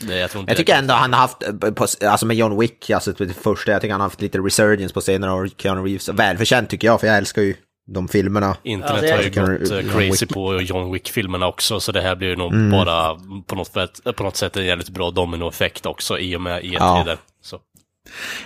Det, 0.02 0.18
jag 0.20 0.32
tror 0.32 0.40
inte 0.42 0.52
Jag 0.52 0.58
tycker 0.58 0.76
ändå 0.76 0.94
han 0.94 1.14
har 1.14 1.20
haft, 1.20 1.44
eh, 1.44 2.12
alltså 2.12 2.26
med 2.26 2.38
John 2.38 2.60
Wick, 2.60 2.90
alltså 2.90 3.12
det 3.12 3.34
första, 3.34 3.72
jag 3.72 3.82
tycker 3.82 3.92
han 3.92 4.02
har 4.02 4.06
haft 4.08 4.22
lite 4.22 4.38
resurgence 4.40 4.94
på 4.94 5.02
senare 5.02 5.32
år, 5.32 5.50
Keanu 5.58 5.82
Reeves. 5.82 6.10
Välförtjänt 6.10 6.70
tycker 6.70 6.88
jag, 6.88 7.00
för 7.00 7.08
jag 7.08 7.18
älskar 7.18 7.42
ju 7.42 7.56
de 7.94 8.08
filmerna. 8.08 8.58
Internet 8.64 8.92
Alltså, 9.14 9.16
har 9.16 9.24
ju 9.24 9.60
gått 9.60 9.72
eh, 9.72 9.78
John 9.80 9.90
crazy 9.90 10.26
Wick- 10.26 10.34
på 10.34 10.62
John 10.62 10.92
Wick-filmerna 10.94 11.48
också, 11.48 11.80
så 11.80 11.92
det 11.92 12.02
här 12.02 12.16
blir 12.16 12.28
ju 12.28 12.36
nog 12.36 12.54
Mm. 12.54 12.72
bara 12.72 13.16
på 13.48 13.56
något, 13.56 13.74
sätt, 13.74 14.16
på 14.16 14.24
något 14.24 14.36
sätt 14.36 14.58
en 14.58 14.66
jävligt 14.66 14.90
bra 14.90 15.12
dominoeffekt 15.12 15.86
också 15.86 16.20
i 16.20 16.36
och 16.36 16.42
med 16.42 16.62
E3 16.64 16.74
Ja. 16.80 17.04
där. 17.06 17.18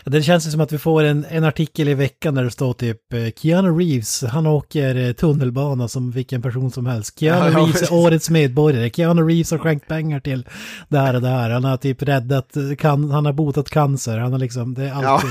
Ja, 0.03 0.11
Det 0.11 0.21
känns 0.23 0.51
som 0.51 0.61
att 0.61 0.71
vi 0.71 0.77
får 0.77 1.03
en, 1.03 1.25
en 1.29 1.43
artikel 1.43 1.87
i 1.89 1.93
veckan 1.93 2.35
där 2.35 2.43
det 2.43 2.51
står 2.51 2.73
typ 2.73 3.13
eh, 3.13 3.27
Keanu 3.35 3.69
Reeves, 3.69 4.23
han 4.23 4.47
åker 4.47 4.95
eh, 4.95 5.11
tunnelbana 5.11 5.87
som 5.87 6.11
vilken 6.11 6.41
person 6.41 6.71
som 6.71 6.85
helst. 6.85 7.19
Keanu 7.19 7.45
Ja, 7.45 7.51
ja, 7.51 7.59
Reeves 7.59 7.81
är 7.81 7.93
årets 7.93 8.29
medborgare. 8.29 8.89
Keanu 8.89 9.21
Reeves 9.21 9.51
har 9.51 9.57
skänkt 9.57 9.87
pengar 9.87 10.19
till 10.19 10.47
det 10.89 10.99
här 10.99 11.13
och 11.13 11.21
det 11.21 11.29
här. 11.29 11.49
Han 11.49 11.63
har 11.63 11.77
typ 11.77 12.01
räddat, 12.01 12.57
eh, 12.57 12.75
kan, 12.77 13.11
han 13.11 13.25
har 13.25 13.33
botat 13.33 13.69
cancer. 13.69 14.17
Han 14.17 14.31
har 14.31 14.39
liksom, 14.39 14.73
det 14.73 14.83
är 14.83 14.93
alltid... 14.93 15.29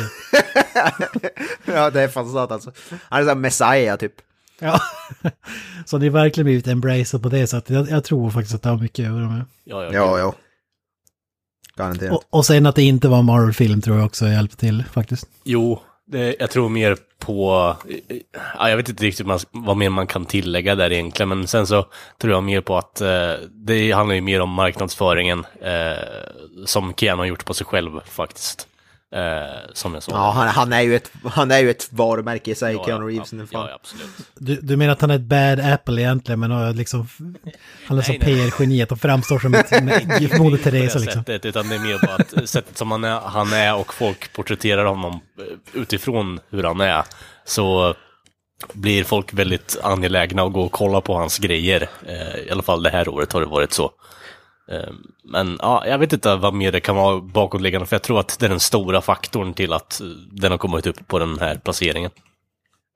ja, 1.75 1.91
det 1.91 2.03
är 2.03 2.09
fan 2.09 2.33
sant 2.33 2.51
alltså. 2.51 2.73
Han 3.09 3.21
är 3.21 3.25
såhär 3.25 3.37
Messiah 3.37 3.97
typ. 3.97 4.13
Ja. 4.59 4.81
Så 5.85 5.99
det 5.99 6.07
är 6.07 6.11
verkligen 6.11 6.45
blivit 6.45 6.67
embraceat 6.67 7.23
på 7.23 7.29
det 7.29 7.47
sättet. 7.47 7.71
Jag, 7.71 7.91
jag 7.91 8.05
tror 8.05 8.31
faktiskt 8.31 8.55
att 8.55 8.63
det 8.63 8.69
har 8.69 8.79
mycket 8.79 9.07
att 9.07 9.17
göra 9.17 9.29
med. 9.29 9.45
Ja, 9.65 9.85
ja, 9.85 9.93
Ja, 9.93 10.19
ja. 10.19 10.35
Garanterat. 11.77 12.13
Och, 12.13 12.25
och 12.31 12.47
sen 12.47 12.67
att 12.67 12.75
det 12.75 12.83
inte 12.83 13.09
var 13.09 13.19
en 13.19 13.25
Marvel-film 13.25 13.81
tror 13.81 13.97
jag 13.97 14.07
också 14.07 14.27
hjälpte 14.29 14.57
till 14.57 14.85
faktiskt. 14.93 15.29
Jo, 15.45 15.81
det, 16.07 16.37
jag 16.39 16.51
tror 16.51 16.69
mer 16.69 16.97
på... 17.19 17.77
Ja, 18.59 18.69
jag 18.71 18.77
vet 18.77 18.89
inte 18.89 19.05
riktigt 19.05 19.27
vad, 19.27 19.45
vad 19.51 19.77
mer 19.77 19.91
man 19.91 20.07
kan 20.07 20.27
tillägga 20.27 20.75
där 20.75 20.93
egentligen, 20.93 21.29
men 21.29 21.47
sen 21.47 21.67
så 21.67 21.87
tror 22.19 22.33
jag 22.33 22.43
mer 22.43 22.61
på 22.61 22.79
att 22.79 23.01
eh, 23.01 23.33
det 23.51 23.93
handlar 23.93 24.15
ju 24.15 24.21
mer 24.21 24.41
om 24.41 24.51
marknadsföringen 24.51 25.47
eh, 25.61 26.05
som 26.67 26.95
Keanu 26.95 27.21
har 27.21 27.27
gjort 27.27 27.45
på 27.45 27.55
sig 27.55 27.67
själv 27.67 28.01
faktiskt. 28.05 28.69
Eh, 29.15 29.71
som 29.73 29.95
jag 29.95 30.03
sa. 30.03 30.13
Ja, 30.13 30.31
han, 30.31 30.49
han, 30.49 30.73
är 30.73 30.81
ju 30.81 30.97
ett, 30.97 31.11
han 31.25 31.51
är 31.51 31.59
ju 31.59 31.71
ett 31.71 31.89
varumärke 31.93 32.51
i 32.51 32.55
sig, 32.55 32.75
Ja, 32.75 32.85
Keanu 32.85 33.07
Reeves. 33.07 33.33
ja, 33.33 33.47
ja, 33.51 33.75
absolut. 33.75 34.11
Du, 34.35 34.57
du 34.57 34.77
menar 34.77 34.93
att 34.93 35.01
han 35.01 35.11
är 35.11 35.15
ett 35.15 35.21
bad 35.21 35.61
apple 35.61 36.03
egentligen, 36.03 36.41
men 36.41 36.51
har 36.51 36.73
liksom... 36.73 37.09
Han 37.87 37.99
är 37.99 38.03
som 38.03 38.17
nej. 38.21 38.21
PR-geniet 38.21 38.93
och 38.93 39.01
framstår 39.01 39.39
som 39.39 39.55
ett 39.55 39.71
Moder 40.39 40.59
Teresa 40.59 40.99
det 40.99 41.05
liksom. 41.05 41.25
sättet, 41.25 41.45
utan 41.45 41.69
det 41.69 41.75
är 41.75 41.79
mer 41.79 42.07
bara 42.07 42.15
att 42.15 42.49
sättet 42.49 42.79
som 42.79 42.91
han 42.91 43.05
är, 43.05 43.21
han 43.21 43.53
är 43.53 43.77
och 43.77 43.95
folk 43.95 44.33
porträtterar 44.33 44.85
honom 44.85 45.21
eh, 45.39 45.81
utifrån 45.81 46.41
hur 46.51 46.63
han 46.63 46.81
är, 46.81 47.05
så 47.45 47.95
blir 48.73 49.05
folk 49.05 49.33
väldigt 49.33 49.77
angelägna 49.83 50.43
att 50.43 50.53
gå 50.53 50.63
och 50.63 50.73
kolla 50.73 51.01
på 51.01 51.15
hans 51.15 51.39
grejer. 51.39 51.89
Eh, 52.07 52.39
I 52.47 52.51
alla 52.51 52.63
fall 52.63 52.83
det 52.83 52.91
här 52.91 53.09
året 53.09 53.33
har 53.33 53.41
det 53.41 53.47
varit 53.47 53.73
så. 53.73 53.91
Eh, 54.73 54.93
Men 55.25 55.57
ja, 55.63 55.87
jag 55.87 55.99
vet 55.99 56.13
inte 56.13 56.37
vad 56.37 56.55
mer 56.55 56.73
det 56.73 56.81
kan 56.81 56.97
vara 56.97 57.21
bakåtliggande, 57.21 57.87
för 57.87 57.95
jag 57.97 58.03
tror 58.03 58.21
att 58.21 58.39
det 58.39 58.47
är 58.47 58.51
den 58.51 58.61
stora 58.61 59.01
faktorn 59.01 59.55
till 59.55 59.73
att 59.73 60.01
eh, 60.01 60.07
den 60.33 60.51
har 60.51 60.59
kommit 60.59 60.87
upp 60.87 61.07
på 61.09 61.19
den 61.19 61.39
här 61.39 61.55
placeringen. 61.65 62.11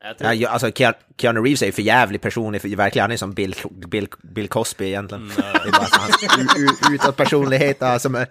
Jag 0.05 0.19
tror, 0.19 0.33
Ja, 0.33 0.49
alltså 0.49 0.71
Keanu, 1.19 1.41
Reeves 1.41 1.63
är 1.63 1.67
ju 1.67 1.73
för 1.73 1.83
jävlig 1.83 2.21
person, 2.21 2.61
för, 2.61 2.77
verkligen, 2.77 3.03
han 3.03 3.13
är 3.13 3.17
som 3.17 3.33
Bill, 3.33 3.55
Bill, 3.71 4.09
Bill 4.23 4.49
Cosby 4.49 4.87
egentligen. 4.87 5.29
Det 5.37 5.43
är 5.43 5.73
bara 5.73 5.87
hans 6.01 6.23
u- 6.39 6.63
u- 6.91 6.95
utåt 6.95 7.17
personlighet 7.17 7.77
ja, 7.81 7.99
som 7.99 8.15
är 8.15 8.27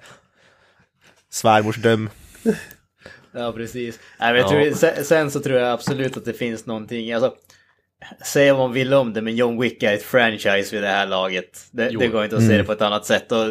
svärmorsdöm. 1.32 2.10
Ja, 3.32 3.52
precis. 3.52 4.00
Nej, 4.20 4.34
men 4.34 4.42
Ja. 4.42 4.50
tror, 4.50 4.74
sen, 4.74 5.06
sen 5.06 5.32
så 5.32 5.40
tror 5.40 5.60
jag 5.60 5.72
absolut 5.72 6.18
att 6.18 6.26
det 6.26 6.34
finns 6.34 6.66
någonting, 6.66 7.14
alltså, 7.14 7.34
säga 8.26 8.54
vad 8.54 8.68
man 8.68 8.74
vill 8.74 8.94
om 8.94 9.14
det, 9.14 9.22
men 9.22 9.36
John 9.36 9.62
Wick 9.62 9.84
är 9.84 9.94
ett 9.94 10.04
franchise 10.04 10.76
vid 10.76 10.84
det 10.84 10.88
här 10.88 11.08
laget. 11.08 11.68
Det, 11.72 11.90
det 11.90 12.08
går 12.08 12.24
inte 12.24 12.38
att 12.38 12.48
se 12.48 12.58
det 12.58 12.64
på 12.64 12.72
ett 12.72 12.82
annat 12.82 13.06
sätt. 13.06 13.32
Och, 13.32 13.48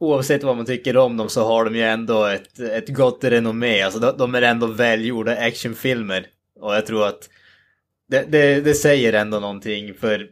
oavsett 0.00 0.42
vad 0.42 0.56
man 0.56 0.66
tycker 0.66 0.96
om 0.96 1.16
dem 1.16 1.28
så 1.28 1.44
har 1.44 1.64
de 1.64 1.76
ju 1.76 1.82
ändå 1.82 2.24
ett, 2.24 2.58
ett 2.58 2.88
gott 2.88 3.24
renommé. 3.24 3.82
Alltså, 3.82 4.00
de, 4.00 4.16
de 4.18 4.34
är 4.34 4.42
ändå 4.42 4.66
välgjorda 4.66 5.36
actionfilmer. 5.36 6.26
Och 6.60 6.74
jag 6.74 6.86
tror 6.86 7.06
att 7.06 7.28
det, 8.08 8.24
det, 8.28 8.60
det 8.60 8.74
säger 8.74 9.12
ändå 9.12 9.40
någonting, 9.40 9.94
för 9.94 10.26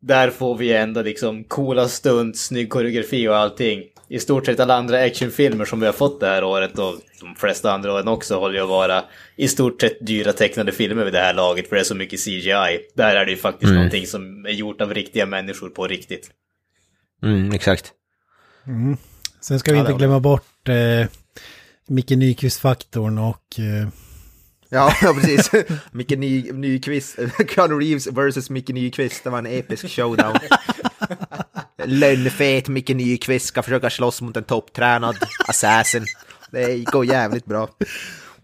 där 0.00 0.30
får 0.30 0.56
vi 0.56 0.72
ändå 0.72 1.02
liksom 1.02 1.44
coola 1.44 1.88
stunt, 1.88 2.36
snygg 2.36 2.70
koreografi 2.70 3.28
och 3.28 3.36
allting. 3.36 3.82
I 4.12 4.18
stort 4.18 4.46
sett 4.46 4.60
alla 4.60 4.74
andra 4.74 5.04
actionfilmer 5.04 5.64
som 5.64 5.80
vi 5.80 5.86
har 5.86 5.92
fått 5.92 6.20
det 6.20 6.26
här 6.26 6.44
året 6.44 6.78
och 6.78 6.94
de 7.20 7.34
flesta 7.34 7.72
andra 7.72 7.92
åren 7.92 8.08
också 8.08 8.38
håller 8.38 8.54
ju 8.54 8.62
att 8.62 8.68
vara 8.68 9.04
i 9.36 9.48
stort 9.48 9.80
sett 9.80 10.06
dyra 10.06 10.32
tecknade 10.32 10.72
filmer 10.72 11.04
vid 11.04 11.12
det 11.12 11.18
här 11.18 11.34
laget 11.34 11.68
för 11.68 11.76
det 11.76 11.82
är 11.82 11.84
så 11.84 11.94
mycket 11.94 12.24
CGI. 12.24 12.80
Där 12.94 13.16
är 13.16 13.24
det 13.24 13.30
ju 13.30 13.36
faktiskt 13.36 13.72
någonting 13.72 14.06
som 14.06 14.46
är 14.46 14.50
gjort 14.50 14.80
av 14.80 14.94
riktiga 14.94 15.26
människor 15.26 15.68
på 15.68 15.86
riktigt. 15.86 16.30
Mm, 17.22 17.52
exakt. 17.52 17.92
Sen 19.40 19.58
ska 19.58 19.72
vi 19.72 19.78
inte 19.78 19.92
glömma 19.92 20.20
bort 20.20 20.68
eh, 20.68 21.06
Micke 21.88 22.10
Nyqvist-faktorn 22.10 23.18
och... 23.18 23.58
Eh, 23.58 23.88
Ja, 24.74 24.94
ja 25.02 25.14
precis. 25.14 25.50
Micke 25.92 26.18
Ny, 26.18 26.52
Nyqvist, 26.52 27.18
Keanu 27.48 27.78
Reeves 27.78 28.06
versus 28.06 28.50
Micke 28.50 28.68
Nyqvist, 28.68 29.24
det 29.24 29.30
var 29.30 29.38
en 29.38 29.46
episk 29.46 29.88
showdown. 29.88 30.36
Lönnfet 31.84 32.68
Micke 32.68 32.88
Nyqvist 32.94 33.46
ska 33.46 33.62
försöka 33.62 33.90
slåss 33.90 34.22
mot 34.22 34.36
en 34.36 34.44
topptränad 34.44 35.16
assassin. 35.48 36.04
Det 36.50 36.84
går 36.84 37.04
jävligt 37.06 37.44
bra. 37.44 37.68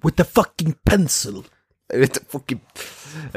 with 0.03 0.16
the 0.16 0.24
fucking 0.24 0.74
pencil! 0.91 1.43
Ut- 1.95 2.22
fucking- 2.33 2.61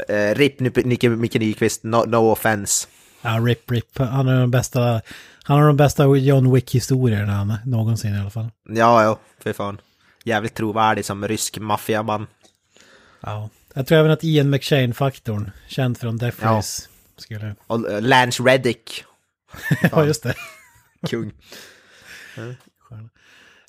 eh, 0.07 0.35
RIP 0.35 0.59
Micke, 0.59 1.33
Nyqvist, 1.39 1.83
no, 1.83 2.05
no 2.05 2.31
offense. 2.31 2.87
Ja, 3.21 3.29
rip, 3.29 3.71
rip. 3.71 3.97
Han 3.97 4.27
är 4.27 4.39
den 4.39 4.51
bästa... 4.51 5.01
Han 5.43 5.59
har 5.59 5.67
de 5.67 5.77
bästa 5.77 6.03
John 6.15 6.53
Wick-historierna 6.53 7.59
någonsin 7.65 8.15
i 8.15 8.19
alla 8.19 8.29
fall. 8.29 8.49
Ja, 8.69 9.03
ja, 9.03 9.19
för 9.39 9.53
fan. 9.53 9.81
Jävligt 10.23 10.53
trovärdig 10.53 11.05
som 11.05 11.27
rysk 11.27 11.57
maffiaman. 11.59 12.27
Ja. 13.21 13.49
Jag 13.73 13.87
tror 13.87 13.97
även 13.99 14.11
att 14.11 14.23
Ian 14.23 14.49
McShane-faktorn, 14.55 15.51
känd 15.67 15.97
från 15.97 16.17
Death 16.17 16.37
Ja. 16.41 16.49
Race, 16.51 16.83
skulle... 17.17 17.55
Och 17.67 17.91
eh, 17.91 18.01
Lance 18.01 18.43
Reddick, 18.43 19.03
Ja, 19.91 20.05
just 20.05 20.23
det. 20.23 20.35
kung. 21.09 21.31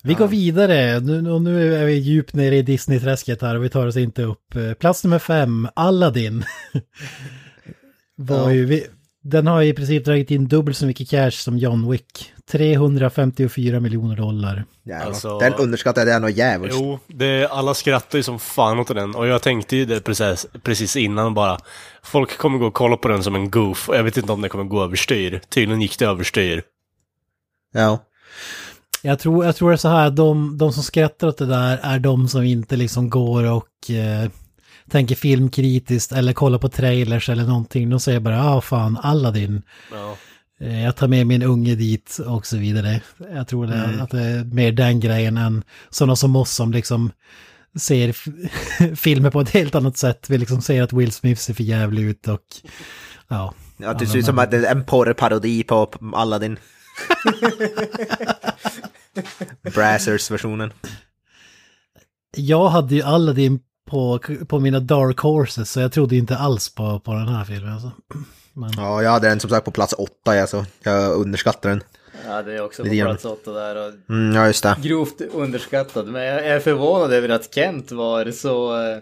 Vi 0.04 0.14
går 0.14 0.28
vidare, 0.28 1.00
nu, 1.00 1.30
och 1.30 1.42
nu 1.42 1.74
är 1.74 1.86
vi 1.86 1.94
djupt 1.94 2.34
nere 2.34 2.56
i 2.56 2.62
Disney-träsket 2.62 3.42
här 3.42 3.56
och 3.56 3.64
vi 3.64 3.68
tar 3.68 3.86
oss 3.86 3.96
inte 3.96 4.22
upp. 4.22 4.56
Eh, 4.56 4.72
Plats 4.74 5.04
nummer 5.04 5.18
fem, 5.18 5.68
Aladdin. 5.74 6.44
Var 8.16 8.50
ju, 8.50 8.64
vi, 8.64 8.86
den 9.22 9.46
har 9.46 9.62
i 9.62 9.72
princip 9.72 10.04
dragit 10.04 10.30
in 10.30 10.48
dubbelt 10.48 10.76
så 10.76 10.86
mycket 10.86 11.10
cash 11.10 11.30
som 11.30 11.58
John 11.58 11.90
Wick. 11.90 12.32
354 12.53 13.80
miljoner 13.80 14.16
dollar. 14.16 14.64
Jävlar. 14.82 15.07
Alltså- 15.07 15.38
Den 15.38 15.55
underskattade 15.55 16.11
jag 16.11 16.22
nog 16.22 16.30
jävligt. 16.30 16.74
Jo, 16.74 16.98
det, 17.07 17.46
alla 17.50 17.74
skrattar 17.74 18.18
ju 18.18 18.22
som 18.22 18.38
fan 18.38 18.78
åt 18.78 18.88
den. 18.88 19.14
Och 19.14 19.26
jag 19.26 19.42
tänkte 19.42 19.76
ju 19.76 19.84
det 19.84 20.00
precis, 20.00 20.46
precis 20.62 20.96
innan 20.96 21.34
bara. 21.34 21.59
Folk 22.03 22.38
kommer 22.38 22.59
gå 22.59 22.66
och 22.66 22.74
kolla 22.74 22.96
på 22.96 23.09
den 23.09 23.22
som 23.22 23.34
en 23.34 23.50
goof. 23.50 23.88
Och 23.88 23.96
jag 23.96 24.03
vet 24.03 24.16
inte 24.16 24.32
om 24.32 24.40
det 24.42 24.48
kommer 24.48 24.64
gå 24.64 24.84
överstyr. 24.84 25.40
Tydligen 25.48 25.80
gick 25.82 25.98
det 25.98 26.05
överstyr. 26.05 26.62
Ja. 27.72 27.98
Jag 29.03 29.18
tror, 29.18 29.44
jag 29.44 29.57
tror 29.57 29.70
det 29.70 29.74
är 29.74 29.76
så 29.76 29.88
här, 29.88 30.11
de, 30.11 30.59
de 30.59 30.72
som 30.72 30.82
skrattar 30.82 31.28
åt 31.28 31.38
det 31.38 31.46
där 31.46 31.80
är 31.82 31.98
de 31.98 32.28
som 32.28 32.42
inte 32.42 32.76
liksom 32.76 33.11
går 33.11 33.50
och 33.50 33.90
eh, 33.90 34.30
tänker 34.90 35.14
filmkritiskt 35.14 36.12
eller 36.12 36.32
kollar 36.32 36.59
på 36.59 36.68
trailers 36.68 37.28
eller 37.28 37.44
någonting. 37.44 37.90
De 37.90 38.00
säger 38.00 38.20
bara, 38.20 38.34
ja 38.36 38.55
ah, 38.55 38.61
fan, 38.61 38.98
Aladdin. 39.03 39.62
Ja. 39.92 40.16
Eh, 40.62 40.82
Jag 40.84 40.96
tar 40.96 41.08
med 41.08 41.26
min 41.26 41.42
unge 41.42 41.74
dit 41.74 42.18
och 42.26 42.46
så 42.46 42.56
vidare. 42.56 43.00
Jag 43.32 43.48
tror 43.48 43.66
det, 43.66 43.74
Mm. 43.74 44.00
att 44.00 44.10
det 44.10 44.20
är 44.22 44.44
mer 44.44 44.72
den 44.72 45.00
grejen 45.00 45.36
än 45.36 45.64
sådana 45.90 46.16
som 46.16 46.36
oss 46.36 46.50
som 46.54 46.72
liksom 46.72 47.10
ser 47.78 48.12
filmer 48.96 49.30
på 49.30 49.40
ett 49.40 49.50
helt 49.50 49.74
annat 49.74 49.96
sätt. 49.96 50.30
Vi 50.30 50.38
liksom 50.38 50.62
säger 50.62 50.82
att 50.82 50.92
Will 50.92 51.12
Smith 51.12 51.40
ser 51.40 51.54
för 51.54 51.62
jävlig 51.62 52.02
ut 52.02 52.28
och 52.28 52.40
ja. 53.28 53.54
Ja, 53.76 53.94
det 53.94 54.06
ser 54.06 54.18
ut 54.18 54.24
som 54.26 54.38
att 54.38 54.50
det 54.50 54.56
är 54.56 54.72
en 54.72 54.84
porrparodi 54.84 55.62
på 55.62 55.90
Aladdin. 56.14 56.56
Brazzers-versionen. 59.74 60.72
Jag 62.36 62.68
hade 62.68 62.94
ju 62.94 63.02
Aladdin 63.02 63.60
på, 63.90 64.18
på 64.48 64.60
mina 64.60 64.80
Dark 64.80 65.18
Horses 65.18 65.70
så 65.70 65.80
jag 65.80 65.92
trodde 65.92 66.16
inte 66.16 66.36
alls 66.36 66.74
på, 66.74 67.00
på 67.00 67.12
den 67.14 67.28
här 67.28 67.44
filmen. 67.44 67.72
Alltså. 67.72 67.90
Men, 68.53 68.70
Ja, 68.76 69.03
jag 69.03 69.11
hade 69.11 69.28
den 69.28 69.40
som 69.40 69.50
sagt 69.50 69.64
på 69.64 69.70
plats 69.70 69.94
åtta, 69.98 70.40
alltså. 70.40 70.64
jag 70.82 71.12
underskattar 71.12 71.68
den. 71.70 71.82
Ja, 72.26 72.42
det 72.42 72.55
är 72.55 72.62
också 72.64 72.82
på 72.82 72.84
Lite 72.84 72.96
grann. 72.96 73.09
plats 73.09 73.24
åtta 73.24 73.53
där. 73.53 73.76
Och 73.88 73.92
Mm, 74.14 74.34
ja, 74.36 74.46
just 74.46 74.62
det. 74.62 74.76
grovt 74.82 75.20
underskattad. 75.20 76.07
Men 76.09 76.22
jag 76.22 76.46
är 76.46 76.61
förvånad 76.61 77.12
över 77.12 77.28
att 77.28 77.55
Kent 77.55 77.92
var 77.92 78.30
så, 78.30 78.82
eh, 78.82 78.98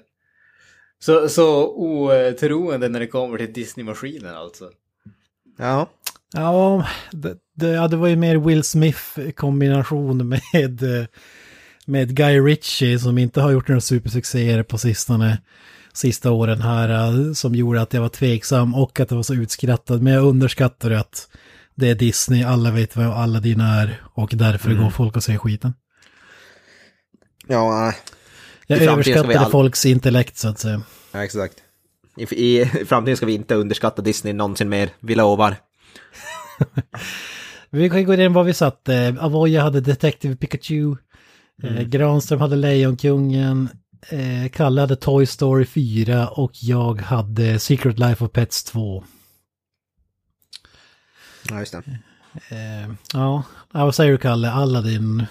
så, 0.98 1.28
så 1.28 1.68
otroende 1.76 2.88
när 2.88 3.01
det 3.01 3.07
kommer 3.07 3.38
till 3.38 3.53
Disney-maskinen 3.53 4.34
alltså. 4.34 4.70
Ja. 5.59 5.86
ja, 6.32 6.86
det, 7.12 7.36
det, 7.57 7.68
ja, 7.68 7.88
det 7.88 7.96
var 7.96 8.09
ju 8.09 8.16
mer 8.16 8.36
Will 8.36 8.64
Smith 8.64 9.18
i 9.20 9.32
kombination 9.32 10.28
med, 10.28 10.82
eh, 10.82 11.07
med 11.86 12.16
Guy 12.16 12.40
Ritchie 12.40 12.98
som 12.98 13.18
inte 13.18 13.40
har 13.40 13.51
gjort 13.51 13.68
några 13.68 13.80
supersuccéer 13.80 14.62
på 14.62 14.78
sistone. 14.78 15.38
Sista 15.93 16.30
åren 16.30 16.62
här 16.62 16.88
eh, 16.88 17.32
som 17.32 17.55
gjorde 17.55 17.82
att 17.82 17.93
jag 17.95 18.01
var 18.01 18.09
tveksam 18.09 18.74
och 18.74 19.01
att 19.01 19.09
det 19.09 19.14
var 19.14 19.22
så 19.22 19.34
utskrattad. 19.34 20.03
Men 20.03 20.12
jag 20.12 20.24
underskattar 20.24 20.91
att 20.91 21.28
det 21.74 21.88
är 21.91 21.95
Disney, 21.95 22.43
alla 22.43 22.70
vet 22.70 22.97
vad 22.97 23.07
Aladdin 23.07 23.61
är 23.61 24.03
och 24.14 24.30
därför 24.34 24.74
går 24.74 24.91
folk 24.91 25.16
och 25.16 25.22
ser 25.22 25.38
skiten. 25.38 25.74
Ja, 27.47 27.80
nej. 27.80 27.95
Jag 28.66 28.82
överskattade 28.82 29.41
all- 29.41 29.51
folks 29.51 29.86
intellekt 29.86 30.36
så 30.36 30.49
att 30.49 30.59
säga. 30.59 30.82
ja, 31.12 31.24
exakt. 31.24 31.55
I, 32.16 32.22
I 32.34 32.61
i 32.61 32.64
framtiden 32.86 33.16
ska 33.16 33.26
vi 33.26 33.34
inte 33.34 33.55
underskatta 33.55 34.03
Disney 34.03 34.32
någonsin 34.32 34.68
mer, 34.68 34.91
vi 35.01 35.14
lovar. 35.14 35.57
Vi 37.70 37.91
kan 37.91 38.05
gå 38.05 38.14
in 38.14 38.32
vad 38.32 38.47
vi 38.47 38.55
satt. 38.55 38.88
Eh, 38.88 39.24
Avoya 39.24 39.62
hade 39.62 39.80
Detective 39.80 40.36
Pikachu. 40.36 40.97
Eh, 41.62 41.82
Granström 41.82 42.41
hade 42.41 42.57
Lejonkungen. 42.57 43.68
Eh, 44.09 44.48
Kalle 44.53 44.80
hade 44.80 44.96
Toy 44.96 45.26
Story 45.26 45.66
4 45.66 46.28
och 46.28 46.53
jag 46.55 47.01
hade 47.01 47.59
Secret 47.59 47.98
Life 47.98 48.24
of 48.24 48.32
Pets 48.32 48.64
2. 48.64 49.05
Ja, 51.48 51.59
just 51.59 51.72
det. 51.72 51.82
Eh, 52.48 52.92
ja, 53.12 53.42
vad 53.70 53.94
säger 53.94 54.12
du 54.12 54.18
Kalle? 54.18 54.51
Aladdin, 54.51 55.26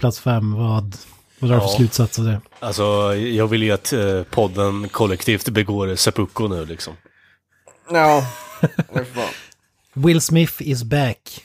plats 0.00 0.20
5, 0.20 0.52
vad, 0.52 0.96
vad 1.38 1.50
drar 1.50 1.56
du 1.56 1.60
för 1.60 1.68
Ja. 1.68 1.76
slutsats 1.76 2.18
av 2.18 2.24
det? 2.24 2.40
Alltså, 2.60 2.82
jag 3.16 3.46
vill 3.48 3.62
ju 3.62 3.70
att 3.70 3.92
eh, 3.92 4.22
podden 4.22 4.88
kollektivt 4.88 5.48
begår 5.48 5.96
seppuku 5.96 6.48
nu 6.48 6.66
liksom. 6.66 6.94
Ja. 7.90 8.26
Will 9.92 10.20
Smith 10.20 10.54
is 10.62 10.84
back. 10.84 11.40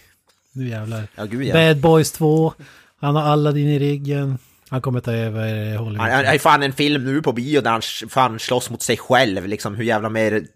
nu 0.51 0.70
jävlar. 0.70 1.07
Ja, 1.15 1.26
gud 1.26 1.43
ja. 1.43 1.53
Bad 1.53 1.80
Boys 1.80 2.11
2, 2.11 2.53
han 2.99 3.15
har 3.15 3.24
Aladdin 3.24 3.67
i 3.67 3.80
ryggen. 3.80 4.38
Han 4.70 4.82
kommer 4.82 4.99
ta 4.99 5.11
över 5.11 5.78
Hollywood. 5.78 6.01
Han 6.01 6.11
han 6.11 6.26
är 6.26 6.38
fan 6.38 6.63
en 6.63 6.74
film 6.74 7.03
nu 7.03 7.22
på 7.22 7.32
bio 7.32 7.61
där 7.61 7.72
han 7.72 7.82
fan 8.09 8.39
slåss 8.39 8.70
mot 8.70 8.82
sig 8.82 8.97
själv, 8.97 9.47
liksom 9.47 9.76
hur 9.76 9.84
jävla 9.84 10.09
mer, 10.09 10.47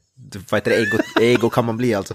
vad 0.50 0.58
heter 0.58 0.72
det, 0.72 0.78
ego, 0.78 0.98
ego 1.22 1.50
kan 1.50 1.66
man 1.66 1.78
bli 1.78 1.94
alltså. 1.94 2.14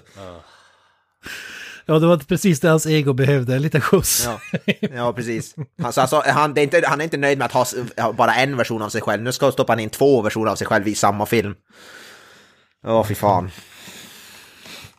Ja, 1.86 1.98
det 1.98 2.06
var 2.06 2.16
precis 2.16 2.60
det 2.60 2.68
hans 2.68 2.86
ego 2.86 3.12
behövde, 3.12 3.54
en 3.54 3.62
liten 3.62 3.80
skjuts. 3.80 4.24
Ja, 4.26 4.60
ja 4.80 5.12
precis. 5.12 5.54
Alltså, 5.82 6.00
alltså, 6.00 6.22
han, 6.26 6.54
det 6.54 6.60
är 6.60 6.62
inte, 6.62 6.82
han 6.86 7.00
är 7.00 7.04
inte 7.04 7.16
nöjd 7.16 7.38
med 7.38 7.44
att 7.44 7.74
ha 7.96 8.12
bara 8.12 8.34
en 8.34 8.56
version 8.56 8.82
av 8.82 8.88
sig 8.88 9.00
själv, 9.00 9.22
nu 9.22 9.32
ska 9.32 9.52
stoppa 9.52 9.72
han 9.72 9.80
in 9.80 9.90
två 9.90 10.22
versioner 10.22 10.50
av 10.50 10.56
sig 10.56 10.66
själv 10.66 10.88
i 10.88 10.94
samma 10.94 11.26
film. 11.26 11.54
Åh, 12.86 13.06
fy 13.06 13.14
fan. 13.14 13.50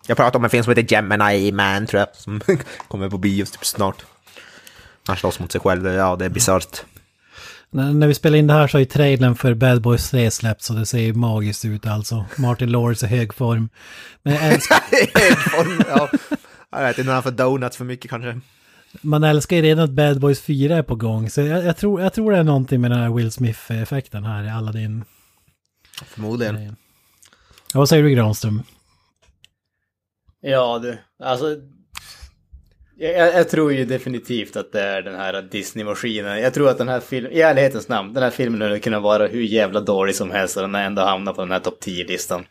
Jag 0.07 0.17
pratar 0.17 0.39
om 0.39 0.43
en 0.43 0.49
film 0.49 0.63
som 0.63 0.71
heter 0.71 0.95
Gemini 0.95 1.51
Man, 1.51 1.87
tror 1.87 1.99
jag, 1.99 2.15
som 2.15 2.41
kommer 2.87 3.09
på 3.09 3.17
bio 3.17 3.45
typ 3.45 3.65
snart. 3.65 4.05
Han 5.07 5.17
slåss 5.17 5.39
mot 5.39 5.51
sig 5.51 5.61
själv, 5.61 5.87
ja 5.87 6.15
det 6.15 6.25
är 6.25 6.29
bisarrt. 6.29 6.83
När, 7.71 8.07
vi 8.07 8.13
spelar 8.13 8.37
in 8.37 8.47
det 8.47 8.53
här 8.53 8.67
så 8.67 8.75
har 8.75 8.79
ju 8.79 8.85
trailern 8.85 9.35
för 9.35 9.53
Bad 9.53 9.81
Boys 9.81 10.09
3 10.09 10.31
släppts 10.31 10.69
och 10.69 10.75
det 10.75 10.85
ser 10.85 10.99
ju 10.99 11.13
magiskt 11.13 11.65
ut 11.65 11.87
alltså. 11.87 12.25
Martin 12.37 12.71
Lawrence 12.71 13.05
i 13.05 13.09
hög 13.09 13.33
form. 13.33 13.69
Men 14.23 14.33
jag 14.33 14.53
älskar, 14.53 14.77
ja. 15.89 16.09
Jag 16.71 16.81
vet 16.87 16.97
inte, 16.97 17.11
han 17.11 17.23
får 17.23 17.31
donuts 17.31 17.77
för 17.77 17.85
mycket 17.85 18.11
kanske. 18.11 18.39
man 19.01 19.23
älskar 19.23 19.55
ju 19.55 19.61
redan 19.61 19.83
att 19.83 19.91
Bad 19.91 20.19
Boys 20.19 20.41
4 20.41 20.77
är 20.77 20.83
på 20.83 20.95
gång. 20.95 21.29
Så 21.29 21.41
jag, 21.41 21.65
jag, 21.65 21.77
tror, 21.77 22.01
jag 22.01 22.13
tror 22.13 22.31
det 22.31 22.37
är 22.37 22.43
någonting 22.43 22.81
med 22.81 22.91
den 22.91 22.99
här 22.99 23.09
Will 23.09 23.31
Smith-effekten 23.31 24.23
här 24.23 24.43
i 24.43 24.49
Aladdin. 24.49 25.03
Förmodligen. 26.05 26.75
Ja, 27.73 27.79
vad 27.79 27.89
säger 27.89 28.03
du 28.03 28.09
Granström? 28.09 28.63
Ja, 30.41 30.79
du. 30.79 30.97
Alltså... 31.23 31.45
Jag, 33.01 33.35
jag, 33.35 33.49
tror 33.49 33.73
ju 33.73 33.85
definitivt 33.85 34.55
att 34.55 34.71
det 34.71 34.81
är 34.81 35.01
den 35.01 35.15
här 35.15 35.41
Disney-maskinen. 35.41 36.39
Jag 36.39 36.53
tror 36.53 36.69
att 36.69 36.77
den 36.77 36.89
här 36.89 36.99
filmen, 36.99 37.31
i 37.31 37.39
ärlighetens 37.39 37.87
namn, 37.87 38.13
den 38.13 38.23
här 38.23 38.29
filmen 38.29 38.61
hade 38.61 38.79
kunnat 38.79 39.01
vara 39.01 39.27
hur 39.27 39.41
jävla 39.41 39.79
dålig 39.79 40.15
som 40.15 40.31
helst 40.31 40.57
och 40.57 40.61
den 40.61 40.73
har 40.73 40.81
ändå 40.81 41.01
hamnat 41.01 41.35
på 41.35 41.41
den 41.41 41.51
här 41.51 41.59
topp 41.59 41.77
10-listan. 41.83 42.45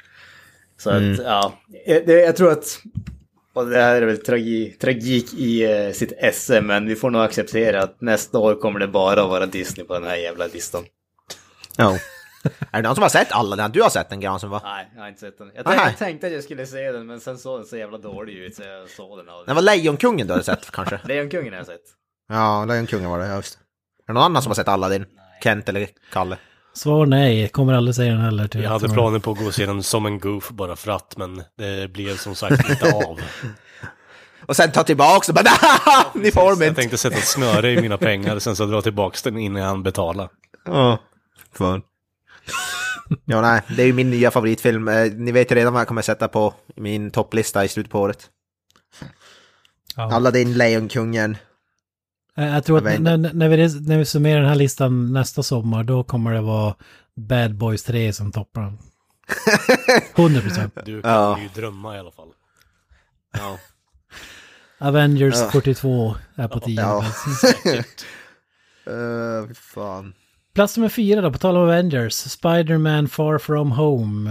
Så 0.76 0.90
att, 0.90 1.18
ja. 1.18 1.54
Jag, 1.86 2.08
jag 2.08 2.36
tror 2.36 2.52
att... 2.52 2.80
Och 3.52 3.66
det 3.66 3.82
här 3.82 4.02
är 4.02 4.06
väl 4.06 4.18
tragi, 4.18 4.76
tragik 4.80 5.34
i 5.34 5.64
eh, 5.64 5.92
sitt 5.92 6.12
esse, 6.18 6.60
men 6.60 6.86
vi 6.86 6.96
får 6.96 7.10
nog 7.10 7.22
acceptera 7.22 7.82
att 7.82 8.00
nästa 8.00 8.38
år 8.38 8.54
kommer 8.54 8.80
det 8.80 8.88
bara 8.88 9.22
att 9.22 9.28
vara 9.28 9.46
Disney 9.46 9.86
på 9.86 9.94
den 9.94 10.04
här 10.04 10.16
jävla 10.16 10.46
listan. 10.46 10.84
Ja. 11.76 11.98
Är 12.72 12.82
det 12.82 12.88
någon 12.88 12.94
som 12.94 13.02
har 13.02 13.08
sett 13.08 13.32
alla 13.32 13.56
den? 13.56 13.72
Du 13.72 13.82
har 13.82 13.90
sett 13.90 14.10
den 14.10 14.20
Granström 14.20 14.50
va? 14.50 14.60
Nej, 14.64 14.90
jag 14.94 15.02
har 15.02 15.08
inte 15.08 15.20
sett 15.20 15.38
den. 15.38 15.50
Jag, 15.54 15.64
tänkte, 15.64 15.84
jag 15.84 15.98
tänkte 15.98 16.26
att 16.26 16.32
jag 16.32 16.44
skulle 16.44 16.66
se 16.66 16.92
den, 16.92 17.06
men 17.06 17.20
sen 17.20 17.38
såg 17.38 17.58
den 17.58 17.66
så 17.66 17.76
jävla 17.76 17.98
dålig 17.98 18.32
ut 18.34 18.56
så 18.56 18.62
jag 18.62 18.90
såg 18.90 19.18
den 19.18 19.28
aldrig. 19.28 19.46
Den 19.46 19.54
var 19.54 19.62
Lejonkungen 19.62 20.26
du 20.26 20.32
hade 20.32 20.44
sett 20.44 20.70
kanske? 20.70 21.00
Lejonkungen 21.04 21.52
har 21.52 21.58
jag 21.58 21.66
sett. 21.66 21.82
Ja, 22.28 22.64
Lejonkungen 22.64 23.10
var 23.10 23.18
det, 23.18 23.26
ja, 23.26 23.36
just 23.36 23.58
det. 23.58 23.64
Är 24.04 24.06
det 24.06 24.12
någon 24.12 24.22
annan 24.22 24.42
som 24.42 24.50
har 24.50 24.54
sett 24.54 24.68
Aladdin? 24.68 25.06
Kent 25.42 25.68
eller 25.68 25.88
Kalle? 26.12 26.36
Svar 26.72 27.06
nej, 27.06 27.48
kommer 27.48 27.72
aldrig 27.72 27.94
säga 27.94 28.12
den 28.12 28.20
heller. 28.20 28.48
Till, 28.48 28.62
Jag 28.62 28.70
hade 28.70 28.88
planer 28.88 29.18
på 29.18 29.30
att 29.30 29.38
gå 29.38 29.44
och 29.46 29.54
se 29.54 29.66
den 29.66 29.82
som 29.82 30.06
en 30.06 30.18
goof 30.18 30.48
bara 30.50 30.76
för 30.76 30.90
att, 30.90 31.16
men 31.16 31.42
det 31.58 31.92
blev 31.92 32.16
som 32.16 32.34
sagt 32.34 32.70
inte 32.70 32.94
av. 32.94 33.20
Och 34.46 34.56
sen 34.56 34.72
ta 34.72 34.82
tillbaks 34.84 35.28
och 35.28 35.34
bara 35.34 35.50
ni 36.14 36.30
får 36.30 36.56
mig 36.56 36.66
Jag 36.66 36.76
tänkte 36.76 36.98
sätta 36.98 37.16
ett 37.16 37.28
snöre 37.28 37.72
i 37.72 37.80
mina 37.80 37.96
pengar, 37.96 38.38
sen 38.38 38.56
så 38.56 38.66
dra 38.66 38.82
tillbaka 38.82 39.18
den 39.24 39.38
innan 39.38 39.62
jag 39.62 39.68
hann 39.68 39.82
betala. 39.82 40.28
Ja, 40.64 40.98
fan. 41.54 41.82
Ja, 43.24 43.40
nej, 43.40 43.62
det 43.76 43.82
är 43.82 43.86
ju 43.86 43.92
min 43.92 44.10
nya 44.10 44.30
favoritfilm. 44.30 44.88
Eh, 44.88 45.12
Ni 45.12 45.32
vet 45.32 45.50
ju 45.50 45.54
redan 45.54 45.72
vad 45.72 45.80
jag 45.80 45.88
kommer 45.88 46.02
sätta 46.02 46.28
på 46.28 46.54
min 46.76 47.10
topplista 47.10 47.64
i 47.64 47.68
slutet 47.68 47.92
på 47.92 48.00
året. 48.00 48.30
Ja. 49.96 50.14
Aladdin, 50.14 50.54
Lejonkungen. 50.54 51.36
Eh, 52.36 52.46
Jag 52.54 52.64
tror 52.64 52.78
att 52.88 53.00
när, 53.00 53.16
när, 53.16 53.48
vi, 53.48 53.56
när 53.80 53.98
vi 53.98 54.04
summerar 54.04 54.40
den 54.40 54.48
här 54.48 54.56
listan 54.56 55.12
nästa 55.12 55.42
sommar, 55.42 55.84
då 55.84 56.04
kommer 56.04 56.32
det 56.32 56.40
vara 56.40 56.74
Bad 57.16 57.54
Boys 57.54 57.82
3 57.82 58.12
som 58.12 58.32
toppar 58.32 58.60
den. 58.62 58.78
100 60.24 60.40
procent. 60.40 60.74
Du 60.84 61.02
kan 61.02 61.10
Ja. 61.10 61.38
ju 61.40 61.48
drömma 61.48 61.96
i 61.96 61.98
alla 61.98 62.10
fall. 62.12 62.28
Ja. 63.32 63.58
Avengers 64.78 65.34
Ja. 65.36 65.50
42 65.50 66.16
är 66.34 66.48
på 66.48 66.60
10. 66.60 66.80
Ja. 66.80 67.04
Uh, 68.90 69.46
fy 69.48 69.54
fan. 69.54 70.14
Plats 70.58 70.76
nummer 70.76 70.88
fyra 70.88 71.20
då, 71.20 71.32
på 71.32 71.38
tal 71.38 71.56
om 71.56 71.62
Avengers. 71.62 72.14
Spider-Man 72.14 73.08
Far 73.08 73.38
From 73.38 73.72
Home. 73.72 74.30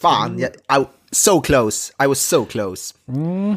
Fan, 0.00 0.38
jag, 0.38 0.50
I, 0.80 0.84
so 1.12 1.40
close. 1.40 1.92
I 2.04 2.06
was 2.06 2.20
so 2.20 2.44
close. 2.44 2.94
Mm. 3.08 3.50
Ja, 3.50 3.56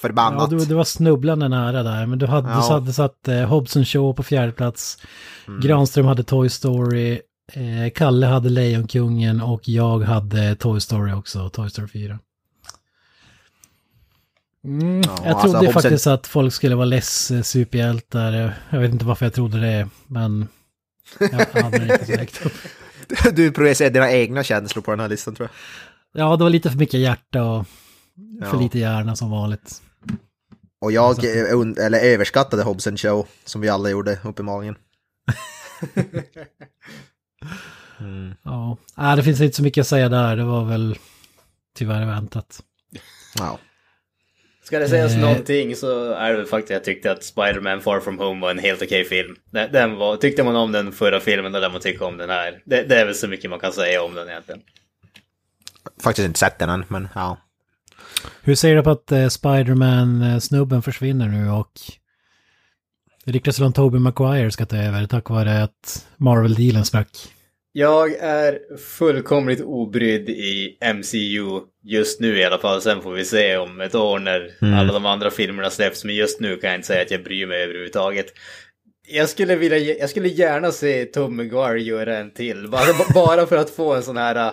Förbannat. 0.00 0.50
du, 0.50 0.58
du 0.64 0.74
var 0.74 0.84
snubblande 0.84 1.48
nära 1.48 1.82
där, 1.82 2.06
men 2.06 2.18
du 2.18 2.26
hade, 2.26 2.48
Ja. 2.48 2.54
du 2.54 2.62
hade 2.62 2.92
satt 2.92 3.28
eh, 3.28 3.40
Hobson 3.40 3.84
Show 3.84 4.12
på 4.14 4.22
fjärde 4.22 4.52
plats. 4.52 4.98
Granström 5.62 6.06
hade 6.06 6.22
Toy 6.22 6.48
Story. 6.48 7.20
Eh, 7.52 7.92
Kalle 7.94 8.26
hade 8.26 8.48
Lejonkungen 8.48 9.40
och 9.40 9.68
jag 9.68 9.98
hade 10.00 10.54
Toy 10.54 10.80
Story 10.80 11.12
också, 11.12 11.48
Toy 11.48 11.70
Story 11.70 11.88
4. 11.88 12.18
Mm, 14.64 15.00
Ja, 15.06 15.16
jag 15.24 15.26
alltså, 15.26 15.42
trodde 15.52 15.66
Hobson- 15.66 15.72
faktiskt 15.72 16.06
att 16.06 16.26
folk 16.26 16.52
skulle 16.54 16.74
vara 16.74 16.84
less 16.84 17.30
eh, 17.30 17.42
superhjältar. 17.42 18.54
Jag 18.70 18.80
vet 18.80 18.92
inte 18.92 19.04
varför 19.04 19.26
jag 19.26 19.32
trodde 19.34 19.60
det, 19.60 19.88
men 20.06 20.48
jag 21.18 21.62
hade 21.62 21.76
inte 21.92 22.06
så 22.06 22.12
högt 22.18 22.46
upp. 22.46 22.52
Du 23.36 23.52
projicerar 23.52 23.90
dina 23.90 24.10
egna 24.12 24.42
känslor 24.44 24.82
på 24.82 24.90
den 24.90 25.00
här 25.00 25.08
listan 25.08 25.34
tror 25.34 25.48
jag. 26.12 26.22
Ja, 26.24 26.36
det 26.36 26.44
var 26.44 26.50
lite 26.50 26.70
för 26.70 26.78
mycket 26.78 27.00
hjärta 27.00 27.44
och 27.44 27.66
för 28.42 28.56
Ja. 28.56 28.60
lite 28.60 28.78
hjärna 28.78 29.16
som 29.16 29.30
vanligt. 29.30 29.82
Och 30.80 30.92
jag 30.92 31.24
eh, 31.24 31.84
eller 31.86 31.98
överskattade 32.00 32.62
Hobson 32.62 32.96
Show, 32.96 33.26
som 33.44 33.60
vi 33.60 33.68
alla 33.68 33.90
gjorde, 33.90 34.18
uppenbarligen. 34.24 34.74
Ja, 38.44 38.76
Nej, 38.96 39.16
det 39.16 39.22
finns 39.22 39.40
inte 39.40 39.56
så 39.56 39.62
mycket 39.62 39.80
att 39.82 39.86
säga 39.88 40.08
där. 40.08 40.36
Det 40.36 40.44
var 40.44 40.64
väl 40.64 40.98
tyvärr 41.76 42.06
väntat. 42.06 42.60
Ja. 43.38 43.58
Ska 44.64 44.78
det 44.78 44.88
sägas 44.88 45.12
Eh. 45.14 45.20
någonting 45.20 45.76
så 45.76 46.12
är 46.12 46.32
det 46.32 46.46
faktiskt 46.46 46.70
att 46.70 46.74
jag 46.74 46.84
tyckte 46.84 47.12
att 47.12 47.22
Spider-Man 47.22 47.80
Far 47.80 48.00
From 48.00 48.18
Home 48.18 48.40
var 48.40 48.50
en 48.50 48.58
helt 48.58 48.82
okej 48.82 49.04
film. 49.04 49.36
Den, 49.50 49.72
den 49.72 49.96
var, 49.96 50.16
tyckte 50.16 50.42
man 50.42 50.56
om 50.56 50.72
den 50.72 50.92
förra 50.92 51.20
filmen, 51.20 51.52
då 51.52 51.58
lär 51.58 51.70
man 51.70 51.80
tycka 51.80 52.04
om 52.04 52.16
den 52.16 52.30
här. 52.30 52.62
Det, 52.64 52.82
det 52.82 53.00
är 53.00 53.04
väl 53.06 53.14
så 53.14 53.28
mycket 53.28 53.50
man 53.50 53.60
kan 53.60 53.72
säga 53.72 54.02
om 54.02 54.14
den 54.14 54.28
egentligen. 54.28 54.60
Faktiskt 56.02 56.26
inte 56.26 56.38
sett 56.38 56.58
den 56.58 56.68
än, 56.68 56.84
men 56.88 57.08
ja. 57.14 57.36
Hur 58.42 58.54
ser 58.54 58.76
du 58.76 58.82
på 58.82 58.90
att 58.90 59.12
eh, 59.12 59.28
Spiderman-snubben 59.28 60.82
försvinner 60.82 61.28
nu 61.28 61.50
och 61.50 61.72
det 63.24 63.32
ryktas 63.32 63.58
väl 63.58 63.66
om 63.66 63.72
Tobey 63.72 64.00
Maguire 64.00 64.50
ska 64.50 64.66
ta 64.66 64.76
över 64.76 65.06
tack 65.06 65.30
vare 65.30 65.62
att 65.62 66.06
Marvel-dealen 66.16 66.84
sprack. 66.84 67.08
Jag 67.74 68.12
är 68.14 68.76
fullkomligt 68.76 69.60
obrydd 69.60 70.28
i 70.28 70.78
MCU 70.94 71.60
just 71.84 72.20
nu 72.20 72.38
i 72.38 72.44
alla 72.44 72.58
fall. 72.58 72.82
Sen 72.82 73.02
får 73.02 73.12
vi 73.12 73.24
se 73.24 73.56
om 73.56 73.80
ett 73.80 73.94
år 73.94 74.18
när 74.18 74.54
alla 74.78 74.92
de 74.92 75.06
andra 75.06 75.30
filmerna 75.30 75.70
släpps. 75.70 76.04
Men 76.04 76.14
just 76.14 76.40
nu 76.40 76.56
kan 76.56 76.70
jag 76.70 76.78
inte 76.78 76.86
säga 76.86 77.02
att 77.02 77.10
jag 77.10 77.24
bryr 77.24 77.46
mig 77.46 77.62
överhuvudtaget. 77.62 78.26
Jag 79.08 79.28
skulle, 79.28 79.56
vilja, 79.56 79.78
jag 79.78 80.10
skulle 80.10 80.28
gärna 80.28 80.72
se 80.72 81.04
Tom 81.04 81.36
Maguire 81.36 81.82
göra 81.82 82.18
en 82.18 82.30
till. 82.30 82.68
Bara, 82.70 83.14
bara 83.14 83.46
för 83.46 83.56
att 83.56 83.70
få 83.70 83.94
en 83.94 84.02
sån 84.02 84.16
här, 84.16 84.52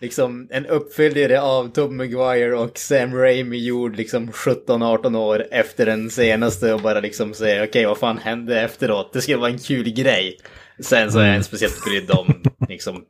liksom 0.00 0.48
en 0.50 0.66
uppföljare 0.66 1.40
av 1.40 1.72
Tom 1.72 1.96
Maguire 1.96 2.56
och 2.56 2.78
Sam 2.78 3.14
Raimi 3.14 3.58
gjord 3.58 3.96
liksom 3.96 4.30
17-18 4.30 5.16
år 5.18 5.46
efter 5.50 5.86
den 5.86 6.10
senaste 6.10 6.74
och 6.74 6.80
bara 6.80 7.00
liksom 7.00 7.34
säga 7.34 7.64
okej 7.64 7.86
vad 7.86 7.98
fan 7.98 8.18
hände 8.18 8.60
efteråt? 8.60 9.12
Det 9.12 9.20
skulle 9.20 9.36
vara 9.36 9.50
en 9.50 9.58
kul 9.58 9.90
grej. 9.90 10.36
Sen 10.80 11.12
så 11.12 11.18
är 11.18 11.26
jag 11.26 11.36
inte 11.36 11.48
speciellt 11.48 11.84
brydd 11.84 12.10
om 12.10 12.42
liksom 12.68 13.04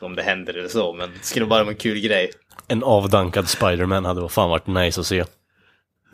om 0.00 0.16
det 0.16 0.22
händer 0.22 0.54
eller 0.54 0.68
så, 0.68 0.92
men 0.92 1.10
det 1.10 1.24
skulle 1.24 1.46
bara 1.46 1.62
vara 1.62 1.72
en 1.72 1.78
kul 1.78 2.00
grej. 2.00 2.30
En 2.68 2.82
avdankad 2.82 3.48
Spiderman 3.48 4.04
hade 4.04 4.28
fan 4.28 4.50
varit 4.50 4.66
nice 4.66 5.00
att 5.00 5.06
se. 5.06 5.24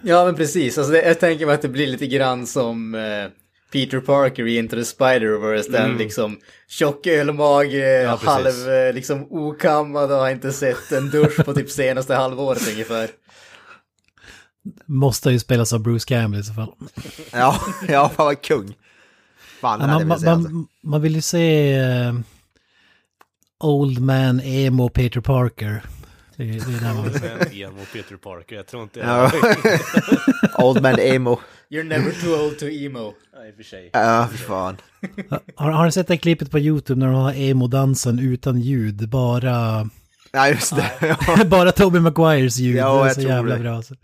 Ja, 0.03 0.25
men 0.25 0.35
precis. 0.35 0.79
Alltså, 0.79 0.93
det, 0.93 1.03
jag 1.03 1.21
tänker 1.21 1.47
mig 1.47 1.55
att 1.55 1.63
det 1.63 1.69
blir 1.69 1.87
lite 1.87 2.07
grann 2.07 2.47
som 2.47 2.95
eh, 2.95 3.31
Peter 3.73 4.01
Parker 4.01 4.47
i 4.47 4.57
Into 4.57 4.77
the 4.77 4.83
Spider-Verse. 4.83 5.71
Den 5.71 5.97
liksom 5.97 6.39
tjock 6.69 7.07
ölmage, 7.07 8.03
Ja, 8.03 8.19
halv 8.23 8.69
eh, 8.69 8.93
liksom 8.93 9.27
okammad 9.33 10.13
och 10.13 10.19
har 10.19 10.31
inte 10.31 10.53
sett 10.53 10.93
en 10.93 11.11
dusch 11.11 11.45
på 11.45 11.55
typ 11.55 11.71
senaste 11.71 12.15
halvåret 12.15 12.69
ungefär. 12.69 13.11
Måste 14.87 15.31
ju 15.31 15.39
spelas 15.39 15.73
av 15.73 15.81
Bruce 15.83 16.05
Campbell 16.09 16.41
i 16.41 16.45
så 16.45 16.53
fall. 16.53 16.73
Ja, 17.33 17.61
ja, 17.89 18.09
fan 18.17 18.27
vad 18.27 18.43
kung. 18.43 18.75
Fan, 19.65 19.81
Ja, 19.81 19.87
man, 19.87 19.99
jag 19.99 20.07
man, 20.09 20.13
alltså. 20.13 20.31
man, 20.53 20.67
man 20.83 21.03
vill 21.03 21.15
ju 21.15 21.21
se 21.21 21.73
eh, 21.75 22.15
Old 23.61 23.99
Man 23.99 24.41
Emo 24.41 24.89
Peter 24.89 25.21
Parker. 25.21 25.83
Det, 26.37 26.43
är- 26.45 26.47
det 26.49 26.77
är 26.77 26.81
där 26.89 26.95
man 26.95 27.05
vill 27.05 27.15
se. 27.51 27.69
Mot 27.71 27.93
Peter 27.93 28.17
Parker, 28.17 28.57
jag 28.57 28.67
tror 28.67 28.83
inte... 28.83 29.01
Ja. 29.01 29.31
Old 30.65 30.83
Man 30.83 30.99
Emo. 30.99 31.41
You're 31.71 31.83
never 31.83 32.13
too 32.23 32.47
old 32.47 32.59
to 32.59 32.65
emo. 32.67 33.15
Ja, 33.33 33.47
i 33.47 33.51
och 33.51 33.57
för 33.57 33.63
sig. 33.63 33.91
Ja, 33.93 34.29
fy 34.33 34.37
fan. 34.39 34.77
Har, 35.57 35.71
har 35.71 35.85
du 35.85 35.93
sett 35.93 36.07
det 36.09 36.17
klippet 36.17 36.51
på 36.51 36.59
YouTube 36.59 37.01
när 37.01 37.07
de 37.07 37.15
har 37.15 37.33
emo-dansen 37.35 38.19
utan 38.19 38.61
ljud? 38.61 39.09
Bara, 39.09 39.89
Ja, 40.33 40.49
just 40.49 40.77
det. 40.77 41.17
Bara 41.51 41.73
Tobey 41.73 42.01
Maguires 42.01 42.57
ljud. 42.57 42.77
Ja, 42.77 42.95
det 42.95 43.01
är 43.01 43.07
jag 43.07 43.15
så 43.15 43.21
jävla 43.21 43.55
det. 43.55 43.61
bra. 43.61 43.77
Alltså. 43.77 43.95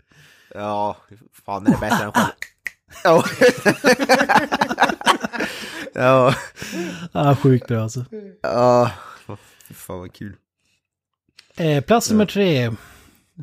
Ja, 0.55 0.97
fan 1.45 1.67
är 1.67 1.71
det 1.71 1.77
bättre 1.81 2.05
än 2.05 2.11
själv? 2.11 2.25
Ja. 3.03 3.23
ja. 5.93 6.35
Ja, 7.11 7.35
sjukt 7.35 7.67
bra 7.67 7.83
alltså. 7.83 8.05
Ja. 8.41 8.91
Fan 9.73 9.99
vad 9.99 10.13
kul. 10.13 10.35
Eh, 11.57 11.83
plats 11.83 12.09
nummer 12.09 12.25
tre. 12.25 12.71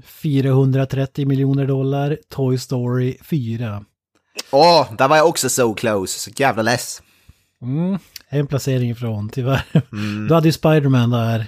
430 0.05 1.27
miljoner 1.27 1.67
dollar. 1.67 2.19
Toy 2.29 2.59
Story 2.59 3.17
4. 3.23 3.85
Åh, 4.51 4.87
där 4.99 5.09
var 5.09 5.17
jag 5.17 5.29
också 5.29 5.49
so 5.49 5.75
close. 5.75 6.19
Så 6.19 6.31
jävla 6.37 6.63
less. 6.63 7.03
Mm, 7.63 7.99
en 8.29 8.47
placering 8.47 8.91
ifrån, 8.91 9.29
tyvärr. 9.29 9.63
Du 10.29 10.35
hade 10.35 10.49
ju 10.49 10.53
Spiderman 10.53 11.11
där. 11.11 11.47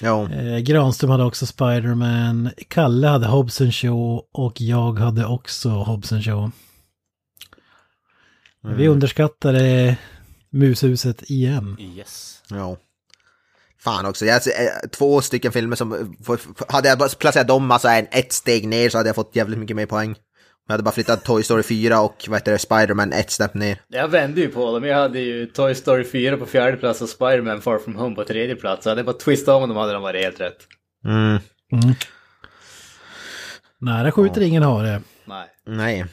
Ja. 0.00 0.30
Eh, 0.32 0.58
Granström 0.58 1.10
hade 1.10 1.24
också 1.24 1.46
Spiderman. 1.46 2.50
Kalle 2.68 3.06
hade 3.06 3.26
Hobson 3.26 3.72
Show 3.72 4.24
och 4.32 4.60
jag 4.60 4.98
hade 4.98 5.26
också 5.26 5.68
Hobson 5.68 6.22
Show. 6.22 6.50
Vi 8.64 8.88
underskattade 8.88 9.96
Mushuset 10.50 11.30
igen. 11.30 11.76
Yes. 11.80 12.42
Ja. 12.50 12.76
Fan 13.80 14.06
också, 14.06 14.24
jag, 14.24 14.36
eh, 14.36 14.88
två 14.92 15.20
stycken 15.20 15.52
filmer 15.52 15.76
som, 15.76 16.16
hade 16.68 16.88
jag 16.88 16.98
bara 16.98 17.08
placerat 17.08 17.48
dem 17.48 17.70
alltså 17.70 17.88
en, 17.88 18.06
ett 18.10 18.32
steg 18.32 18.68
ner 18.68 18.88
så 18.88 18.98
hade 18.98 19.08
jag 19.08 19.16
fått 19.16 19.36
jävligt 19.36 19.58
mycket 19.58 19.76
mer 19.76 19.86
poäng. 19.86 20.16
Jag 20.66 20.72
hade 20.72 20.82
bara 20.82 20.94
flyttat 20.94 21.24
Toy 21.24 21.42
Story 21.42 21.62
4 21.62 22.00
och 22.00 22.24
vad 22.28 22.38
heter 22.38 22.52
det, 22.52 22.58
Spider-Man 22.58 23.12
ett 23.12 23.30
snäpp 23.30 23.54
ner. 23.54 23.80
Jag 23.88 24.08
vände 24.08 24.40
ju 24.40 24.48
på 24.48 24.72
dem. 24.72 24.84
Jag 24.84 24.96
hade 24.96 25.20
ju 25.20 25.46
Toy 25.46 25.74
Story 25.74 26.04
4 26.04 26.36
på 26.36 26.46
fjärde 26.46 26.76
plats 26.76 27.02
och 27.02 27.08
Spider-Man 27.08 27.60
Far 27.60 27.78
From 27.78 27.96
Home 27.96 28.14
på 28.14 28.24
tredje 28.24 28.56
plats. 28.56 28.84
Så 28.84 28.90
hade 28.90 28.98
jag 28.98 29.06
bara 29.06 29.16
twistat 29.16 29.62
om 29.62 29.68
dem 29.68 29.78
hade 29.78 29.92
de 29.92 30.02
varit 30.02 30.24
helt 30.24 30.40
rätt. 30.40 30.58
Mm. 31.04 31.38
Nära 33.80 34.12
skjuter 34.12 34.40
ingen 34.40 34.62
hare. 34.62 35.02
Nej. 35.24 35.46
Nej. 35.66 36.04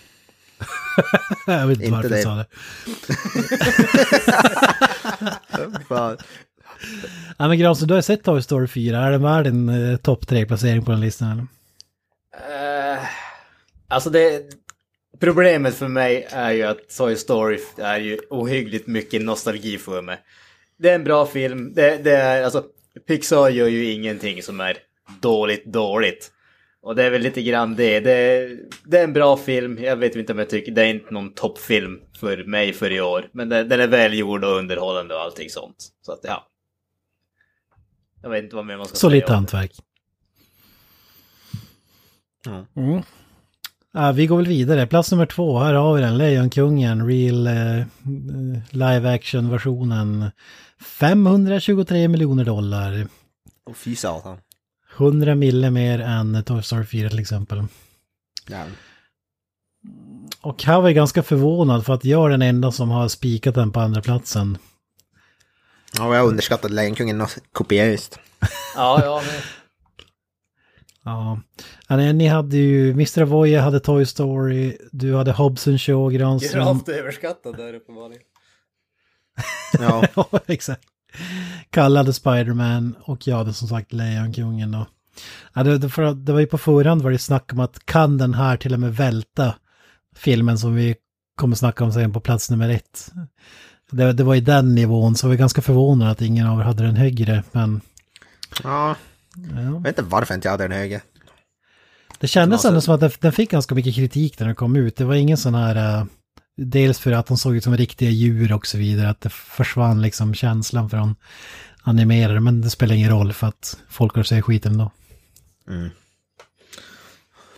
Jag 1.47 1.67
vet 1.67 1.77
inte, 1.77 1.85
Inte 1.85 1.95
varför 1.95 2.09
det. 2.09 2.21
jag 2.21 2.23
sa 2.23 2.35
det. 2.35 2.45
Fan. 5.87 6.17
Ja, 7.37 7.47
men 7.47 7.59
Granström, 7.59 7.87
du 7.87 7.93
har 7.93 8.01
sett 8.01 8.23
Toy 8.23 8.41
Story 8.41 8.67
4. 8.67 8.97
Är 8.97 9.11
den 9.11 9.23
värd 9.23 9.47
en 9.47 9.69
eh, 9.69 9.97
topp 9.97 10.25
3-placering 10.25 10.85
på 10.85 10.91
den 10.91 11.01
listan? 11.01 11.31
Eller? 11.31 12.93
Eh, 12.93 12.99
alltså 13.87 14.09
det... 14.09 14.41
Problemet 15.19 15.75
för 15.75 15.87
mig 15.87 16.27
är 16.29 16.51
ju 16.51 16.63
att 16.63 16.97
Toy 16.97 17.15
Story 17.15 17.59
är 17.77 17.97
ju 17.97 18.19
ohyggligt 18.29 18.87
mycket 18.87 19.21
nostalgi 19.21 19.77
för 19.77 20.01
mig. 20.01 20.17
Det 20.77 20.89
är 20.89 20.95
en 20.95 21.03
bra 21.03 21.25
film. 21.25 21.73
Det, 21.73 21.97
det 22.03 22.17
är, 22.17 22.43
alltså, 22.43 22.63
Pixar 23.07 23.49
gör 23.49 23.67
ju 23.67 23.91
ingenting 23.91 24.43
som 24.43 24.59
är 24.59 24.77
dåligt 25.21 25.65
dåligt. 25.65 26.31
Och 26.85 26.95
det 26.95 27.03
är 27.03 27.09
väl 27.09 27.21
lite 27.21 27.41
grann 27.41 27.75
det. 27.75 27.99
Det, 27.99 28.49
det 28.83 28.99
är 28.99 29.03
en 29.03 29.13
bra 29.13 29.37
film. 29.37 29.77
Jag 29.83 29.95
vet 29.95 30.15
inte 30.15 30.33
om 30.33 30.39
jag 30.39 30.49
tycker 30.49 30.71
det 30.71 30.81
är 30.81 30.85
inte 30.85 31.13
någon 31.13 31.33
toppfilm 31.33 31.99
för 32.19 32.43
mig 32.43 32.73
för 32.73 32.91
i 32.91 33.01
år. 33.01 33.29
Men 33.31 33.49
det, 33.49 33.63
den 33.63 33.79
är 33.79 33.87
välgjord 33.87 34.43
och 34.43 34.57
underhållande 34.57 35.15
och 35.15 35.21
allting 35.21 35.49
sånt. 35.49 35.75
Så 36.01 36.11
att 36.11 36.19
ja. 36.23 36.47
Jag 38.21 38.29
vet 38.29 38.43
inte 38.43 38.55
vad 38.55 38.65
mer 38.65 38.77
man 38.77 38.85
ska 38.85 38.95
Solitt 38.95 39.25
säga. 39.27 39.37
om 39.37 39.45
det. 39.45 39.57
hantverk. 39.57 39.71
Mm. 42.75 43.01
Ja, 43.93 44.11
vi 44.11 44.27
går 44.27 44.37
väl 44.37 44.47
vidare. 44.47 44.87
Plats 44.87 45.11
nummer 45.11 45.25
två, 45.25 45.59
här 45.59 45.73
har 45.73 45.95
vi 45.95 46.01
den. 46.01 46.17
Lejonkungen, 46.17 47.07
real 47.07 47.47
eh, 47.47 47.79
eh, 47.79 47.85
live 48.69 49.13
action 49.13 49.49
versionen. 49.49 50.31
523 50.79 52.07
miljoner 52.07 52.45
dollar. 52.45 53.07
Åh 53.65 53.73
fy 53.73 53.95
satan. 53.95 54.37
100 54.97 55.35
mille 55.35 55.71
mer 55.71 55.99
än 55.99 56.43
Toy 56.43 56.63
Story 56.63 56.85
4 56.85 57.09
till 57.09 57.19
exempel. 57.19 57.63
Jävlar. 58.47 58.77
Och 60.41 60.63
här 60.63 60.81
var 60.81 60.87
jag 60.89 60.95
ganska 60.95 61.23
förvånad 61.23 61.85
för 61.85 61.93
att 61.93 62.05
jag 62.05 62.25
är 62.25 62.29
den 62.29 62.41
enda 62.41 62.71
som 62.71 62.89
har 62.89 63.07
spikat 63.07 63.55
den 63.55 63.71
på 63.71 63.79
andra 63.79 64.01
platsen. 64.01 64.57
Ja, 65.97 66.15
jag 66.15 66.27
underskattade 66.27 66.73
Lejonkungen 66.73 67.27
kopiöst. 67.51 68.19
Ja, 68.75 69.01
ja. 69.03 69.21
Men... 69.25 69.41
Ja, 71.03 71.39
Ja, 71.87 71.95
nej, 71.95 72.13
ni 72.13 72.27
hade 72.27 72.57
ju, 72.57 72.91
Mr. 72.91 73.21
Avoya 73.21 73.61
hade 73.61 73.79
Toy 73.79 74.05
Story, 74.05 74.77
du 74.91 75.15
hade 75.15 75.31
Hobson 75.31 75.79
Show, 75.79 76.11
Granström. 76.11 76.63
Gravt 76.63 76.89
överskattad 76.89 77.57
där 77.57 77.73
uppenbarligen. 77.73 78.23
Ja. 79.79 80.07
Ja, 80.15 80.39
exakt. 80.45 80.83
Kalle 81.69 81.99
hade 81.99 82.13
Spiderman 82.13 82.95
och 83.01 83.27
jag 83.27 83.37
hade 83.37 83.53
som 83.53 83.67
sagt 83.67 83.93
Lejonkungen 83.93 84.71
då. 84.71 84.87
Ja, 85.53 85.63
det, 85.63 85.77
det, 85.77 86.13
det 86.13 86.33
var 86.33 86.39
ju 86.39 86.45
på 86.45 86.57
förhand 86.57 87.01
var 87.01 87.11
det 87.11 87.17
snack 87.17 87.53
om 87.53 87.59
att 87.59 87.85
kan 87.85 88.17
den 88.17 88.33
här 88.33 88.57
till 88.57 88.73
och 88.73 88.79
med 88.79 88.95
välta 88.95 89.55
filmen 90.15 90.57
som 90.57 90.75
vi 90.75 90.95
kommer 91.37 91.55
snacka 91.55 91.83
om 91.83 91.91
sen 91.93 92.13
på 92.13 92.19
plats 92.19 92.49
nummer 92.49 92.69
ett. 92.69 93.11
Det, 93.91 94.13
det 94.13 94.23
var 94.23 94.35
i 94.35 94.41
den 94.41 94.75
nivån 94.75 95.15
så 95.15 95.27
vi 95.27 95.33
är 95.33 95.37
ganska 95.37 95.61
förvånade 95.61 96.11
att 96.11 96.21
ingen 96.21 96.47
av 96.47 96.59
er 96.59 96.63
hade 96.63 96.83
den 96.83 96.95
högre. 96.95 97.43
Men 97.51 97.81
ja. 98.63 98.95
ja. 99.55 99.61
Jag 99.61 99.83
vet 99.83 99.99
inte 99.99 100.11
varför 100.11 100.33
inte 100.35 100.47
jag 100.47 100.51
hade 100.51 100.63
den 100.63 100.71
högre. 100.77 101.01
det 102.19 102.27
kändes 102.27 102.55
Alltså- 102.55 102.67
ändå 102.67 102.81
som 102.81 102.93
att 102.93 102.99
den, 102.99 103.11
den 103.19 103.31
fick 103.31 103.51
ganska 103.51 103.75
mycket 103.75 103.95
kritik 103.95 104.39
när 104.39 104.47
den 104.47 104.55
kom 104.55 104.75
ut. 104.75 104.95
Det 104.95 105.05
var 105.05 105.15
ingen 105.15 105.37
sån 105.37 105.55
här... 105.55 106.07
dels 106.57 106.99
för 106.99 107.11
att 107.11 107.27
de 107.27 107.37
såg 107.37 107.55
ut 107.55 107.63
som 107.63 107.77
riktiga 107.77 108.09
djur 108.09 108.53
och 108.53 108.67
så 108.67 108.77
vidare. 108.77 109.09
Att 109.09 109.21
det 109.21 109.29
försvann 109.29 110.01
liksom 110.01 110.33
känslan 110.33 110.89
från 110.89 111.15
animerade. 111.81 112.39
Men 112.39 112.61
det 112.61 112.69
spelar 112.69 112.95
ingen 112.95 113.09
roll 113.09 113.33
för 113.33 113.47
att 113.47 113.77
folk 113.89 114.15
har 114.15 114.23
sig 114.23 114.41
skiten 114.41 114.71
ändå. 114.71 114.91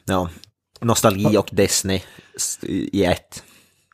Ja. 0.06 0.30
Nostalgi 0.82 1.38
och 1.38 1.50
Disney 1.52 2.02
i 2.70 3.04
ett. 3.04 3.44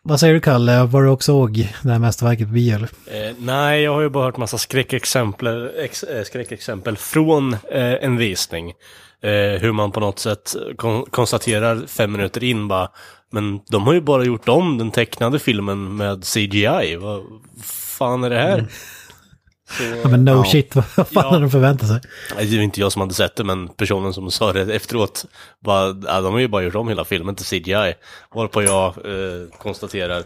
Vad 0.05 0.19
säger 0.19 0.33
du 0.33 0.39
Kalle? 0.39 0.83
Var 0.83 1.03
du 1.03 1.09
också 1.09 1.31
såg 1.31 1.69
det 1.81 1.91
här 1.91 1.99
mästerverket 1.99 2.47
på 2.47 2.53
bio? 2.53 2.75
Eh, 2.75 3.35
nej, 3.37 3.81
jag 3.81 3.93
har 3.93 4.01
ju 4.01 4.09
bara 4.09 4.25
hört 4.25 4.37
massa 4.37 4.57
skräckexempel, 4.57 5.71
ex, 5.77 6.03
eh, 6.03 6.23
skräckexempel 6.23 6.97
från 6.97 7.53
eh, 7.53 7.93
en 8.01 8.17
visning. 8.17 8.73
Eh, 9.21 9.61
hur 9.61 9.71
man 9.71 9.91
på 9.91 9.99
något 9.99 10.19
sätt 10.19 10.55
kon 10.77 11.05
konstaterar 11.05 11.87
fem 11.87 12.11
minuter 12.11 12.43
in 12.43 12.67
bara, 12.67 12.89
men 13.33 13.59
de 13.69 13.83
har 13.83 13.93
ju 13.93 14.01
bara 14.01 14.23
gjort 14.23 14.49
om 14.49 14.77
den 14.77 14.91
tecknade 14.91 15.39
filmen 15.39 15.95
med 15.95 16.23
CGI. 16.25 16.95
Vad 16.95 17.23
fan 17.63 18.23
är 18.23 18.29
det 18.29 18.37
här? 18.39 18.65
Så, 19.77 19.83
Ja 19.83 20.07
men 20.09 20.25
no 20.25 20.31
Ja. 20.31 20.43
shit, 20.45 20.75
vad 20.75 20.85
fan 20.85 21.07
Ja. 21.11 21.21
hade 21.29 21.39
de 21.41 21.51
förväntat 21.51 21.87
sig? 21.87 22.01
Det 22.37 22.43
är 22.57 22.61
inte 22.61 22.79
jag 22.81 22.91
som 22.91 22.99
hade 23.01 23.13
sett 23.13 23.35
det, 23.35 23.43
men 23.43 23.67
personen 23.67 24.13
som 24.13 24.31
sa 24.31 24.53
det 24.53 24.75
efteråt, 24.75 25.25
bara, 25.63 25.87
ja, 26.07 26.21
de 26.21 26.33
har 26.33 26.39
ju 26.39 26.47
bara 26.47 26.63
gjort 26.63 26.75
om 26.75 26.87
hela 26.87 27.05
filmen 27.05 27.35
till 27.35 27.45
CGI. 27.45 27.93
Varpå 28.35 28.63
jag 28.63 28.85
eh, 28.87 29.57
konstaterar, 29.57 30.23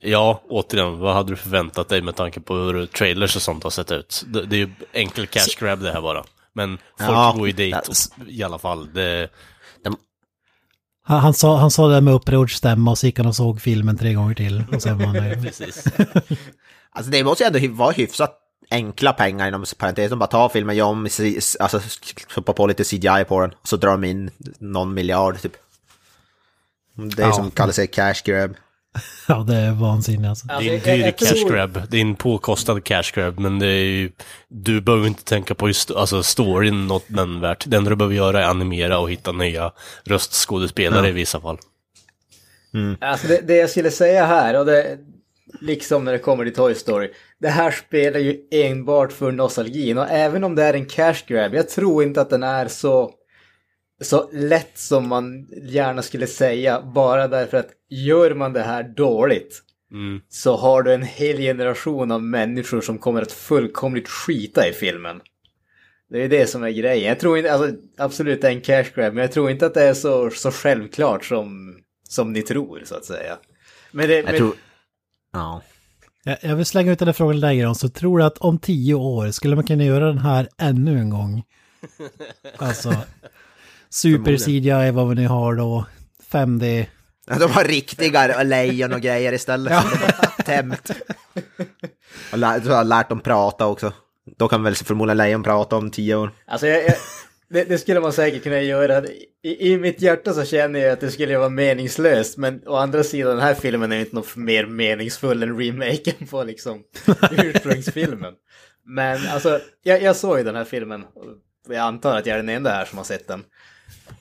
ja, 0.00 0.42
återigen, 0.48 0.98
vad 0.98 1.14
hade 1.14 1.32
du 1.32 1.36
förväntat 1.36 1.88
dig 1.88 2.02
med 2.02 2.16
tanke 2.16 2.40
på 2.40 2.54
hur 2.54 2.86
trailers 2.86 3.36
och 3.36 3.42
sånt 3.42 3.62
har 3.64 3.70
sett 3.70 3.90
ut? 3.92 4.24
Det, 4.26 4.46
det 4.46 4.56
är 4.56 4.60
ju 4.60 4.70
enkel 4.92 5.26
cash 5.26 5.58
grab 5.60 5.80
det 5.80 5.92
här 5.92 6.00
bara. 6.00 6.24
Men 6.52 6.78
folk 6.98 7.10
Ja, 7.10 7.34
går 7.38 7.46
ju 7.46 7.52
dit 7.52 7.76
i 8.28 8.42
alla 8.42 8.58
fall. 8.58 8.88
Det, 8.94 9.28
Han, 11.06 11.20
han, 11.20 11.34
sa, 11.34 11.56
han 11.56 11.70
sa 11.70 11.88
det 11.88 12.00
med 12.00 12.14
upprörd 12.14 12.56
stämma 12.56 12.90
och 12.90 12.98
så 12.98 13.06
gick 13.06 13.18
han 13.18 13.26
och 13.26 13.36
såg 13.36 13.60
filmen 13.60 13.98
tre 13.98 14.14
gånger 14.14 14.34
till. 14.34 14.64
Och 14.72 14.82
sen 14.82 14.98
var 14.98 15.06
han 15.06 15.16
nöjd. 15.16 15.42
precis. 15.42 15.84
Alltså 16.90 17.10
det 17.10 17.24
måste 17.24 17.44
ju 17.44 17.46
ändå 17.46 17.74
vara 17.74 17.90
hyfsat 17.90 18.40
enkla 18.70 19.12
pengar 19.12 19.48
inom 19.48 19.64
parentes. 19.78 20.10
De 20.10 20.18
bara 20.18 20.26
tar 20.26 20.48
filmen, 20.48 20.76
gör 20.76 20.86
om, 20.86 21.08
alltså 21.60 21.80
stoppar 22.30 22.52
på 22.52 22.66
lite 22.66 22.84
CGI 22.84 23.24
på 23.28 23.40
den. 23.40 23.50
Och 23.50 23.68
så 23.68 23.76
drar 23.76 23.90
de 23.90 24.04
in 24.04 24.30
någon 24.58 24.94
miljard 24.94 25.40
typ. 25.40 25.52
Det 26.94 27.22
är 27.22 27.26
Ja. 27.26 27.32
som 27.32 27.50
kallar 27.50 27.72
sig 27.72 27.86
cash 27.86 28.14
grab. 28.24 28.54
Ja, 29.28 29.44
det 29.48 29.56
är 29.56 29.72
vansinnigt 29.72 30.28
alltså. 30.28 30.46
Det 30.46 30.54
är 30.54 30.92
en 30.92 31.00
dyr 31.00 31.10
cash 31.10 31.48
grab, 31.48 31.82
det 31.88 31.96
är 31.96 32.00
en 32.00 32.16
påkostad 32.16 32.84
cash 32.84 33.12
grab, 33.14 33.38
men 33.38 33.58
det 33.58 33.66
är 33.66 33.84
ju, 33.84 34.12
du 34.48 34.80
behöver 34.80 35.06
inte 35.06 35.24
tänka 35.24 35.54
på 35.54 35.68
just, 35.68 35.90
alltså 35.90 36.22
storyn 36.22 36.86
något 36.86 37.08
nämnvärt. 37.08 37.64
Det 37.66 37.76
enda 37.76 37.90
du 37.90 37.96
behöver 37.96 38.14
göra 38.14 38.44
är 38.44 38.48
animera 38.48 38.98
och 38.98 39.10
hitta 39.10 39.32
nya 39.32 39.72
röstskådespelare 40.04 41.08
i 41.08 41.12
vissa 41.12 41.40
fall. 41.40 41.58
Alltså 43.00 43.28
det, 43.28 43.40
det 43.46 43.56
jag 43.56 43.70
skulle 43.70 43.90
säga 43.90 44.26
här, 44.26 44.58
och 44.58 44.66
det, 44.66 44.98
liksom 45.60 46.04
när 46.04 46.12
det 46.12 46.18
kommer 46.18 46.44
till 46.44 46.54
Toy 46.54 46.74
Story, 46.74 47.10
det 47.40 47.48
här 47.48 47.70
spelar 47.70 48.20
ju 48.20 48.40
enbart 48.50 49.12
för 49.12 49.32
nostalgin. 49.32 49.98
Och 49.98 50.10
även 50.10 50.44
om 50.44 50.54
det 50.54 50.62
är 50.62 50.74
en 50.74 50.86
cash 50.86 51.16
grab, 51.26 51.54
jag 51.54 51.68
tror 51.68 52.02
inte 52.02 52.20
att 52.20 52.30
den 52.30 52.42
är 52.42 52.68
så, 52.68 53.10
så 54.04 54.30
lätt 54.32 54.78
som 54.78 55.08
man 55.08 55.46
gärna 55.62 56.02
skulle 56.02 56.26
säga. 56.26 56.82
Bara 56.82 57.28
därför 57.28 57.56
att 57.56 57.70
gör 57.88 58.34
man 58.34 58.52
det 58.52 58.62
här 58.62 58.82
dåligt 58.82 59.62
Mm. 59.94 60.20
så 60.28 60.56
har 60.56 60.82
du 60.82 60.94
en 60.94 61.02
hel 61.02 61.36
generation 61.36 62.10
av 62.10 62.22
människor 62.22 62.80
som 62.80 62.98
kommer 62.98 63.22
att 63.22 63.32
fullkomligt 63.32 64.08
skita 64.08 64.68
i 64.68 64.72
filmen. 64.72 65.20
Det 66.10 66.22
är 66.22 66.28
det 66.28 66.46
som 66.46 66.62
är 66.62 66.70
grejen. 66.70 67.08
Jag 67.08 67.20
tror 67.20 67.38
inte, 67.38 67.52
alltså 67.52 67.76
absolut 67.98 68.40
det 68.40 68.48
är 68.48 68.52
en 68.52 68.60
cash 68.60 68.94
grab, 68.94 69.14
men 69.14 69.22
jag 69.22 69.32
tror 69.32 69.50
inte 69.50 69.66
att 69.66 69.74
det 69.74 69.82
är 69.82 69.94
så, 69.94 70.30
så 70.30 70.50
självklart 70.50 71.24
som, 71.24 71.76
som 72.08 72.32
ni 72.32 72.42
tror 72.42 72.82
så 72.84 72.94
att 72.94 73.04
säga. 73.04 73.38
Men 73.90 74.08
det, 74.08 74.16
Jag 74.16 74.24
men, 74.24 74.36
tror... 74.36 74.54
Ja. 75.32 75.62
Jag, 76.40 76.56
vill 76.56 76.66
slänga 76.66 76.92
ut 76.92 76.98
den 76.98 77.08
här 77.08 77.12
frågan 77.12 77.40
dig 77.40 77.58
Gran, 77.58 77.74
så 77.74 77.88
tror 77.88 78.18
du 78.18 78.24
att 78.24 78.38
om 78.38 78.58
tio 78.58 78.94
år 78.94 79.30
skulle 79.30 79.54
man 79.54 79.66
kunna 79.66 79.84
göra 79.84 80.06
den 80.06 80.18
här 80.18 80.48
ännu 80.58 80.98
en 80.98 81.10
gång? 81.10 81.42
Alltså, 82.56 82.94
super 83.94 84.36
CGI 84.36 84.90
vad 84.90 85.08
vi 85.08 85.14
nu 85.14 85.28
har 85.28 85.54
då, 85.54 85.86
5D. 86.32 86.86
De 87.38 87.50
har 87.50 87.64
riktiga 87.64 88.42
lejon 88.42 88.92
och 88.92 89.00
grejer 89.00 89.32
istället. 89.32 89.72
Tämt. 90.44 90.90
Och 92.32 92.38
lä- 92.38 92.60
så 92.64 92.68
har 92.70 92.76
jag 92.76 92.86
lärt 92.86 93.08
dem 93.08 93.20
prata 93.20 93.66
också. 93.66 93.92
Då 94.38 94.48
kan 94.48 94.62
väl 94.62 94.74
förmodligen 94.74 95.16
lejon 95.16 95.42
prata 95.42 95.76
om 95.76 95.90
tio 95.90 96.14
år. 96.16 96.30
Alltså 96.46 96.66
jag, 96.66 96.84
jag, 96.84 96.94
det, 97.50 97.64
det 97.64 97.78
skulle 97.78 98.00
man 98.00 98.12
säkert 98.12 98.42
kunna 98.42 98.60
göra. 98.60 99.04
I, 99.42 99.72
I 99.72 99.78
mitt 99.78 100.00
hjärta 100.02 100.32
så 100.32 100.44
känner 100.44 100.80
jag 100.80 100.92
att 100.92 101.00
det 101.00 101.10
skulle 101.10 101.38
vara 101.38 101.48
meningslöst. 101.48 102.38
Men 102.38 102.60
å 102.68 102.76
andra 102.76 103.04
sidan, 103.04 103.30
den 103.36 103.44
här 103.44 103.54
filmen 103.54 103.92
är 103.92 104.00
inte 104.00 104.14
något 104.14 104.36
mer 104.36 104.66
meningsfull 104.66 105.42
än 105.42 105.58
remaken 105.60 106.26
på 106.30 106.44
liksom 106.44 106.82
ursprungsfilmen. 107.30 108.34
Men 108.86 109.26
alltså, 109.28 109.60
jag, 109.82 110.02
jag 110.02 110.16
såg 110.16 110.38
ju 110.38 110.44
den 110.44 110.56
här 110.56 110.64
filmen. 110.64 111.04
Jag 111.68 111.78
antar 111.78 112.16
att 112.16 112.26
jag 112.26 112.34
är 112.34 112.42
den 112.42 112.48
enda 112.48 112.70
här 112.70 112.84
som 112.84 112.98
har 112.98 113.04
sett 113.04 113.28
den. 113.28 113.42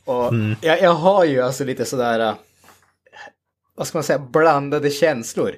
Och 0.06 0.34
jag, 0.62 0.82
jag 0.82 0.94
har 0.94 1.26
ju 1.26 1.42
alltså 1.42 1.64
lite 1.64 1.86
sådär, 1.86 2.20
äh, 2.20 2.36
vad 3.76 3.88
ska 3.88 3.98
man 3.98 4.04
säga, 4.04 4.20
blandade 4.20 4.90
känslor. 4.90 5.56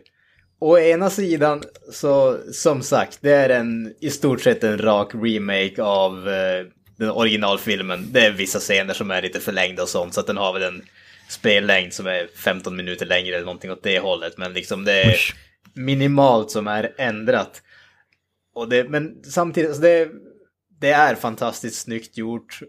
Å 0.59 0.79
ena 0.79 1.09
sidan 1.09 1.63
så, 1.91 2.37
som 2.51 2.83
sagt, 2.83 3.17
det 3.21 3.33
är 3.33 3.49
en 3.49 3.93
i 4.01 4.09
stort 4.09 4.41
sett 4.41 4.63
en 4.63 4.77
rak 4.77 5.11
remake 5.13 5.83
av 5.83 6.29
eh, 6.29 6.65
den 6.97 7.11
originalfilmen. 7.11 8.07
Det 8.11 8.25
är 8.25 8.31
vissa 8.31 8.59
scener 8.59 8.93
som 8.93 9.11
är 9.11 9.21
lite 9.21 9.39
förlängda 9.39 9.83
och 9.83 9.89
sånt, 9.89 10.13
så 10.13 10.19
att 10.19 10.27
den 10.27 10.37
har 10.37 10.53
väl 10.53 10.63
en 10.63 10.81
spellängd 11.29 11.93
som 11.93 12.07
är 12.07 12.27
15 12.35 12.75
minuter 12.75 13.05
längre 13.05 13.35
eller 13.35 13.45
någonting 13.45 13.71
åt 13.71 13.83
det 13.83 13.99
hållet. 13.99 14.37
Men 14.37 14.53
liksom 14.53 14.85
det 14.85 15.03
är 15.03 15.17
minimalt 15.73 16.51
som 16.51 16.67
är 16.67 16.93
ändrat. 16.97 17.61
Och 18.53 18.69
det, 18.69 18.89
men 18.89 19.23
samtidigt, 19.23 19.69
alltså 19.69 19.81
det, 19.81 20.09
det 20.79 20.91
är 20.91 21.15
fantastiskt 21.15 21.81
snyggt 21.81 22.17
gjort. 22.17 22.59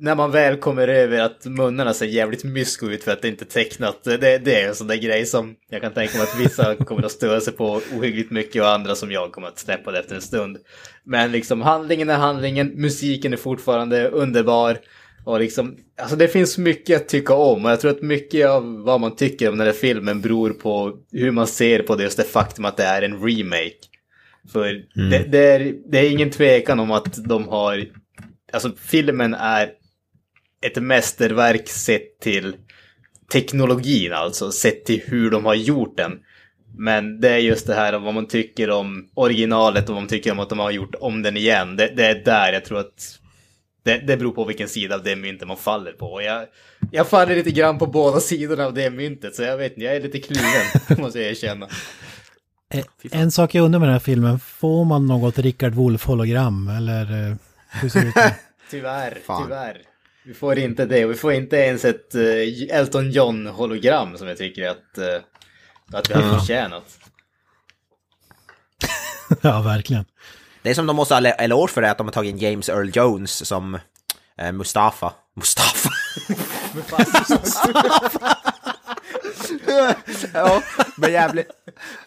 När 0.00 0.14
man 0.14 0.30
väl 0.30 0.56
kommer 0.56 0.88
över 0.88 1.20
att 1.20 1.44
munnarna 1.44 1.94
ser 1.94 2.06
jävligt 2.06 2.44
mysko 2.44 2.86
ut 2.86 3.04
för 3.04 3.12
att 3.12 3.22
det 3.22 3.28
inte 3.28 3.44
är 3.44 3.46
tecknat. 3.46 4.04
Det, 4.04 4.16
det 4.16 4.62
är 4.62 4.68
en 4.68 4.74
sån 4.74 4.86
där 4.86 4.96
grej 4.96 5.26
som 5.26 5.54
jag 5.70 5.82
kan 5.82 5.92
tänka 5.92 6.18
mig 6.18 6.26
att 6.26 6.40
vissa 6.40 6.74
kommer 6.84 7.02
att 7.02 7.12
störa 7.12 7.40
sig 7.40 7.52
på 7.52 7.80
ohyggligt 7.96 8.30
mycket 8.30 8.62
och 8.62 8.70
andra 8.70 8.94
som 8.94 9.12
jag 9.12 9.32
kommer 9.32 9.48
att 9.48 9.58
släppa 9.58 9.90
det 9.90 9.98
efter 9.98 10.14
en 10.14 10.20
stund. 10.20 10.58
Men 11.04 11.32
liksom 11.32 11.62
handlingen 11.62 12.10
är 12.10 12.16
handlingen, 12.16 12.72
musiken 12.74 13.32
är 13.32 13.36
fortfarande 13.36 14.08
underbar. 14.08 14.78
Och 15.24 15.40
liksom, 15.40 15.76
alltså 16.00 16.16
det 16.16 16.28
finns 16.28 16.58
mycket 16.58 16.96
att 16.96 17.08
tycka 17.08 17.34
om 17.34 17.64
och 17.64 17.70
jag 17.70 17.80
tror 17.80 17.90
att 17.90 18.02
mycket 18.02 18.48
av 18.48 18.82
vad 18.84 19.00
man 19.00 19.16
tycker 19.16 19.50
om 19.50 19.58
den 19.58 19.66
här 19.66 19.74
filmen 19.74 20.20
beror 20.20 20.50
på 20.50 20.98
hur 21.12 21.30
man 21.30 21.46
ser 21.46 21.82
på 21.82 21.94
det, 21.94 22.02
just 22.02 22.16
det 22.16 22.24
faktum 22.24 22.64
att 22.64 22.76
det 22.76 22.84
är 22.84 23.02
en 23.02 23.22
remake. 23.26 23.86
För 24.52 24.84
det, 25.10 25.18
det, 25.28 25.38
är, 25.38 25.74
det 25.90 25.98
är 25.98 26.10
ingen 26.10 26.30
tvekan 26.30 26.80
om 26.80 26.90
att 26.90 27.28
de 27.28 27.48
har... 27.48 27.84
Alltså 28.52 28.72
filmen 28.78 29.34
är 29.34 29.70
ett 30.66 30.82
mästerverk 30.82 31.68
sett 31.68 32.20
till 32.20 32.56
teknologin 33.32 34.12
alltså, 34.12 34.52
sett 34.52 34.84
till 34.84 35.02
hur 35.06 35.30
de 35.30 35.44
har 35.44 35.54
gjort 35.54 35.96
den. 35.96 36.12
Men 36.78 37.20
det 37.20 37.28
är 37.30 37.38
just 37.38 37.66
det 37.66 37.74
här 37.74 37.92
om 37.92 38.02
vad 38.02 38.14
man 38.14 38.28
tycker 38.28 38.70
om 38.70 39.08
originalet 39.14 39.88
och 39.88 39.94
vad 39.94 40.02
man 40.02 40.08
tycker 40.08 40.32
om 40.32 40.38
att 40.38 40.48
de 40.48 40.58
har 40.58 40.70
gjort 40.70 40.94
om 41.00 41.22
den 41.22 41.36
igen. 41.36 41.76
Det, 41.76 41.92
det 41.96 42.06
är 42.06 42.24
där 42.24 42.52
jag 42.52 42.64
tror 42.64 42.78
att 42.78 43.18
det, 43.84 43.98
det 43.98 44.16
beror 44.16 44.32
på 44.32 44.44
vilken 44.44 44.68
sida 44.68 44.94
av 44.94 45.02
det 45.02 45.16
myntet 45.16 45.48
man 45.48 45.56
faller 45.56 45.92
på. 45.92 46.22
Jag, 46.22 46.46
jag 46.92 47.08
faller 47.08 47.34
lite 47.36 47.50
grann 47.50 47.78
på 47.78 47.86
båda 47.86 48.20
sidorna 48.20 48.66
av 48.66 48.74
det 48.74 48.90
myntet, 48.90 49.34
så 49.34 49.42
jag 49.42 49.56
vet 49.56 49.72
inte, 49.72 49.84
jag 49.84 49.96
är 49.96 50.00
lite 50.00 50.18
kluven, 50.18 50.62
måste 51.02 51.20
jag 51.20 51.30
erkänna. 51.30 51.68
Eh, 52.74 52.84
En 53.10 53.30
sak 53.30 53.54
jag 53.54 53.64
undrar 53.64 53.78
med 53.80 53.88
den 53.88 53.92
här 53.92 54.00
filmen, 54.00 54.38
får 54.38 54.84
man 54.84 55.06
något 55.06 55.38
Rickard 55.38 55.74
Wolff-hologram 55.74 56.76
eller 56.76 57.28
eh, 57.30 57.36
hur 57.70 57.88
ser 57.88 58.00
det 58.00 58.08
ut? 58.08 58.14
Tyvärr, 58.70 59.18
Fan. 59.26 59.42
tyvärr. 59.44 59.76
Vi 60.26 60.34
får 60.34 60.58
inte 60.58 60.86
det. 60.86 61.04
Och 61.04 61.10
vi 61.10 61.14
får 61.14 61.32
inte 61.32 61.56
ens 61.56 61.84
ett 61.84 62.14
eh, 62.14 62.78
Elton 62.78 63.10
John-hologram 63.10 64.18
som 64.18 64.28
jag 64.28 64.38
tycker 64.38 64.68
att, 64.68 64.98
eh, 64.98 65.20
att 65.92 66.10
vi 66.10 66.14
har 66.14 66.38
förtjänat. 66.38 66.98
ja, 69.42 69.62
verkligen. 69.62 70.04
Det 70.62 70.70
är 70.70 70.74
som 70.74 70.86
de 70.86 70.96
måste 70.96 71.14
ha 71.14 71.26
eloge 71.26 71.72
för 71.72 71.82
det 71.82 71.90
att 71.90 71.98
de 71.98 72.06
har 72.06 72.12
tagit 72.12 72.30
in 72.30 72.38
James 72.38 72.68
Earl 72.68 72.90
Jones 72.94 73.48
som 73.48 73.74
eh, 74.38 74.52
Mustafa. 74.52 75.12
Mustafa? 75.36 75.90
ja, 80.34 80.62
de 80.96 81.06
är 81.06 81.10
jävligt... 81.10 81.50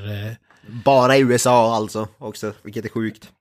Bara 0.86 1.18
i 1.18 1.20
USA 1.20 1.76
alltså 1.76 2.08
också, 2.18 2.54
vilket 2.64 2.86
är 2.86 2.90
sjukt. 2.90 3.32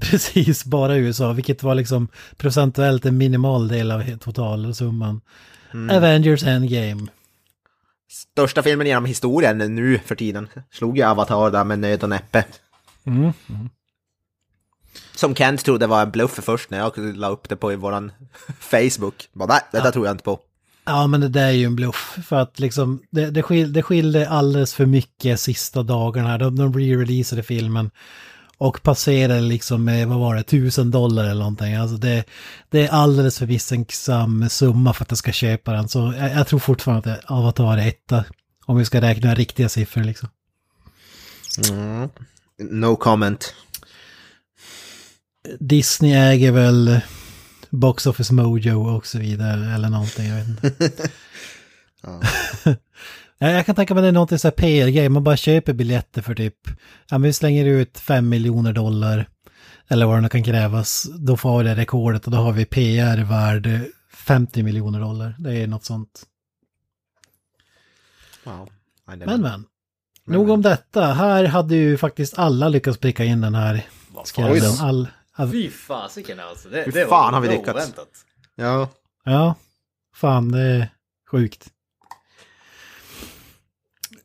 Precis, 0.00 0.64
bara 0.64 0.96
USA, 0.96 1.32
vilket 1.32 1.62
var 1.62 1.74
liksom 1.74 2.08
procentuellt 2.36 3.04
en 3.04 3.18
minimal 3.18 3.68
del 3.68 3.90
av 3.90 4.18
totalsumman. 4.18 5.20
Avengers 5.90 6.44
Endgame. 6.44 7.06
Största 8.10 8.62
filmen 8.62 8.86
genom 8.86 9.04
historien 9.04 9.58
nu 9.58 9.98
för 9.98 10.14
tiden. 10.14 10.48
Slog 10.70 10.98
ju 10.98 11.04
Avatar 11.04 11.50
där 11.50 11.64
med 11.64 11.78
nöd 11.78 12.02
och 12.02 12.08
näppe. 12.08 12.44
Mm. 13.04 13.32
Som 15.14 15.34
Kent 15.34 15.64
trodde 15.64 15.86
var 15.86 16.02
en 16.02 16.10
bluff 16.10 16.40
först 16.42 16.70
när 16.70 16.78
jag 16.78 17.16
la 17.16 17.28
upp 17.28 17.48
det 17.48 17.56
på 17.56 17.76
våran 17.76 18.12
Facebook. 18.58 19.28
Bara, 19.32 19.48
nej, 19.48 19.60
detta 19.72 19.92
tror 19.92 20.06
jag 20.06 20.14
inte 20.14 20.24
på. 20.24 20.40
Ja, 20.84 21.06
men 21.06 21.20
det 21.20 21.28
där 21.28 21.46
är 21.46 21.50
ju 21.50 21.64
en 21.64 21.76
bluff. 21.76 22.18
För 22.26 22.36
att 22.36 22.58
liksom, 22.58 23.02
det, 23.10 23.30
det, 23.30 23.42
skil, 23.42 23.72
det 23.72 23.82
skilde 23.82 24.28
alldeles 24.28 24.74
för 24.74 24.86
mycket 24.86 25.40
sista 25.40 25.82
dagarna. 25.82 26.38
De, 26.38 26.56
de 26.56 26.74
re-releasade 26.74 27.42
filmen. 27.42 27.90
Och 28.58 28.82
passerade 28.82 29.40
liksom 29.40 29.84
med, 29.84 30.08
vad 30.08 30.18
var 30.18 30.34
det, 30.34 30.42
tusen 30.42 30.90
dollar 30.90 31.24
eller 31.24 31.40
någonting. 31.40 31.74
Alltså 31.74 31.96
det, 31.96 32.24
det 32.70 32.86
är 32.86 32.88
alldeles 32.88 33.38
för 33.38 33.46
misstänksam 33.46 34.48
summa 34.48 34.92
för 34.92 35.04
att 35.04 35.10
jag 35.10 35.18
ska 35.18 35.32
köpa 35.32 35.72
den. 35.72 35.88
Så 35.88 36.14
jag, 36.18 36.32
jag 36.32 36.46
tror 36.46 36.58
fortfarande 36.58 37.14
att 37.14 37.30
Avatar 37.30 37.78
är 37.78 37.88
etta. 37.88 38.24
Om 38.66 38.76
vi 38.76 38.84
ska 38.84 39.00
räkna 39.00 39.34
riktiga 39.34 39.68
siffror 39.68 40.04
liksom. 40.04 40.28
Mm. 41.70 42.08
No 42.58 42.96
comment. 42.96 43.54
Disney 45.60 46.12
äger 46.12 46.52
väl 46.52 47.00
Box 47.70 48.06
Office 48.06 48.34
Mojo 48.34 48.96
och 48.96 49.06
så 49.06 49.18
vidare 49.18 49.74
eller 49.74 49.88
någonting, 49.88 50.26
jag 50.26 50.36
vet 50.36 50.48
inte. 50.48 51.08
Ja, 53.38 53.50
jag 53.50 53.66
kan 53.66 53.74
tänka 53.74 53.94
mig 53.94 54.02
det 54.02 54.08
är 54.08 54.12
någonting 54.12 54.38
så 54.38 54.48
här 54.48 54.52
PR-grej, 54.52 55.08
man 55.08 55.24
bara 55.24 55.36
köper 55.36 55.72
biljetter 55.72 56.22
för 56.22 56.34
typ, 56.34 56.54
ja 57.10 57.18
men 57.18 57.22
vi 57.22 57.32
slänger 57.32 57.64
ut 57.64 57.98
5 57.98 58.28
miljoner 58.28 58.72
dollar, 58.72 59.28
eller 59.88 60.06
vad 60.06 60.16
det 60.16 60.20
nu 60.20 60.28
kan 60.28 60.42
krävas, 60.42 61.06
då 61.18 61.36
får 61.36 61.58
vi 61.58 61.64
det 61.64 61.74
rekordet 61.74 62.24
och 62.24 62.30
då 62.30 62.38
har 62.38 62.52
vi 62.52 62.64
PR 62.64 63.24
värd 63.24 63.80
50 64.12 64.62
miljoner 64.62 65.00
dollar. 65.00 65.34
Det 65.38 65.54
är 65.54 65.66
något 65.66 65.84
sånt. 65.84 66.22
Wow. 68.44 68.68
Men 69.04 69.40
men, 69.40 69.64
nog 70.24 70.50
om 70.50 70.62
detta. 70.62 71.12
Här 71.12 71.44
hade 71.44 71.76
ju 71.76 71.98
faktiskt 71.98 72.38
alla 72.38 72.68
lyckats 72.68 72.98
pricka 72.98 73.24
in 73.24 73.40
den 73.40 73.54
här 73.54 73.86
skrällen. 74.24 74.72
All, 74.80 75.08
Fy 75.52 75.70
fasiken 75.70 76.40
alltså. 76.40 76.68
Det, 76.68 76.82
Hur 76.82 76.92
det 76.92 77.06
fan 77.06 77.34
har 77.34 77.40
vi 77.40 77.48
lyckats? 77.48 77.68
oväntat. 77.78 78.08
Ja. 78.54 78.88
Ja, 79.24 79.54
fan 80.14 80.52
det 80.52 80.60
är 80.60 80.88
sjukt. 81.30 81.66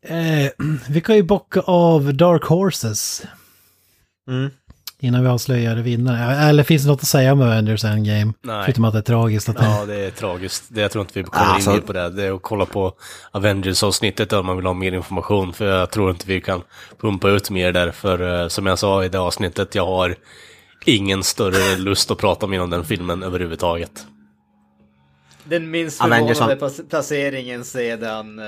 Eh, 0.01 0.51
vi 0.89 1.01
kan 1.01 1.15
ju 1.15 1.23
bocka 1.23 1.59
av 1.61 2.13
Dark 2.13 2.43
Horses 2.43 3.23
Mm. 4.27 4.49
innan 4.99 5.23
vi 5.23 5.29
avslöjar 5.29 5.75
vinnare. 5.75 6.35
Eller 6.35 6.63
finns 6.63 6.83
det 6.83 6.87
något 6.89 7.01
att 7.01 7.07
säga 7.07 7.33
om 7.33 7.41
Avengers 7.41 7.83
Endgame? 7.85 8.33
Nej. 8.41 8.63
Förutom 8.65 8.85
att 8.85 8.93
det 8.93 8.99
är 8.99 9.03
tragiskt 9.03 9.49
att. 9.49 9.55
Ja, 9.59 9.85
det 9.85 9.95
är 9.95 10.11
tragiskt. 10.11 10.63
Det, 10.69 10.81
jag 10.81 10.91
tror 10.91 11.01
inte 11.01 11.19
vi 11.19 11.23
kommer 11.23 11.45
Alltså- 11.45 11.69
in 11.71 11.75
mer 11.75 11.81
på 11.83 11.93
det. 11.93 12.09
Det 12.09 12.23
är 12.23 12.31
att 12.35 12.41
kolla 12.41 12.65
på 12.65 12.93
Avengers-avsnittet 13.31 14.33
om 14.33 14.45
man 14.45 14.55
vill 14.57 14.65
ha 14.65 14.73
mer 14.73 14.91
information. 14.91 15.53
För 15.53 15.65
jag 15.65 15.89
tror 15.91 16.09
inte 16.11 16.27
vi 16.27 16.41
kan 16.41 16.61
pumpa 17.01 17.29
ut 17.29 17.49
mer 17.49 17.71
där. 17.71 17.91
För 17.91 18.41
eh, 18.41 18.47
som 18.47 18.65
jag 18.65 18.79
sa 18.79 19.03
i 19.03 19.09
det 19.09 19.19
avsnittet, 19.19 19.75
jag 19.75 19.85
har 19.85 20.15
ingen 20.85 21.23
större 21.23 21.77
lust 21.77 22.11
att 22.11 22.17
prata 22.17 22.47
mer 22.47 22.61
om 22.61 22.69
den 22.69 22.85
filmen 22.85 23.23
överhuvudtaget. 23.23 24.05
Den 25.43 25.71
minst 25.71 25.99
var- 26.01 26.07
plac- 26.55 26.89
placeringen 26.89 27.63
sedan 27.63 28.39
uh, 28.39 28.45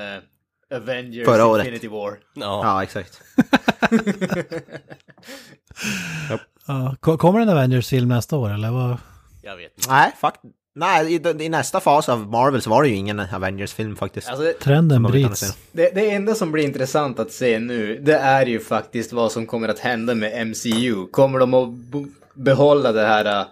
Avengers 0.76 1.26
Förra 1.26 1.46
året. 1.46 1.66
Infinity 1.66 1.88
War. 1.88 2.12
Ja. 2.34 2.62
Ja, 2.64 2.84
exakt. 2.84 3.22
Ja, 6.68 6.96
ko- 7.00 7.18
kommer 7.18 7.40
en 7.40 7.50
Avengers-film 7.50 8.08
nästa 8.08 8.38
år 8.38 8.54
eller 8.54 8.72
vad? 8.72 8.98
Jag 9.42 9.58
vet 9.58 9.72
inte. 9.78 9.90
Nej, 9.90 10.12
fakt 10.22 10.40
Nej, 10.76 11.14
i, 11.16 11.44
i 11.44 11.50
nästa 11.50 11.80
fas 11.80 12.10
av 12.10 12.28
Marvel 12.32 12.62
så 12.62 12.70
var 12.70 12.84
det 12.84 12.90
ju 12.90 12.96
ingen 12.96 13.20
Avengers-film 13.20 13.96
faktiskt. 13.96 14.30
Alltså, 14.30 14.54
Trenden 14.62 15.04
Som 15.04 15.12
bryts. 15.12 15.58
det, 15.72 15.90
det 15.96 16.10
enda 16.12 16.36
som 16.36 16.52
blir 16.52 16.64
intressant 16.64 17.20
att 17.20 17.32
se 17.32 17.60
nu, 17.60 18.00
det 18.02 18.18
är 18.18 18.46
ju 18.46 18.60
faktiskt 18.60 19.14
vad 19.14 19.32
som 19.32 19.46
kommer 19.46 19.68
att 19.70 19.80
hända 19.80 20.16
med 20.16 20.48
MCU. 20.48 21.06
Kommer 21.12 21.40
de 21.40 21.54
att 21.54 21.70
behålla 22.36 22.92
det 22.92 23.06
här 23.06 23.40
uh, 23.42 23.48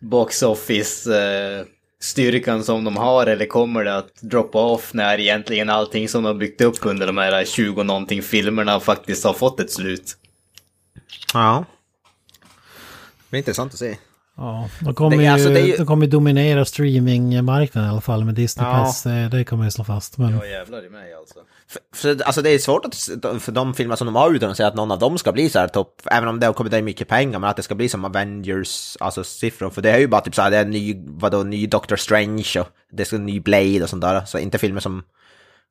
box 0.00 0.42
office 0.42 1.10
uh, 1.10 1.64
styrkan 2.00 2.64
som 2.64 2.84
de 2.84 2.96
har 2.96 3.26
eller 3.26 3.46
kommer 3.46 3.84
det 3.84 3.96
att 3.96 4.14
droppa 4.20 4.58
off 4.58 4.94
när 4.94 5.20
egentligen 5.20 5.70
allting 5.70 6.08
som 6.08 6.22
de 6.22 6.26
har 6.26 6.34
byggt 6.34 6.60
upp 6.60 6.76
under 6.86 7.06
de 7.06 7.16
här 7.18 7.44
20 7.44 7.82
någonting 7.82 8.22
filmerna 8.22 8.80
faktiskt 8.80 9.24
har 9.24 9.32
fått 9.32 9.60
ett 9.60 9.70
slut? 9.72 10.16
Ja. 11.34 11.64
Det 13.18 13.30
blir 13.30 13.38
intressant 13.38 13.72
att 13.72 13.78
se. 13.78 13.96
Ja, 14.36 14.68
de 14.80 14.94
kommer 14.94 15.16
Det- 15.16 15.22
ju 15.22 15.28
alltså, 15.28 15.50
ju- 15.50 15.76
de 15.76 15.86
kommer 15.86 16.06
dominera 16.06 16.64
streamingmarknaden 16.64 17.88
i 17.88 17.92
alla 17.92 18.00
fall 18.00 18.24
med 18.24 18.34
Disney 18.34 18.66
Ja. 18.66 18.84
Plus. 18.84 19.02
Det, 19.32 19.44
kommer 19.44 19.64
jag 19.64 19.72
slå 19.72 19.84
fast. 19.84 20.18
Men 20.18 20.40
jävlar 20.50 20.86
i 20.86 20.88
mig 20.90 21.14
alltså. 21.14 21.38
För, 21.68 21.80
för, 21.94 22.22
alltså 22.22 22.42
det 22.42 22.50
är 22.50 22.58
svårt 22.58 22.84
att, 22.84 22.94
för 23.42 23.52
de 23.52 23.74
filmer 23.74 23.96
som 23.96 24.06
de 24.06 24.14
har 24.14 24.34
utan 24.34 24.50
att 24.50 24.56
säga 24.56 24.68
att 24.68 24.74
någon 24.74 24.90
av 24.90 24.98
dem 24.98 25.18
ska 25.18 25.32
bli 25.32 25.48
så 25.48 25.58
här 25.58 25.68
topp, 25.68 26.02
även 26.04 26.28
om 26.28 26.40
det 26.40 26.46
har 26.46 26.52
kommit 26.52 26.72
in 26.72 26.84
mycket 26.84 27.08
pengar, 27.08 27.38
men 27.38 27.50
att 27.50 27.56
det 27.56 27.62
ska 27.62 27.74
bli 27.74 27.88
som 27.88 28.04
Avengers, 28.04 28.96
alltså 29.00 29.24
siffror, 29.24 29.70
för 29.70 29.82
det 29.82 29.90
är 29.90 29.98
ju 29.98 30.06
bara 30.06 30.20
typ 30.20 30.34
så 30.34 30.42
här, 30.42 30.50
det 30.50 30.56
är 30.56 30.62
en 30.62 30.70
ny, 30.70 30.94
vadå, 31.06 31.42
ny 31.42 31.66
Doctor 31.66 31.96
Strange 31.96 32.60
och 32.60 32.68
det 32.92 33.04
ska 33.04 33.16
en 33.16 33.26
ny 33.26 33.40
Blade 33.40 33.82
och 33.82 33.90
sånt 33.90 34.02
där, 34.02 34.24
så 34.24 34.38
inte 34.38 34.58
filmer 34.58 34.80
som 34.80 35.02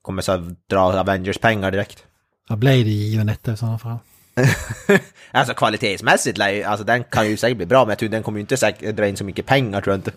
kommer 0.01 0.21
så 0.21 0.31
här, 0.31 0.55
dra 0.69 0.79
Avengers-pengar 0.79 1.71
direkt. 1.71 2.03
ja, 2.49 2.55
Blade 2.55 2.77
är 2.77 2.83
given 2.83 3.29
etta 3.29 3.53
i 3.53 3.57
sådana 3.57 3.79
fall. 3.79 3.97
Alltså 5.31 5.53
kvalitetsmässigt, 5.53 6.39
alltså 6.39 6.85
den 6.85 7.03
kan 7.03 7.29
ju 7.29 7.37
säkert 7.37 7.57
bli 7.57 7.65
bra, 7.65 7.85
men 7.85 7.89
jag 7.89 7.99
tror 7.99 8.09
den 8.09 8.23
kommer 8.23 8.37
ju 8.37 8.41
inte 8.41 8.57
säkert 8.57 8.95
dra 8.95 9.07
in 9.07 9.17
så 9.17 9.23
mycket 9.23 9.45
pengar, 9.45 9.81
tror 9.81 9.93
jag 9.93 9.97
inte. 9.97 10.11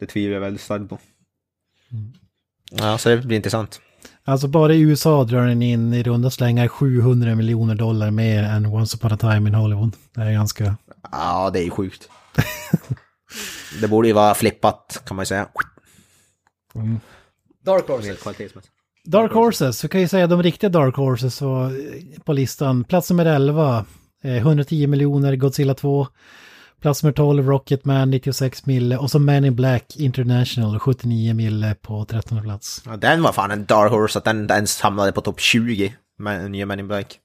Det 0.00 0.06
tvivlar 0.06 0.34
jag 0.34 0.40
väldigt 0.40 0.62
starkt 0.62 0.88
på. 0.88 0.98
Ja, 2.70 2.98
så 2.98 3.08
det 3.08 3.16
blir 3.16 3.36
intressant. 3.36 3.80
Alltså 4.28 4.48
bara 4.48 4.74
i 4.74 4.80
USA 4.80 5.24
drar 5.24 5.46
den 5.46 5.62
in 5.62 5.94
i 5.94 6.02
runda 6.02 6.30
slängar 6.30 6.68
700 6.68 7.34
miljoner 7.34 7.74
dollar 7.74 8.10
mer 8.10 8.42
än 8.42 8.66
Once 8.66 8.96
upon 8.96 9.12
a 9.12 9.16
time 9.16 9.48
in 9.48 9.54
Hollywood. 9.54 9.96
Det 10.14 10.20
är 10.20 10.32
ganska... 10.32 10.76
Ja, 11.12 11.50
det 11.52 11.60
är 11.60 11.64
ju 11.64 11.70
sjukt. 11.70 12.08
det 13.80 13.88
borde 13.88 14.08
ju 14.08 14.14
vara 14.14 14.34
flippat, 14.34 15.02
kan 15.06 15.16
man 15.16 15.22
ju 15.22 15.26
säga. 15.26 15.48
Dark 17.64 17.88
Horse. 17.88 18.06
Helt 18.06 18.22
kvalitetsmässigt. 18.22 18.74
Dark 19.04 19.32
Horses, 19.32 19.84
vi 19.84 19.88
kan 19.88 20.00
ju 20.00 20.08
säga 20.08 20.26
de 20.26 20.42
riktiga 20.42 20.70
Dark 20.70 20.96
Horses 20.96 21.40
var 21.40 21.64
eh, 21.64 22.20
på 22.24 22.32
listan. 22.32 22.84
Plats 22.84 23.10
nummer 23.10 23.26
11, 23.26 23.84
eh, 24.22 24.36
110 24.36 24.86
miljoner, 24.86 25.36
Godzilla 25.36 25.74
2. 25.74 26.06
Plats 26.80 27.02
nummer 27.02 27.12
12, 27.12 27.48
Rocketman 27.48 28.10
96 28.10 28.66
mille 28.66 28.96
och 28.96 29.10
så 29.10 29.18
Man 29.18 29.44
in 29.44 29.56
Black 29.56 29.96
International 29.96 30.78
79 30.78 31.34
mille 31.34 31.74
på 31.74 32.04
13 32.04 32.42
plats. 32.42 32.82
Ja, 32.86 32.96
den 32.96 33.22
var 33.22 33.32
fan 33.32 33.50
en 33.50 33.64
dark 33.64 33.90
horse, 33.90 34.18
att 34.18 34.24
den 34.24 34.50
ens 34.50 34.80
hamnade 34.80 35.12
på 35.12 35.20
topp 35.20 35.40
20 35.40 35.94
med 36.18 36.50
nya 36.50 36.66
Men 36.66 36.80
in 36.80 36.88
Black. 36.88 37.18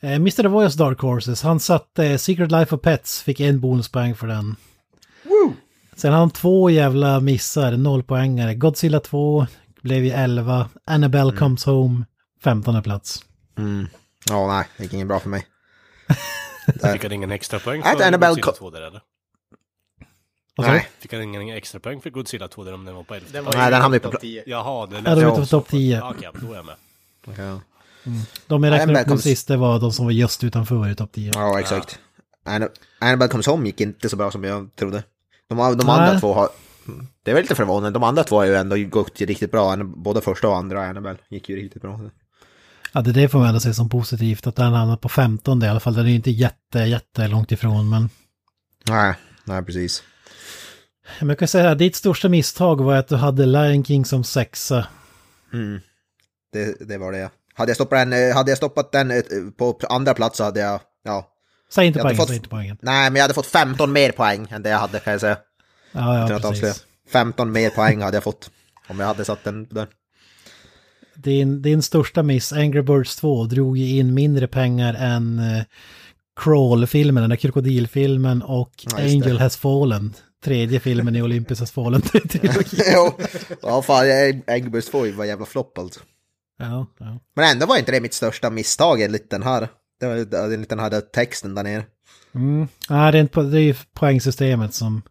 Eh, 0.00 0.14
Mr. 0.14 0.48
Voice 0.48 0.74
Dark 0.74 1.00
Horses, 1.00 1.42
han 1.42 1.60
satte 1.60 2.06
eh, 2.06 2.16
Secret 2.16 2.52
Life 2.52 2.74
of 2.74 2.80
Pets, 2.80 3.22
fick 3.22 3.40
en 3.40 3.60
bonuspoäng 3.60 4.14
för 4.14 4.26
den. 4.26 4.56
Sen 5.96 6.12
hade 6.12 6.22
han 6.22 6.30
två 6.30 6.70
jävla 6.70 7.20
missar, 7.20 7.76
nollpoängare. 7.76 8.54
Godzilla 8.54 9.00
2 9.00 9.46
blev 9.82 10.04
ju 10.04 10.10
11, 10.10 10.68
Annabelle 10.84 11.32
Comes 11.32 11.64
Home 11.64 12.04
15 12.44 12.82
plats. 12.82 13.24
Mm. 13.58 13.86
Ja, 14.30 14.46
nej, 14.46 14.66
det 14.76 14.82
gick 14.82 14.92
inget 14.92 15.08
bra 15.08 15.20
för 15.20 15.28
mig. 15.28 15.46
Fick 16.92 17.02
han 17.02 17.12
ingen 17.12 17.30
extra 17.30 17.58
poäng 17.58 17.82
för 17.82 17.88
Annabelle 17.90 18.28
Godzilla 18.34 18.52
ko- 18.52 18.58
2 18.58 18.70
där 18.70 18.82
eller? 18.82 19.00
Vad 20.56 20.66
sa 20.66 20.72
du? 20.72 20.80
Fick 20.98 21.12
han 21.12 21.22
ingen 21.22 21.56
extra 21.56 21.80
poäng 21.80 22.00
för 22.00 22.10
Godzilla 22.10 22.48
2 22.48 22.64
där 22.64 22.74
om 22.74 22.84
den 22.84 22.94
var 22.94 23.02
på 23.02 23.14
11? 23.14 23.28
Den 23.32 23.44
var 23.44 23.52
Nej, 23.52 23.70
den 23.70 23.80
hamnade 23.82 24.00
topp 24.02 24.12
på- 24.12 24.18
10. 24.20 24.42
Jaha, 24.46 24.86
det 24.86 24.96
Ja, 24.96 25.00
de 25.02 25.08
var 25.10 25.16
lät 25.16 25.32
ute 25.32 25.40
på 25.40 25.46
topp 25.46 25.68
10. 25.68 26.02
Okej, 26.02 26.28
då 26.40 26.52
är 26.52 26.56
jag 26.56 26.64
med. 26.66 26.74
ja. 27.38 27.60
De 28.46 28.64
jag 28.64 28.70
räknade 28.72 28.74
upp 28.74 28.82
Annabelle 28.82 29.04
de 29.04 29.10
comes- 29.14 29.22
sista 29.22 29.56
var 29.56 29.80
de 29.80 29.92
som 29.92 30.04
var 30.04 30.12
just 30.12 30.44
utanför 30.44 30.88
i 30.88 30.94
topp 30.94 31.12
10. 31.12 31.30
ja, 31.34 31.60
exakt. 31.60 31.98
Anna- 32.44 32.68
Annabelle 32.98 33.30
Comes 33.30 33.46
Home 33.46 33.66
gick 33.66 33.80
inte 33.80 34.08
så 34.08 34.16
bra 34.16 34.30
som 34.30 34.44
jag 34.44 34.76
trodde. 34.76 35.02
De, 35.48 35.56
de 35.58 35.86
Nej. 35.86 35.94
andra 35.96 36.20
två 36.20 36.34
har... 36.34 36.48
Det 37.22 37.30
är 37.30 37.34
väl 37.34 37.42
lite 37.42 37.54
förvånande, 37.54 37.90
de 37.90 38.02
andra 38.02 38.24
två 38.24 38.36
har 38.36 38.44
ju 38.44 38.54
ändå 38.54 38.76
gått 38.76 39.20
riktigt 39.20 39.50
bra. 39.50 39.76
Både 39.76 40.20
första 40.20 40.48
och 40.48 40.56
andra 40.56 40.86
Annabelle 40.86 41.18
gick 41.28 41.48
ju 41.48 41.56
riktigt 41.56 41.82
bra. 41.82 42.00
Ja, 42.94 43.00
det, 43.00 43.12
det 43.12 43.28
får 43.28 43.38
man 43.38 43.48
ändå 43.48 43.60
se 43.60 43.74
som 43.74 43.88
positivt 43.88 44.46
att 44.46 44.56
den 44.56 44.72
hamnar 44.72 44.96
på 44.96 45.08
15 45.08 45.62
i 45.62 45.68
alla 45.68 45.80
fall. 45.80 45.94
Den 45.94 46.04
är 46.06 46.10
ju 46.10 46.14
inte 46.16 46.30
jätte, 46.30 46.78
jätte 46.78 47.28
långt 47.28 47.52
ifrån 47.52 47.88
men... 47.90 48.10
Nej, 48.88 49.14
nej 49.44 49.62
precis. 49.62 50.02
Men 51.20 51.28
jag 51.28 51.38
kan 51.38 51.48
säga 51.48 51.70
att 51.70 51.78
ditt 51.78 51.96
största 51.96 52.28
misstag 52.28 52.84
var 52.84 52.94
att 52.96 53.08
du 53.08 53.16
hade 53.16 53.46
Lion 53.46 53.84
King 53.84 54.04
som 54.04 54.24
sexa. 54.24 54.86
Mm. 55.52 55.80
Det, 56.52 56.88
det 56.88 56.98
var 56.98 57.12
det. 57.12 57.30
Hade 57.54 57.70
jag 57.70 57.76
stoppat 57.76 57.98
den, 58.10 58.12
eh, 58.30 58.34
hade 58.36 58.50
jag 58.50 58.58
stoppat 58.58 58.92
den 58.92 59.10
eh, 59.10 59.22
på 59.58 59.78
andra 59.88 60.14
plats 60.14 60.36
så 60.36 60.44
hade 60.44 60.60
jag... 60.60 60.80
Ja. 61.04 61.30
Säg 61.70 61.86
inte 61.86 61.98
Jag 61.98 62.04
poängen, 62.04 62.16
fått- 62.16 62.28
säg 62.28 62.36
inte 62.36 62.48
poängen. 62.48 62.78
Nej, 62.82 63.10
men 63.10 63.16
jag 63.16 63.22
hade 63.24 63.34
fått 63.34 63.46
15 63.46 63.92
mer 63.92 64.12
poäng 64.12 64.46
än 64.50 64.62
det 64.62 64.68
jag 64.70 64.78
hade 64.78 65.00
kan 65.00 65.10
jag 65.12 65.20
säga. 65.20 65.36
Ja, 65.92 66.30
ja, 66.30 66.38
precis. 66.50 66.84
15 67.12 67.52
mer 67.52 67.70
poäng 67.70 68.02
hade 68.02 68.16
jag 68.16 68.24
fått. 68.24 68.50
Om 68.88 69.00
jag 69.00 69.06
hade 69.06 69.24
satt 69.24 69.44
den 69.44 69.64
där. 69.70 69.86
Din, 71.16 71.62
din 71.62 71.82
största 71.82 72.22
miss, 72.22 72.52
Angry 72.52 72.82
Birds 72.82 73.16
2, 73.16 73.44
drog 73.44 73.78
ju 73.78 73.98
in 73.98 74.14
mindre 74.14 74.46
pengar 74.48 74.94
än 74.94 75.38
eh, 75.38 75.64
Crawl-filmen, 76.40 77.22
den 77.22 77.30
där 77.30 77.36
krokodilfilmen 77.36 78.42
och 78.42 78.72
Ja, 78.90 78.96
Angel 78.96 79.34
det. 79.36 79.42
Has 79.42 79.56
Fallen. 79.56 80.14
Tredje 80.44 80.80
filmen 80.80 81.16
i 81.16 81.22
Olympus 81.22 81.60
Has 81.60 81.70
Fallen. 81.70 82.02
jo, 82.92 83.12
ja 83.62 83.82
fan, 83.82 84.04
Angry 84.46 84.68
Birds 84.70 84.90
2 84.90 84.98
var 85.12 85.24
jävla 85.24 85.46
flopp 85.46 85.78
alltså. 85.78 86.00
ja, 86.58 86.86
ja. 86.98 87.20
Men 87.36 87.50
ändå 87.50 87.66
var 87.66 87.76
inte 87.78 87.92
det 87.92 88.00
mitt 88.00 88.14
största 88.14 88.50
misstag 88.50 89.00
enligt 89.02 89.30
den 89.30 89.42
här. 89.42 89.68
Enligt 90.52 90.68
den 90.68 90.78
här 90.78 91.00
texten 91.00 91.54
där 91.54 91.62
nere. 91.62 91.84
Mm. 92.34 92.68
Ja, 92.88 93.10
det, 93.12 93.18
är 93.18 93.42
det 93.50 93.58
är 93.58 93.62
ju 93.62 93.74
poängsystemet 93.94 94.74
som 94.74 95.02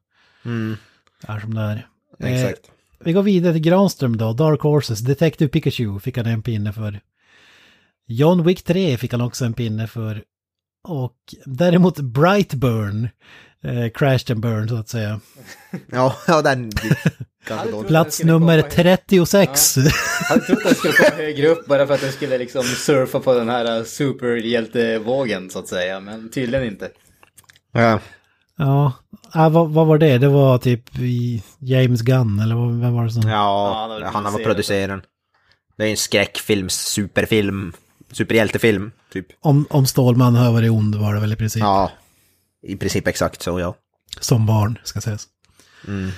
Mm, 0.46 0.78
är 1.28 1.40
som 1.40 1.54
det 1.54 1.62
är. 1.62 1.88
Eh, 2.20 2.34
exakt. 2.34 2.72
Vi 3.06 3.14
går 3.14 3.24
vidare 3.24 3.54
till 3.54 3.62
Granström 3.62 4.18
då, 4.18 4.34
Dark 4.34 4.62
Horses, 4.62 5.00
Detective 5.00 5.50
Pikachu 5.50 6.00
fick 6.00 6.18
han 6.18 6.26
en 6.26 6.42
pinne 6.42 6.74
för. 6.74 7.00
John 8.08 8.44
Wick 8.44 8.64
3 8.64 8.98
fick 8.98 9.12
han 9.12 9.22
också 9.22 9.46
en 9.46 9.54
pinne 9.54 9.88
för. 9.88 10.24
Och 10.88 11.16
däremot 11.46 12.00
Brightburn, 12.00 13.10
eh, 13.64 13.90
Crashed 13.94 14.32
and 14.32 14.40
Burn 14.42 14.70
så 14.70 14.76
att 14.76 14.90
säga. 14.90 15.20
Ja, 15.92 16.16
ja 16.28 16.42
den 16.42 16.64
gick 16.64 16.74
ganska 16.74 17.10
Hade 17.56 17.72
dåligt. 17.72 17.88
Plats 17.88 18.24
nummer 18.24 18.62
komma- 18.62 18.70
36. 18.70 19.78
Jag 19.78 19.84
hade 20.30 20.42
trott 20.46 20.58
att 20.58 20.64
den 20.64 20.76
skulle 20.76 20.94
komma 20.94 21.16
högre 21.16 21.48
upp 21.48 21.66
bara 21.66 21.88
för 21.88 21.94
att 21.94 22.02
den 22.02 22.12
skulle 22.12 22.38
liksom 22.38 22.64
surfa 22.64 23.20
på 23.20 23.34
den 23.34 23.50
här 23.50 23.78
uh, 23.80 23.84
superhjältevågen 23.86 25.50
så 25.50 25.60
att 25.60 25.68
säga. 25.68 26.00
Men 26.00 26.32
tydligen 26.32 26.66
inte. 26.68 26.90
Ja. 27.72 28.00
Ja, 28.58 28.94
ah, 29.34 29.50
vad, 29.50 29.70
vad 29.70 29.88
var 29.88 29.98
det? 29.98 30.18
Det 30.18 30.28
var 30.28 30.58
typ 30.58 31.00
i 31.00 31.44
James 31.60 32.02
Gunn 32.02 32.40
eller 32.40 32.56
vad, 32.56 32.80
vem 32.80 32.94
var 32.94 33.04
det 33.04 33.12
som... 33.12 33.30
Ja, 33.30 33.84
Ja, 34.02 34.10
han 34.14 34.24
producerat 34.24 34.44
produceraren. 34.44 35.02
Det 35.78 35.86
är 35.86 35.90
en 35.90 35.98
skräckfilm, 35.98 36.70
superfilm, 36.70 37.74
superhjältefilm, 38.12 38.92
typ. 39.14 39.28
Om, 39.42 39.68
om 39.70 39.86
Stålman 39.86 40.36
har 40.36 40.52
varit 40.52 40.72
ond 40.72 40.96
var 40.96 41.14
det 41.14 41.20
väl 41.20 41.34
i 41.34 41.36
princip. 41.36 41.62
Ja, 41.62 41.92
i 42.62 42.76
princip 42.76 43.08
exakt 43.08 43.42
så, 43.42 43.60
ja. 43.60 43.76
Som 44.20 44.46
barn, 44.46 44.80
ska 44.84 45.02
sägas. 45.02 45.28
Mm. 45.88 46.12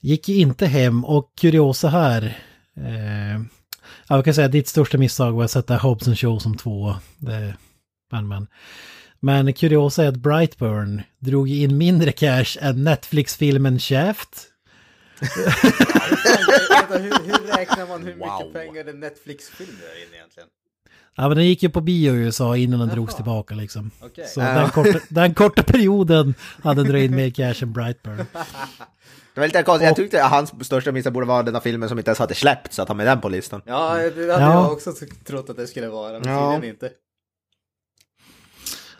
Gick 0.00 0.28
ju 0.28 0.34
inte 0.34 0.66
hem 0.66 1.04
och 1.04 1.32
kuriosa 1.40 1.88
här. 1.88 2.38
Eh, 2.76 3.40
ja, 4.08 4.16
jag 4.16 4.24
kan 4.24 4.34
säga 4.34 4.46
att 4.46 4.52
ditt 4.52 4.68
största 4.68 4.98
misstag 4.98 5.32
var 5.32 5.44
att 5.44 5.50
sätta 5.50 5.76
Hobson 5.76 6.16
Show 6.16 6.38
som 6.38 6.56
två. 6.56 6.94
Det, 7.18 7.56
men, 8.12 8.28
men. 8.28 8.46
Men 9.22 9.52
kuriosa 9.52 10.04
är 10.04 10.08
att 10.08 10.16
Brightburn 10.16 11.02
drog 11.18 11.50
in 11.50 11.78
mindre 11.78 12.12
cash 12.12 12.56
än 12.60 12.84
Netflix-filmen 12.84 13.78
Shaft. 13.78 14.48
Hur, 16.88 17.24
hur 17.26 17.56
räknar 17.56 17.86
man 17.88 18.02
hur 18.02 18.14
Wow. 18.14 18.38
mycket 18.38 18.52
pengar 18.54 18.88
en 18.88 19.00
Netflix-film 19.00 19.68
drar 19.80 20.02
in 20.08 20.14
egentligen? 20.14 20.48
Ja, 21.16 21.28
men 21.28 21.36
den 21.36 21.46
gick 21.46 21.62
ju 21.62 21.68
på 21.70 21.80
bio 21.80 22.14
i 22.14 22.16
USA 22.16 22.56
innan 22.56 22.80
den 22.80 22.88
drogs 22.88 23.14
tillbaka 23.14 23.54
liksom. 23.54 23.90
Okej. 24.00 24.26
Så 24.28 24.40
den, 24.40 24.70
korta, 24.70 24.98
den 25.08 25.34
korta 25.34 25.62
perioden 25.62 26.34
hade 26.62 26.82
dragit 26.84 27.10
in 27.10 27.16
mer 27.16 27.30
cash 27.30 27.62
än 27.62 27.72
Brightburn. 27.72 28.16
Det 29.34 29.40
var 29.40 29.46
lite 29.46 29.62
konstigt, 29.62 29.86
jag 29.86 29.96
tyckte 29.96 30.24
att 30.24 30.30
hans 30.30 30.52
största 30.66 30.92
miss 30.92 31.06
borde 31.08 31.26
vara 31.26 31.42
den 31.42 31.54
här 31.54 31.60
filmen 31.62 31.88
som 31.88 31.98
inte 31.98 32.08
ens 32.10 32.18
hade 32.18 32.34
släppts, 32.34 32.78
att 32.78 32.88
ha 32.88 32.94
med 32.94 33.06
den 33.06 33.20
på 33.20 33.28
listan. 33.28 33.62
Ja, 33.66 33.94
det 33.96 34.02
hade 34.02 34.22
Ja. 34.24 34.40
jag 34.52 34.72
också 34.72 34.92
trott 35.24 35.50
att 35.50 35.56
det 35.56 35.66
skulle 35.66 35.88
vara, 35.88 36.18
men 36.18 36.32
Ja. 36.32 36.52
tydligen 36.52 36.74
inte. 36.74 36.90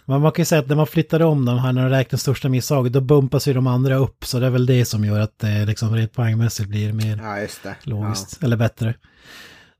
Men 0.04 0.20
man 0.20 0.32
kan 0.32 0.42
ju 0.42 0.46
säga 0.46 0.60
att 0.60 0.68
när 0.68 0.76
man 0.76 0.86
flyttar 0.86 1.22
om 1.22 1.44
de 1.44 1.58
här 1.58 1.72
när 1.72 1.82
de 1.82 1.90
räknar 1.90 2.18
största 2.18 2.48
misstaget, 2.48 2.92
då 2.92 3.00
bumpas 3.00 3.48
ju 3.48 3.52
de 3.52 3.66
andra 3.66 3.96
upp. 3.96 4.24
Så 4.24 4.38
det 4.40 4.46
är 4.46 4.50
väl 4.50 4.66
det 4.66 4.84
som 4.84 5.04
gör 5.04 5.20
att 5.20 5.38
det 5.38 5.66
liksom 5.66 5.94
rent 5.94 6.12
poängmässigt 6.12 6.68
blir 6.68 6.92
mer 6.92 7.20
Ja, 7.64 7.74
logiskt, 7.82 8.42
eller 8.42 8.56
bättre. 8.56 8.94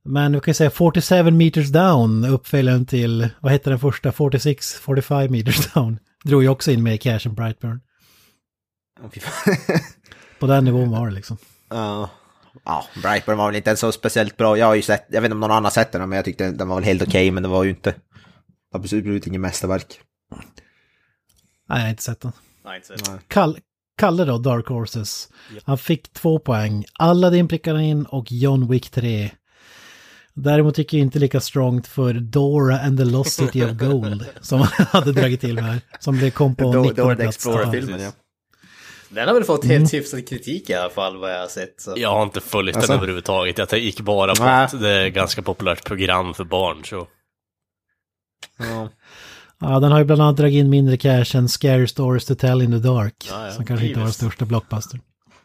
Men 0.05 0.33
vi 0.33 0.41
kan 0.41 0.51
ju 0.51 0.55
säga 0.55 0.71
47 0.71 1.31
meters 1.31 1.69
down, 1.69 2.25
uppföljaren 2.25 2.87
till, 2.87 3.29
vad 3.41 3.53
hette 3.53 3.71
den 3.71 3.79
första, 3.79 4.13
46, 4.13 4.75
45 4.75 5.33
meters 5.33 5.73
down. 5.75 5.99
Drog 6.25 6.43
ju 6.43 6.49
också 6.49 6.71
in 6.71 6.83
med 6.83 7.01
Cash 7.01 7.21
and 7.27 7.35
Brightburn. 7.37 7.81
Ja. 9.03 9.11
På 10.41 10.47
den 10.47 10.65
nivån 10.65 10.91
var 10.91 11.07
det 11.07 11.15
liksom. 11.15 11.37
Ja. 11.71 12.11
Ja, 12.65 12.85
Brightburn 13.03 13.39
var 13.39 13.47
väl 13.47 13.57
inte 13.57 13.77
så 13.77 13.93
speciellt 13.93 14.37
bra. 14.37 14.59
Jag 14.59 14.67
har 14.67 14.75
ju 14.75 14.83
sett, 14.83 15.07
jag 15.09 15.21
vet 15.21 15.29
inte 15.29 15.35
om 15.35 15.41
någon 15.41 15.51
annan 15.51 15.71
sett 15.71 15.93
den, 15.93 16.09
men 16.09 16.17
jag 16.17 16.25
tyckte 16.25 16.51
den 16.51 16.69
var 16.69 16.77
väl 16.77 16.85
helt 16.85 17.03
okej, 17.03 17.31
men 17.31 17.43
det 17.43 17.49
var 17.49 17.65
ju 17.65 17.71
inte 17.71 17.95
absolut 18.75 19.27
inget 19.27 19.41
mästerverk. 19.41 20.01
Nej, 20.37 21.79
jag 21.79 21.85
har 21.85 21.89
inte 21.91 22.03
sett 22.03 22.21
den. 22.21 22.33
Nej, 22.65 22.77
inte 22.77 23.05
så. 23.05 23.19
Kall, 23.29 23.59
Kalle 23.99 24.25
då, 24.25 24.39
Dark 24.39 24.67
Horses. 24.69 25.29
Han 25.65 25.79
fick 25.79 26.13
två 26.13 26.39
poäng. 26.39 26.85
Aladdin 26.93 27.49
prickade 27.49 27.83
in 27.83 28.07
och 28.07 28.33
John 28.33 28.69
Wick 28.69 28.91
3. 28.91 29.31
Däremot 30.35 30.79
gick 30.79 30.93
jag 30.95 31.01
inte 31.01 31.19
lika 31.19 31.41
strongt 31.41 31.87
för 31.87 32.15
Dora 32.15 32.81
and 32.81 32.99
the 32.99 33.05
Lost 33.05 33.33
City 33.33 33.65
of 33.65 33.71
Gold. 33.79 34.27
Som 34.41 34.61
han 34.61 34.87
hade 34.87 35.13
dragit 35.13 35.41
till 35.41 35.55
med 35.55 35.65
här. 35.65 35.81
Som 36.01 36.17
blev 36.19 36.31
kom 36.31 36.55
på 36.57 36.73
Då, 36.73 36.83
19 36.83 36.97
då 36.97 37.11
är 37.11 37.15
det 37.17 37.23
plats. 37.23 37.37
Explorer-filmen, 37.37 38.01
ja. 38.01 38.13
Den 39.09 39.29
har 39.29 39.35
väl 39.35 39.45
fått 39.45 39.65
Mm. 39.65 39.79
helt 39.79 39.95
hyfsad 39.95 40.29
kritik 40.29 40.71
i 40.71 40.75
alla 40.75 40.91
fall 40.91 41.17
vad 41.17 41.33
jag 41.35 41.41
har 41.41 41.47
sett. 41.49 41.81
Så. 41.81 41.95
Jag 41.97 42.09
har 42.11 42.23
inte 42.23 42.41
följt 42.41 42.77
Alltså? 42.77 42.93
den 42.93 42.97
överhuvudtaget. 42.99 43.59
Jag 43.73 43.81
gick 43.81 44.01
bara 44.01 44.35
på 44.35 44.45
Nej. 44.45 44.65
att 44.65 44.81
det 44.81 44.89
är 44.91 45.07
ett 45.07 45.15
ganska 45.15 45.43
populärt 45.43 45.85
program 45.85 46.35
för 46.35 46.45
barn. 46.45 46.85
Så. 46.85 47.07
Ja. 48.59 48.89
Ja, 49.63 49.81
den 49.81 49.93
har 49.93 49.99
ju 49.99 50.05
bland 50.05 50.23
annat 50.23 50.37
dragit 50.37 50.61
in 50.61 50.71
mindre 50.71 50.97
cash 50.97 51.37
än 51.37 51.49
Scary 51.49 51.87
Stories 51.87 52.25
to 52.25 52.35
Tell 52.35 52.63
in 52.63 52.71
the 52.71 52.79
Dark. 52.79 53.15
Ja, 53.31 53.47
ja. 53.47 53.53
Som 53.53 53.65
kanske 53.65 53.87
inte 53.87 53.99
var 53.99 54.05
den 54.05 54.13
största 54.13 54.45
blockbuster. 54.45 55.01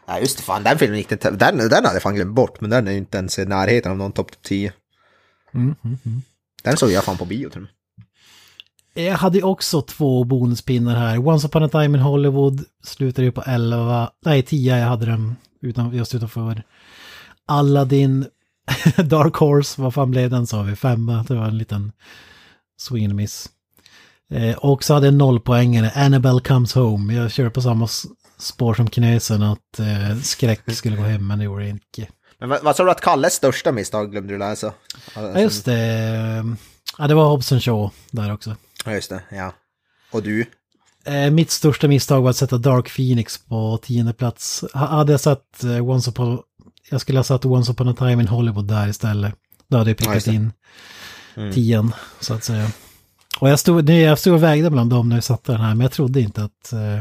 ja, 0.07 0.19
just 0.19 0.37
det, 0.37 0.43
fan, 0.43 0.63
den 0.63 0.77
filmen 0.77 0.97
gick 0.97 1.11
inte, 1.11 1.31
den, 1.31 1.57
den 1.57 1.71
hade 1.71 1.93
jag 1.93 2.01
fan 2.01 2.15
glömt 2.15 2.35
bort, 2.35 2.61
men 2.61 2.69
den 2.69 2.87
är 2.87 2.91
ju 2.91 2.97
inte 2.97 3.17
ens 3.17 3.39
i 3.39 3.45
närheten 3.45 3.91
av 3.91 3.97
någon 3.97 4.11
topp 4.11 4.31
10. 4.41 4.73
Mm, 5.53 5.75
mm, 5.83 5.97
mm. 6.05 6.21
Den 6.63 6.77
såg 6.77 6.91
jag 6.91 7.03
fan 7.03 7.17
på 7.17 7.25
bio 7.25 7.47
och 7.47 7.57
med. 7.57 7.69
Jag 8.93 9.17
hade 9.17 9.37
ju 9.37 9.43
också 9.43 9.81
två 9.81 10.23
bonuspinnar 10.23 10.95
här. 10.95 11.27
Once 11.27 11.47
upon 11.47 11.63
a 11.63 11.69
time 11.69 11.97
in 11.97 11.99
Hollywood 11.99 12.65
slutade 12.83 13.25
ju 13.25 13.31
på 13.31 13.41
11, 13.41 14.11
nej 14.25 14.43
10 14.43 14.77
jag 14.77 14.87
hade 14.87 15.05
den 15.05 15.35
utan, 15.61 15.93
just 15.93 16.15
utanför. 16.15 16.63
Aladdin, 17.45 18.25
Dark 18.97 19.35
Horse, 19.35 19.81
vad 19.81 19.93
fan 19.93 20.11
blev 20.11 20.29
den 20.29 20.47
sa 20.47 20.61
vi? 20.61 20.75
Femma, 20.75 21.25
det 21.27 21.35
var 21.35 21.45
en 21.45 21.57
liten 21.57 21.91
swing 22.79 23.05
and 23.05 23.15
miss. 23.15 23.49
Eh, 24.31 24.57
och 24.57 24.83
så 24.83 24.93
hade 24.93 25.07
jag 25.07 25.13
nollpoängare, 25.13 25.91
Annabelle 25.95 26.39
comes 26.39 26.73
home. 26.73 27.13
Jag 27.13 27.31
körde 27.31 27.49
på 27.49 27.61
samma 27.61 27.87
spår 28.39 28.73
som 28.73 28.89
Knösen 28.89 29.43
att 29.43 29.79
eh, 29.79 30.17
skräck 30.23 30.61
skulle 30.75 30.95
gå 30.97 31.03
hem, 31.03 31.27
men 31.27 31.37
det 31.39 31.45
gjorde 31.45 31.63
det 31.63 31.69
inte. 31.69 32.07
Men 32.39 32.49
vad, 32.49 32.63
vad 32.63 32.75
sa 32.75 32.83
du 32.83 32.91
att 32.91 33.01
Kalles 33.01 33.33
största 33.33 33.71
misstag 33.71 34.11
glömde 34.11 34.33
du 34.33 34.37
läsa? 34.39 34.73
Ja 35.15 35.39
just 35.39 35.65
det, 35.65 36.45
ja 36.97 37.07
det 37.07 37.13
var 37.13 37.25
Hobson 37.29 37.59
Shaw 37.61 37.89
där 38.11 38.33
också. 38.33 38.55
Ja, 38.85 38.91
just 38.93 39.09
det, 39.09 39.21
ja. 39.31 39.53
Och 40.11 40.23
du? 40.23 40.45
Eh, 41.05 41.31
mitt 41.31 41.51
största 41.51 41.87
misstag 41.87 42.21
var 42.21 42.29
att 42.29 42.35
sätta 42.37 42.57
Dark 42.57 42.95
Phoenix 42.95 43.37
på 43.45 43.79
tionde 43.83 44.13
plats. 44.13 44.63
Ha- 44.73 44.85
Hade 44.87 45.11
jag 45.13 45.19
satt 45.21 45.63
eh, 45.63 45.89
Once 45.89 46.09
upon... 46.09 46.39
Jag 46.89 47.01
skulle 47.01 47.19
ha 47.19 47.23
satt 47.23 47.45
Once 47.45 47.71
upon 47.71 47.87
a 47.89 47.95
time 47.97 48.13
in 48.21 48.27
Hollywood 48.27 48.67
där 48.67 48.87
istället. 48.87 49.33
Då 49.67 49.77
hade 49.77 49.89
jag 49.89 50.01
Ja, 50.01 50.05
prickat 50.05 50.25
det. 50.25 50.31
in 50.33 50.51
tian, 51.53 51.93
så 52.19 52.33
att 52.33 52.43
säga. 52.43 52.67
Och 53.39 53.49
jag 53.49 53.59
stod, 53.59 53.89
jag 53.89 54.19
stod 54.19 54.33
och 54.33 54.43
vägde 54.43 54.69
bland 54.69 54.89
dem 54.89 55.09
när 55.09 55.15
jag 55.15 55.23
satte 55.23 55.51
den 55.51 55.61
här, 55.61 55.75
men 55.75 55.81
jag 55.81 55.91
trodde 55.91 56.21
inte 56.21 56.43
att... 56.43 56.73
Eh, 56.73 56.97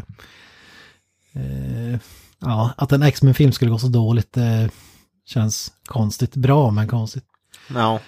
eh, 1.43 1.99
ja, 2.39 2.71
att 2.77 2.93
en 2.93 3.03
X-Men-film 3.03 3.53
skulle 3.53 3.71
gå 3.71 3.79
så 3.79 3.89
dåligt, 3.89 4.33
det 4.33 4.71
känns 5.27 5.73
konstigt. 5.85 6.37
Bra, 6.37 6.71
men 6.71 6.89
konstigt. 6.89 7.25
Ja. 7.75 8.01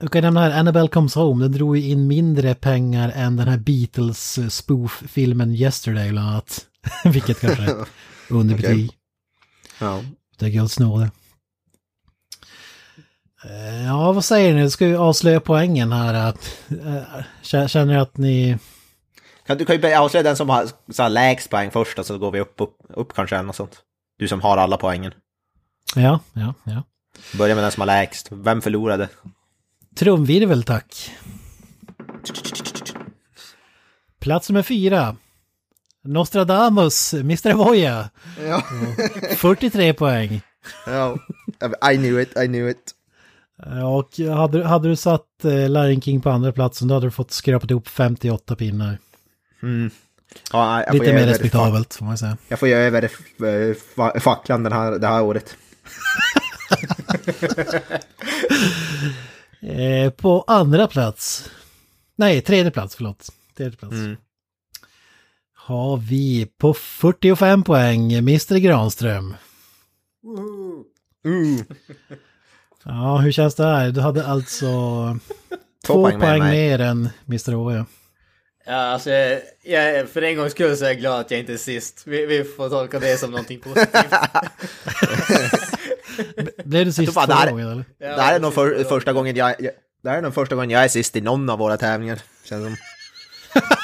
Jag 0.00 0.12
kan 0.12 0.22
nämna 0.22 0.40
här, 0.40 0.58
Annabelle 0.60 0.88
Comes 0.88 1.14
Home, 1.14 1.44
den 1.44 1.52
drog 1.52 1.76
ju 1.76 1.88
in 1.88 2.06
mindre 2.06 2.54
pengar 2.54 3.12
än 3.14 3.36
den 3.36 3.48
här 3.48 3.58
Beatles 3.58 4.38
eh, 4.38 4.48
spoof-filmen 4.48 5.54
Yesterday 5.54 6.10
bland 6.10 6.28
annat. 6.28 6.66
Vilket 7.04 7.40
kanske 7.40 7.62
är 7.62 7.86
underbetyg. 8.30 8.92
Ja. 9.80 10.02
Det 10.38 10.46
är 10.46 10.50
guld 10.50 10.70
snåde. 10.70 11.10
Eh, 13.44 13.84
Ja, 13.86 14.12
vad 14.12 14.24
säger 14.24 14.54
ni? 14.54 14.70
Ska 14.70 14.86
vi 14.86 14.96
avslöja 14.96 15.40
poängen 15.40 15.92
här? 15.92 16.14
Att, 16.14 16.56
eh, 16.70 17.02
kä- 17.42 17.68
Känner 17.68 17.92
ni 17.94 17.98
att 18.00 18.16
ni... 18.16 18.58
Kan, 19.46 19.58
du 19.58 19.64
kan 19.64 19.76
ju 19.80 19.94
avslöja 19.94 20.22
den 20.22 20.36
som 20.36 20.48
har 20.48 20.68
så 20.92 21.02
här, 21.02 21.10
lägst 21.10 21.50
poäng 21.50 21.70
först 21.70 21.98
och 21.98 22.06
så 22.06 22.18
går 22.18 22.30
vi 22.30 22.40
upp, 22.40 22.54
upp, 22.58 22.76
upp 22.88 23.14
kanske 23.14 23.36
eller 23.36 23.46
något 23.46 23.56
sånt. 23.56 23.78
Du 24.18 24.28
som 24.28 24.40
har 24.40 24.56
alla 24.56 24.76
poängen. 24.76 25.12
Ja, 25.94 26.20
ja, 26.32 26.54
ja. 26.64 26.82
Börja 27.38 27.54
med 27.54 27.64
den 27.64 27.72
som 27.72 27.80
har 27.80 27.86
lägst. 27.86 28.28
Vem 28.30 28.62
förlorade? 28.62 29.08
Trumvirvel 29.96 30.62
tack. 30.62 31.10
Plats 34.20 34.48
nummer 34.48 34.62
fyra. 34.62 35.16
Nostradamus, 36.04 37.14
Mr. 37.14 37.52
Voya. 37.54 38.10
Ja. 38.40 38.62
43 39.36 39.92
poäng. 39.94 40.40
ja. 40.86 41.16
I 41.92 41.96
knew 41.96 42.22
it, 42.22 42.36
I 42.36 42.46
knew 42.46 42.70
it. 42.70 42.94
Eh, 43.66 43.94
Och 43.94 44.18
hade, 44.36 44.64
hade 44.64 44.88
du 44.88 44.96
satt 44.96 45.44
eh, 45.44 45.68
Lion 45.68 46.00
King 46.00 46.20
på 46.20 46.30
andra 46.30 46.52
platsen 46.52 46.88
då 46.88 46.94
hade 46.94 47.06
du 47.06 47.10
fått 47.10 47.30
skrapat 47.30 47.70
ihop 47.70 47.88
58 47.88 48.56
pinnar. 48.56 48.98
Mm. 49.62 49.90
Ja, 50.52 50.84
Lite 50.92 51.12
mer 51.12 51.26
respektabelt 51.26 51.94
får 51.94 52.04
man 52.04 52.18
säga. 52.18 52.36
Jag 52.48 52.58
får 52.58 52.68
ge 52.68 52.74
över 52.74 53.02
eh, 53.02 53.08
fa- 53.96 54.20
facklan 54.20 54.62
den 54.62 54.72
här, 54.72 54.98
det 54.98 55.06
här 55.06 55.22
året. 55.22 55.56
Eh, 59.60 60.10
på 60.10 60.44
andra 60.46 60.88
plats. 60.88 61.50
Nej, 62.16 62.40
tredje 62.42 62.70
plats, 62.70 62.96
förlåt. 62.96 63.28
Tredje 63.56 63.76
plats. 63.78 63.92
Mm. 63.94 64.16
Har 65.54 65.96
vi 65.96 66.46
på 66.58 66.74
45 66.74 67.62
poäng 67.62 68.12
Mr. 68.12 68.56
Granström. 68.58 69.34
Ja, 72.84 73.16
hur 73.16 73.32
känns 73.32 73.54
det 73.54 73.64
här? 73.64 73.90
Du 73.90 74.00
hade 74.00 74.26
alltså 74.26 74.66
två, 75.86 76.02
poäng 76.02 76.20
poäng, 76.20 76.44
mer 76.44 76.80
än 76.80 77.08
Mr. 77.28 77.54
Oja. 77.54 77.86
Ja, 78.66 78.74
alltså, 78.74 79.10
jag, 79.10 79.40
jag, 79.64 80.08
för 80.08 80.22
en 80.22 80.36
gångs 80.36 80.52
skull 80.52 80.76
så 80.76 80.84
är 80.84 80.88
jag 80.88 80.98
glad 80.98 81.20
att 81.20 81.30
jag 81.30 81.40
inte 81.40 81.52
är 81.52 81.56
sist. 81.56 82.02
Vi, 82.06 82.26
vi 82.26 82.44
får 82.44 82.68
tolka 82.68 82.98
det 82.98 83.18
som 83.18 83.30
någonting 83.30 83.60
positivt. 83.60 84.14
Blev 86.64 86.86
du 86.86 86.92
sist 86.92 87.14
förra 87.14 87.50
gången 87.50 87.68
eller? 87.68 87.84
Ja, 87.98 88.16
det 88.16 88.22
här 88.22 88.34
är 88.34 88.40
nog 88.40 88.54
för, 88.54 88.84
första 88.84 89.12
gången 89.12 89.36
jag, 89.36 89.54
jag... 89.58 89.72
Det 90.02 90.10
här 90.10 90.18
är 90.18 90.22
nog 90.22 90.34
första 90.34 90.54
gången 90.54 90.70
jag 90.70 90.84
är 90.84 90.88
sist 90.88 91.16
i 91.16 91.20
någon 91.20 91.50
av 91.50 91.58
våra 91.58 91.76
tävlingar. 91.76 92.18
Känns 92.44 92.64
som. 92.64 92.76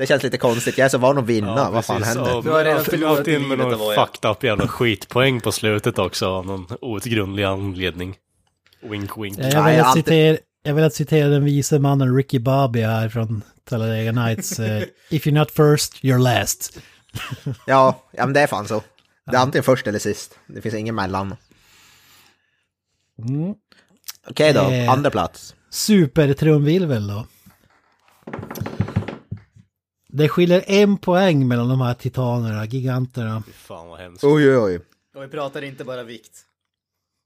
det 0.00 0.06
känns 0.06 0.22
lite 0.22 0.38
konstigt, 0.38 0.78
jag 0.78 0.84
är 0.84 0.88
så 0.88 0.98
van 0.98 1.18
att 1.18 1.26
vinna. 1.26 1.70
Vad 1.70 1.84
fan 1.84 2.02
händer? 2.02 2.42
Du 2.42 2.50
har 2.50 2.64
redan 2.64 2.84
förlorat 2.84 3.26
in 3.28 3.48
med 3.48 3.58
någon 3.58 3.94
fucked 3.94 4.30
up 4.30 4.44
jävla 4.44 4.68
skitpoäng 4.68 5.40
på 5.40 5.52
slutet 5.52 5.98
också 5.98 6.26
av 6.28 6.46
någon 6.46 6.66
outgrundlig 6.80 7.44
anledning. 7.44 8.16
Wink 8.82 9.18
wink. 9.18 9.38
Jag 9.38 9.64
vill, 9.64 9.80
att 9.80 9.94
citera, 9.94 10.38
jag 10.62 10.74
vill 10.74 10.84
att 10.84 10.94
citera 10.94 11.28
den 11.28 11.44
vise 11.44 11.78
mannen 11.78 12.16
Ricky 12.16 12.38
Bobby 12.38 12.80
här 12.80 13.08
från 13.08 13.42
Talladega 13.68 14.12
Nights. 14.12 14.58
eh, 14.60 14.82
If 15.10 15.26
you're 15.26 15.38
not 15.38 15.50
first, 15.50 15.94
you're 16.04 16.18
last. 16.18 16.78
Ja, 17.66 18.02
ja, 18.12 18.26
men 18.26 18.32
det 18.32 18.40
är 18.40 18.46
fan 18.46 18.68
så. 18.68 18.82
Det 19.30 19.36
är 19.36 19.40
antingen 19.40 19.62
först 19.64 19.86
eller 19.86 19.98
sist. 19.98 20.38
Det 20.46 20.60
finns 20.60 20.74
ingen 20.74 20.94
mellan. 20.94 21.34
Mm. 23.28 23.54
Okej 24.30 24.52
då, 24.52 24.60
Eh. 24.60 24.90
andra 24.90 25.10
plats. 25.10 25.54
Supertrumvirvel 25.70 27.06
då. 27.06 27.26
Det 30.12 30.28
skiljer 30.28 30.64
en 30.66 30.98
poäng 30.98 31.48
mellan 31.48 31.68
de 31.68 31.80
här 31.80 31.94
titanerna, 31.94 32.64
giganterna. 32.64 33.42
Fy 33.46 33.52
Fan 33.52 33.88
vad 33.88 33.98
hemskt. 33.98 34.24
Oj, 34.24 34.50
oj, 34.50 34.56
oj. 34.58 34.80
Och 35.16 35.22
vi 35.22 35.28
pratar 35.28 35.62
inte 35.62 35.84
bara 35.84 36.02
vikt. 36.02 36.38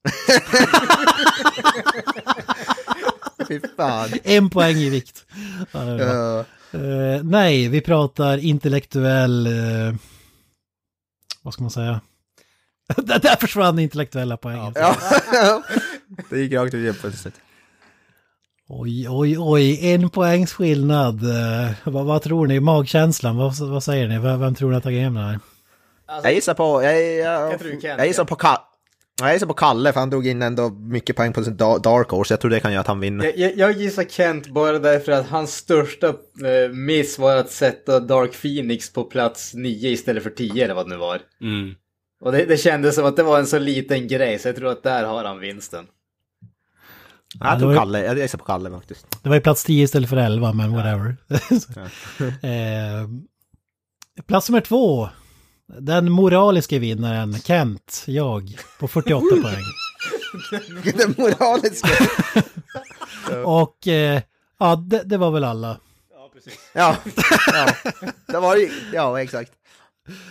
Fy 3.48 3.60
fan. 3.76 4.08
En 4.22 4.50
poäng 4.50 4.76
i 4.76 4.90
vikt. 4.90 5.26
Ja. 5.72 6.40
Eh, 6.72 7.22
nej, 7.22 7.68
vi 7.68 7.80
pratar 7.80 8.38
intellektuell... 8.38 9.46
eh, 9.46 9.94
vad 11.42 11.54
ska 11.54 11.62
man 11.62 11.70
säga? 11.70 12.00
där, 12.96 13.36
försvann 13.40 13.78
intellektuella 13.78 14.36
poängen. 14.36 14.72
Ja. 14.74 14.96
det 16.30 16.38
gick 16.38 16.52
rakt 16.52 16.74
ut 16.74 17.00
plötsligt. 17.00 17.34
Oj, 18.68 19.08
oj, 19.10 19.36
oj, 19.38 19.92
en 19.92 20.10
poängs 20.10 20.52
skillnad. 20.52 21.22
Eh, 21.24 21.70
vad, 21.84 22.04
vad 22.06 22.22
tror 22.22 22.46
ni? 22.46 22.60
Magkänslan, 22.60 23.36
vad, 23.36 23.58
vad 23.58 23.82
säger 23.82 24.08
ni? 24.08 24.18
Vem, 24.18 24.40
vem 24.40 24.54
tror 24.54 24.68
ni 24.68 24.74
har 24.74 24.80
tagit 24.80 25.00
hem 25.00 25.14
det 25.14 25.20
här? 25.20 25.38
Alltså, 26.06 26.28
Jag 26.28 26.34
gissar 26.34 26.54
på... 26.54 26.82
Jag, 26.82 27.14
jag, 27.16 27.60
Jag 27.82 28.06
gissar 28.06 28.24
på 28.24 28.34
Ka 28.36 28.58
Jag 29.20 29.32
gissar 29.32 29.46
på 29.46 29.54
Kalle, 29.54 29.92
för 29.92 30.00
han 30.00 30.10
drog 30.10 30.26
in 30.26 30.42
ändå 30.42 30.68
mycket 30.70 31.16
poäng 31.16 31.32
på 31.32 31.44
sin 31.44 31.56
da- 31.56 31.78
Dark 31.78 32.08
Horse. 32.10 32.32
Jag 32.34 32.40
tror 32.40 32.50
det 32.50 32.60
kan 32.60 32.72
göra 32.72 32.80
att 32.80 32.86
han 32.86 33.00
vinner. 33.00 33.24
Jag, 33.24 33.36
jag, 33.38 33.56
jag 33.56 33.72
gissar 33.72 34.04
Kent 34.04 34.48
bara 34.48 34.78
därför 34.78 35.12
att 35.12 35.28
hans 35.28 35.54
största 35.56 36.06
eh, 36.08 36.70
miss 36.72 37.18
var 37.18 37.36
att 37.36 37.50
sätta 37.50 38.00
Dark 38.00 38.32
Phoenix 38.42 38.92
på 38.92 39.04
plats 39.04 39.54
9 39.54 39.88
istället 39.90 40.22
för 40.22 40.30
10 40.30 40.64
eller 40.64 40.74
vad 40.74 40.86
det 40.86 40.90
nu 40.90 40.96
var. 40.96 41.20
Mm. 41.40 41.74
Och 42.24 42.32
det, 42.32 42.44
det 42.44 42.56
kändes 42.56 42.94
som 42.94 43.04
att 43.04 43.16
det 43.16 43.22
var 43.22 43.38
en 43.38 43.46
så 43.46 43.58
liten 43.58 44.08
grej 44.08 44.38
så 44.38 44.48
jag 44.48 44.56
tror 44.56 44.70
att 44.70 44.82
där 44.82 45.04
har 45.04 45.24
han 45.24 45.40
vinsten. 45.40 45.84
Jag 47.40 47.56
det 47.56 47.60
tror 47.60 47.74
Kalle, 47.74 48.04
jag 48.04 48.18
gissar 48.18 48.38
på 48.38 48.44
Kalle 48.44 48.70
faktiskt. 48.70 49.06
Det 49.22 49.28
var 49.28 49.36
ju 49.36 49.42
plats 49.42 49.64
10 49.64 49.84
istället 49.84 50.10
för 50.10 50.16
11, 50.16 50.52
men 50.52 50.72
whatever. 50.74 51.16
eh, 52.46 53.08
plats 54.26 54.48
nummer 54.48 54.60
två. 54.60 55.08
Den 55.78 56.12
moraliska 56.12 56.78
vinnaren, 56.78 57.34
Kent, 57.38 58.04
jag, 58.06 58.58
på 58.78 58.88
48 58.88 59.26
poäng. 59.42 59.64
Den 60.96 61.14
moraliska. 61.18 61.88
Och 63.44 63.88
eh, 63.88 64.22
ja, 64.58 64.76
det, 64.76 65.02
det 65.04 65.16
var 65.16 65.30
väl 65.30 65.44
alla. 65.44 65.78
Ja, 66.72 66.96
ja. 67.52 67.74
Det 68.26 68.38
var 68.40 68.56
ju, 68.56 68.70
ja 68.92 69.22
exakt. 69.22 69.52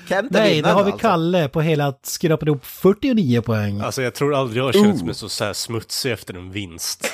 Kent 0.10 0.36
är 0.36 0.40
Nej, 0.40 0.50
då 0.50 0.56
vinnaren 0.56 0.76
har 0.76 0.84
vi 0.84 0.92
alltså. 0.92 1.08
Kalle 1.08 1.48
på 1.50 1.62
hela 1.62 1.88
att 1.88 2.06
skrapa 2.06 2.46
ihop 2.46 2.66
49 2.66 3.42
poäng. 3.42 3.82
Alltså 3.82 4.02
jag 4.02 4.14
tror 4.16 4.36
aldrig 4.36 4.60
jag 4.62 4.66
har 4.66 4.74
känt 4.74 5.04
mig 5.06 5.14
så, 5.16 5.30
så 5.30 5.44
här 5.44 5.54
smutsig 5.54 6.12
efter 6.12 6.34
en 6.34 6.52
vinst. 6.52 7.12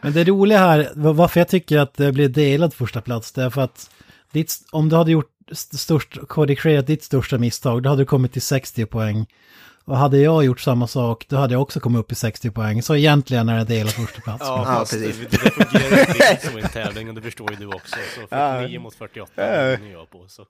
Men 0.00 0.12
det 0.12 0.24
roliga 0.24 0.58
här, 0.58 0.90
var- 0.94 1.12
varför 1.12 1.40
jag 1.40 1.48
tycker 1.48 1.78
att 1.78 1.94
det 1.94 2.12
blev 2.12 2.32
delad 2.32 2.74
första 2.74 3.00
plats, 3.00 3.32
det 3.32 3.42
är 3.42 3.50
för 3.50 3.60
att 3.62 3.90
ditt, 4.32 4.54
om 4.70 4.88
du 4.88 4.96
hade 4.96 5.10
gjort 5.10 5.30
st- 5.50 5.76
störst, 5.76 6.18
korrigerat 6.28 6.86
ditt 6.86 7.04
största 7.04 7.38
misstag, 7.38 7.82
då 7.82 7.88
hade 7.90 8.02
du 8.02 8.06
kommit 8.06 8.32
till 8.32 8.42
60 8.42 8.86
poäng. 8.86 9.26
Och 9.88 9.96
hade 9.96 10.18
jag 10.18 10.44
gjort 10.44 10.60
samma 10.60 10.86
sak, 10.86 11.26
då 11.28 11.36
hade 11.36 11.54
jag 11.54 11.62
också 11.62 11.80
kommit 11.80 12.00
upp 12.00 12.12
i 12.12 12.14
60 12.14 12.50
poäng. 12.50 12.82
Så 12.82 12.96
egentligen 12.96 13.48
är 13.48 13.58
det 13.58 13.64
delad 13.64 13.92
första 13.92 14.20
plats. 14.20 14.38
ja, 14.46 14.62
Ja, 14.66 14.78
precis. 14.80 15.16
det, 15.16 15.30
det 15.30 15.38
fungerar 15.50 16.00
inte 16.00 16.12
riktigt 16.12 16.42
som 16.50 16.56
en 16.58 16.68
tävling 16.68 17.08
och 17.08 17.14
det 17.14 17.22
förstår 17.22 17.50
ju 17.50 17.56
du 17.56 17.66
också. 17.66 17.96
Så 18.14 18.20
49 18.26 18.80
mot 18.80 18.94
48 18.94 19.32
vinner 19.76 19.92
jag 19.92 20.10
på. 20.10 20.24
Så. 20.28 20.44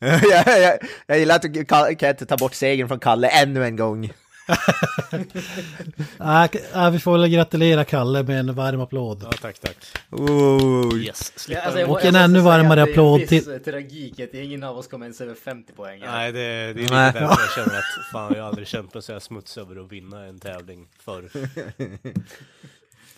jag, 0.30 0.60
jag, 0.62 0.78
jag 1.06 1.18
gillar 1.18 1.36
att 1.36 1.44
Ka- 1.44 1.98
Kent 2.00 2.28
tar 2.28 2.36
bort 2.38 2.54
segern 2.54 2.88
från 2.88 2.98
Kalle 3.00 3.28
ännu 3.28 3.64
en 3.64 3.76
gång. 3.76 4.12
K- 6.52 6.58
äh, 6.74 6.90
vi 6.90 6.98
får 6.98 7.18
väl 7.18 7.28
gratulera 7.28 7.84
Kalle 7.84 8.22
med 8.22 8.40
en 8.40 8.54
varm 8.54 8.80
applåd. 8.80 9.20
Ja, 9.24 9.32
tack, 9.42 9.58
tack. 9.58 9.76
Oh. 10.10 10.96
Yes, 10.98 11.32
slipper 11.38 11.62
alltså. 11.62 11.84
Och 11.86 12.04
en 12.04 12.16
ännu 12.16 12.40
varmare 12.40 12.82
applåd 12.82 13.26
till... 13.26 13.44
Det 13.44 13.50
är 13.50 13.52
en 13.52 13.58
viss 13.58 13.66
eh, 13.66 13.72
tragik 13.72 14.20
att 14.20 14.34
ingen 14.34 14.64
av 14.64 14.78
oss 14.78 14.86
kommer 14.86 15.06
ens 15.06 15.20
över 15.20 15.34
50 15.34 15.72
poäng. 15.72 16.00
Nej, 16.00 16.32
det, 16.32 16.38
det 16.38 16.44
är 16.44 16.74
lite 16.74 16.94
Nej. 16.94 17.12
därför 17.12 17.20
jag 17.20 17.38
känner 17.54 17.78
att 17.78 17.84
fan, 18.12 18.32
jag 18.34 18.42
har 18.42 18.48
aldrig 18.48 18.68
känt 18.68 18.94
mig 18.94 19.02
så 19.02 19.12
här 19.12 19.20
smutsig 19.20 19.60
över 19.60 19.84
att 19.84 19.92
vinna 19.92 20.24
en 20.24 20.40
tävling 20.40 20.86
förr. 21.04 21.28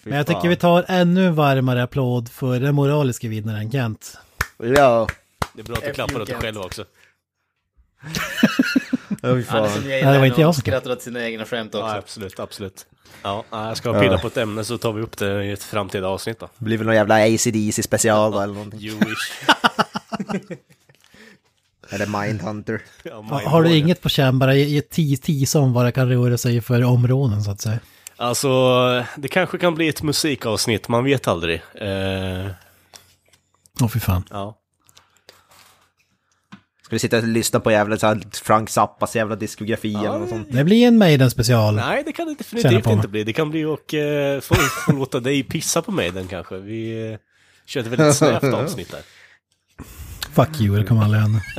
Men 0.02 0.16
jag 0.16 0.26
tycker 0.26 0.48
vi 0.48 0.56
tar 0.56 0.84
ännu 0.88 1.30
varmare 1.30 1.82
applåd 1.82 2.28
för 2.28 2.60
den 2.60 2.74
moraliska 2.74 3.28
vinnaren 3.28 3.70
Kent. 3.72 4.18
Ja. 4.58 5.06
Det 5.54 5.60
är 5.60 5.64
bra 5.64 5.76
att 5.76 5.84
du 5.84 5.92
klappar 5.92 6.20
åt 6.20 6.26
dig 6.28 6.36
själv 6.36 6.58
också. 6.60 6.84
Oh, 9.22 9.42
Han 9.48 9.64
är 9.64 9.80
Nej, 9.88 10.02
det 10.12 10.18
var 10.18 10.26
inte 10.26 10.40
jag 10.40 10.54
som- 10.54 10.60
skrattar 10.60 10.90
åt 10.92 11.02
sina 11.02 11.24
egna 11.26 11.44
skämt 11.44 11.74
också. 11.74 11.86
Ja, 11.86 11.96
absolut, 11.96 12.40
absolut. 12.40 12.86
Ja, 13.22 13.44
jag 13.50 13.76
ska 13.76 14.00
pilla 14.00 14.18
på 14.18 14.26
ett 14.26 14.36
ämne 14.36 14.64
så 14.64 14.78
tar 14.78 14.92
vi 14.92 15.02
upp 15.02 15.18
det 15.18 15.44
i 15.44 15.52
ett 15.52 15.62
framtida 15.62 16.08
avsnitt 16.08 16.38
då. 16.40 16.48
Det 16.58 16.64
blir 16.64 16.76
väl 16.78 16.86
någon 16.86 16.96
jävla 16.96 17.14
ACDC 17.14 17.82
special 17.82 18.32
då, 18.32 18.40
eller 18.40 18.54
någonting. 18.54 18.80
You 18.80 18.98
wish. 18.98 19.32
Eller 21.92 22.06
Mindhunter. 22.06 22.82
Ja, 23.02 23.22
mind 23.22 23.32
Har 23.48 23.62
du 23.62 23.76
inget 23.76 24.00
på 24.02 24.08
känn, 24.08 24.38
bara 24.38 24.54
ge 24.54 24.64
ge 24.64 24.80
ti- 24.80 25.16
tisa 25.22 25.58
om 25.60 25.72
vad 25.72 25.84
det 25.84 25.92
kan 25.92 26.08
röra 26.08 26.38
sig 26.38 26.60
för 26.60 26.84
områden 26.84 27.42
så 27.42 27.50
att 27.50 27.60
säga. 27.60 27.78
Alltså, 28.16 28.48
det 29.16 29.28
kanske 29.28 29.58
kan 29.58 29.74
bli 29.74 29.88
ett 29.88 30.02
musikavsnitt, 30.02 30.88
man 30.88 31.04
vet 31.04 31.28
aldrig. 31.28 31.62
Eh, 31.74 32.46
Åh 33.82 33.88
fy 33.88 34.00
fan. 34.00 34.24
ja. 34.30 34.56
Ska 36.90 36.94
vi 36.94 36.98
sitta 36.98 37.18
och 37.18 37.24
lyssna 37.24 37.60
på 37.60 37.70
jävla 37.70 37.96
så 37.96 38.06
här 38.06 38.22
Frank 38.42 38.70
Zappas 38.70 39.16
jävla 39.16 39.36
diskografi 39.36 39.94
eller 39.94 40.18
något 40.18 40.28
sånt? 40.28 40.48
Det 40.50 40.64
blir 40.64 40.86
en 40.86 40.98
Maiden 40.98 41.30
special. 41.30 41.74
Nej, 41.74 42.02
det 42.06 42.12
kan 42.12 42.26
det 42.26 42.34
definitivt 42.34 42.86
inte 42.86 43.08
bli. 43.08 43.24
Det 43.24 43.32
kan 43.32 43.50
bli 43.50 43.64
och 43.64 43.94
eh, 43.94 44.40
få, 44.40 44.54
få 44.54 44.92
låta 44.92 45.20
dig 45.20 45.42
pissa 45.42 45.82
på 45.82 45.92
mig 45.92 46.10
den 46.10 46.28
kanske. 46.28 46.56
Vi 46.56 47.10
eh, 47.12 47.18
kör 47.66 47.80
ett 47.80 47.86
väldigt 47.86 48.16
snävt 48.16 48.44
avsnitt 48.44 48.90
där. 48.90 49.00
Fuck 50.46 50.60
you, 50.60 50.78
det 50.78 50.84
kommer 50.84 51.04
aldrig 51.04 51.22
hända. 51.22 51.40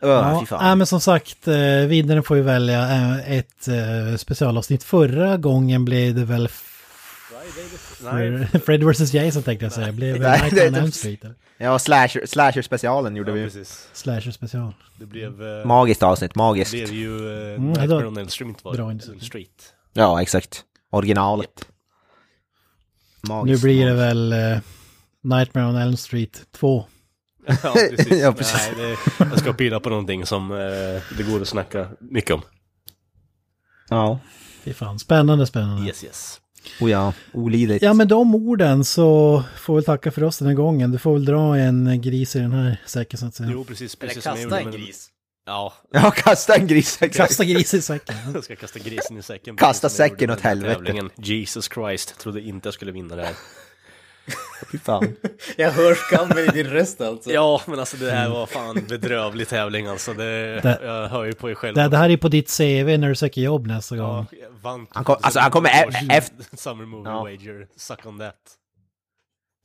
Ja, 0.00 0.44
nej, 0.60 0.76
men 0.76 0.86
som 0.86 1.00
sagt, 1.00 1.48
eh, 1.48 1.86
vinnaren 1.88 2.22
får 2.22 2.36
ju 2.36 2.42
välja 2.42 2.90
eh, 2.90 3.32
ett 3.32 3.68
eh, 3.68 4.16
specialavsnitt. 4.16 4.82
Förra 4.84 5.36
gången 5.36 5.84
blev 5.84 6.14
det 6.14 6.24
väl 6.24 6.48
Nej, 8.02 8.46
Fred 8.66 8.84
vs 8.84 9.14
Jason 9.14 9.42
tänkte 9.42 9.64
jag 9.66 9.72
säga. 9.72 9.92
Blev 9.92 10.12
väl 10.18 10.22
Nej, 10.30 10.40
Night 10.42 10.54
det- 10.54 10.66
on 10.66 10.72
det- 10.72 10.78
Elm 10.78 10.92
Street 10.92 11.24
eller? 11.24 11.36
Ja, 11.58 11.78
slasher, 11.78 12.26
slasher 12.26 12.62
specialen 12.62 13.16
gjorde 13.16 13.30
ja, 13.30 13.34
vi. 13.34 13.44
precis. 13.44 13.88
Slasher 13.92 14.30
special. 14.30 14.74
Det 14.98 15.06
blev, 15.06 15.42
eh, 15.42 15.66
Magiskt 15.66 16.02
avsnitt, 16.02 16.34
magiskt. 16.34 16.70
blev 16.72 16.92
ju 16.92 17.16
eh, 17.50 17.54
Mm, 17.54 17.66
Nightmare 17.66 17.86
det 17.86 17.94
var 17.94 18.06
on 18.06 18.16
Elm 18.18 18.28
Street 18.28 18.64
var 18.64 18.74
bra 18.74 18.86
det. 18.86 18.92
initiativ. 18.92 19.18
Street. 19.20 19.74
Ja, 19.92 20.22
exakt. 20.22 20.64
Originalet. 20.90 21.68
Nu 23.22 23.28
Magiskt. 23.34 23.62
blir 23.62 23.86
det 23.86 23.94
väl 23.94 24.32
eh, 24.32 24.58
Nightmare 25.22 25.66
on 25.66 25.76
Elm 25.76 25.96
Street 25.96 26.42
2. 26.52 26.84
Ja, 27.46 27.54
precis. 27.90 28.08
Ja, 28.20 28.32
precis. 28.32 28.70
Nej, 28.76 28.96
det, 29.18 29.24
jag 29.30 29.38
ska 29.38 29.52
pilla 29.52 29.80
på 29.80 29.88
någonting 29.90 30.26
som 30.26 30.52
eh, 30.52 30.58
det 31.16 31.22
går 31.30 31.42
att 31.42 31.48
snacka 31.48 31.88
mycket 32.00 32.30
om. 32.30 32.42
Ja. 33.88 34.18
Fy 34.62 34.72
fan, 34.72 34.98
spännande, 34.98 35.46
spännande. 35.46 35.86
Yes, 35.86 36.04
yes. 36.04 36.40
Oh 36.80 36.90
ja, 36.90 37.12
olidligt. 37.32 37.82
Ja, 37.82 37.92
med 37.94 38.08
de 38.08 38.34
orden 38.34 38.84
så 38.84 39.42
får 39.56 39.76
vi 39.76 39.82
tacka 39.82 40.10
för 40.10 40.24
oss 40.24 40.38
den 40.38 40.48
här 40.48 40.54
gången. 40.54 40.92
Du 40.92 40.98
får 40.98 41.12
väl 41.12 41.24
dra 41.24 41.56
en 41.58 42.00
gris 42.02 42.36
i 42.36 42.38
den 42.38 42.52
här 42.52 42.76
säcken 42.86 43.18
så 43.18 43.26
att 43.26 43.34
säga. 43.34 43.48
Jo, 43.52 43.64
precis. 43.64 43.96
Eller 44.00 44.08
precis 44.14 44.24
jag 44.26 44.34
kasta 44.34 44.60
en 44.60 44.70
gris. 44.70 45.08
Ja, 45.46 45.72
Ja, 45.92 46.10
kasta 46.10 46.54
en 46.54 46.66
gris. 46.66 46.98
Kasta 47.12 47.44
gris 47.44 47.74
i 47.74 47.82
säcken. 47.82 48.14
jag 48.34 48.44
ska 48.44 48.56
kasta 48.56 48.78
grisen 48.78 49.18
i 49.18 49.22
säcken. 49.22 49.56
Kasta 49.56 49.88
säcken 49.88 50.30
åt 50.30 50.40
helvete. 50.40 50.74
tävlingen. 50.74 51.10
Jesus 51.16 51.68
Christ, 51.74 52.18
trodde 52.18 52.40
inte 52.40 52.66
jag 52.66 52.74
skulle 52.74 52.92
vinna 52.92 53.16
det 53.16 53.22
här. 53.24 53.34
Fy 54.72 54.78
fan. 54.78 55.16
Jag 55.56 55.70
hör 55.70 55.94
skammen 55.94 56.38
i 56.38 56.46
din 56.46 56.66
röst 56.66 57.00
alltså. 57.00 57.30
Ja, 57.30 57.60
men 57.66 57.78
alltså 57.78 57.96
det 57.96 58.10
här 58.10 58.28
var 58.28 58.46
fan 58.46 58.84
bedrövlig 58.88 59.48
tävling 59.48 59.86
alltså. 59.86 60.12
Det, 60.14 60.60
Det- 60.60 60.78
jag 60.82 61.08
hör 61.08 61.24
ju 61.24 61.32
på 61.32 61.50
er 61.50 61.54
själv. 61.54 61.74
Det, 61.76 61.88
det 61.88 61.96
här 61.96 62.10
är 62.10 62.16
på 62.16 62.28
ditt 62.28 62.56
CV 62.58 62.96
när 62.98 63.08
du 63.08 63.14
söker 63.14 63.40
jobb 63.40 63.66
nästa 63.66 63.96
gång. 63.96 64.26
Ja, 64.30 64.38
vann 64.62 64.86
Han 64.90 65.04
kom- 65.04 65.16
alltså, 65.22 65.40
han 65.40 65.50
kommer 65.50 65.68
e- 65.68 65.90
efter- 66.10 66.44
Summer 66.56 66.84
Movie 66.84 67.12
Ja. 67.12 67.22
Wager, 67.22 67.66
suck 67.76 68.06
on 68.06 68.18
that. 68.18 68.34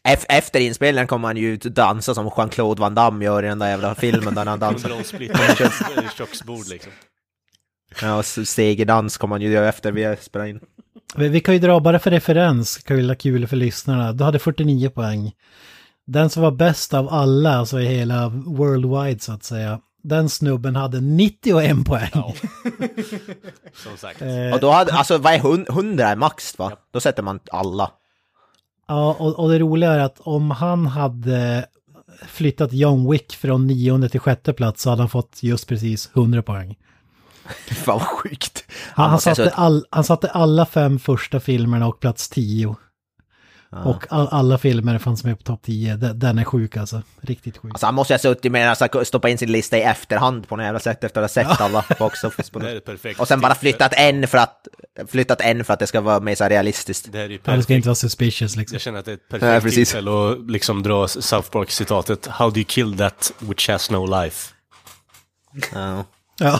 Ef- 0.08 0.26
Efter 0.30 0.60
inspelningen 0.60 1.08
kommer 1.08 1.28
han 1.28 1.38
ju 1.38 1.54
ut 1.54 1.66
och 1.66 1.72
dansa 1.72 2.16
som 2.16 2.30
Jean-Claude 2.38 2.82
Van 2.82 2.96
Damme 2.96 3.26
gör 3.26 3.44
i 3.44 3.48
den 3.48 3.60
där 3.60 3.70
jävla 3.70 3.96
filmen 3.96 4.36
där 4.36 4.46
han 4.46 4.60
dansar. 4.60 4.90
Under 4.92 6.10
köksbord 6.18 6.68
liksom. 6.68 6.92
Ja, 8.02 8.24
segerdans 8.24 9.18
kommer 9.18 9.36
han 9.36 9.42
ju 9.42 9.50
göra 9.52 9.70
efter 9.70 9.92
vi 9.92 10.16
spelar 10.22 10.46
in. 10.46 10.60
Vi, 11.16 11.28
vi 11.30 11.40
kan 11.40 11.54
ju 11.54 11.60
dra 11.60 11.80
bara 11.80 12.00
för 12.00 12.12
referens, 12.12 12.78
kan 12.78 12.98
vi 12.98 13.16
kul 13.16 13.48
för 13.48 13.56
lyssnarna. 13.58 14.14
Du 14.14 14.24
hade 14.24 14.40
49 14.40 14.90
poäng. 14.90 15.32
Den 16.06 16.30
som 16.30 16.44
var 16.44 16.52
bäst 16.52 16.94
av 16.94 17.10
alla, 17.10 17.58
alltså 17.58 17.80
i 17.80 17.86
hela 17.86 18.30
worldwide 18.30 19.20
så 19.20 19.32
att 19.32 19.44
säga. 19.44 19.80
Den 20.04 20.30
snubben 20.30 20.76
hade 20.76 21.02
91 21.02 21.86
poäng. 21.86 22.10
Ja. 22.14 22.34
Som 23.84 23.98
sagt. 23.98 24.22
Eh, 24.22 24.54
Och 24.54 24.60
då 24.60 24.72
hade, 24.72 24.94
alltså 24.94 25.18
vad 25.18 25.34
är 25.34 25.40
hund- 25.40 25.70
100 25.70 26.08
är 26.08 26.16
max 26.16 26.58
va? 26.60 26.72
Då 26.94 27.00
sätter 27.00 27.24
man 27.24 27.40
alla. 27.52 27.92
Ja, 28.88 29.16
och, 29.20 29.40
och 29.40 29.50
det 29.52 29.60
roliga 29.60 29.92
är 29.92 30.00
att 30.00 30.20
om 30.20 30.52
han 30.52 30.86
hade 30.86 31.66
flyttat 32.28 32.74
John 32.74 33.12
Wick 33.12 33.36
från 33.36 33.68
nionde 33.68 34.10
till 34.10 34.20
sjätte 34.20 34.54
plats 34.54 34.82
så 34.84 34.90
hade 34.90 35.02
han 35.02 35.10
fått 35.10 35.44
just 35.44 35.68
precis 35.68 36.10
100 36.16 36.42
poäng. 36.42 36.76
Fan 37.86 38.00
vad 38.00 38.08
sjukt. 38.08 38.64
Han, 38.94 39.04
han, 39.06 39.12
jag 39.14 39.22
satte, 39.22 39.36
säga- 39.36 39.52
all, 39.56 39.86
han 39.90 40.04
satte 40.04 40.30
alla 40.30 40.66
fem 40.66 41.00
första 41.00 41.40
filmerna 41.40 41.88
och 41.88 42.00
plats 42.00 42.30
10. 42.30 42.76
Och 43.86 44.06
all, 44.10 44.28
alla 44.32 44.58
filmer 44.58 44.98
fanns 45.00 45.24
med 45.24 45.38
på 45.38 45.44
topp 45.44 45.62
10. 45.64 45.96
Den, 45.96 46.40
är 46.40 46.44
sjuk 46.44 46.78
alltså. 46.78 47.02
Riktigt 47.22 47.58
sjuk. 47.58 47.72
Alltså 47.74 47.86
han 47.86 47.96
måste 47.96 48.14
ha 48.14 48.20
suttit 48.20 48.52
med 48.52 48.70
alltså, 48.70 49.06
stoppa 49.06 49.30
in 49.30 49.38
sin 49.38 49.52
lista 49.52 49.78
i 49.78 49.82
efterhand 49.82 50.48
på 50.48 50.56
något 50.56 50.64
jävla 50.64 50.80
sätt 50.80 51.04
efter 51.04 51.22
att 51.22 51.36
ha 51.36 51.44
sett 51.44 51.62
alla 51.62 51.86
box 52.00 52.24
office 52.24 52.52
perfekt 52.86 53.20
Och 53.20 53.28
sen 53.28 53.42
bara 53.42 53.56
flyttat 53.56 53.94
en 53.98 54.28
för 54.28 54.38
att, 54.38 54.68
flyttat 55.08 55.42
en 55.42 55.64
för 55.66 55.74
att 55.74 55.80
det 55.80 55.88
ska 55.88 56.02
vara 56.02 56.20
mer 56.20 56.36
så 56.36 56.46
realistiskt. 56.46 57.12
Det 57.12 57.18
här 57.18 57.26
är 57.26 57.30
ju 57.30 57.34
Ja, 57.34 57.38
det 57.38 57.44
ska 57.44 57.52
perfekt. 57.52 57.70
inte 57.70 57.88
vara 57.88 57.96
suspicious 57.96 58.56
liksom. 58.56 58.76
Jag 58.76 58.82
känner 58.82 59.00
att 59.00 59.06
det 59.06 59.12
är 59.12 59.16
ett 59.16 59.22
Ja, 59.32 59.38
perfekt 59.40 59.64
precis. 59.64 59.90
tillfälle 59.90 60.12
att 60.32 60.52
liksom 60.52 60.84
dra 60.84 61.08
South 61.08 61.50
Park-citatet 61.50 62.28
How 62.28 62.50
do 62.50 62.58
you 62.58 62.66
kill 62.68 62.98
that 62.98 63.34
which 63.40 63.70
has 63.70 63.90
no 63.92 64.22
life? 64.24 64.54
Ja, 65.74 66.06
Ja. 66.40 66.60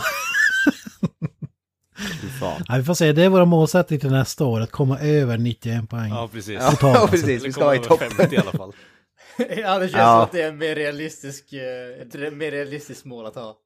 Ja, 2.40 2.76
vi 2.76 2.84
får 2.84 2.94
se, 2.94 3.12
det 3.12 3.22
är 3.24 3.28
vår 3.28 3.44
målsättning 3.44 4.00
till 4.00 4.10
nästa 4.10 4.44
år, 4.44 4.60
att 4.60 4.70
komma 4.70 4.98
över 4.98 5.38
91 5.38 5.90
poäng. 5.90 6.08
Ja, 6.10 6.28
precis. 6.32 6.58
Ja, 6.60 6.70
Totalt, 6.70 6.96
alltså. 6.96 7.08
precis. 7.10 7.28
Eller 7.28 7.40
Vi 7.46 7.52
ska 7.52 7.64
vara 7.64 7.74
i 7.74 7.78
över 7.78 7.88
topp. 7.88 8.00
50 8.18 8.34
i 8.34 8.38
alla 8.38 8.52
fall. 8.52 8.72
ja, 9.56 9.78
det 9.78 9.88
känns 9.88 9.92
Ja. 9.98 10.14
som 10.14 10.20
att 10.22 10.32
det 10.32 10.42
är 10.42 10.48
en 10.48 10.58
mer 10.58 10.74
realistisk, 10.74 11.52
eh, 11.52 12.02
ett 12.02 12.14
mer 12.36 12.50
realistiskt 12.50 13.04
mål 13.04 13.26
att 13.26 13.34
ha. 13.34 13.56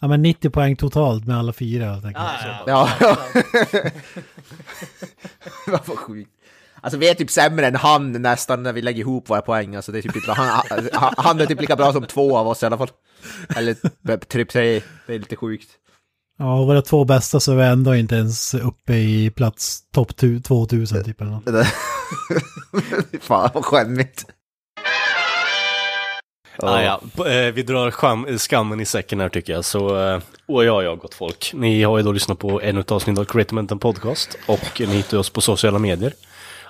Ja 0.00 0.08
men 0.08 0.22
90 0.22 0.50
poäng 0.50 0.76
totalt 0.76 1.26
med 1.26 1.38
alla 1.38 1.52
fyra 1.52 1.84
helt 1.92 2.04
enkelt. 2.04 2.24
Ja, 2.66 2.88
Ja. 3.00 3.16
Vad 5.66 5.84
för 5.84 5.96
sjukt. 5.96 6.30
Alltså 6.80 6.98
vi 6.98 7.08
är 7.10 7.14
typ 7.14 7.30
sämre 7.30 7.66
än 7.66 7.74
han 7.76 8.12
nästan 8.12 8.62
när 8.62 8.72
vi 8.72 8.82
lägger 8.82 9.00
ihop 9.00 9.30
våra 9.30 9.42
poäng. 9.42 9.76
Alltså 9.76 9.92
det 9.92 9.98
är 9.98 10.02
typ 10.02 10.16
inte, 10.16 10.32
han, 10.32 10.62
han- 10.92 11.14
han 11.16 11.40
är 11.40 11.46
typ 11.46 11.60
lika 11.60 11.76
bra 11.76 11.92
som 11.92 12.06
två 12.06 12.36
av 12.38 12.48
oss 12.48 12.62
i 12.62 12.66
alla 12.66 12.78
fall. 12.78 12.90
Eller 13.56 13.74
typ 14.24 14.48
tre. 14.48 14.82
Det 15.06 15.14
är 15.14 15.18
lite 15.18 15.36
sjukt. 15.36 15.68
Ja, 16.42 16.60
och 16.60 16.66
våra 16.66 16.82
två 16.82 17.04
bästa 17.04 17.40
så 17.40 17.52
är 17.52 17.56
vi 17.56 17.62
ändå 17.62 17.94
inte 17.96 18.14
ens 18.14 18.54
uppe 18.54 18.94
i 18.94 19.30
plats 19.30 19.82
topp 19.92 20.16
tu- 20.16 20.40
2000 20.40 21.04
typ 21.04 21.20
eller 21.20 21.30
något. 21.30 21.66
Fan 23.22 23.50
vad 23.54 23.64
skämmigt. 23.64 24.24
Ah, 26.62 26.80
ja. 26.82 27.00
Eh, 27.26 27.52
Vi 27.54 27.62
drar 27.62 27.90
skam, 27.90 28.38
skammen 28.38 28.80
i 28.80 28.84
säcken 28.86 29.20
här 29.20 29.28
tycker 29.28 29.52
jag. 29.52 29.64
Så, 29.64 30.08
eh, 30.08 30.20
och 30.46 30.64
ja, 30.64 30.82
ja, 30.82 30.94
gott 30.94 31.14
folk. 31.14 31.50
Ni 31.54 31.82
har 31.82 31.98
ju 31.98 32.04
då 32.04 32.12
lyssnat 32.12 32.38
på 32.38 32.60
ett 32.60 32.90
avsnitt 32.92 33.18
av 33.18 33.24
Creative 33.24 33.54
Mental 33.54 33.78
Podcast. 33.78 34.38
Och 34.46 34.80
ni 34.80 34.86
hittar 34.86 35.18
oss 35.18 35.30
på 35.30 35.40
sociala 35.40 35.78
medier. 35.78 36.12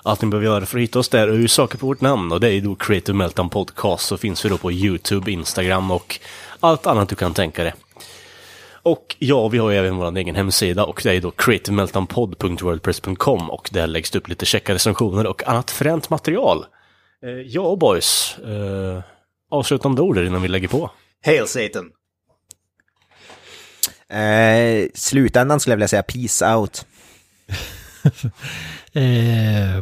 Allt 0.03 0.21
ni 0.21 0.27
behöver 0.27 0.45
göra 0.47 0.65
för 0.65 0.77
att 0.77 0.83
hitta 0.83 0.99
oss 0.99 1.09
där 1.09 1.27
är 1.27 1.33
ju 1.33 1.47
saker 1.47 1.77
på 1.77 1.85
vårt 1.85 2.01
namn 2.01 2.31
och 2.31 2.39
det 2.39 2.47
är 2.47 2.51
ju 2.51 2.61
då 2.61 2.75
Creative 2.75 3.17
Meltdown 3.17 3.49
Podcast. 3.49 4.05
Så 4.07 4.17
finns 4.17 4.45
vi 4.45 4.49
då 4.49 4.57
på 4.57 4.71
YouTube, 4.71 5.31
Instagram 5.31 5.91
och 5.91 6.19
allt 6.59 6.87
annat 6.87 7.09
du 7.09 7.15
kan 7.15 7.33
tänka 7.33 7.63
dig. 7.63 7.73
Och 8.83 9.15
ja, 9.19 9.47
vi 9.47 9.57
har 9.57 9.71
ju 9.71 9.77
även 9.77 9.95
vår 9.95 10.17
egen 10.17 10.35
hemsida 10.35 10.85
och 10.85 11.01
det 11.03 11.15
är 11.15 11.21
då 11.21 11.31
creativemeltdownpod.wordpress.com 11.31 13.49
och 13.49 13.69
där 13.71 13.87
läggs 13.87 14.11
det 14.11 14.19
upp 14.19 14.27
lite 14.27 14.45
checka 14.45 14.73
recensioner 14.73 15.27
och 15.27 15.47
annat 15.47 15.71
fränt 15.71 16.09
material. 16.09 16.65
Eh, 17.23 17.29
ja, 17.29 17.75
boys. 17.75 18.37
Eh, 18.37 19.03
avslutande 19.51 20.01
ord 20.01 20.17
innan 20.17 20.41
vi 20.41 20.47
lägger 20.47 20.67
på. 20.67 20.91
Hail 21.25 21.47
Satan! 21.47 21.91
Eh, 24.09 24.87
slutändan 24.93 25.59
skulle 25.59 25.71
jag 25.71 25.77
vilja 25.77 25.87
säga 25.87 26.03
peace 26.03 26.55
out. 26.55 26.85
Eh, 28.93 29.77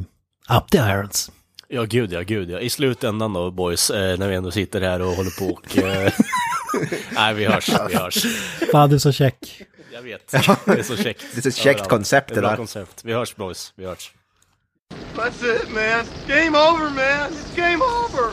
up 0.58 0.72
the 0.72 0.78
irons. 0.78 1.32
Ja, 1.68 1.84
gud 1.84 2.14
ja, 2.14 2.22
gud 2.22 2.50
ja. 2.50 2.60
I 2.60 2.70
slutändan 2.70 3.34
då, 3.34 3.52
boys, 3.52 3.90
eh, 3.90 4.20
när 4.20 4.28
vi 4.28 4.36
ändå 4.36 4.52
sitter 4.52 4.82
här 4.82 5.02
och 5.02 5.12
håller 5.12 5.40
på 5.40 5.54
och... 5.54 5.68
Nej, 7.12 7.34
vi 7.34 7.46
hörs, 7.46 7.70
vi 7.90 7.96
hörs. 7.96 8.26
Fan 8.72 8.90
du 8.90 8.96
är 8.96 9.00
så 9.00 9.12
check. 9.12 9.62
Jag 9.94 10.02
vet, 10.02 10.28
det 10.32 10.38
är 10.38 10.84
så 10.84 10.98
käckt. 10.98 11.26
Det 11.34 11.46
är 11.46 11.52
så 11.52 11.58
käckt 11.62 11.88
koncept 11.88 12.34
Det 12.36 12.42
där. 12.42 12.56
koncept. 12.56 13.02
Vi 13.04 13.14
hörs, 13.14 13.36
boys. 13.36 13.74
Vi 13.76 13.86
hörs. 13.86 14.12
That's 15.16 15.56
it, 15.56 15.70
man. 15.70 16.06
Game 16.28 16.58
over, 16.58 16.90
man. 16.90 17.32
It's 17.32 17.56
game 17.56 17.76
over. 17.84 18.32